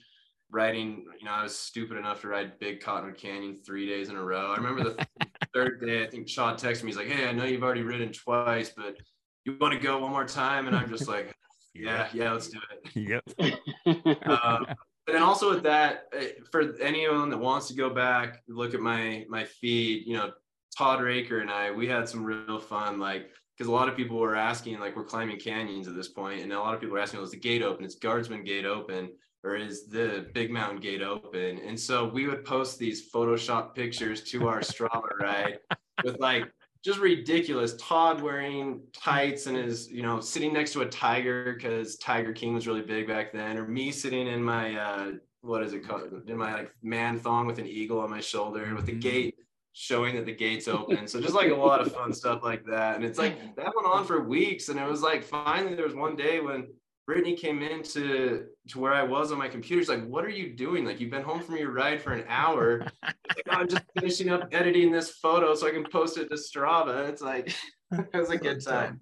riding. 0.48 1.04
You 1.18 1.24
know, 1.24 1.32
I 1.32 1.42
was 1.42 1.58
stupid 1.58 1.96
enough 1.96 2.20
to 2.20 2.28
ride 2.28 2.60
Big 2.60 2.80
Cottonwood 2.80 3.18
Canyon 3.18 3.58
three 3.66 3.88
days 3.88 4.08
in 4.08 4.14
a 4.14 4.22
row. 4.22 4.52
I 4.52 4.56
remember 4.56 4.84
the 4.84 5.06
third 5.52 5.84
day. 5.84 6.04
I 6.04 6.06
think 6.06 6.28
Sean 6.28 6.54
texted 6.54 6.84
me. 6.84 6.90
He's 6.90 6.96
like, 6.96 7.08
"Hey, 7.08 7.28
I 7.28 7.32
know 7.32 7.42
you've 7.42 7.64
already 7.64 7.82
ridden 7.82 8.12
twice, 8.12 8.70
but 8.76 8.96
you 9.44 9.56
want 9.60 9.74
to 9.74 9.80
go 9.80 9.98
one 9.98 10.12
more 10.12 10.24
time?" 10.24 10.68
And 10.68 10.76
I'm 10.76 10.88
just 10.88 11.08
like, 11.08 11.34
"Yeah, 11.74 12.06
yeah, 12.12 12.32
let's 12.32 12.46
do 12.46 12.60
it." 12.70 13.24
Yep. 13.36 14.22
uh, 14.24 14.74
but 15.06 15.12
then 15.12 15.22
also 15.22 15.50
with 15.50 15.62
that, 15.64 16.04
eh, 16.12 16.30
for 16.50 16.74
anyone 16.80 17.30
that 17.30 17.38
wants 17.38 17.68
to 17.68 17.74
go 17.74 17.90
back, 17.90 18.42
look 18.48 18.74
at 18.74 18.80
my 18.80 19.24
my 19.28 19.44
feed. 19.44 20.06
You 20.06 20.14
know, 20.14 20.32
Todd 20.76 21.00
Raker 21.00 21.40
and 21.40 21.50
I, 21.50 21.70
we 21.70 21.86
had 21.86 22.08
some 22.08 22.24
real 22.24 22.58
fun. 22.58 22.98
Like, 22.98 23.30
because 23.56 23.68
a 23.68 23.72
lot 23.72 23.88
of 23.88 23.96
people 23.96 24.18
were 24.18 24.36
asking, 24.36 24.78
like, 24.80 24.96
we're 24.96 25.04
climbing 25.04 25.38
canyons 25.38 25.88
at 25.88 25.94
this 25.94 26.08
point, 26.08 26.42
and 26.42 26.52
a 26.52 26.58
lot 26.58 26.74
of 26.74 26.80
people 26.80 26.94
were 26.94 27.00
asking, 27.00 27.18
well, 27.18 27.26
is 27.26 27.32
the 27.32 27.38
gate 27.38 27.62
open? 27.62 27.84
Is 27.84 27.96
Guardsman 27.96 28.44
Gate 28.44 28.64
open, 28.64 29.10
or 29.44 29.56
is 29.56 29.88
the 29.88 30.28
Big 30.34 30.50
Mountain 30.50 30.80
Gate 30.80 31.02
open?" 31.02 31.58
And 31.58 31.78
so 31.78 32.06
we 32.08 32.26
would 32.28 32.44
post 32.44 32.78
these 32.78 33.10
Photoshop 33.10 33.74
pictures 33.74 34.22
to 34.24 34.48
our 34.48 34.60
Strava 34.60 35.18
ride 35.20 35.58
with 36.04 36.18
like 36.20 36.50
just 36.84 36.98
ridiculous. 36.98 37.74
Todd 37.78 38.20
wearing 38.20 38.80
tights 38.92 39.46
and 39.46 39.56
is, 39.56 39.90
you 39.90 40.02
know, 40.02 40.20
sitting 40.20 40.52
next 40.52 40.72
to 40.72 40.82
a 40.82 40.86
tiger 40.86 41.54
because 41.54 41.96
Tiger 41.96 42.32
King 42.32 42.54
was 42.54 42.66
really 42.66 42.82
big 42.82 43.06
back 43.06 43.32
then, 43.32 43.56
or 43.56 43.66
me 43.66 43.92
sitting 43.92 44.26
in 44.26 44.42
my 44.42 44.76
uh 44.76 45.12
what 45.42 45.62
is 45.62 45.72
it 45.72 45.86
called? 45.86 46.28
In 46.28 46.36
my 46.36 46.54
like 46.54 46.74
man 46.82 47.18
thong 47.18 47.46
with 47.46 47.58
an 47.58 47.66
eagle 47.66 48.00
on 48.00 48.10
my 48.10 48.20
shoulder 48.20 48.74
with 48.74 48.86
the 48.86 48.92
mm-hmm. 48.92 49.00
gate 49.00 49.34
showing 49.74 50.14
that 50.16 50.26
the 50.26 50.34
gate's 50.34 50.68
open. 50.68 51.06
So 51.06 51.20
just 51.20 51.34
like 51.34 51.50
a 51.50 51.54
lot 51.54 51.80
of 51.80 51.92
fun 51.92 52.12
stuff 52.12 52.42
like 52.42 52.64
that. 52.66 52.96
And 52.96 53.04
it's 53.04 53.18
like 53.18 53.38
that 53.56 53.72
went 53.74 53.86
on 53.86 54.04
for 54.04 54.22
weeks. 54.22 54.68
And 54.68 54.78
it 54.78 54.88
was 54.88 55.02
like 55.02 55.24
finally 55.24 55.74
there 55.74 55.86
was 55.86 55.94
one 55.94 56.14
day 56.14 56.40
when 56.40 56.68
Brittany 57.06 57.36
came 57.36 57.62
into 57.62 58.46
to 58.68 58.78
where 58.78 58.92
I 58.92 59.02
was 59.02 59.32
on 59.32 59.38
my 59.38 59.48
computer. 59.48 59.82
She's 59.82 59.88
like, 59.88 60.06
"What 60.06 60.24
are 60.24 60.30
you 60.30 60.54
doing? 60.54 60.84
Like, 60.84 61.00
you've 61.00 61.10
been 61.10 61.22
home 61.22 61.40
from 61.40 61.56
your 61.56 61.72
ride 61.72 62.00
for 62.00 62.12
an 62.12 62.24
hour. 62.28 62.86
like, 63.02 63.16
oh, 63.48 63.52
I'm 63.52 63.68
just 63.68 63.82
finishing 63.98 64.30
up 64.30 64.48
editing 64.52 64.92
this 64.92 65.10
photo 65.10 65.54
so 65.54 65.66
I 65.66 65.72
can 65.72 65.84
post 65.84 66.16
it 66.18 66.28
to 66.28 66.36
Strava." 66.36 67.08
It's 67.08 67.22
like 67.22 67.54
it 67.92 68.14
was 68.14 68.30
a 68.30 68.36
good 68.36 68.64
time. 68.64 69.00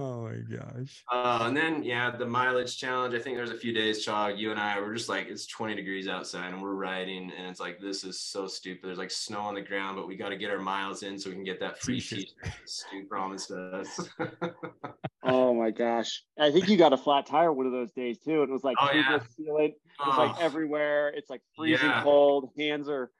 Oh 0.00 0.28
my 0.28 0.56
gosh. 0.56 1.02
Uh, 1.10 1.40
and 1.42 1.56
then 1.56 1.82
yeah, 1.82 2.14
the 2.16 2.24
mileage 2.24 2.76
challenge. 2.76 3.14
I 3.14 3.18
think 3.18 3.36
there's 3.36 3.50
a 3.50 3.56
few 3.56 3.72
days, 3.72 4.06
Chog. 4.06 4.38
You 4.38 4.52
and 4.52 4.60
I 4.60 4.78
were 4.78 4.94
just 4.94 5.08
like, 5.08 5.26
it's 5.26 5.46
20 5.46 5.74
degrees 5.74 6.06
outside, 6.06 6.52
and 6.52 6.62
we're 6.62 6.74
riding, 6.74 7.32
and 7.36 7.48
it's 7.48 7.58
like 7.58 7.80
this 7.80 8.04
is 8.04 8.20
so 8.20 8.46
stupid. 8.46 8.88
There's 8.88 8.98
like 8.98 9.10
snow 9.10 9.40
on 9.40 9.54
the 9.54 9.60
ground, 9.60 9.96
but 9.96 10.06
we 10.06 10.16
got 10.16 10.28
to 10.28 10.36
get 10.36 10.50
our 10.50 10.60
miles 10.60 11.02
in 11.02 11.18
so 11.18 11.30
we 11.30 11.34
can 11.34 11.44
get 11.44 11.58
that 11.60 11.80
free 11.80 11.98
sheet 11.98 12.30
Stu 12.64 13.06
promised 13.08 13.50
us. 13.50 14.08
oh 15.24 15.52
my 15.52 15.70
gosh! 15.72 16.22
I 16.38 16.52
think 16.52 16.68
you 16.68 16.76
got 16.76 16.92
a 16.92 16.96
flat 16.96 17.26
tire 17.26 17.52
one 17.52 17.66
of 17.66 17.72
those 17.72 17.90
days 17.90 18.18
too. 18.18 18.44
It 18.44 18.50
was 18.50 18.62
like 18.62 18.76
oh, 18.80 18.90
yeah. 18.94 19.18
sealant. 19.38 19.72
It's 20.06 20.16
like 20.16 20.36
oh. 20.36 20.38
everywhere. 20.40 21.08
It's 21.08 21.28
like 21.28 21.42
freezing 21.56 21.88
yeah. 21.88 22.04
cold. 22.04 22.50
Hands 22.56 22.88
are 22.88 23.10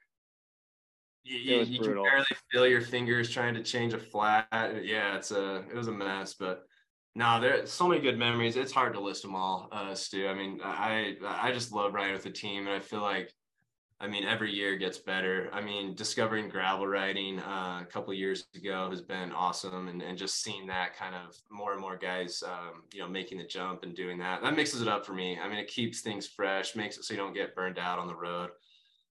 you, 1.29 1.63
you, 1.63 1.81
can 1.81 1.95
barely 1.95 2.25
feel 2.51 2.67
your 2.67 2.81
fingers 2.81 3.31
trying 3.31 3.55
to 3.55 3.63
change 3.63 3.93
a 3.93 3.99
flat. 3.99 4.49
Yeah, 4.83 5.17
it's 5.17 5.31
a 5.31 5.65
it 5.71 5.75
was 5.75 5.89
a 5.89 5.93
mess, 5.93 6.35
but 6.35 6.67
no, 7.15 7.41
there's 7.41 7.71
so 7.71 7.89
many 7.89 8.01
good 8.01 8.19
memories. 8.19 8.57
It's 8.57 8.73
hard 8.73 8.95
to 8.95 9.01
list 9.01 9.23
them 9.23 9.35
all, 9.35 9.69
uh, 9.73 9.95
Stu. 9.95 10.29
I 10.29 10.35
mean, 10.35 10.61
I 10.63 11.17
I 11.25 11.53
just 11.53 11.73
love 11.73 11.95
riding 11.95 12.13
with 12.13 12.23
the 12.23 12.31
team, 12.31 12.67
and 12.67 12.75
I 12.75 12.81
feel 12.81 13.03
like, 13.03 13.33
I 14.01 14.07
mean, 14.07 14.25
every 14.25 14.53
year 14.53 14.77
gets 14.77 14.99
better. 14.99 15.51
I 15.53 15.61
mean, 15.61 15.95
discovering 15.95 16.49
gravel 16.49 16.87
riding 16.87 17.41
uh, 17.41 17.81
a 17.83 17.87
couple 17.91 18.15
years 18.15 18.47
ago 18.55 18.89
has 18.91 19.03
been 19.03 19.33
awesome, 19.33 19.89
and 19.89 20.01
and 20.01 20.17
just 20.17 20.43
seeing 20.43 20.67
that 20.69 20.97
kind 20.97 21.15
of 21.15 21.37
more 21.51 21.73
and 21.73 21.81
more 21.81 21.97
guys, 21.97 22.43
um, 22.47 22.83
you 22.93 23.01
know, 23.01 23.09
making 23.09 23.39
the 23.39 23.45
jump 23.45 23.83
and 23.83 23.95
doing 23.97 24.19
that 24.19 24.43
that 24.43 24.57
mixes 24.57 24.81
it 24.81 24.89
up 24.89 25.05
for 25.05 25.13
me. 25.13 25.39
I 25.43 25.49
mean, 25.49 25.59
it 25.59 25.69
keeps 25.69 26.01
things 26.01 26.27
fresh, 26.27 26.77
makes 26.77 26.97
it 26.97 27.05
so 27.05 27.15
you 27.15 27.21
don't 27.21 27.35
get 27.35 27.55
burned 27.55 27.79
out 27.79 27.99
on 27.99 28.07
the 28.07 28.17
road. 28.17 28.51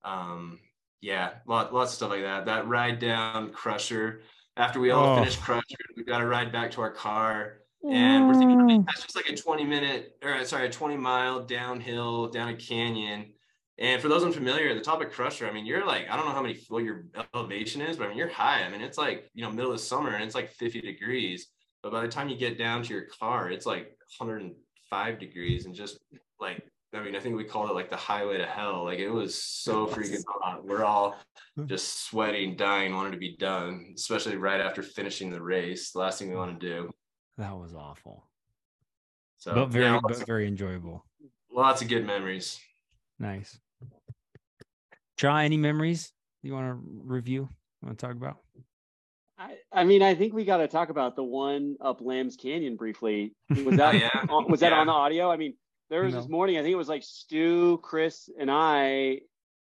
Um, 0.04 0.58
yeah, 1.00 1.30
lot, 1.46 1.72
lots 1.72 1.92
of 1.92 1.96
stuff 1.96 2.10
like 2.10 2.22
that. 2.22 2.46
That 2.46 2.68
ride 2.68 2.98
down 2.98 3.50
Crusher. 3.50 4.22
After 4.56 4.80
we 4.80 4.90
all 4.90 5.14
oh. 5.14 5.16
finish 5.16 5.36
Crusher, 5.36 5.76
we 5.96 6.04
got 6.04 6.18
to 6.18 6.26
ride 6.26 6.52
back 6.52 6.70
to 6.72 6.80
our 6.82 6.90
car. 6.90 7.60
And 7.88 8.28
we're 8.28 8.34
thinking 8.34 8.58
mm. 8.58 8.84
that's 8.84 9.02
just 9.02 9.16
like 9.16 9.28
a 9.30 9.34
20 9.34 9.64
minute, 9.64 10.18
or 10.22 10.44
sorry, 10.44 10.66
a 10.66 10.70
20 10.70 10.98
mile 10.98 11.40
downhill 11.40 12.28
down 12.28 12.50
a 12.50 12.54
canyon. 12.54 13.32
And 13.78 14.02
for 14.02 14.08
those 14.08 14.22
unfamiliar, 14.22 14.74
the 14.74 14.82
top 14.82 15.00
of 15.00 15.10
Crusher, 15.10 15.46
I 15.46 15.52
mean, 15.52 15.64
you're 15.64 15.86
like, 15.86 16.10
I 16.10 16.16
don't 16.16 16.26
know 16.26 16.32
how 16.32 16.42
many 16.42 16.58
what 16.68 16.84
your 16.84 17.06
elevation 17.34 17.80
is, 17.80 17.96
but 17.96 18.04
I 18.04 18.08
mean, 18.08 18.18
you're 18.18 18.28
high. 18.28 18.62
I 18.62 18.68
mean, 18.68 18.82
it's 18.82 18.98
like, 18.98 19.30
you 19.32 19.42
know, 19.42 19.50
middle 19.50 19.72
of 19.72 19.80
summer 19.80 20.10
and 20.10 20.22
it's 20.22 20.34
like 20.34 20.50
50 20.50 20.82
degrees. 20.82 21.46
But 21.82 21.92
by 21.92 22.02
the 22.02 22.08
time 22.08 22.28
you 22.28 22.36
get 22.36 22.58
down 22.58 22.82
to 22.82 22.92
your 22.92 23.06
car, 23.06 23.50
it's 23.50 23.64
like 23.64 23.96
105 24.18 25.18
degrees 25.18 25.64
and 25.64 25.74
just 25.74 25.98
like 26.38 26.62
I 26.92 27.00
mean, 27.00 27.14
I 27.14 27.20
think 27.20 27.36
we 27.36 27.44
called 27.44 27.70
it 27.70 27.74
like 27.74 27.90
the 27.90 27.96
highway 27.96 28.38
to 28.38 28.46
hell. 28.46 28.84
Like 28.84 28.98
it 28.98 29.10
was 29.10 29.40
so 29.42 29.86
freaking 29.86 30.24
hot. 30.26 30.64
We're 30.64 30.84
all 30.84 31.16
hmm. 31.56 31.66
just 31.66 32.06
sweating, 32.06 32.56
dying, 32.56 32.94
wanted 32.94 33.12
to 33.12 33.18
be 33.18 33.36
done, 33.36 33.92
especially 33.96 34.36
right 34.36 34.60
after 34.60 34.82
finishing 34.82 35.30
the 35.30 35.42
race. 35.42 35.92
The 35.92 36.00
last 36.00 36.18
thing 36.18 36.30
we 36.30 36.36
want 36.36 36.58
to 36.58 36.66
do. 36.66 36.90
That 37.38 37.56
was 37.56 37.74
awful. 37.74 38.28
So, 39.38 39.54
but 39.54 39.66
very, 39.66 39.86
yeah, 39.86 40.00
but 40.02 40.26
very 40.26 40.46
enjoyable. 40.46 41.06
Lots 41.52 41.80
of 41.80 41.88
good 41.88 42.06
memories. 42.06 42.60
Nice. 43.18 43.58
Try 45.16 45.44
any 45.44 45.56
memories 45.56 46.12
you 46.42 46.52
want 46.54 46.66
to 46.66 46.80
review? 47.04 47.48
Want 47.82 47.98
to 47.98 48.06
talk 48.06 48.16
about? 48.16 48.38
I, 49.38 49.56
I 49.72 49.84
mean, 49.84 50.02
I 50.02 50.14
think 50.14 50.34
we 50.34 50.44
got 50.44 50.58
to 50.58 50.68
talk 50.68 50.90
about 50.90 51.16
the 51.16 51.24
one 51.24 51.76
up 51.80 52.00
Lambs 52.02 52.36
Canyon 52.36 52.76
briefly. 52.76 53.34
Was 53.48 53.58
that 53.76 53.94
oh, 53.94 53.98
yeah. 53.98 54.26
on, 54.28 54.50
was 54.50 54.60
that 54.60 54.72
yeah. 54.72 54.78
on 54.78 54.86
the 54.86 54.92
audio? 54.92 55.30
I 55.30 55.36
mean, 55.36 55.54
there 55.90 56.04
was 56.04 56.14
no. 56.14 56.20
this 56.20 56.30
morning, 56.30 56.56
I 56.56 56.62
think 56.62 56.72
it 56.72 56.76
was 56.76 56.88
like 56.88 57.02
Stu, 57.02 57.78
Chris, 57.82 58.30
and 58.38 58.50
I. 58.50 59.20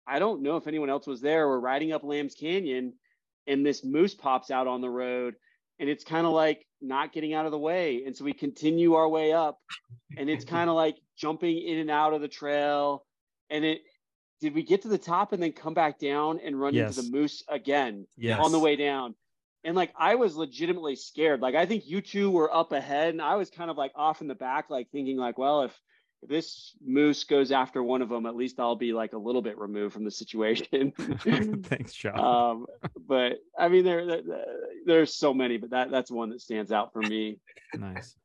I 0.07 0.19
don't 0.19 0.43
know 0.43 0.59
if 0.59 0.67
anyone 0.67 0.91
else 0.91 1.07
was 1.07 1.23
there. 1.23 1.49
We're 1.49 1.59
riding 1.59 1.93
up 1.93 2.05
Lambs 2.05 2.35
Canyon, 2.35 2.93
and 3.47 3.65
this 3.65 3.83
moose 3.85 4.15
pops 4.15 4.51
out 4.51 4.67
on 4.67 4.83
the 4.83 4.91
road, 4.91 5.35
and 5.79 5.89
it's 5.89 6.05
kind 6.05 6.27
of 6.27 6.33
like 6.33 6.67
not 6.83 7.13
getting 7.13 7.33
out 7.33 7.47
of 7.47 7.53
the 7.53 7.59
way. 7.59 8.03
And 8.05 8.15
so 8.15 8.25
we 8.25 8.35
continue 8.35 8.95
our 8.95 9.09
way 9.09 9.33
up, 9.33 9.59
and 10.17 10.29
it's 10.29 10.45
kind 10.45 10.69
of 10.69 10.77
like 10.85 10.97
jumping 11.17 11.57
in 11.59 11.79
and 11.79 11.91
out 11.91 12.13
of 12.13 12.21
the 12.21 12.29
trail. 12.29 13.05
And 13.51 13.65
it 13.65 13.83
did 14.41 14.55
we 14.55 14.63
get 14.63 14.83
to 14.83 14.89
the 14.89 14.99
top 14.99 15.33
and 15.33 15.43
then 15.43 15.53
come 15.53 15.75
back 15.75 15.99
down 15.99 16.41
and 16.45 16.61
run 16.61 16.75
yes. 16.75 16.97
into 16.97 17.11
the 17.11 17.17
moose 17.17 17.43
again 17.49 18.07
yes. 18.17 18.39
on 18.39 18.53
the 18.53 18.59
way 18.59 18.77
down? 18.77 19.15
And 19.63 19.75
like 19.75 19.93
I 19.97 20.17
was 20.17 20.37
legitimately 20.37 20.97
scared. 20.97 21.41
Like 21.41 21.55
I 21.55 21.65
think 21.65 21.87
you 21.87 22.03
two 22.03 22.31
were 22.31 22.55
up 22.55 22.73
ahead, 22.73 23.11
and 23.11 23.23
I 23.23 23.37
was 23.37 23.51
kind 23.51 23.71
of 23.71 23.79
like 23.79 23.93
off 23.95 24.21
in 24.21 24.29
the 24.29 24.35
back, 24.35 24.69
like 24.69 24.91
thinking 24.91 25.17
like, 25.17 25.39
well, 25.39 25.63
if 25.63 25.81
if 26.25 26.31
this 26.31 26.75
moose 26.85 27.25
goes 27.25 27.53
after 27.53 27.83
one 27.83 28.03
of 28.03 28.09
them, 28.09 28.27
at 28.27 28.35
least 28.35 28.59
I'll 28.59 28.77
be 28.77 28.93
like 28.93 29.13
a 29.13 29.19
little 29.19 29.43
bit 29.43 29.59
removed 29.59 29.93
from 29.93 30.05
the 30.05 30.11
situation. 30.11 30.93
Thanks, 31.63 31.93
John. 31.93 32.19
Um, 32.19 32.67
but 33.07 33.35
I 33.59 33.69
mean, 33.69 33.85
there, 33.85 34.07
there, 34.07 34.23
there's 34.87 35.15
so 35.15 35.35
many, 35.35 35.59
but 35.59 35.71
that 35.71 35.91
that's 35.91 36.11
one 36.11 36.31
that 36.31 36.41
stands 36.41 36.73
out 36.73 36.93
for 36.93 37.01
me. 37.01 37.39
nice. 37.75 38.17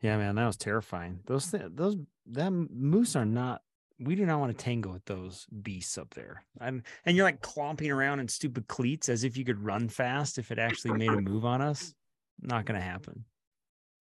Yeah, 0.00 0.16
man, 0.16 0.34
that 0.34 0.46
was 0.46 0.56
terrifying. 0.56 1.20
Those 1.26 1.54
those 1.70 1.96
that 2.26 2.50
moose 2.50 3.16
are 3.16 3.26
not. 3.26 3.62
We 4.00 4.16
do 4.16 4.26
not 4.26 4.40
want 4.40 4.56
to 4.56 4.64
tangle 4.64 4.92
with 4.92 5.04
those 5.04 5.46
beasts 5.62 5.98
up 5.98 6.12
there. 6.14 6.44
I'm, 6.60 6.82
and 7.06 7.16
you're 7.16 7.24
like 7.24 7.42
clomping 7.42 7.92
around 7.92 8.18
in 8.18 8.26
stupid 8.26 8.66
cleats 8.66 9.08
as 9.08 9.22
if 9.22 9.36
you 9.36 9.44
could 9.44 9.64
run 9.64 9.88
fast 9.88 10.36
if 10.36 10.50
it 10.50 10.58
actually 10.58 10.94
made 10.94 11.10
a 11.10 11.20
move 11.20 11.44
on 11.44 11.62
us. 11.62 11.94
Not 12.42 12.64
going 12.64 12.78
to 12.78 12.84
happen. 12.84 13.24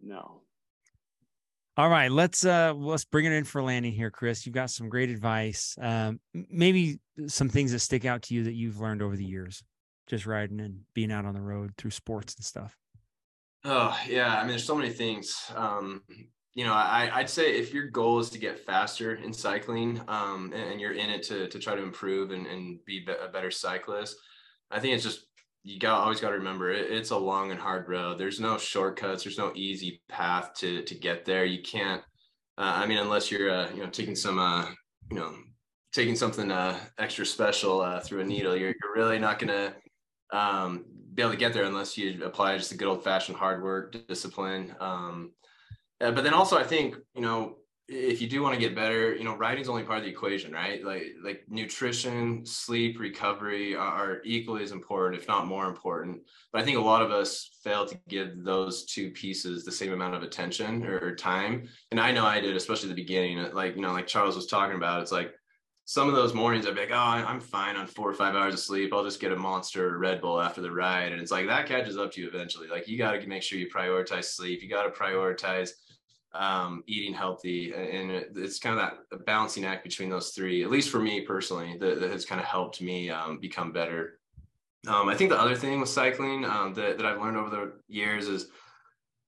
No. 0.02 0.43
All 1.76 1.90
right, 1.90 2.12
let's 2.12 2.46
uh 2.46 2.74
let's 2.76 3.04
bring 3.04 3.26
it 3.26 3.32
in 3.32 3.46
for 3.46 3.64
landing 3.64 3.94
here, 3.94 4.12
Chris. 4.12 4.46
You've 4.46 4.54
got 4.54 4.70
some 4.70 4.90
great 4.90 5.10
advice. 5.10 5.76
Um, 5.82 6.20
maybe 6.34 7.00
some 7.26 7.50
things 7.50 7.72
that 7.72 7.80
stick 7.80 8.06
out 8.06 8.22
to 8.24 8.36
you 8.36 8.44
that 8.44 8.54
you've 8.54 8.80
learned 8.80 9.02
over 9.02 9.16
the 9.16 9.26
years, 9.26 9.64
just 10.06 10.28
riding 10.28 10.60
and 10.60 10.82
being 10.94 11.12
out 11.12 11.26
on 11.26 11.34
the 11.34 11.42
road 11.42 11.72
through 11.78 11.90
sports 11.90 12.36
and 12.36 12.46
stuff. 12.46 12.78
Oh 13.66 13.98
yeah, 14.08 14.36
I 14.36 14.42
mean, 14.42 14.50
there's 14.50 14.66
so 14.66 14.76
many 14.76 14.92
things. 14.92 15.52
Um, 15.56 16.04
you 16.54 16.64
know, 16.64 16.74
I, 16.74 17.10
I'd 17.12 17.30
say 17.30 17.56
if 17.56 17.74
your 17.74 17.88
goal 17.88 18.20
is 18.20 18.30
to 18.30 18.38
get 18.38 18.60
faster 18.60 19.16
in 19.16 19.34
cycling, 19.34 20.00
um, 20.08 20.52
and, 20.54 20.74
and, 20.74 20.80
you're 20.80 20.94
in 20.94 21.10
it 21.10 21.24
to 21.24 21.48
to 21.48 21.58
try 21.58 21.74
to 21.74 21.82
improve 21.82 22.30
and, 22.30 22.46
and 22.46 22.86
be 22.86 23.04
a 23.08 23.30
better 23.30 23.50
cyclist, 23.50 24.16
I 24.70 24.80
think 24.80 24.94
it's 24.94 25.04
just 25.04 25.26
you 25.64 25.80
got 25.80 26.02
always 26.02 26.20
got 26.20 26.30
to 26.30 26.38
remember 26.38 26.72
it, 26.72 26.92
it's 26.92 27.12
a 27.12 27.18
long 27.18 27.52
and 27.52 27.60
hard 27.60 27.88
road. 27.88 28.18
There's 28.18 28.40
no 28.40 28.58
shortcuts. 28.58 29.24
There's 29.24 29.38
no 29.38 29.52
easy 29.56 30.02
path 30.10 30.54
to 30.56 30.84
to 30.84 30.96
get 30.96 31.26
there. 31.26 31.46
You 31.46 31.62
can't. 31.62 32.02
Uh, 32.58 32.74
I 32.76 32.86
mean, 32.86 33.00
unless 33.00 33.32
you're 33.32 33.50
uh, 33.50 33.70
you 33.72 33.82
know 33.82 33.90
taking 33.90 34.16
some 34.16 34.40
uh, 34.40 34.66
you 35.10 35.18
know 35.18 35.34
taking 35.94 36.16
something 36.16 36.52
uh, 36.52 36.78
extra 37.00 37.26
special 37.26 37.82
uh, 37.82 38.00
through 38.02 38.22
a 38.22 38.26
needle, 38.26 38.56
you're, 38.56 38.70
you're 38.70 38.96
really 38.96 39.20
not 39.20 39.40
gonna 39.40 39.74
um, 40.34 40.86
be 41.14 41.22
able 41.22 41.32
to 41.32 41.38
get 41.38 41.54
there 41.54 41.64
unless 41.64 41.98
you 41.98 42.24
apply 42.26 42.58
just 42.58 42.72
a 42.74 42.78
good 42.78 42.88
old 42.88 43.04
fashioned 43.04 43.38
hard 43.38 43.64
work, 43.64 43.96
discipline. 44.08 44.76
Um, 44.82 45.32
uh, 46.02 46.12
but 46.12 46.26
then 46.26 46.34
also, 46.34 46.58
I 46.58 46.64
think 46.64 46.96
you 47.16 47.22
know 47.22 47.56
if 47.90 48.22
you 48.22 48.30
do 48.30 48.42
want 48.42 48.54
to 48.54 48.60
get 48.60 48.76
better, 48.76 49.14
you 49.14 49.26
know, 49.26 49.36
riding's 49.36 49.68
only 49.68 49.84
part 49.84 50.00
of 50.00 50.06
the 50.06 50.10
equation, 50.10 50.54
right? 50.54 50.84
Like 50.84 51.16
like 51.22 51.44
nutrition, 51.50 52.46
sleep, 52.46 52.98
recovery 53.00 53.76
are, 53.76 54.22
equally 54.24 54.64
as 54.64 54.72
important, 54.72 55.22
if 55.22 55.28
not 55.28 55.48
more 55.48 55.68
important. 55.68 56.22
But 56.54 56.62
I 56.62 56.66
think 56.66 56.78
a 56.78 56.82
lot 56.82 57.02
of 57.02 57.12
us 57.12 57.58
fail 57.62 57.86
to 57.86 58.00
give 58.08 58.44
those 58.44 58.86
two 58.86 59.12
pieces 59.12 59.66
the 59.66 59.72
same 59.72 59.92
amount 59.92 60.16
of 60.16 60.24
attention 60.24 60.86
or, 60.86 60.98
or 61.00 61.16
time. 61.16 61.68
And 61.92 62.00
I 62.00 62.12
know 62.12 62.26
I 62.26 62.40
did, 62.40 62.56
especially 62.56 62.90
at 62.90 62.96
the 62.96 63.02
beginning. 63.02 63.40
Uh, 63.40 63.50
like 63.54 63.76
you 63.76 63.82
know, 63.82 63.92
like 63.92 64.08
Charles 64.08 64.38
was 64.38 64.48
talking 64.48 64.78
about, 64.78 65.02
it's 65.02 65.12
like 65.12 65.34
some 65.84 66.08
of 66.08 66.16
those 66.16 66.34
mornings 66.34 66.66
I'd 66.66 66.76
be 66.76 66.82
like, 66.82 66.92
oh, 66.92 66.96
I'm 66.96 67.42
fine 67.42 67.76
on 67.76 67.88
four 67.88 68.10
or 68.10 68.14
five 68.14 68.36
hours 68.36 68.54
of 68.54 68.62
sleep. 68.62 68.94
I'll 68.94 69.04
just 69.04 69.20
get 69.20 69.34
a 69.34 69.36
monster 69.36 69.98
Red 69.98 70.22
Bull 70.22 70.42
after 70.42 70.62
the 70.62 70.72
ride. 70.72 71.12
And 71.12 71.22
it's 71.22 71.32
like 71.32 71.48
that 71.48 71.68
catches 71.68 71.98
up 71.98 72.14
to 72.14 72.22
you 72.22 72.30
eventually. 72.30 72.70
Like 72.70 72.88
you 72.88 72.98
got 72.98 73.12
to 73.12 73.28
make 73.28 73.44
sure 73.44 73.60
you 73.60 73.70
prioritize 73.70 74.26
sleep. 74.26 74.64
You 74.64 74.70
got 74.70 74.84
to 74.84 74.90
prioritize 74.90 75.72
um, 76.34 76.84
eating 76.88 77.14
healthy, 77.14 77.74
and 77.74 78.12
it's 78.12 78.60
kind 78.60 78.80
of 78.80 78.92
that 79.12 79.26
balancing 79.26 79.66
act 79.66 79.84
between 79.84 80.10
those 80.10 80.30
three. 80.32 80.64
At 80.64 80.72
least 80.72 80.90
for 80.90 81.00
me 81.00 81.22
personally, 81.22 81.78
that, 81.80 82.00
that 82.00 82.12
has 82.12 82.26
kind 82.26 82.42
of 82.42 82.48
helped 82.48 82.82
me 82.82 83.10
um, 83.10 83.40
become 83.40 83.72
better. 83.72 84.20
Um, 84.88 85.08
I 85.08 85.16
think 85.16 85.30
the 85.30 85.40
other 85.40 85.56
thing 85.56 85.80
with 85.80 85.90
cycling 85.90 86.44
um, 86.44 86.74
that, 86.74 86.98
that 86.98 87.06
I've 87.06 87.22
learned 87.22 87.38
over 87.38 87.50
the 87.50 87.74
years 87.88 88.28
is, 88.28 88.48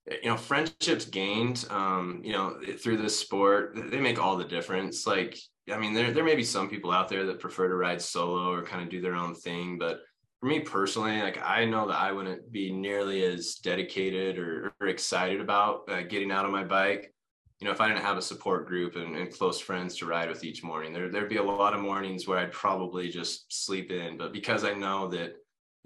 you 0.07 0.29
know, 0.29 0.37
friendships 0.37 1.05
gained, 1.05 1.65
um, 1.69 2.21
you 2.23 2.33
know, 2.33 2.59
through 2.77 2.97
this 2.97 3.17
sport, 3.17 3.77
they 3.89 3.99
make 3.99 4.21
all 4.21 4.35
the 4.35 4.43
difference. 4.43 5.07
Like, 5.07 5.37
I 5.71 5.77
mean, 5.77 5.93
there, 5.93 6.11
there 6.11 6.23
may 6.23 6.35
be 6.35 6.43
some 6.43 6.69
people 6.69 6.91
out 6.91 7.07
there 7.09 7.25
that 7.25 7.39
prefer 7.39 7.69
to 7.69 7.75
ride 7.75 8.01
solo 8.01 8.51
or 8.51 8.63
kind 8.63 8.83
of 8.83 8.89
do 8.89 9.01
their 9.01 9.15
own 9.15 9.33
thing, 9.33 9.77
but 9.77 10.01
for 10.39 10.47
me 10.47 10.59
personally, 10.59 11.21
like 11.21 11.39
I 11.43 11.65
know 11.65 11.87
that 11.87 11.99
I 11.99 12.11
wouldn't 12.11 12.51
be 12.51 12.71
nearly 12.71 13.23
as 13.23 13.55
dedicated 13.55 14.37
or, 14.37 14.73
or 14.79 14.87
excited 14.87 15.41
about 15.41 15.89
uh, 15.89 16.01
getting 16.03 16.31
out 16.31 16.45
on 16.45 16.51
my 16.51 16.63
bike. 16.63 17.13
You 17.59 17.65
know, 17.65 17.71
if 17.71 17.79
I 17.79 17.87
didn't 17.87 18.03
have 18.03 18.17
a 18.17 18.21
support 18.21 18.67
group 18.67 18.95
and, 18.95 19.15
and, 19.15 19.31
close 19.31 19.61
friends 19.61 19.95
to 19.97 20.05
ride 20.05 20.27
with 20.27 20.43
each 20.43 20.61
morning, 20.61 20.91
there 20.91 21.09
there'd 21.09 21.29
be 21.29 21.37
a 21.37 21.43
lot 21.43 21.73
of 21.73 21.79
mornings 21.79 22.27
where 22.27 22.37
I'd 22.37 22.51
probably 22.51 23.09
just 23.09 23.45
sleep 23.65 23.91
in. 23.91 24.17
But 24.17 24.33
because 24.33 24.65
I 24.65 24.73
know 24.73 25.07
that, 25.07 25.35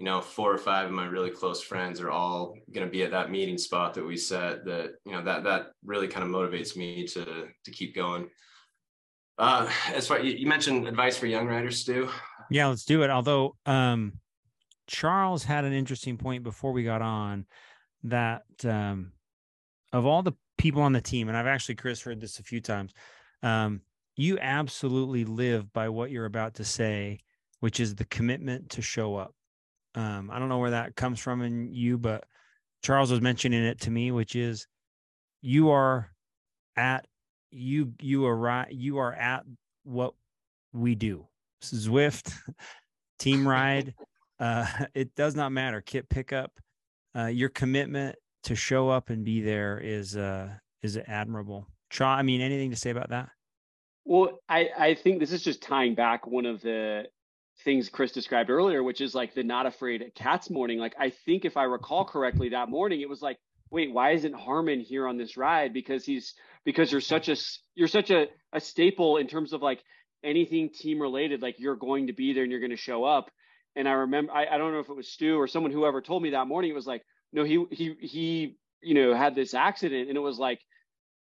you 0.00 0.04
know, 0.04 0.20
four 0.20 0.52
or 0.52 0.58
five 0.58 0.86
of 0.86 0.92
my 0.92 1.06
really 1.06 1.30
close 1.30 1.62
friends 1.62 2.00
are 2.00 2.10
all 2.10 2.56
going 2.74 2.86
to 2.86 2.90
be 2.90 3.04
at 3.04 3.12
that 3.12 3.30
meeting 3.30 3.56
spot 3.56 3.94
that 3.94 4.04
we 4.04 4.16
set, 4.16 4.64
that 4.64 4.94
you 5.06 5.12
know 5.12 5.22
that 5.22 5.44
that 5.44 5.68
really 5.84 6.08
kind 6.08 6.24
of 6.24 6.30
motivates 6.30 6.76
me 6.76 7.06
to 7.06 7.48
to 7.64 7.70
keep 7.70 7.94
going. 7.94 8.28
Uh, 9.38 9.70
as 9.94 10.06
far 10.06 10.18
you 10.18 10.46
mentioned 10.46 10.86
advice 10.86 11.16
for 11.16 11.26
young 11.26 11.46
riders, 11.46 11.78
Stu. 11.78 12.10
Yeah, 12.50 12.66
let's 12.66 12.84
do 12.84 13.02
it. 13.04 13.10
Although 13.10 13.56
um, 13.64 14.19
Charles 14.90 15.44
had 15.44 15.64
an 15.64 15.72
interesting 15.72 16.16
point 16.16 16.42
before 16.42 16.72
we 16.72 16.82
got 16.82 17.00
on 17.00 17.46
that 18.02 18.42
um, 18.64 19.12
of 19.92 20.04
all 20.04 20.20
the 20.22 20.32
people 20.58 20.82
on 20.82 20.92
the 20.92 21.00
team, 21.00 21.28
and 21.28 21.36
I've 21.36 21.46
actually, 21.46 21.76
Chris, 21.76 22.02
heard 22.02 22.20
this 22.20 22.40
a 22.40 22.42
few 22.42 22.60
times. 22.60 22.92
Um, 23.44 23.82
you 24.16 24.36
absolutely 24.40 25.24
live 25.24 25.72
by 25.72 25.88
what 25.90 26.10
you're 26.10 26.24
about 26.24 26.54
to 26.54 26.64
say, 26.64 27.20
which 27.60 27.78
is 27.78 27.94
the 27.94 28.04
commitment 28.06 28.70
to 28.70 28.82
show 28.82 29.14
up. 29.14 29.32
Um, 29.94 30.28
I 30.28 30.40
don't 30.40 30.48
know 30.48 30.58
where 30.58 30.72
that 30.72 30.96
comes 30.96 31.20
from 31.20 31.42
in 31.42 31.72
you, 31.72 31.96
but 31.96 32.24
Charles 32.82 33.12
was 33.12 33.20
mentioning 33.20 33.62
it 33.62 33.80
to 33.82 33.92
me, 33.92 34.10
which 34.10 34.34
is 34.34 34.66
you 35.40 35.70
are 35.70 36.10
at 36.76 37.06
you 37.52 37.92
you 38.00 38.26
are 38.26 38.66
you 38.70 38.98
are 38.98 39.12
at 39.12 39.44
what 39.84 40.14
we 40.72 40.96
do. 40.96 41.28
Zwift 41.62 42.32
team 43.20 43.46
ride 43.46 43.94
uh, 44.40 44.66
it 44.94 45.14
does 45.14 45.36
not 45.36 45.52
matter. 45.52 45.80
Kit 45.80 46.08
pickup, 46.08 46.52
uh, 47.16 47.26
your 47.26 47.50
commitment 47.50 48.16
to 48.44 48.54
show 48.54 48.88
up 48.88 49.10
and 49.10 49.24
be 49.24 49.40
there 49.40 49.78
is 49.78 50.16
uh, 50.16 50.48
is 50.82 50.96
admirable. 50.96 51.66
Cha, 51.90 52.14
I 52.16 52.22
mean, 52.22 52.40
anything 52.40 52.70
to 52.70 52.76
say 52.76 52.90
about 52.90 53.10
that? 53.10 53.28
Well, 54.04 54.40
I 54.48 54.68
I 54.78 54.94
think 54.94 55.20
this 55.20 55.32
is 55.32 55.44
just 55.44 55.62
tying 55.62 55.94
back 55.94 56.26
one 56.26 56.46
of 56.46 56.62
the 56.62 57.04
things 57.64 57.88
Chris 57.88 58.12
described 58.12 58.50
earlier, 58.50 58.82
which 58.82 59.00
is 59.00 59.14
like 59.14 59.34
the 59.34 59.42
not 59.42 59.66
afraid 59.66 60.12
cats 60.14 60.50
morning. 60.50 60.78
Like 60.78 60.94
I 60.98 61.10
think 61.10 61.44
if 61.44 61.56
I 61.56 61.64
recall 61.64 62.04
correctly, 62.04 62.48
that 62.50 62.68
morning 62.68 63.00
it 63.00 63.08
was 63.08 63.22
like, 63.22 63.38
wait, 63.70 63.92
why 63.92 64.12
isn't 64.12 64.34
Harmon 64.34 64.80
here 64.80 65.06
on 65.06 65.16
this 65.16 65.36
ride? 65.36 65.72
Because 65.72 66.04
he's 66.04 66.34
because 66.64 66.90
you're 66.90 67.00
such 67.00 67.28
a 67.28 67.36
you're 67.74 67.88
such 67.88 68.10
a, 68.10 68.26
a 68.52 68.60
staple 68.60 69.18
in 69.18 69.26
terms 69.26 69.52
of 69.52 69.62
like 69.62 69.82
anything 70.24 70.70
team 70.70 71.00
related. 71.00 71.42
Like 71.42 71.56
you're 71.58 71.76
going 71.76 72.06
to 72.06 72.12
be 72.12 72.32
there 72.32 72.42
and 72.42 72.50
you're 72.50 72.60
going 72.60 72.70
to 72.70 72.76
show 72.76 73.04
up. 73.04 73.30
And 73.76 73.88
I 73.88 73.92
remember, 73.92 74.32
I, 74.32 74.46
I 74.46 74.58
don't 74.58 74.72
know 74.72 74.80
if 74.80 74.88
it 74.88 74.96
was 74.96 75.08
Stu 75.08 75.36
or 75.36 75.46
someone, 75.46 75.72
whoever 75.72 76.00
told 76.00 76.22
me 76.22 76.30
that 76.30 76.46
morning, 76.46 76.70
it 76.70 76.74
was 76.74 76.86
like, 76.86 77.02
no, 77.32 77.44
he, 77.44 77.64
he, 77.70 77.94
he, 78.00 78.56
you 78.82 78.94
know, 78.94 79.14
had 79.14 79.34
this 79.34 79.54
accident. 79.54 80.08
And 80.08 80.16
it 80.16 80.20
was 80.20 80.38
like, 80.38 80.60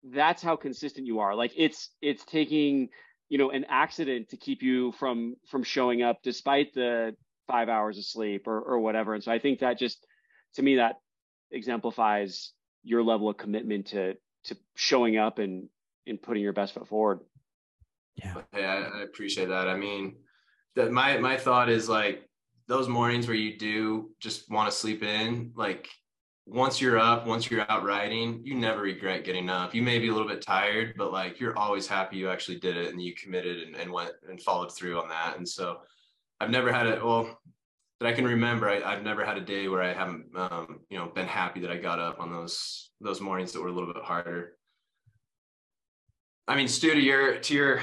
that's 0.04 0.44
how 0.44 0.56
consistent 0.56 1.08
you 1.08 1.20
are. 1.20 1.34
Like 1.34 1.54
it's, 1.56 1.90
it's 2.02 2.26
taking, 2.26 2.90
you 3.30 3.38
know, 3.38 3.52
an 3.52 3.66
accident 3.70 4.30
to 4.30 4.38
keep 4.38 4.62
you 4.62 4.92
from, 4.94 5.36
from 5.48 5.64
showing 5.64 6.04
up 6.04 6.20
despite 6.24 6.74
the 6.74 7.16
five 7.48 7.70
hours 7.70 7.98
of 7.98 8.06
sleep 8.06 8.48
or, 8.48 8.60
or 8.60 8.80
whatever. 8.80 9.14
And 9.14 9.24
so 9.24 9.32
I 9.32 9.40
think 9.40 9.60
that 9.60 9.80
just, 9.80 10.06
to 10.56 10.62
me, 10.62 10.76
that 10.76 10.96
exemplifies 11.52 12.52
your 12.84 13.02
level 13.02 13.30
of 13.30 13.38
commitment 13.38 13.88
to, 13.88 14.16
to 14.46 14.58
showing 14.76 15.18
up 15.18 15.40
and, 15.40 15.70
and 16.06 16.22
putting 16.22 16.44
your 16.44 16.54
best 16.54 16.74
foot 16.74 16.88
forward. 16.88 17.20
Yeah. 18.16 18.42
Hey, 18.52 18.64
I, 18.64 18.84
I 18.84 19.02
appreciate 19.02 19.50
that. 19.50 19.68
I 19.68 19.76
mean, 19.76 20.18
that 20.76 20.92
my 20.92 21.18
my 21.18 21.38
thought 21.38 21.70
is 21.70 21.88
like 21.90 22.28
those 22.68 22.88
mornings 22.88 23.28
where 23.28 23.36
you 23.36 23.58
do 23.58 24.12
just 24.20 24.50
want 24.50 24.70
to 24.70 24.76
sleep 24.76 25.04
in 25.04 25.52
like 25.56 25.90
once 26.46 26.80
you're 26.80 27.00
up 27.00 27.26
once 27.26 27.50
you're 27.50 27.70
out 27.70 27.84
riding 27.84 28.42
you 28.44 28.56
never 28.56 28.82
regret 28.82 29.24
getting 29.24 29.50
up. 29.50 29.74
You 29.74 29.82
may 29.82 30.00
be 30.00 30.10
a 30.10 30.12
little 30.14 30.28
bit 30.28 30.42
tired 30.42 30.94
but 30.98 31.12
like 31.12 31.40
you're 31.40 31.58
always 31.58 31.88
happy 31.88 32.18
you 32.18 32.30
actually 32.30 32.60
did 32.60 32.78
it 32.78 32.92
and 32.92 33.02
you 33.02 33.14
committed 33.14 33.64
and, 33.64 33.76
and 33.76 33.92
went 33.92 34.12
and 34.30 34.42
followed 34.42 34.76
through 34.76 35.00
on 35.00 35.10
that. 35.10 35.38
And 35.38 35.48
so 35.48 35.80
i've 36.42 36.50
never 36.50 36.72
had 36.72 36.86
it 36.86 37.04
well 37.04 37.40
that 38.00 38.08
i 38.08 38.12
can 38.12 38.26
remember 38.26 38.70
I, 38.70 38.96
have 38.96 39.04
never 39.04 39.24
had 39.24 39.38
a 39.38 39.42
day 39.42 39.70
where 39.70 39.82
i 39.82 39.94
haven't 39.94 40.26
um, 40.36 40.82
you 40.90 40.98
know 40.98 41.06
been 41.08 41.28
happy 41.28 41.62
that 41.62 41.72
i 41.72 41.78
got 41.78 41.98
up 41.98 42.20
on 42.20 42.30
those 42.30 42.86
those 43.02 43.22
mornings 43.22 43.52
that 43.54 43.62
were 43.62 43.68
a 43.68 43.72
little 43.72 43.92
bit 43.92 44.04
harder. 44.04 44.58
I 46.48 46.56
mean, 46.56 46.68
Stu, 46.68 46.94
to 46.94 47.00
your 47.00 47.38
to 47.38 47.54
your 47.54 47.82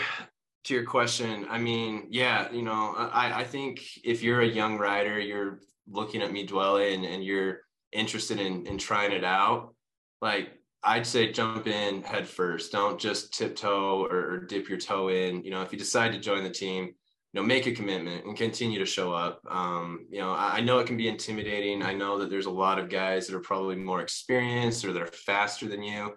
to 0.65 0.75
your 0.75 0.85
question, 0.85 1.47
I 1.51 1.59
mean, 1.59 2.07
yeah, 2.11 2.51
you 2.53 2.63
know, 2.63 2.95
I, 2.97 3.41
I 3.41 3.45
think 3.45 3.83
if 4.05 4.23
you're 4.23 4.43
a 4.43 4.47
young 4.47 4.79
rider, 4.79 5.19
you're 5.19 5.61
looking 5.89 6.23
at 6.23 6.33
Mi 6.33 6.47
Duele 6.47 6.95
and, 6.95 7.05
and 7.05 7.25
you're 7.25 7.61
interested 7.91 8.39
in, 8.39 8.67
in 8.67 8.79
trying 8.79 9.13
it 9.13 9.25
out, 9.25 9.75
like 10.21 10.51
I'd 10.85 11.07
say 11.07 11.33
jump 11.33 11.67
in 11.67 12.03
head 12.03 12.27
first. 12.27 12.73
Don't 12.73 12.99
just 12.99 13.35
tiptoe 13.35 14.07
or, 14.07 14.33
or 14.33 14.39
dip 14.39 14.69
your 14.69 14.79
toe 14.79 15.09
in. 15.09 15.45
You 15.45 15.51
know, 15.51 15.63
if 15.63 15.73
you 15.73 15.79
decide 15.79 16.13
to 16.13 16.19
join 16.19 16.43
the 16.43 16.51
team, 16.51 16.95
you 17.33 17.41
know, 17.41 17.47
make 17.47 17.67
a 17.67 17.73
commitment 17.73 18.25
and 18.25 18.37
continue 18.37 18.79
to 18.79 18.85
show 18.87 19.13
up. 19.13 19.41
Um, 19.49 20.07
you 20.11 20.19
know, 20.19 20.33
I, 20.33 20.59
I 20.59 20.61
know 20.61 20.81
it 20.81 20.87
can 20.87 20.97
be 20.97 21.09
intimidating. 21.09 21.83
I 21.83 21.95
know 21.95 22.19
that 22.19 22.31
there's 22.31 22.47
a 22.47 22.51
lot 22.51 22.79
of 22.79 22.89
guys 22.91 23.27
that 23.27 23.37
are 23.37 23.41
probably 23.41 23.77
more 23.77 24.01
experienced 24.01 24.85
or 24.85 24.93
that 24.93 25.03
are 25.03 25.07
faster 25.07 25.67
than 25.67 25.83
you. 25.83 26.15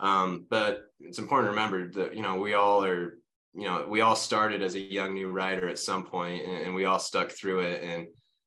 Um, 0.00 0.46
but 0.50 0.86
it's 1.00 1.18
important 1.18 1.46
to 1.46 1.50
remember 1.50 1.90
that, 1.92 2.16
you 2.16 2.22
know, 2.22 2.36
we 2.36 2.54
all 2.54 2.84
are 2.84 3.18
you 3.56 3.64
know, 3.64 3.86
we 3.88 4.02
all 4.02 4.16
started 4.16 4.62
as 4.62 4.74
a 4.74 4.80
young 4.80 5.14
new 5.14 5.28
rider 5.28 5.66
at 5.66 5.78
some 5.78 6.04
point 6.04 6.44
and, 6.46 6.66
and 6.66 6.74
we 6.74 6.84
all 6.84 6.98
stuck 6.98 7.30
through 7.30 7.60
it. 7.60 7.82
And, 7.82 8.06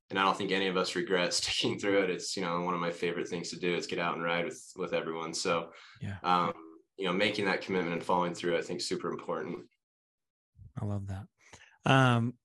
and 0.10 0.20
I 0.20 0.24
don't 0.24 0.38
think 0.38 0.51
any 0.51 0.68
of 0.68 0.78
us 0.78 0.95
regret 0.95 1.34
sticking 1.34 1.80
through 1.80 2.03
it. 2.03 2.10
It's, 2.12 2.38
you 2.38 2.43
know, 2.43 2.62
one 2.62 2.76
of 2.76 2.80
my 2.80 2.91
favorite 2.91 3.28
things 3.28 3.49
to 3.49 3.60
do 3.60 3.76
is 3.76 3.88
get 3.88 3.99
out 3.99 4.16
and 4.16 4.24
ride 4.24 4.45
with, 4.45 4.64
with 4.76 4.93
everyone. 4.93 5.34
So, 5.34 5.70
yeah. 5.99 6.18
um, 6.24 6.53
you 6.97 7.05
know, 7.05 7.14
making 7.14 7.45
that 7.45 7.62
commitment 7.62 7.93
and 7.93 8.03
following 8.03 8.36
through, 8.36 8.57
I 8.57 8.62
think 8.62 8.82
super 8.82 9.10
important. 9.10 9.60
I 10.80 10.86
love 10.86 11.07
that. 11.07 11.24
Um, 11.86 12.36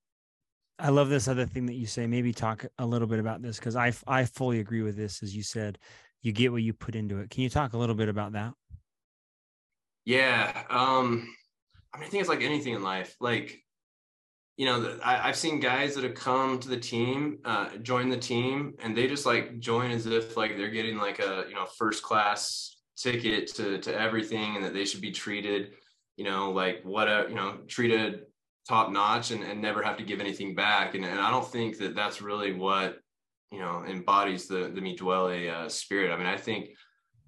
I 0.79 0.89
love 0.89 1.09
this 1.09 1.27
other 1.27 1.45
thing 1.45 1.67
that 1.67 1.75
you 1.75 1.85
say. 1.85 2.07
Maybe 2.07 2.33
talk 2.33 2.65
a 2.79 2.85
little 2.85 3.07
bit 3.07 3.19
about 3.19 3.41
this 3.41 3.57
because 3.57 3.75
I 3.77 3.93
I 4.07 4.25
fully 4.25 4.59
agree 4.59 4.81
with 4.81 4.97
this. 4.97 5.23
As 5.23 5.33
you 5.33 5.41
said, 5.41 5.77
you 6.21 6.33
get 6.33 6.51
what 6.51 6.63
you 6.63 6.73
put 6.73 6.95
into 6.95 7.19
it. 7.19 7.29
Can 7.29 7.43
you 7.43 7.49
talk 7.49 7.73
a 7.73 7.77
little 7.77 7.95
bit 7.95 8.09
about 8.09 8.33
that? 8.33 8.53
Yeah. 10.03 10.63
Um, 10.69 11.33
I 11.95 11.97
mean, 11.97 12.07
I 12.07 12.09
think 12.09 12.21
it's 12.21 12.29
like 12.29 12.41
anything 12.41 12.73
in 12.73 12.83
life. 12.83 13.15
Like, 13.21 13.63
you 14.57 14.65
know, 14.65 14.99
I, 15.03 15.27
have 15.27 15.37
seen 15.37 15.61
guys 15.61 15.95
that 15.95 16.03
have 16.03 16.13
come 16.13 16.59
to 16.59 16.67
the 16.67 16.77
team, 16.77 17.39
uh, 17.45 17.77
join 17.77 18.09
the 18.09 18.17
team, 18.17 18.73
and 18.79 18.95
they 18.95 19.07
just 19.07 19.25
like 19.25 19.59
join 19.59 19.91
as 19.91 20.05
if 20.05 20.35
like 20.35 20.57
they're 20.57 20.69
getting 20.69 20.97
like 20.97 21.19
a 21.19 21.45
you 21.47 21.55
know 21.55 21.65
first 21.65 22.03
class 22.03 22.77
ticket 22.97 23.47
to 23.55 23.77
to 23.79 23.97
everything, 23.97 24.57
and 24.57 24.65
that 24.65 24.73
they 24.73 24.83
should 24.83 25.01
be 25.01 25.11
treated, 25.11 25.75
you 26.17 26.25
know, 26.25 26.51
like 26.51 26.81
what 26.83 27.07
a 27.07 27.27
you 27.29 27.35
know 27.35 27.59
treated 27.67 28.23
top 28.67 28.91
notch 28.91 29.31
and, 29.31 29.43
and 29.43 29.61
never 29.61 29.81
have 29.81 29.97
to 29.97 30.03
give 30.03 30.19
anything 30.19 30.55
back. 30.55 30.95
And, 30.95 31.05
and 31.05 31.19
I 31.19 31.29
don't 31.29 31.47
think 31.47 31.77
that 31.77 31.95
that's 31.95 32.21
really 32.21 32.51
what 32.51 32.97
you 33.51 33.59
know 33.59 33.85
embodies 33.87 34.47
the 34.47 34.69
the 34.73 34.81
Mi 34.81 34.97
Duele 34.97 35.49
uh, 35.49 35.69
spirit. 35.69 36.11
I 36.11 36.17
mean, 36.17 36.27
I 36.27 36.37
think 36.37 36.71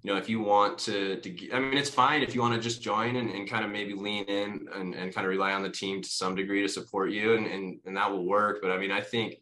you 0.02 0.12
know 0.12 0.18
if 0.18 0.28
you 0.28 0.40
want 0.40 0.78
to 0.78 1.16
to 1.20 1.52
I 1.52 1.58
mean, 1.58 1.76
it's 1.76 1.90
fine 1.90 2.22
if 2.22 2.34
you 2.34 2.40
want 2.40 2.54
to 2.54 2.60
just 2.60 2.80
join 2.80 3.16
and, 3.16 3.30
and 3.30 3.48
kind 3.48 3.64
of 3.64 3.70
maybe 3.70 3.94
lean 3.94 4.24
in 4.24 4.68
and, 4.74 4.94
and 4.94 5.14
kind 5.14 5.26
of 5.26 5.30
rely 5.30 5.52
on 5.52 5.62
the 5.62 5.70
team 5.70 6.02
to 6.02 6.08
some 6.08 6.34
degree 6.36 6.62
to 6.62 6.68
support 6.68 7.10
you, 7.10 7.34
and, 7.34 7.46
and 7.46 7.80
and 7.84 7.96
that 7.96 8.10
will 8.10 8.26
work. 8.26 8.60
But 8.62 8.70
I 8.70 8.78
mean, 8.78 8.92
I 8.92 9.00
think 9.00 9.36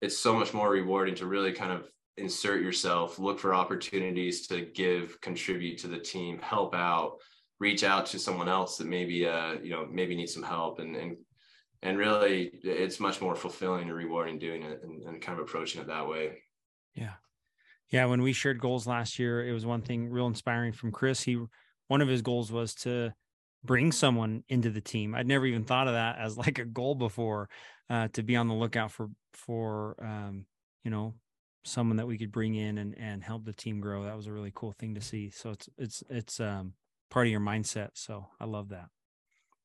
it's 0.00 0.18
so 0.18 0.34
much 0.34 0.54
more 0.54 0.70
rewarding 0.70 1.14
to 1.16 1.26
really 1.26 1.52
kind 1.52 1.72
of 1.72 1.90
insert 2.16 2.62
yourself, 2.62 3.18
look 3.18 3.38
for 3.38 3.54
opportunities 3.54 4.46
to 4.46 4.62
give, 4.62 5.20
contribute 5.20 5.78
to 5.78 5.88
the 5.88 5.98
team, 5.98 6.38
help 6.40 6.74
out, 6.74 7.16
reach 7.58 7.84
out 7.84 8.06
to 8.06 8.18
someone 8.18 8.48
else 8.48 8.78
that 8.78 8.86
maybe 8.86 9.26
uh 9.26 9.54
you 9.62 9.70
know 9.70 9.86
maybe 9.90 10.14
needs 10.14 10.34
some 10.34 10.42
help. 10.42 10.78
And 10.78 10.94
and 10.94 11.16
and 11.82 11.98
really 11.98 12.52
it's 12.62 13.00
much 13.00 13.20
more 13.20 13.34
fulfilling 13.34 13.88
and 13.88 13.94
rewarding 13.94 14.38
doing 14.38 14.62
it 14.62 14.82
and, 14.84 15.02
and 15.02 15.20
kind 15.20 15.38
of 15.38 15.44
approaching 15.44 15.80
it 15.80 15.88
that 15.88 16.08
way. 16.08 16.42
Yeah 16.94 17.14
yeah 17.90 18.04
when 18.06 18.22
we 18.22 18.32
shared 18.32 18.60
goals 18.60 18.86
last 18.86 19.18
year 19.18 19.46
it 19.46 19.52
was 19.52 19.66
one 19.66 19.82
thing 19.82 20.08
real 20.08 20.26
inspiring 20.26 20.72
from 20.72 20.92
chris 20.92 21.22
he 21.22 21.38
one 21.88 22.00
of 22.00 22.08
his 22.08 22.22
goals 22.22 22.50
was 22.50 22.74
to 22.74 23.12
bring 23.64 23.90
someone 23.92 24.42
into 24.48 24.70
the 24.70 24.80
team 24.80 25.14
i'd 25.14 25.26
never 25.26 25.46
even 25.46 25.64
thought 25.64 25.88
of 25.88 25.94
that 25.94 26.18
as 26.18 26.36
like 26.36 26.58
a 26.58 26.64
goal 26.64 26.94
before 26.94 27.48
uh, 27.88 28.08
to 28.12 28.22
be 28.22 28.34
on 28.34 28.48
the 28.48 28.54
lookout 28.54 28.90
for 28.90 29.08
for 29.32 29.96
um, 30.02 30.44
you 30.82 30.90
know 30.90 31.14
someone 31.64 31.96
that 31.96 32.06
we 32.06 32.18
could 32.18 32.32
bring 32.32 32.54
in 32.54 32.78
and 32.78 32.96
and 32.98 33.22
help 33.22 33.44
the 33.44 33.52
team 33.52 33.80
grow 33.80 34.04
that 34.04 34.16
was 34.16 34.26
a 34.26 34.32
really 34.32 34.52
cool 34.54 34.72
thing 34.72 34.94
to 34.94 35.00
see 35.00 35.30
so 35.30 35.50
it's 35.50 35.68
it's 35.78 36.02
it's 36.08 36.40
um 36.40 36.72
part 37.10 37.26
of 37.26 37.30
your 37.30 37.40
mindset 37.40 37.90
so 37.94 38.26
i 38.40 38.44
love 38.44 38.68
that 38.68 38.86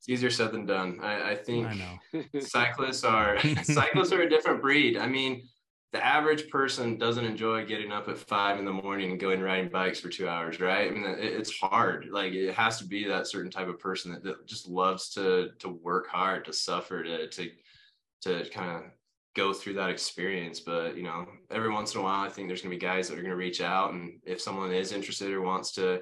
it's 0.02 0.10
easier 0.10 0.32
said 0.32 0.52
than 0.52 0.66
done. 0.66 0.98
I, 1.00 1.34
I 1.34 1.36
think 1.36 1.68
I 1.68 1.76
know. 1.76 2.24
cyclists 2.40 3.04
are 3.04 3.38
cyclists 3.64 4.12
are 4.12 4.22
a 4.22 4.30
different 4.30 4.60
breed. 4.60 4.98
I 4.98 5.06
mean, 5.06 5.44
the 5.92 6.06
average 6.06 6.50
person 6.50 6.98
doesn't 6.98 7.26
enjoy 7.26 7.66
getting 7.66 7.92
up 7.92 8.08
at 8.08 8.18
five 8.18 8.58
in 8.58 8.66
the 8.66 8.72
morning 8.72 9.12
and 9.12 9.20
going 9.20 9.42
riding 9.42 9.70
bikes 9.70 10.00
for 10.00 10.08
two 10.08 10.28
hours, 10.28 10.62
right? 10.62 10.90
I 10.90 10.92
mean, 10.92 11.04
it, 11.04 11.20
it's 11.20 11.52
hard. 11.52 12.08
Like 12.12 12.32
it 12.32 12.54
has 12.54 12.78
to 12.78 12.86
be 12.86 13.06
that 13.08 13.28
certain 13.28 13.52
type 13.52 13.68
of 13.68 13.80
person 13.80 14.12
that, 14.14 14.24
that 14.24 14.48
just 14.48 14.70
loves 14.70 15.10
to 15.12 15.50
to 15.60 15.70
work 15.70 16.08
hard, 16.08 16.46
to 16.46 16.54
suffer, 16.54 17.04
to 17.04 17.28
to 17.28 17.50
to 18.22 18.50
kind 18.52 18.72
of 18.72 18.84
go 19.36 19.52
through 19.54 19.74
that 19.74 19.90
experience. 19.90 20.62
But 20.62 20.96
you 20.96 21.04
know, 21.04 21.26
every 21.50 21.72
once 21.72 21.94
in 21.94 22.00
a 22.00 22.04
while, 22.04 22.26
I 22.26 22.30
think 22.30 22.48
there's 22.48 22.62
gonna 22.62 22.76
be 22.76 22.80
guys 22.80 23.10
that 23.10 23.20
are 23.20 23.24
gonna 23.24 23.36
reach 23.36 23.60
out, 23.60 23.94
and 23.94 24.20
if 24.24 24.40
someone 24.40 24.72
is 24.72 24.94
interested 24.94 25.32
or 25.32 25.42
wants 25.42 25.74
to 25.74 26.02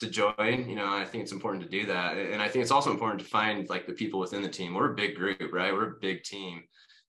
to 0.00 0.10
join 0.10 0.68
you 0.68 0.74
know 0.74 0.92
i 0.92 1.04
think 1.04 1.22
it's 1.22 1.30
important 1.30 1.62
to 1.62 1.70
do 1.70 1.86
that 1.86 2.16
and 2.16 2.42
i 2.42 2.48
think 2.48 2.62
it's 2.62 2.72
also 2.72 2.90
important 2.90 3.20
to 3.20 3.26
find 3.26 3.68
like 3.68 3.86
the 3.86 3.92
people 3.92 4.18
within 4.18 4.42
the 4.42 4.48
team 4.48 4.74
we're 4.74 4.90
a 4.90 4.94
big 4.96 5.14
group 5.14 5.52
right 5.52 5.72
we're 5.72 5.92
a 5.92 6.00
big 6.00 6.24
team 6.24 6.64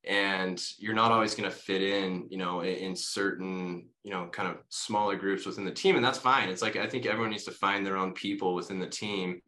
and 0.08 0.62
you're 0.78 0.93
not 0.93 1.12
always 1.12 1.34
going 1.36 1.49
to 1.49 1.56
fit 1.56 1.82
in 1.82 2.28
you 2.30 2.38
know 2.38 2.64
in 2.64 2.95
certain 2.95 3.88
you 4.03 4.12
know 4.12 4.28
kind 4.28 4.49
of 4.49 4.58
smaller 4.70 5.16
groups 5.16 5.45
within 5.45 5.66
the 5.66 5.72
team 5.72 5.95
and 5.95 6.06
that's 6.06 6.18
fine 6.18 6.49
it's 6.49 6.62
like 6.62 6.76
i 6.76 6.88
think 6.88 7.06
everyone 7.06 7.32
needs 7.32 7.43
to 7.43 7.51
find 7.51 7.86
their 7.86 7.97
own 7.97 8.14
people 8.14 8.53
within 8.53 8.80
the 8.80 8.88
team 8.88 9.41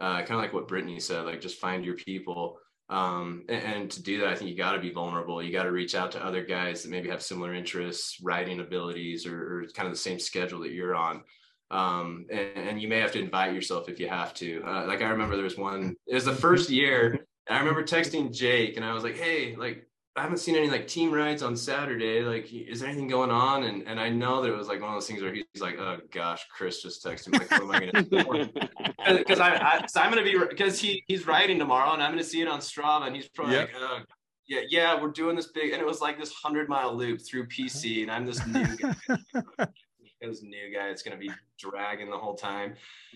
uh, 0.00 0.18
kind 0.18 0.32
of 0.32 0.38
like 0.38 0.52
what 0.52 0.68
brittany 0.68 0.98
said 0.98 1.24
like 1.24 1.40
just 1.40 1.60
find 1.60 1.84
your 1.84 1.96
people 1.96 2.56
um, 2.88 3.44
and, 3.48 3.62
and, 3.62 3.90
to 3.90 4.02
do 4.02 4.18
that 4.18 4.28
i 4.28 4.34
think 4.34 4.50
you 4.50 4.56
got 4.56 4.72
to 4.72 4.80
be 4.80 4.90
vulnerable 4.90 5.42
you 5.42 5.52
got 5.52 5.62
to 5.62 5.72
reach 5.72 5.94
out 5.94 6.10
to 6.12 6.24
other 6.24 6.44
guys 6.44 6.82
that 6.82 6.90
maybe 6.90 7.08
have 7.08 7.22
similar 7.22 7.54
interests 7.54 8.18
writing 8.22 8.60
abilities 8.60 9.26
or, 9.26 9.60
or 9.60 9.66
kind 9.74 9.86
of 9.86 9.94
the 9.94 10.00
same 10.00 10.18
schedule 10.18 10.60
that 10.60 10.72
you're 10.72 10.94
on 10.94 11.22
um, 11.70 12.26
and, 12.30 12.68
and, 12.68 12.82
you 12.82 12.88
may 12.88 12.98
have 12.98 13.12
to 13.12 13.20
invite 13.20 13.54
yourself 13.54 13.88
if 13.88 14.00
you 14.00 14.08
have 14.08 14.34
to. 14.34 14.60
Uh, 14.66 14.86
like 14.88 15.02
I 15.02 15.10
remember 15.10 15.36
there 15.36 15.44
was 15.44 15.56
one. 15.56 15.94
It 16.08 16.14
was 16.14 16.24
the 16.24 16.34
first 16.34 16.68
year. 16.68 17.24
I 17.48 17.60
remember 17.60 17.84
texting 17.84 18.34
Jake, 18.34 18.76
and 18.76 18.84
I 18.84 18.92
was 18.92 19.04
like, 19.04 19.16
"Hey, 19.16 19.54
like 19.54 19.86
I 20.20 20.24
haven't 20.24 20.36
seen 20.36 20.54
any 20.54 20.68
like 20.68 20.86
team 20.86 21.10
rides 21.10 21.42
on 21.42 21.56
Saturday. 21.56 22.20
Like, 22.20 22.52
is 22.52 22.80
there 22.80 22.90
anything 22.90 23.08
going 23.08 23.30
on?" 23.30 23.62
And 23.62 23.88
and 23.88 23.98
I 23.98 24.10
know 24.10 24.42
that 24.42 24.52
it 24.52 24.56
was 24.56 24.68
like 24.68 24.78
one 24.78 24.90
of 24.90 24.96
those 24.96 25.06
things 25.06 25.22
where 25.22 25.32
he's 25.32 25.46
like, 25.62 25.78
"Oh 25.78 25.96
gosh, 26.10 26.46
Chris 26.54 26.82
just 26.82 27.02
texted 27.02 27.32
me. 27.32 27.38
Like, 27.38 27.50
what 27.52 27.62
am 27.62 27.70
I 27.70 27.80
gonna 27.86 28.02
do?" 28.02 29.16
Because 29.16 29.40
I, 29.40 29.54
I 29.54 29.86
so 29.86 29.98
I'm 29.98 30.10
gonna 30.10 30.22
be 30.22 30.38
because 30.38 30.78
he 30.78 31.02
he's 31.08 31.26
riding 31.26 31.58
tomorrow, 31.58 31.94
and 31.94 32.02
I'm 32.02 32.10
gonna 32.12 32.22
see 32.22 32.42
it 32.42 32.48
on 32.48 32.60
Strava, 32.60 33.06
and 33.06 33.16
he's 33.16 33.28
probably 33.28 33.54
yep. 33.54 33.70
like, 33.72 33.82
oh, 33.82 34.00
yeah, 34.46 34.60
yeah, 34.68 35.00
we're 35.00 35.08
doing 35.08 35.36
this 35.36 35.46
big, 35.52 35.72
and 35.72 35.80
it 35.80 35.86
was 35.86 36.02
like 36.02 36.18
this 36.18 36.32
hundred 36.34 36.68
mile 36.68 36.94
loop 36.94 37.22
through 37.22 37.48
PC, 37.48 38.02
and 38.02 38.10
I'm 38.10 38.26
this 38.26 38.46
new 38.46 38.76
guy. 38.76 39.66
this 40.28 40.42
new 40.42 40.72
guy 40.72 40.88
It's 40.88 41.02
going 41.02 41.18
to 41.18 41.20
be 41.20 41.32
dragging 41.58 42.10
the 42.10 42.18
whole 42.18 42.34
time. 42.34 42.74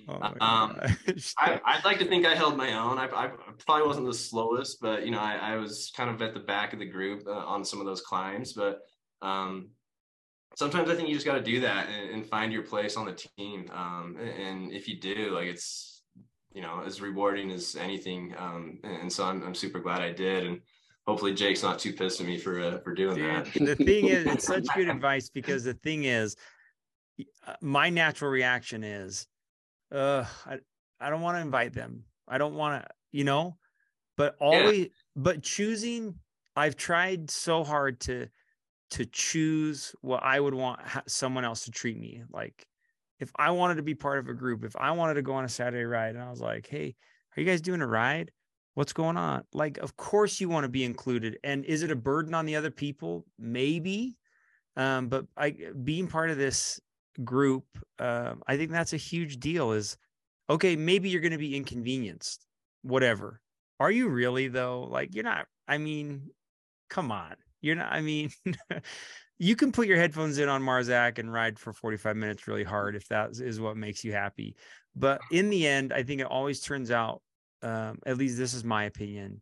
Oh 0.08 0.14
um, 0.14 0.34
I, 1.38 1.60
would 1.76 1.84
like 1.84 1.98
to 1.98 2.04
think 2.04 2.26
I 2.26 2.34
held 2.34 2.56
my 2.56 2.72
own. 2.78 2.98
I, 2.98 3.06
I, 3.06 3.30
probably 3.64 3.86
wasn't 3.86 4.06
the 4.06 4.14
slowest, 4.14 4.80
but 4.80 5.04
you 5.04 5.10
know, 5.10 5.20
I, 5.20 5.34
I, 5.36 5.56
was 5.56 5.92
kind 5.96 6.10
of 6.10 6.20
at 6.22 6.34
the 6.34 6.40
back 6.40 6.72
of 6.72 6.78
the 6.78 6.86
group 6.86 7.26
uh, 7.26 7.32
on 7.32 7.64
some 7.64 7.80
of 7.80 7.86
those 7.86 8.00
climbs. 8.00 8.52
But 8.52 8.80
um, 9.22 9.68
sometimes 10.56 10.90
I 10.90 10.94
think 10.94 11.08
you 11.08 11.14
just 11.14 11.26
got 11.26 11.34
to 11.34 11.42
do 11.42 11.60
that 11.60 11.88
and, 11.88 12.10
and, 12.10 12.26
find 12.26 12.52
your 12.52 12.62
place 12.62 12.96
on 12.96 13.06
the 13.06 13.28
team. 13.36 13.66
Um, 13.72 14.16
and, 14.20 14.28
and, 14.30 14.72
if 14.72 14.88
you 14.88 14.98
do, 14.98 15.30
like 15.34 15.46
it's 15.46 16.02
you 16.52 16.62
know 16.62 16.82
as 16.84 17.00
rewarding 17.00 17.50
as 17.50 17.76
anything. 17.76 18.34
Um, 18.38 18.78
and 18.82 19.12
so 19.12 19.24
I'm, 19.24 19.42
I'm 19.42 19.54
super 19.54 19.78
glad 19.78 20.00
I 20.00 20.12
did. 20.12 20.46
And 20.46 20.60
hopefully 21.06 21.34
Jake's 21.34 21.62
not 21.62 21.78
too 21.78 21.92
pissed 21.92 22.20
at 22.20 22.26
me 22.26 22.38
for 22.38 22.60
uh, 22.60 22.78
for 22.78 22.94
doing 22.94 23.16
Dude, 23.16 23.46
that. 23.46 23.76
the 23.78 23.84
thing 23.84 24.06
is, 24.06 24.26
it's 24.26 24.46
such 24.46 24.66
good 24.74 24.88
advice 24.88 25.28
because 25.28 25.64
the 25.64 25.74
thing 25.74 26.04
is, 26.04 26.36
my 27.60 27.90
natural 27.90 28.30
reaction 28.30 28.84
is, 28.84 29.26
uh, 29.92 30.24
I, 30.46 30.58
I 31.00 31.10
don't 31.10 31.20
want 31.20 31.36
to 31.36 31.42
invite 31.42 31.72
them. 31.72 32.04
I 32.26 32.38
don't 32.38 32.54
want 32.54 32.82
to, 32.82 32.88
you 33.12 33.24
know, 33.24 33.56
but 34.16 34.36
always, 34.40 34.78
yeah. 34.78 34.86
but 35.16 35.42
choosing, 35.42 36.14
I've 36.56 36.76
tried 36.76 37.30
so 37.30 37.64
hard 37.64 38.00
to, 38.00 38.28
to 38.92 39.06
choose 39.06 39.94
what 40.00 40.22
I 40.22 40.38
would 40.40 40.54
want 40.54 40.80
someone 41.06 41.44
else 41.44 41.64
to 41.64 41.70
treat 41.70 41.98
me 41.98 42.22
like. 42.30 42.66
If 43.20 43.30
I 43.36 43.52
wanted 43.52 43.76
to 43.76 43.82
be 43.82 43.94
part 43.94 44.18
of 44.18 44.28
a 44.28 44.34
group, 44.34 44.64
if 44.64 44.74
I 44.76 44.90
wanted 44.90 45.14
to 45.14 45.22
go 45.22 45.34
on 45.34 45.44
a 45.44 45.48
Saturday 45.48 45.84
ride 45.84 46.16
and 46.16 46.22
I 46.22 46.30
was 46.30 46.40
like, 46.40 46.66
hey, 46.66 46.96
are 47.34 47.40
you 47.40 47.46
guys 47.46 47.60
doing 47.60 47.80
a 47.80 47.86
ride? 47.86 48.32
What's 48.74 48.92
going 48.92 49.16
on? 49.16 49.44
Like, 49.52 49.78
of 49.78 49.96
course 49.96 50.40
you 50.40 50.48
want 50.48 50.64
to 50.64 50.68
be 50.68 50.84
included. 50.84 51.38
And 51.44 51.64
is 51.64 51.84
it 51.84 51.92
a 51.92 51.96
burden 51.96 52.34
on 52.34 52.44
the 52.44 52.56
other 52.56 52.72
people? 52.72 53.24
Maybe. 53.38 54.16
Um, 54.76 55.08
but 55.08 55.26
I 55.36 55.56
being 55.84 56.08
part 56.08 56.30
of 56.30 56.38
this 56.38 56.80
group, 57.22 57.64
uh, 57.98 58.34
I 58.46 58.56
think 58.56 58.70
that's 58.70 58.92
a 58.92 58.98
huge 58.98 59.38
deal. 59.38 59.72
Is 59.72 59.96
okay, 60.48 60.76
maybe 60.76 61.08
you're 61.08 61.20
going 61.20 61.32
to 61.32 61.38
be 61.38 61.56
inconvenienced, 61.56 62.46
whatever. 62.82 63.40
Are 63.80 63.90
you 63.90 64.08
really 64.08 64.48
though? 64.48 64.84
Like 64.84 65.14
you're 65.14 65.24
not. 65.24 65.46
I 65.68 65.78
mean, 65.78 66.30
come 66.90 67.10
on, 67.12 67.34
you're 67.60 67.76
not. 67.76 67.92
I 67.92 68.00
mean, 68.00 68.30
you 69.38 69.56
can 69.56 69.72
put 69.72 69.86
your 69.86 69.98
headphones 69.98 70.38
in 70.38 70.48
on 70.48 70.62
Marzac 70.62 71.18
and 71.18 71.32
ride 71.32 71.58
for 71.58 71.72
45 71.72 72.16
minutes 72.16 72.46
really 72.46 72.64
hard 72.64 72.96
if 72.96 73.08
that 73.08 73.30
is 73.32 73.60
what 73.60 73.76
makes 73.76 74.04
you 74.04 74.12
happy. 74.12 74.56
But 74.96 75.20
in 75.30 75.50
the 75.50 75.66
end, 75.66 75.92
I 75.92 76.02
think 76.02 76.20
it 76.20 76.26
always 76.26 76.60
turns 76.60 76.90
out. 76.90 77.20
Um, 77.62 77.98
at 78.04 78.18
least 78.18 78.36
this 78.36 78.52
is 78.52 78.62
my 78.62 78.84
opinion, 78.84 79.40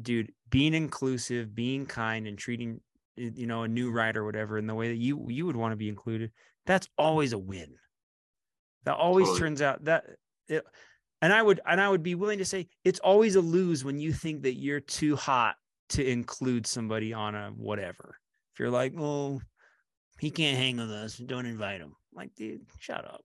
dude. 0.00 0.32
Being 0.50 0.74
inclusive, 0.74 1.54
being 1.54 1.86
kind, 1.86 2.26
and 2.26 2.36
treating 2.36 2.80
you 3.16 3.46
know 3.46 3.62
a 3.62 3.68
new 3.68 3.90
rider 3.90 4.24
whatever 4.24 4.58
in 4.58 4.66
the 4.66 4.74
way 4.74 4.88
that 4.88 4.96
you 4.96 5.26
you 5.28 5.46
would 5.46 5.56
want 5.56 5.72
to 5.72 5.76
be 5.76 5.88
included 5.88 6.32
that's 6.66 6.88
always 6.98 7.32
a 7.32 7.38
win. 7.38 7.74
That 8.84 8.96
always 8.96 9.26
totally. 9.26 9.40
turns 9.40 9.62
out 9.62 9.84
that 9.84 10.04
it, 10.48 10.64
and 11.22 11.32
I 11.32 11.42
would 11.42 11.60
and 11.66 11.80
I 11.80 11.88
would 11.88 12.02
be 12.02 12.14
willing 12.14 12.38
to 12.38 12.44
say 12.44 12.68
it's 12.84 13.00
always 13.00 13.36
a 13.36 13.40
lose 13.40 13.84
when 13.84 13.98
you 13.98 14.12
think 14.12 14.42
that 14.42 14.54
you're 14.54 14.80
too 14.80 15.16
hot 15.16 15.56
to 15.90 16.06
include 16.06 16.66
somebody 16.66 17.12
on 17.12 17.34
a 17.34 17.50
whatever. 17.56 18.16
If 18.52 18.60
you're 18.60 18.70
like, 18.70 18.94
oh, 18.98 19.40
he 20.18 20.30
can't 20.30 20.58
hang 20.58 20.76
with 20.76 20.90
us, 20.90 21.16
don't 21.16 21.46
invite 21.46 21.80
him. 21.80 21.94
like, 22.12 22.34
dude, 22.36 22.62
shut 22.78 23.04
up. 23.04 23.22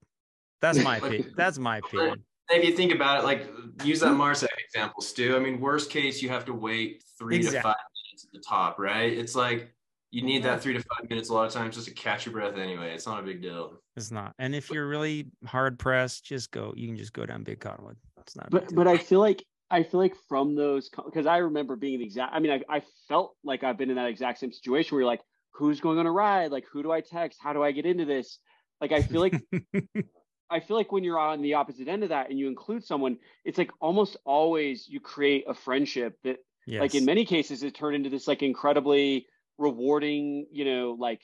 That's 0.61 0.81
my 0.83 0.97
opinion. 0.99 1.33
That's 1.35 1.59
my 1.59 1.77
opinion. 1.85 2.23
If 2.51 2.63
you 2.63 2.75
think 2.75 2.93
about 2.93 3.19
it, 3.19 3.25
like 3.25 3.47
use 3.83 3.99
that 3.99 4.07
mm-hmm. 4.07 4.21
Marzac 4.21 4.47
example, 4.65 5.01
Stu. 5.01 5.35
I 5.35 5.39
mean, 5.39 5.59
worst 5.59 5.91
case, 5.91 6.21
you 6.21 6.29
have 6.29 6.45
to 6.45 6.53
wait 6.53 7.03
three 7.17 7.35
exactly. 7.35 7.59
to 7.59 7.63
five 7.63 7.75
minutes 8.07 8.25
at 8.25 8.31
the 8.33 8.39
top, 8.39 8.79
right? 8.79 9.11
It's 9.11 9.35
like 9.35 9.71
you 10.11 10.23
need 10.23 10.43
that 10.43 10.61
three 10.61 10.73
to 10.73 10.79
five 10.79 11.09
minutes 11.09 11.29
a 11.29 11.33
lot 11.33 11.45
of 11.45 11.53
times 11.53 11.75
just 11.75 11.87
to 11.87 11.93
catch 11.93 12.25
your 12.25 12.33
breath 12.33 12.57
anyway. 12.57 12.93
It's 12.93 13.05
not 13.05 13.19
a 13.19 13.23
big 13.23 13.41
deal. 13.41 13.73
It's 13.95 14.11
not. 14.11 14.33
And 14.39 14.55
if 14.55 14.69
you're 14.71 14.87
really 14.87 15.27
hard 15.45 15.77
pressed, 15.77 16.25
just 16.25 16.51
go. 16.51 16.73
You 16.75 16.87
can 16.87 16.97
just 16.97 17.13
go 17.13 17.25
down 17.25 17.43
Big 17.43 17.59
Cottonwood. 17.59 17.97
It's 18.21 18.35
not. 18.35 18.49
But 18.49 18.73
but 18.73 18.87
I 18.87 18.97
feel 18.97 19.19
like 19.19 19.43
I 19.69 19.83
feel 19.83 19.99
like 19.99 20.15
from 20.27 20.55
those 20.55 20.89
because 20.89 21.27
I 21.27 21.37
remember 21.37 21.75
being 21.75 21.99
the 21.99 22.05
exact. 22.05 22.33
I 22.33 22.39
mean, 22.39 22.51
I, 22.51 22.77
I 22.77 22.81
felt 23.07 23.35
like 23.43 23.63
I've 23.63 23.77
been 23.77 23.89
in 23.89 23.97
that 23.97 24.07
exact 24.07 24.39
same 24.39 24.51
situation 24.51 24.95
where 24.95 25.01
you're 25.01 25.09
like, 25.09 25.21
who's 25.51 25.79
going 25.79 25.99
on 25.99 26.07
a 26.07 26.11
ride? 26.11 26.51
Like, 26.51 26.65
who 26.71 26.81
do 26.81 26.91
I 26.91 27.01
text? 27.01 27.39
How 27.41 27.53
do 27.53 27.63
I 27.63 27.71
get 27.71 27.85
into 27.85 28.05
this? 28.05 28.39
Like, 28.81 28.91
I 28.91 29.01
feel 29.01 29.21
like. 29.21 29.35
I 30.51 30.59
feel 30.59 30.75
like 30.75 30.91
when 30.91 31.03
you're 31.03 31.19
on 31.19 31.43
the 31.43 31.53
opposite 31.53 31.87
end 31.87 32.01
of 32.01 32.09
that 32.09 32.31
and 32.31 32.39
you 32.39 32.47
include 32.47 32.83
someone, 32.83 33.17
it's 33.45 33.59
like 33.59 33.69
almost 33.79 34.17
always 34.25 34.87
you 34.89 34.99
create 34.99 35.43
a 35.47 35.53
friendship 35.53 36.17
that, 36.23 36.37
yes. 36.65 36.81
like 36.81 36.95
in 36.95 37.05
many 37.05 37.23
cases, 37.23 37.61
it 37.61 37.75
turned 37.75 37.95
into 37.95 38.09
this 38.09 38.27
like 38.27 38.41
incredibly 38.41 39.27
rewarding, 39.59 40.47
you 40.51 40.65
know, 40.65 40.95
like 40.97 41.21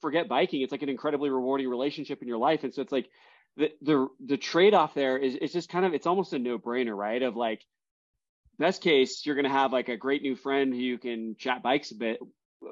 forget 0.00 0.28
biking. 0.28 0.62
It's 0.62 0.72
like 0.72 0.82
an 0.82 0.88
incredibly 0.88 1.30
rewarding 1.30 1.68
relationship 1.68 2.22
in 2.22 2.26
your 2.26 2.38
life. 2.38 2.64
And 2.64 2.74
so 2.74 2.82
it's 2.82 2.90
like 2.90 3.08
the 3.56 3.70
the 3.82 4.08
the 4.26 4.36
trade-off 4.36 4.94
there 4.94 5.16
is 5.18 5.36
it's 5.40 5.52
just 5.52 5.68
kind 5.68 5.84
of 5.84 5.94
it's 5.94 6.06
almost 6.06 6.32
a 6.32 6.38
no-brainer, 6.38 6.96
right? 6.96 7.22
Of 7.22 7.36
like 7.36 7.64
best 8.58 8.82
case, 8.82 9.24
you're 9.24 9.36
gonna 9.36 9.48
have 9.48 9.72
like 9.72 9.88
a 9.88 9.96
great 9.96 10.22
new 10.22 10.34
friend 10.34 10.72
who 10.72 10.80
you 10.80 10.98
can 10.98 11.36
chat 11.38 11.62
bikes 11.62 11.92
a 11.92 11.96
bit 11.96 12.18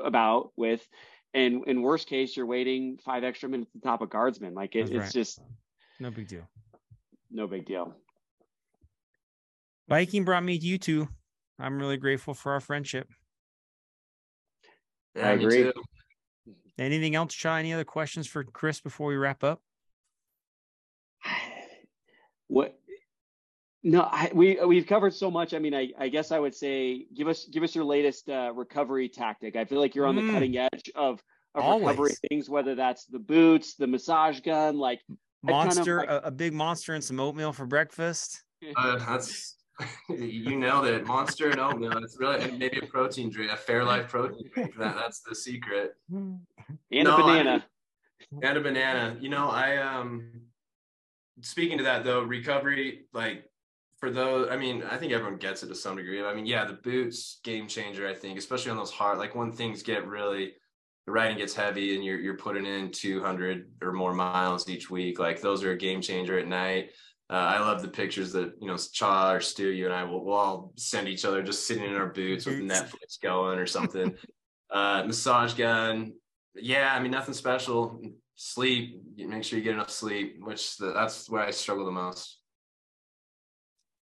about 0.03 0.53
with. 0.57 0.87
and 1.35 1.67
in 1.67 1.83
worst 1.83 2.09
case, 2.09 2.37
you're 2.37 2.47
waiting 2.47 2.99
five 3.05 3.25
extra 3.25 3.49
minutes 3.49 3.71
at 3.75 3.83
the 3.83 3.89
top 3.89 4.01
of 4.01 4.11
guardsman. 4.11 4.55
Like 4.55 4.75
it, 4.75 4.91
it's 4.91 4.93
right. 4.93 5.13
just 5.13 5.41
no 6.01 6.11
big 6.11 6.29
deal. 6.29 6.49
No 7.31 7.47
big 7.47 7.67
deal. 7.67 7.95
Biking 9.87 10.25
brought 10.25 10.45
me 10.45 10.59
to 10.59 10.65
you 10.65 10.79
two. 10.79 11.09
I'm 11.59 11.79
really 11.79 11.97
grateful 11.97 12.35
for 12.35 12.53
our 12.53 12.61
friendship. 12.61 13.09
Yeah, 15.15 15.29
I 15.29 15.33
agree. 15.33 15.73
Anything 16.79 17.17
else, 17.17 17.35
Chai? 17.35 17.61
Any 17.61 17.73
other 17.73 17.85
questions 17.85 18.27
for 18.27 18.45
Chris 18.45 18.81
before 18.81 19.09
we 19.09 19.17
wrap 19.17 19.43
up? 19.43 19.61
What? 22.47 22.79
No, 23.83 24.03
I, 24.03 24.31
we 24.33 24.59
we've 24.65 24.87
covered 24.87 25.15
so 25.15 25.31
much. 25.31 25.55
I 25.55 25.59
mean, 25.59 25.75
I, 25.75 25.91
I 25.99 26.09
guess 26.09 26.33
I 26.33 26.39
would 26.39 26.55
say 26.55 27.07
give 27.15 27.29
us 27.29 27.45
give 27.45 27.63
us 27.63 27.75
your 27.75 27.85
latest 27.85 28.29
uh, 28.29 28.53
recovery 28.55 29.09
tactic. 29.09 29.55
I 29.55 29.65
feel 29.65 29.81
like 29.81 29.95
you're 29.95 30.07
on 30.07 30.17
the 30.17 30.23
mm. 30.23 30.33
cutting 30.33 30.57
edge 30.57 30.91
of, 30.95 31.23
of 31.55 31.81
recovery 31.81 32.15
things, 32.29 32.49
whether 32.49 32.75
that's 32.75 33.05
the 33.07 33.19
boots, 33.19 33.75
the 33.75 33.87
massage 33.87 34.41
gun, 34.41 34.79
like 34.79 35.01
monster, 35.43 35.99
kind 35.99 36.09
of 36.09 36.15
like, 36.15 36.25
a, 36.25 36.27
a, 36.29 36.31
big 36.31 36.53
monster 36.55 36.95
and 36.95 37.05
some 37.05 37.21
oatmeal 37.21 37.53
for 37.53 37.67
breakfast. 37.67 38.43
Uh, 38.77 38.99
that's 38.99 39.58
you 40.09 40.57
nailed 40.57 40.87
it. 40.87 41.07
Monster 41.07 41.51
and 41.51 41.61
oatmeal. 41.61 41.97
It's 41.99 42.19
really 42.19 42.51
maybe 42.53 42.79
a 42.79 42.87
protein 42.87 43.31
drink, 43.31 43.53
a 43.53 43.57
Fairlife 43.57 44.09
protein 44.09 44.51
drink. 44.53 44.77
That, 44.79 44.97
that's 44.97 45.21
the 45.21 45.35
secret. 45.35 45.95
And 46.11 46.41
no, 46.91 47.17
a 47.17 47.23
banana. 47.23 47.65
I, 48.33 48.47
and 48.47 48.59
a 48.59 48.61
banana. 48.61 49.17
You 49.21 49.29
know, 49.29 49.49
I 49.49 49.77
um 49.77 50.31
speaking 51.43 51.79
to 51.79 51.85
that 51.85 52.05
though, 52.05 52.23
recovery, 52.23 53.07
like 53.13 53.45
for 53.99 54.11
those, 54.11 54.49
I 54.51 54.57
mean, 54.57 54.83
I 54.89 54.97
think 54.97 55.13
everyone 55.13 55.39
gets 55.39 55.63
it 55.63 55.69
to 55.69 55.75
some 55.75 55.97
degree. 55.97 56.25
I 56.25 56.35
mean, 56.35 56.47
yeah, 56.47 56.65
the 56.65 56.75
boots 56.75 57.41
game 57.43 57.67
changer, 57.67 58.07
I 58.07 58.15
think, 58.15 58.39
especially 58.39 58.71
on 58.71 58.77
those 58.77 58.91
hard, 58.91 59.19
like 59.19 59.35
when 59.35 59.53
things 59.53 59.83
get 59.83 60.07
really 60.07 60.55
the 61.07 61.13
riding 61.13 61.39
gets 61.39 61.55
heavy 61.55 61.95
and 61.95 62.05
you're 62.05 62.21
you're 62.21 62.37
putting 62.37 62.67
in 62.67 62.91
200 62.91 63.71
or 63.83 63.93
more 63.93 64.13
miles 64.13 64.69
each 64.69 64.91
week, 64.91 65.19
like 65.19 65.41
those 65.41 65.65
are 65.65 65.73
a 65.73 65.77
game 65.77 66.01
changer 66.01 66.39
at 66.39 66.47
night. 66.47 66.91
Uh, 67.31 67.35
I 67.35 67.61
love 67.61 67.83
the 67.83 67.89
pictures 67.89 68.33
that 68.33 68.55
you 68.61 68.69
know 68.69 68.77
Cha 68.77 69.33
or 69.33 69.41
Stu, 69.41 69.69
you 69.69 69.85
and 69.85 69.95
I 69.95 70.05
will 70.05 70.25
we'll 70.25 70.35
all 70.35 70.73
send 70.77 71.09
each 71.09 71.25
other 71.25 71.43
just 71.43 71.67
sitting 71.67 71.85
in 71.85 71.95
our 71.95 72.09
boots 72.09 72.47
with 72.47 72.61
Netflix 72.61 73.21
going 73.23 73.59
or 73.59 73.67
something. 73.67 74.15
uh, 74.71 75.05
massage 75.07 75.53
gun, 75.55 76.15
yeah. 76.55 76.95
I 76.95 77.01
mean, 77.01 77.13
nothing 77.13 77.35
special. 77.35 78.01
Sleep. 78.35 79.03
Make 79.17 79.45
sure 79.45 79.59
you 79.59 79.65
get 79.65 79.75
enough 79.75 79.91
sleep, 79.91 80.37
which 80.41 80.77
the, 80.79 80.93
that's 80.93 81.29
where 81.29 81.43
I 81.43 81.51
struggle 81.51 81.85
the 81.85 81.93
most. 81.93 82.38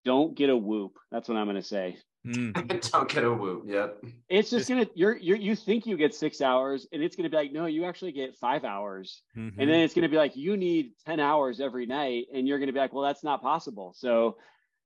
Don't 0.07 0.35
get 0.35 0.49
a 0.49 0.55
whoop. 0.55 0.93
That's 1.11 1.27
what 1.27 1.37
I'm 1.37 1.47
going 1.47 1.57
to 1.57 1.61
say. 1.61 1.97
Mm. 2.25 2.91
Don't 2.91 3.09
get 3.09 3.25
a 3.25 3.33
whoop. 3.33 3.63
Yep. 3.67 4.05
It's 4.29 4.49
just 4.49 4.69
gonna 4.69 4.87
you're 4.95 5.17
you're 5.17 5.35
you 5.35 5.53
think 5.53 5.85
you 5.85 5.97
get 5.97 6.15
six 6.15 6.39
hours, 6.39 6.87
and 6.93 7.03
it's 7.03 7.17
gonna 7.17 7.29
be 7.29 7.35
like, 7.35 7.51
no, 7.51 7.65
you 7.65 7.83
actually 7.83 8.13
get 8.13 8.35
five 8.35 8.63
hours, 8.63 9.21
mm-hmm. 9.37 9.59
and 9.59 9.69
then 9.69 9.81
it's 9.81 9.93
gonna 9.93 10.07
be 10.07 10.15
like 10.15 10.37
you 10.37 10.55
need 10.55 10.91
ten 11.05 11.19
hours 11.19 11.59
every 11.59 11.85
night, 11.85 12.27
and 12.33 12.47
you're 12.47 12.57
gonna 12.57 12.71
be 12.71 12.79
like, 12.79 12.93
well, 12.93 13.03
that's 13.03 13.23
not 13.23 13.41
possible. 13.41 13.93
So, 13.97 14.37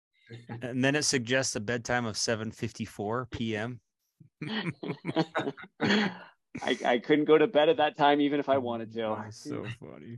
and 0.61 0.83
then 0.83 0.95
it 0.95 1.03
suggests 1.03 1.55
a 1.55 1.59
bedtime 1.59 2.05
of 2.05 2.17
seven 2.17 2.51
fifty 2.51 2.85
four 2.85 3.27
p.m. 3.29 3.79
I, 5.81 6.11
I 6.85 6.97
couldn't 6.97 7.25
go 7.25 7.37
to 7.37 7.47
bed 7.47 7.69
at 7.69 7.77
that 7.77 7.95
time 7.95 8.21
even 8.21 8.39
if 8.39 8.49
I 8.49 8.57
wanted 8.57 8.91
to. 8.93 9.17
That's 9.23 9.43
so 9.43 9.65
funny. 9.79 10.17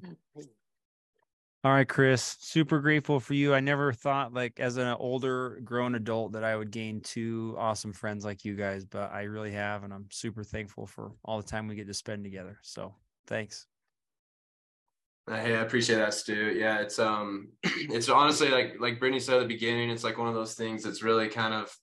All 1.66 1.72
right, 1.72 1.88
Chris, 1.88 2.36
super 2.42 2.82
grateful 2.82 3.22
for 3.22 3.36
you. 3.36 3.54
I 3.54 3.62
never 3.62 3.94
thought 3.94 4.34
like 4.34 4.60
as 4.60 4.76
an 4.76 4.88
older 5.00 5.62
grown 5.64 5.96
adult 5.96 6.34
that 6.34 6.44
I 6.44 6.58
would 6.58 6.72
gain 6.72 7.00
two 7.00 7.56
awesome 7.58 7.94
friends 7.94 8.26
like 8.26 8.44
you 8.44 8.56
guys, 8.56 8.84
but 8.84 9.14
I 9.14 9.24
really 9.24 9.54
have 9.54 9.86
and 9.86 9.94
I'm 9.94 10.08
super 10.12 10.44
thankful 10.44 10.86
for 10.86 11.14
all 11.24 11.38
the 11.38 11.48
time 11.48 11.70
we 11.70 11.76
get 11.76 11.88
to 11.88 11.94
spend 11.94 12.26
together. 12.26 12.60
So, 12.64 12.96
thanks. 13.28 13.66
Hey, 15.26 15.56
I 15.56 15.62
appreciate 15.62 16.00
that, 16.00 16.14
Stu. 16.14 16.54
Yeah, 16.54 16.80
it's 16.80 17.00
um 17.00 17.54
it's 17.64 18.10
honestly 18.10 18.50
like 18.50 18.76
like 18.82 19.00
Brittany 19.00 19.22
said 19.22 19.36
at 19.36 19.44
the 19.44 19.48
beginning, 19.48 19.90
it's 19.90 20.04
like 20.04 20.18
one 20.18 20.28
of 20.28 20.34
those 20.34 20.56
things 20.56 20.84
that's 20.84 21.02
really 21.02 21.30
kind 21.30 21.54
of 21.54 21.74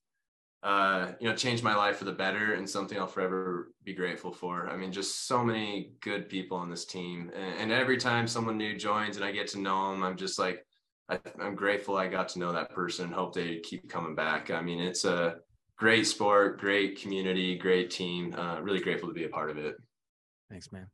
uh, 0.63 1.13
you 1.19 1.29
know, 1.29 1.35
changed 1.35 1.65
my 1.65 1.75
life 1.75 1.97
for 1.97 2.05
the 2.05 2.13
better 2.13 2.55
and 2.55 2.69
something 2.69 2.99
I'll 2.99 3.07
forever 3.07 3.73
be 3.85 3.95
grateful 3.95 4.33
for. 4.33 4.69
I 4.69 4.77
mean, 4.77 4.93
just 4.93 5.27
so 5.27 5.43
many 5.43 5.93
good 6.01 6.29
people 6.29 6.59
on 6.59 6.69
this 6.69 6.85
team. 6.85 7.31
And, 7.35 7.61
and 7.61 7.73
every 7.73 7.97
time 7.97 8.29
someone 8.29 8.59
new 8.59 8.77
joins 8.77 9.17
and 9.17 9.25
I 9.25 9.33
get 9.33 9.49
to 9.49 9.59
know 9.59 9.91
them, 9.91 10.03
I'm 10.03 10.17
just 10.17 10.39
like, 10.39 10.67
I, 11.09 11.19
am 11.41 11.55
grateful 11.55 11.97
I 11.97 12.09
got 12.09 12.29
to 12.31 12.39
know 12.39 12.53
that 12.53 12.71
person. 12.71 13.07
And 13.07 13.15
hope 13.15 13.35
they 13.35 13.59
keep 13.61 13.89
coming 13.89 14.15
back. 14.15 14.51
I 14.51 14.61
mean, 14.61 14.81
it's 14.81 15.07
a 15.07 15.37
great 15.79 16.07
sport, 16.07 16.61
great 16.61 17.01
community, 17.01 17.57
great 17.57 17.91
team. 17.91 18.35
Uh, 18.37 18.61
really 18.61 18.81
grateful 18.81 19.09
to 19.09 19.15
be 19.15 19.25
a 19.25 19.31
part 19.31 19.51
of 19.51 19.57
it. 19.57 19.77
Thanks, 20.51 20.71
man. 20.73 20.87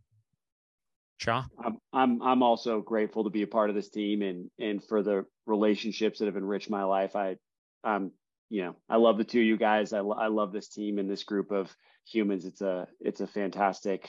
Shaw, 1.19 1.45
I'm, 1.64 1.79
I'm 1.95 2.23
I'm 2.23 2.43
also 2.43 2.83
grateful 2.83 3.25
to 3.25 3.31
be 3.31 3.41
a 3.41 3.47
part 3.47 3.71
of 3.71 3.75
this 3.75 3.89
team 3.89 4.21
and 4.21 4.51
and 4.59 4.85
for 4.85 5.03
the 5.03 5.25
relationships 5.47 6.19
that 6.19 6.27
have 6.27 6.37
enriched 6.37 6.69
my 6.69 6.85
life. 6.85 7.17
I 7.17 7.37
I'm 7.83 8.11
you 8.49 8.63
know, 8.63 8.77
I 8.89 8.97
love 8.97 9.19
the 9.19 9.25
two 9.25 9.41
of 9.41 9.47
you 9.47 9.57
guys. 9.57 9.93
I, 9.93 9.99
I 9.99 10.29
love 10.29 10.53
this 10.53 10.69
team 10.69 10.99
and 10.99 11.11
this 11.11 11.25
group 11.25 11.51
of 11.51 11.75
humans. 12.05 12.45
It's 12.45 12.61
a 12.61 12.87
it's 13.01 13.21
a 13.21 13.27
fantastic 13.27 14.09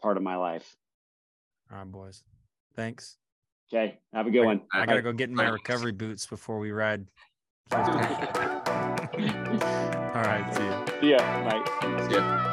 part 0.00 0.16
of 0.16 0.22
my 0.22 0.36
life. 0.36 0.76
All 1.70 1.78
right, 1.78 1.90
boys. 1.90 2.22
Thanks. 2.74 3.16
Okay. 3.72 3.98
Have 4.12 4.26
a 4.26 4.30
good 4.30 4.42
I, 4.42 4.46
one. 4.46 4.60
I 4.72 4.86
gotta 4.86 5.02
go 5.02 5.12
get 5.12 5.30
in 5.30 5.34
my 5.34 5.48
recovery 5.48 5.92
boots 5.92 6.26
before 6.26 6.58
we 6.58 6.72
ride. 6.72 7.06
All 7.72 7.78
right. 10.22 10.54
See 10.54 10.62
you. 10.62 11.00
See 11.00 11.10
ya. 11.10 11.18
Bye. 11.44 12.06
See 12.08 12.14
ya. 12.14 12.48